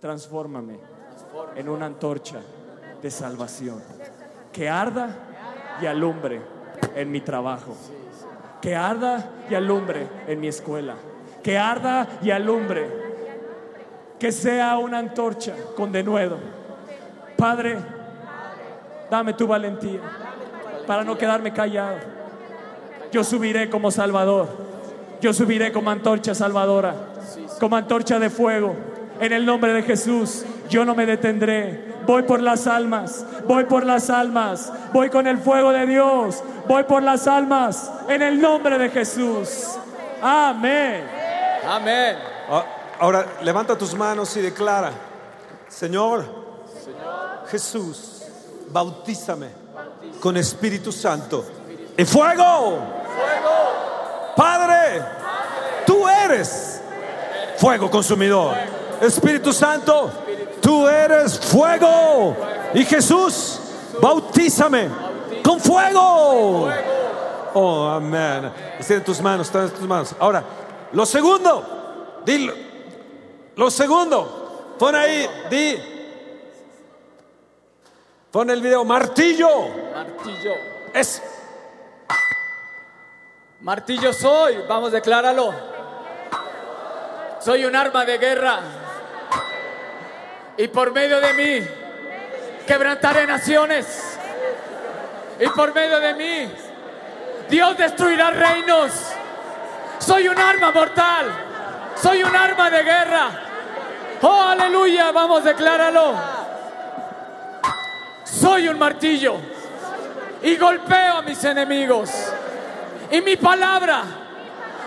Transfórmame 0.00 0.78
en 1.54 1.68
una 1.68 1.86
antorcha 1.86 2.40
de 3.02 3.10
salvación. 3.10 3.82
Que 4.52 4.68
arda 4.68 5.10
y 5.80 5.86
alumbre 5.86 6.40
en 6.94 7.10
mi 7.10 7.20
trabajo. 7.20 7.76
Que 8.60 8.74
arda 8.74 9.30
y 9.50 9.54
alumbre 9.54 10.08
en 10.26 10.40
mi 10.40 10.48
escuela. 10.48 10.94
Que 11.42 11.58
arda 11.58 12.06
y 12.22 12.30
alumbre. 12.30 12.88
Que 14.18 14.32
sea 14.32 14.78
una 14.78 14.98
antorcha 14.98 15.54
con 15.76 15.92
denuedo. 15.92 16.38
Padre, 17.36 17.78
dame 19.10 19.34
tu 19.34 19.46
valentía 19.46 20.00
para 20.86 21.04
no 21.04 21.18
quedarme 21.18 21.52
callado. 21.52 21.98
Yo 23.12 23.22
subiré 23.22 23.68
como 23.68 23.90
Salvador. 23.90 24.66
Yo 25.20 25.32
subiré 25.32 25.72
como 25.72 25.90
antorcha 25.90 26.34
salvadora, 26.34 26.94
como 27.58 27.76
antorcha 27.76 28.18
de 28.18 28.28
fuego. 28.30 28.74
En 29.20 29.32
el 29.32 29.46
nombre 29.46 29.72
de 29.72 29.82
Jesús, 29.82 30.44
yo 30.68 30.84
no 30.84 30.94
me 30.94 31.06
detendré. 31.06 31.94
Voy 32.06 32.22
por 32.22 32.40
las 32.40 32.66
almas, 32.66 33.24
voy 33.46 33.64
por 33.64 33.84
las 33.84 34.10
almas, 34.10 34.72
voy 34.92 35.10
con 35.10 35.26
el 35.26 35.38
fuego 35.38 35.72
de 35.72 35.86
Dios, 35.86 36.42
voy 36.68 36.84
por 36.84 37.02
las 37.02 37.26
almas. 37.26 37.90
En 38.08 38.22
el 38.22 38.40
nombre 38.40 38.78
de 38.78 38.90
Jesús. 38.90 39.76
Amén. 40.22 41.04
Amén. 41.68 42.16
Ah, 42.48 42.64
Ahora 42.98 43.26
levanta 43.42 43.76
tus 43.76 43.94
manos 43.94 44.34
y 44.36 44.40
declara, 44.40 44.90
Señor, 45.68 46.24
Jesús, 47.50 48.22
bautízame 48.70 49.48
con 50.20 50.36
Espíritu 50.36 50.90
Santo 50.90 51.44
y 51.96 52.04
fuego. 52.04 52.78
Padre, 54.34 55.02
tú 55.86 56.08
eres 56.08 56.80
fuego 57.58 57.90
consumidor. 57.90 58.56
Espíritu 59.00 59.52
Santo, 59.52 60.10
tú 60.60 60.86
eres 60.88 61.38
fuego. 61.38 62.36
Y 62.74 62.84
Jesús, 62.84 63.60
bautízame 64.00 64.88
con 65.42 65.60
fuego. 65.60 66.70
Oh, 67.54 67.88
amén. 67.88 68.52
Extiende 68.76 69.04
tus 69.04 69.20
manos, 69.20 69.46
extiende 69.46 69.70
tus 69.70 69.86
manos. 69.86 70.14
Ahora, 70.18 70.42
lo 70.92 71.06
segundo, 71.06 72.22
dilo. 72.24 72.52
Lo 73.56 73.70
segundo, 73.70 74.74
pon 74.78 74.94
ahí, 74.94 75.26
di. 75.50 75.76
Pon 78.30 78.50
el 78.50 78.60
video, 78.60 78.84
martillo. 78.84 79.48
Martillo. 79.94 80.52
Es 80.92 81.22
Martillo 83.60 84.12
soy, 84.12 84.58
vamos, 84.68 84.92
decláralo. 84.92 85.52
Soy 87.40 87.64
un 87.64 87.74
arma 87.74 88.04
de 88.04 88.18
guerra. 88.18 88.60
Y 90.58 90.68
por 90.68 90.92
medio 90.92 91.20
de 91.20 91.32
mí 91.34 91.66
quebrantaré 92.66 93.26
naciones. 93.26 94.18
Y 95.38 95.46
por 95.48 95.74
medio 95.74 96.00
de 96.00 96.14
mí 96.14 96.50
Dios 97.48 97.76
destruirá 97.76 98.30
reinos. 98.30 98.92
Soy 99.98 100.28
un 100.28 100.38
arma 100.38 100.70
mortal. 100.72 101.26
Soy 102.00 102.22
un 102.22 102.34
arma 102.34 102.70
de 102.70 102.82
guerra. 102.82 103.30
Oh, 104.22 104.42
aleluya, 104.42 105.12
vamos, 105.12 105.44
decláralo. 105.44 106.14
Soy 108.24 108.68
un 108.68 108.78
martillo. 108.78 109.36
Y 110.42 110.56
golpeo 110.56 111.18
a 111.18 111.22
mis 111.22 111.42
enemigos. 111.44 112.10
Y 113.10 113.20
mi 113.20 113.36
palabra 113.36 114.02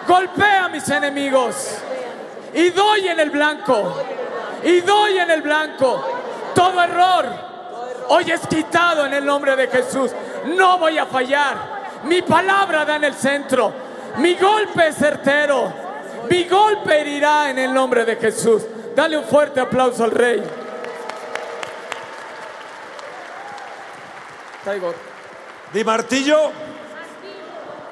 golpea 0.07 0.65
a 0.65 0.69
mis 0.69 0.87
enemigos. 0.89 1.77
Y 2.53 2.69
doy 2.69 3.07
en 3.07 3.19
el 3.19 3.29
blanco. 3.29 4.03
Y 4.63 4.81
doy 4.81 5.17
en 5.17 5.31
el 5.31 5.41
blanco. 5.41 6.03
Todo 6.53 6.81
error 6.81 7.49
hoy 8.09 8.31
es 8.31 8.45
quitado 8.47 9.05
en 9.05 9.13
el 9.13 9.25
nombre 9.25 9.55
de 9.55 9.67
Jesús. 9.67 10.11
No 10.45 10.77
voy 10.77 10.97
a 10.97 11.05
fallar. 11.05 11.79
Mi 12.03 12.21
palabra 12.21 12.85
da 12.85 12.95
en 12.95 13.05
el 13.05 13.13
centro. 13.13 13.71
Mi 14.17 14.35
golpe 14.35 14.87
es 14.87 14.95
certero. 14.95 15.71
Mi 16.29 16.43
golpe 16.45 16.99
herirá 16.99 17.49
en 17.49 17.59
el 17.59 17.73
nombre 17.73 18.05
de 18.05 18.15
Jesús. 18.17 18.63
Dale 18.95 19.17
un 19.17 19.23
fuerte 19.23 19.59
aplauso 19.59 20.03
al 20.03 20.11
rey. 20.11 20.43
Di 25.73 25.83
martillo. 25.83 26.51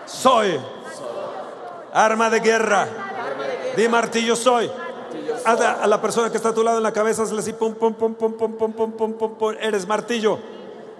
Soy. 0.06 0.60
Arma 1.94 2.30
de 2.30 2.40
guerra. 2.40 2.88
Di 3.76 3.88
martillo 3.88 4.36
soy. 4.36 4.70
A 5.48 5.84
a 5.84 5.88
la 5.88 6.02
persona 6.02 6.30
que 6.30 6.36
está 6.36 6.50
a 6.50 6.54
tu 6.54 6.62
lado 6.62 6.76
en 6.76 6.84
la 6.84 6.92
cabeza, 6.92 7.24
hazle 7.24 7.40
así, 7.40 7.54
pum, 7.54 7.74
pum, 7.74 7.94
pum, 7.94 8.14
pum, 8.16 8.34
pum, 8.34 8.54
pum, 8.54 8.74
pum, 8.74 8.92
pum, 8.92 9.14
pum, 9.14 9.36
pum. 9.36 9.56
Eres 9.62 9.88
martillo. 9.88 10.38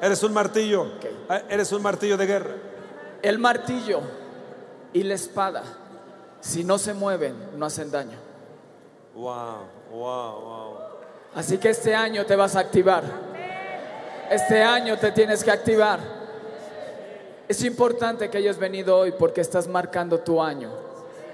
Eres 0.02 0.24
un 0.24 0.32
martillo. 0.32 0.86
Ah, 1.28 1.42
Eres 1.50 1.70
un 1.74 1.82
martillo 1.82 2.16
de 2.16 2.26
guerra. 2.26 2.52
El 3.22 3.40
martillo 3.40 4.00
y 4.94 5.04
la 5.04 5.16
espada, 5.16 5.64
si 6.40 6.64
no 6.64 6.78
se 6.78 6.94
mueven, 6.94 7.36
no 7.58 7.66
hacen 7.66 7.92
daño. 7.92 8.18
Wow, 9.16 9.66
wow, 9.92 10.40
wow. 10.40 10.78
Así 11.36 11.58
que 11.58 11.72
este 11.72 11.94
año 11.94 12.26
te 12.26 12.38
vas 12.38 12.56
a 12.56 12.62
activar. 12.62 13.04
Este 14.30 14.64
año 14.64 14.98
te 14.98 15.12
tienes 15.12 15.44
que 15.44 15.52
activar. 15.52 16.00
Es 17.50 17.66
importante 17.66 18.30
que 18.30 18.38
hayas 18.38 18.58
venido 18.58 18.98
hoy 18.98 19.12
porque 19.12 19.42
estás 19.42 19.68
marcando 19.68 20.20
tu 20.20 20.42
año. 20.42 20.72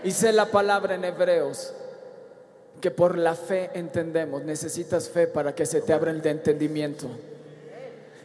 Y 0.04 0.10
sé 0.10 0.34
la 0.34 0.48
palabra 0.48 0.96
en 0.96 1.06
Hebreos 1.06 1.76
que 2.84 2.92
por 2.92 3.18
la 3.18 3.34
fe 3.34 3.70
entendemos. 3.76 4.44
Necesitas 4.44 5.08
fe 5.08 5.26
para 5.26 5.56
que 5.56 5.66
se 5.66 5.80
te 5.80 5.94
abra 5.94 6.12
el 6.12 6.22
de 6.22 6.32
entendimiento. 6.32 7.08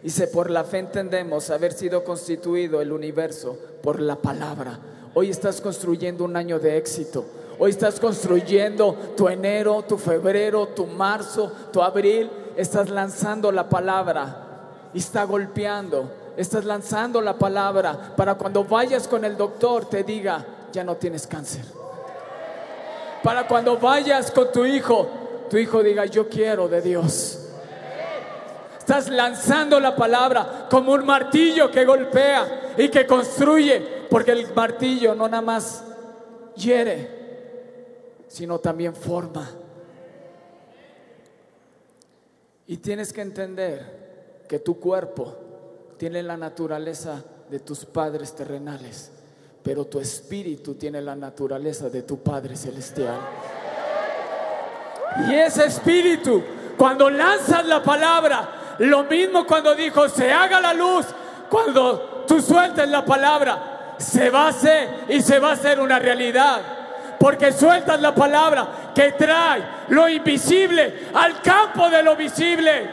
Y 0.02 0.10
sé 0.10 0.26
por 0.26 0.50
la 0.50 0.64
fe 0.64 0.78
entendemos 0.78 1.50
haber 1.50 1.72
sido 1.72 2.02
constituido 2.02 2.80
el 2.80 2.90
universo 2.90 3.56
por 3.84 4.00
la 4.00 4.16
palabra. 4.16 4.76
Hoy 5.14 5.30
estás 5.30 5.60
construyendo 5.60 6.24
un 6.24 6.36
año 6.36 6.58
de 6.58 6.76
éxito. 6.76 7.24
Hoy 7.56 7.70
estás 7.70 8.00
construyendo 8.00 8.96
tu 9.16 9.28
enero, 9.28 9.84
tu 9.86 9.96
febrero, 9.96 10.66
tu 10.66 10.86
marzo, 10.86 11.52
tu 11.72 11.80
abril. 11.80 12.28
Estás 12.56 12.90
lanzando 12.90 13.52
la 13.52 13.68
palabra 13.68 14.90
y 14.92 14.98
está 14.98 15.22
golpeando. 15.22 16.10
Estás 16.36 16.64
lanzando 16.64 17.20
la 17.20 17.38
palabra 17.38 18.16
para 18.16 18.34
cuando 18.34 18.64
vayas 18.64 19.06
con 19.06 19.24
el 19.24 19.36
doctor 19.36 19.88
te 19.88 20.02
diga, 20.02 20.44
ya 20.72 20.82
no 20.82 20.96
tienes 20.96 21.28
cáncer. 21.28 21.77
Para 23.22 23.46
cuando 23.46 23.78
vayas 23.78 24.30
con 24.30 24.52
tu 24.52 24.64
hijo, 24.64 25.08
tu 25.50 25.56
hijo 25.56 25.82
diga, 25.82 26.04
yo 26.06 26.28
quiero 26.28 26.68
de 26.68 26.80
Dios. 26.80 27.48
Estás 28.78 29.10
lanzando 29.10 29.78
la 29.80 29.94
palabra 29.94 30.66
como 30.70 30.92
un 30.92 31.04
martillo 31.04 31.70
que 31.70 31.84
golpea 31.84 32.74
y 32.78 32.88
que 32.88 33.06
construye, 33.06 34.06
porque 34.08 34.32
el 34.32 34.52
martillo 34.54 35.14
no 35.14 35.28
nada 35.28 35.42
más 35.42 35.84
hiere, 36.56 38.24
sino 38.28 38.58
también 38.58 38.94
forma. 38.94 39.46
Y 42.66 42.78
tienes 42.78 43.12
que 43.12 43.20
entender 43.20 44.44
que 44.48 44.58
tu 44.58 44.78
cuerpo 44.78 45.36
tiene 45.98 46.22
la 46.22 46.36
naturaleza 46.36 47.22
de 47.50 47.60
tus 47.60 47.84
padres 47.84 48.34
terrenales, 48.34 49.10
pero 49.68 49.84
tu 49.84 50.00
espíritu 50.00 50.76
tiene 50.76 51.02
la 51.02 51.14
naturaleza 51.14 51.90
de 51.90 52.00
tu 52.00 52.22
Padre 52.22 52.56
celestial. 52.56 53.18
Y 55.28 55.34
ese 55.34 55.66
espíritu, 55.66 56.42
cuando 56.78 57.10
lanzas 57.10 57.66
la 57.66 57.82
palabra, 57.82 58.76
lo 58.78 59.04
mismo 59.04 59.44
cuando 59.46 59.74
dijo, 59.74 60.08
se 60.08 60.32
haga 60.32 60.58
la 60.58 60.72
luz, 60.72 61.04
cuando 61.50 62.24
tú 62.26 62.40
sueltes 62.40 62.88
la 62.88 63.04
palabra, 63.04 63.96
se 63.98 64.30
va 64.30 64.46
a 64.46 64.48
hacer 64.48 65.04
y 65.10 65.20
se 65.20 65.38
va 65.38 65.50
a 65.50 65.52
hacer 65.52 65.80
una 65.80 65.98
realidad. 65.98 66.62
Porque 67.20 67.52
sueltas 67.52 68.00
la 68.00 68.14
palabra 68.14 68.92
que 68.94 69.12
trae 69.12 69.62
lo 69.88 70.08
invisible 70.08 71.10
al 71.12 71.42
campo 71.42 71.90
de 71.90 72.02
lo 72.02 72.16
visible. 72.16 72.88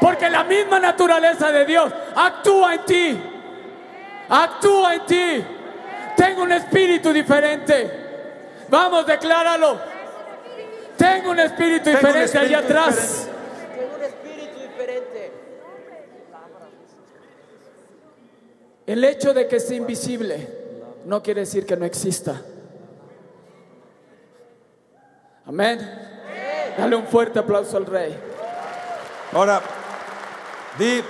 Porque 0.00 0.30
la 0.30 0.44
misma 0.44 0.80
naturaleza 0.80 1.52
de 1.52 1.66
Dios 1.66 1.92
actúa 2.14 2.72
en 2.72 2.84
ti. 2.86 3.20
Actúa 4.30 4.94
en 4.94 5.04
ti. 5.04 5.55
Tengo 6.16 6.42
un 6.42 6.52
espíritu 6.52 7.12
diferente. 7.12 7.90
Vamos, 8.68 9.06
decláralo. 9.06 9.78
Tengo 10.96 11.30
un 11.30 11.40
espíritu 11.40 11.84
Tengo 11.84 11.98
un 11.98 12.04
diferente 12.06 12.38
allá 12.38 12.58
espíritu 12.58 12.72
atrás. 12.78 13.28
diferente. 13.28 13.76
Tengo 13.76 13.96
un 13.96 14.02
espíritu 14.02 14.60
diferente. 14.60 15.32
El 18.86 19.04
hecho 19.04 19.34
de 19.34 19.46
que 19.48 19.60
sea 19.60 19.76
invisible 19.76 20.48
no 21.04 21.22
quiere 21.22 21.40
decir 21.40 21.66
que 21.66 21.76
no 21.76 21.84
exista. 21.84 22.40
Amén. 25.46 25.78
Dale 26.76 26.96
un 26.96 27.06
fuerte 27.06 27.38
aplauso 27.38 27.76
al 27.76 27.86
rey. 27.86 28.16
Ahora, 29.32 29.60
di, 30.78 31.02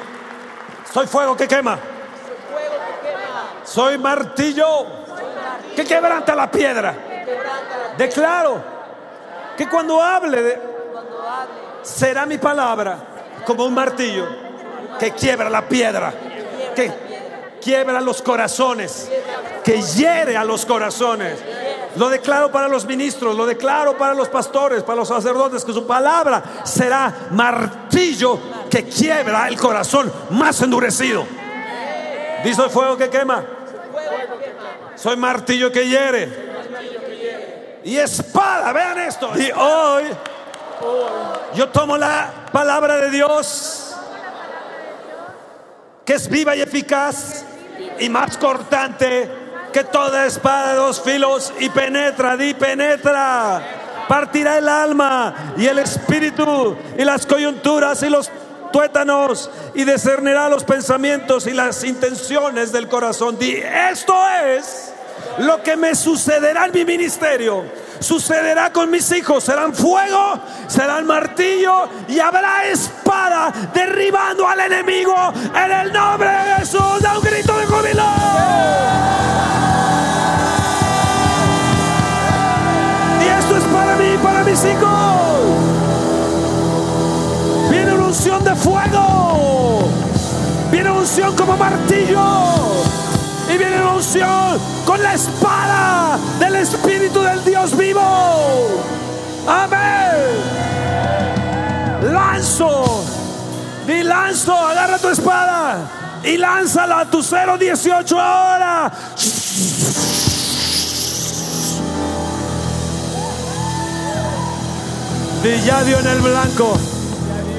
soy 0.93 1.07
fuego 1.07 1.37
que 1.37 1.47
quema. 1.49 1.77
Soy 1.77 2.37
fuego 2.51 2.75
que 3.03 3.09
quema. 3.09 3.51
Soy 3.67 3.99
martillo 3.99 4.87
que 5.75 5.85
quebranta 5.85 6.35
la 6.35 6.51
piedra. 6.51 6.95
Declaro 7.99 8.63
que 9.57 9.69
cuando 9.69 10.01
hable 10.01 10.43
de- 10.43 10.61
cuando 10.93 11.21
hable. 11.29 11.53
será 11.83 12.25
mi 12.27 12.39
palabra 12.39 12.99
como 13.45 13.65
un 13.65 13.75
martillo 13.75 14.27
que 14.99 15.11
quiebra 15.13 15.51
la 15.51 15.63
piedra, 15.69 16.13
que 16.75 16.93
quiebra 17.61 18.01
los 18.01 18.23
corazones, 18.23 19.11
que 19.65 19.83
hiere 19.83 20.37
a 20.37 20.45
los 20.45 20.65
corazones. 20.65 21.39
Lo 21.97 22.09
declaro 22.11 22.53
para 22.53 22.69
los 22.69 22.85
ministros, 22.85 23.35
lo 23.35 23.47
declaro 23.47 23.97
para 23.97 24.15
los 24.15 24.29
pastores, 24.29 24.83
para 24.83 24.97
los 24.97 25.09
sacerdotes, 25.09 25.65
que 25.65 25.73
su 25.73 25.87
palabra 25.87 26.43
será 26.65 27.13
martillo 27.31 28.39
que 28.71 28.85
quiebra 28.85 29.49
el 29.49 29.59
corazón 29.59 30.13
más 30.31 30.61
endurecido. 30.63 31.25
Dice 32.45 32.63
el 32.63 32.71
fuego 32.71 32.97
que 32.97 33.09
quema. 33.09 33.43
Soy 34.97 35.17
martillo 35.17 35.71
que 35.71 35.87
hiere. 35.87 36.47
Y 37.85 37.97
espada, 37.97 38.73
vean 38.73 38.99
esto. 38.99 39.31
Y 39.39 39.51
hoy 39.53 40.05
yo 41.55 41.69
tomo 41.69 41.97
la 41.97 42.49
palabra 42.53 42.97
de 42.97 43.11
Dios, 43.11 43.95
que 46.05 46.15
es 46.15 46.29
viva 46.29 46.57
y 46.57 46.63
eficaz 46.63 47.45
y 47.99 48.09
más 48.09 48.37
cortante 48.39 49.31
que 49.73 49.85
toda 49.85 50.27
espada 50.27 50.73
de 50.73 50.77
dos 50.77 51.01
filos 51.01 51.53
y 51.61 51.69
penetra, 51.69 52.37
di 52.37 52.55
penetra. 52.55 53.63
Partirá 54.09 54.59
el 54.59 54.69
alma 54.69 55.55
y 55.57 55.67
el 55.67 55.79
espíritu 55.79 56.77
y 56.97 57.05
las 57.05 57.27
coyunturas 57.27 58.03
y 58.03 58.09
los 58.09 58.31
tuétanos 58.73 59.51
y 59.75 59.85
discernirá 59.85 60.49
los 60.49 60.65
pensamientos 60.65 61.47
y 61.47 61.53
las 61.53 61.83
intenciones 61.85 62.73
del 62.73 62.89
corazón. 62.89 63.39
Di, 63.39 63.53
esto 63.91 64.15
es 64.45 64.86
lo 65.39 65.63
que 65.63 65.77
me 65.77 65.95
sucederá 65.95 66.67
en 66.67 66.73
mi 66.73 66.85
ministerio. 66.85 67.65
Sucederá 67.99 68.73
con 68.73 68.91
mis 68.91 69.11
hijos. 69.13 69.45
Serán 69.45 69.75
fuego, 69.75 70.39
serán 70.67 71.07
martillo 71.07 71.89
y 72.09 72.19
habrá 72.19 72.65
espada 72.67 73.53
derribando 73.73 74.47
al 74.47 74.61
enemigo 74.61 75.15
en 75.55 75.73
el 75.73 75.93
nombre 75.93 76.29
de 76.29 76.55
Jesús. 76.59 77.01
Da 77.01 77.19
un 77.19 77.25
grito 77.25 77.57
de 77.57 77.67
júbilo. 77.67 78.05
Y 83.25 83.29
esto 83.39 83.57
es 83.57 83.65
para 83.65 83.97
mí 83.97 84.15
y 84.15 84.19
para 84.19 84.45
mis 84.45 84.65
hijos. 84.65 85.07
Viene 87.71 87.95
una 87.95 88.07
unción 88.07 88.45
de 88.45 88.55
fuego. 88.57 89.89
Viene 90.71 90.91
una 90.91 91.01
unción 91.01 91.35
como 91.37 91.57
martillo. 91.57 93.06
Y 93.49 93.59
viene 93.59 93.81
una 93.81 93.95
unción 93.95 94.59
con 94.85 95.03
la 95.03 95.15
espada 95.15 96.19
del 96.39 96.57
Espíritu 96.57 97.21
del 97.23 97.45
Dios 97.45 97.77
vivo. 97.77 98.03
Amén. 99.47 100.17
Lanzo. 102.13 103.05
Di 103.87 104.03
lanzo. 104.03 104.53
Agarra 104.53 104.99
tu 104.99 105.09
espada. 105.09 105.79
Y 106.25 106.37
lánzala 106.37 107.01
a 107.01 107.05
tu 107.05 107.23
018 107.23 108.21
ahora. 108.21 108.91
Di 115.43 115.61
ya 115.65 115.85
dio 115.85 115.99
en 116.01 116.07
el 116.07 116.21
blanco. 116.21 116.77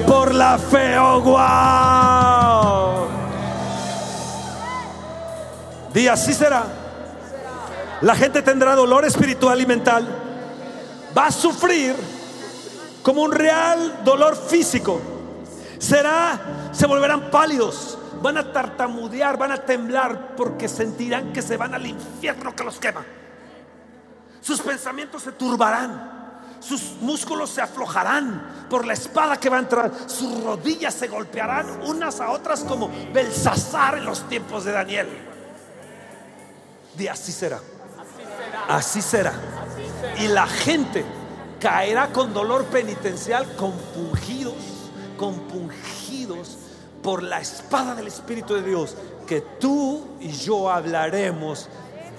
Por 0.06 0.34
la 0.34 0.58
fe, 0.58 0.98
oh 0.98 1.20
wow. 1.20 3.17
Di 5.98 6.06
así 6.06 6.32
será. 6.32 6.64
La 8.02 8.14
gente 8.14 8.40
tendrá 8.42 8.76
dolor 8.76 9.04
espiritual 9.04 9.60
y 9.60 9.66
mental. 9.66 10.06
Va 11.16 11.26
a 11.26 11.32
sufrir 11.32 11.96
como 13.02 13.22
un 13.22 13.32
real 13.32 14.04
dolor 14.04 14.36
físico. 14.36 15.00
Será, 15.80 16.70
se 16.70 16.86
volverán 16.86 17.32
pálidos. 17.32 17.98
Van 18.22 18.36
a 18.36 18.52
tartamudear, 18.52 19.36
van 19.36 19.50
a 19.50 19.56
temblar 19.56 20.36
porque 20.36 20.68
sentirán 20.68 21.32
que 21.32 21.42
se 21.42 21.56
van 21.56 21.74
al 21.74 21.84
infierno 21.84 22.54
que 22.54 22.62
los 22.62 22.78
quema. 22.78 23.04
Sus 24.40 24.60
pensamientos 24.60 25.24
se 25.24 25.32
turbarán. 25.32 26.46
Sus 26.60 26.92
músculos 27.00 27.50
se 27.50 27.60
aflojarán 27.60 28.66
por 28.70 28.86
la 28.86 28.92
espada 28.92 29.36
que 29.36 29.50
va 29.50 29.56
a 29.56 29.60
entrar. 29.60 29.90
Sus 30.06 30.44
rodillas 30.44 30.94
se 30.94 31.08
golpearán 31.08 31.66
unas 31.88 32.20
a 32.20 32.30
otras 32.30 32.62
como 32.62 32.88
Belsasar 33.12 33.98
en 33.98 34.04
los 34.04 34.28
tiempos 34.28 34.64
de 34.64 34.70
Daniel. 34.70 35.27
Así 37.06 37.32
será. 37.32 37.60
Así 38.68 39.02
será. 39.02 39.32
Y 40.18 40.28
la 40.28 40.46
gente 40.46 41.04
caerá 41.60 42.08
con 42.08 42.32
dolor 42.32 42.64
penitencial, 42.66 43.46
compungidos, 43.56 44.54
compungidos 45.16 46.58
por 47.02 47.22
la 47.22 47.40
espada 47.40 47.94
del 47.94 48.08
Espíritu 48.08 48.54
de 48.54 48.62
Dios, 48.62 48.96
que 49.26 49.40
tú 49.40 50.04
y 50.20 50.32
yo 50.32 50.70
hablaremos 50.70 51.68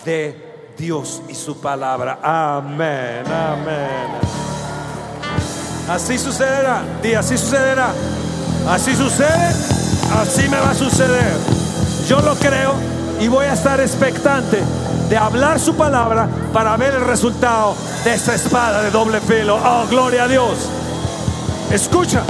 de 0.05 0.71
Dios 0.77 1.21
y 1.27 1.35
su 1.35 1.59
palabra. 1.59 2.19
Amén, 2.21 3.23
amén. 3.27 4.07
Así 5.89 6.17
sucederá, 6.17 6.83
di 7.01 7.13
así 7.13 7.37
sucederá. 7.37 7.91
Así 8.67 8.95
sucede, 8.95 9.49
así 10.21 10.47
me 10.47 10.59
va 10.59 10.71
a 10.71 10.75
suceder. 10.75 11.33
Yo 12.07 12.21
lo 12.21 12.35
creo 12.35 12.98
y 13.19 13.27
voy 13.27 13.45
a 13.45 13.53
estar 13.53 13.79
expectante 13.79 14.61
de 15.09 15.17
hablar 15.17 15.59
su 15.59 15.75
palabra 15.75 16.29
para 16.53 16.77
ver 16.77 16.95
el 16.95 17.05
resultado 17.05 17.75
de 18.03 18.13
esa 18.13 18.35
espada 18.35 18.81
de 18.81 18.91
doble 18.91 19.19
filo. 19.19 19.55
Oh, 19.55 19.85
gloria 19.89 20.23
a 20.23 20.27
Dios. 20.27 20.69
Escucha. 21.71 22.23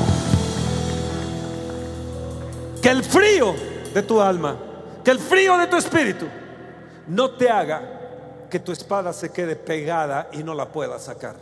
Que 2.82 2.90
el 2.90 3.04
frío 3.04 3.54
de 3.94 4.02
tu 4.02 4.22
alma, 4.22 4.56
que 5.04 5.12
el 5.12 5.20
frío 5.20 5.58
de 5.58 5.68
tu 5.68 5.76
espíritu 5.76 6.28
no 7.08 7.32
te 7.32 7.50
haga 7.50 7.82
que 8.50 8.60
tu 8.60 8.72
espada 8.72 9.14
se 9.14 9.32
quede 9.32 9.56
pegada 9.56 10.30
y 10.32 10.44
no 10.44 10.56
la 10.56 10.68
puedas 10.68 11.04
sacar. 11.04 11.36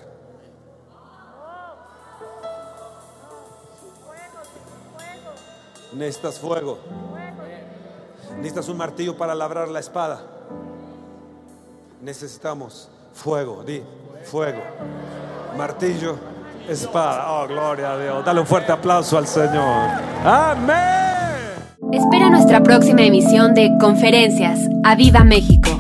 Necesitas 5.94 6.38
fuego. 6.38 6.80
Necesitas 8.38 8.70
un 8.70 8.78
martillo 8.78 9.18
para 9.18 9.34
labrar 9.34 9.68
la 9.68 9.80
espada. 9.80 10.22
Necesitamos 12.02 12.90
fuego, 13.14 13.64
di, 13.64 13.82
fuego. 14.24 14.62
Martillo, 15.58 16.16
espada. 16.70 17.32
Oh, 17.32 17.48
gloria 17.48 17.94
a 17.94 17.98
Dios. 17.98 18.26
Dale 18.26 18.40
un 18.40 18.48
fuerte 18.48 18.72
aplauso 18.72 19.18
al 19.18 19.28
Señor. 19.28 19.90
Amén. 20.24 21.18
Espera 21.92 22.30
nuestra 22.30 22.62
próxima 22.62 23.02
emisión 23.02 23.54
de 23.54 23.72
Conferencias. 23.80 24.60
¡A 24.84 24.96
Viva 24.96 25.24
México! 25.24 25.77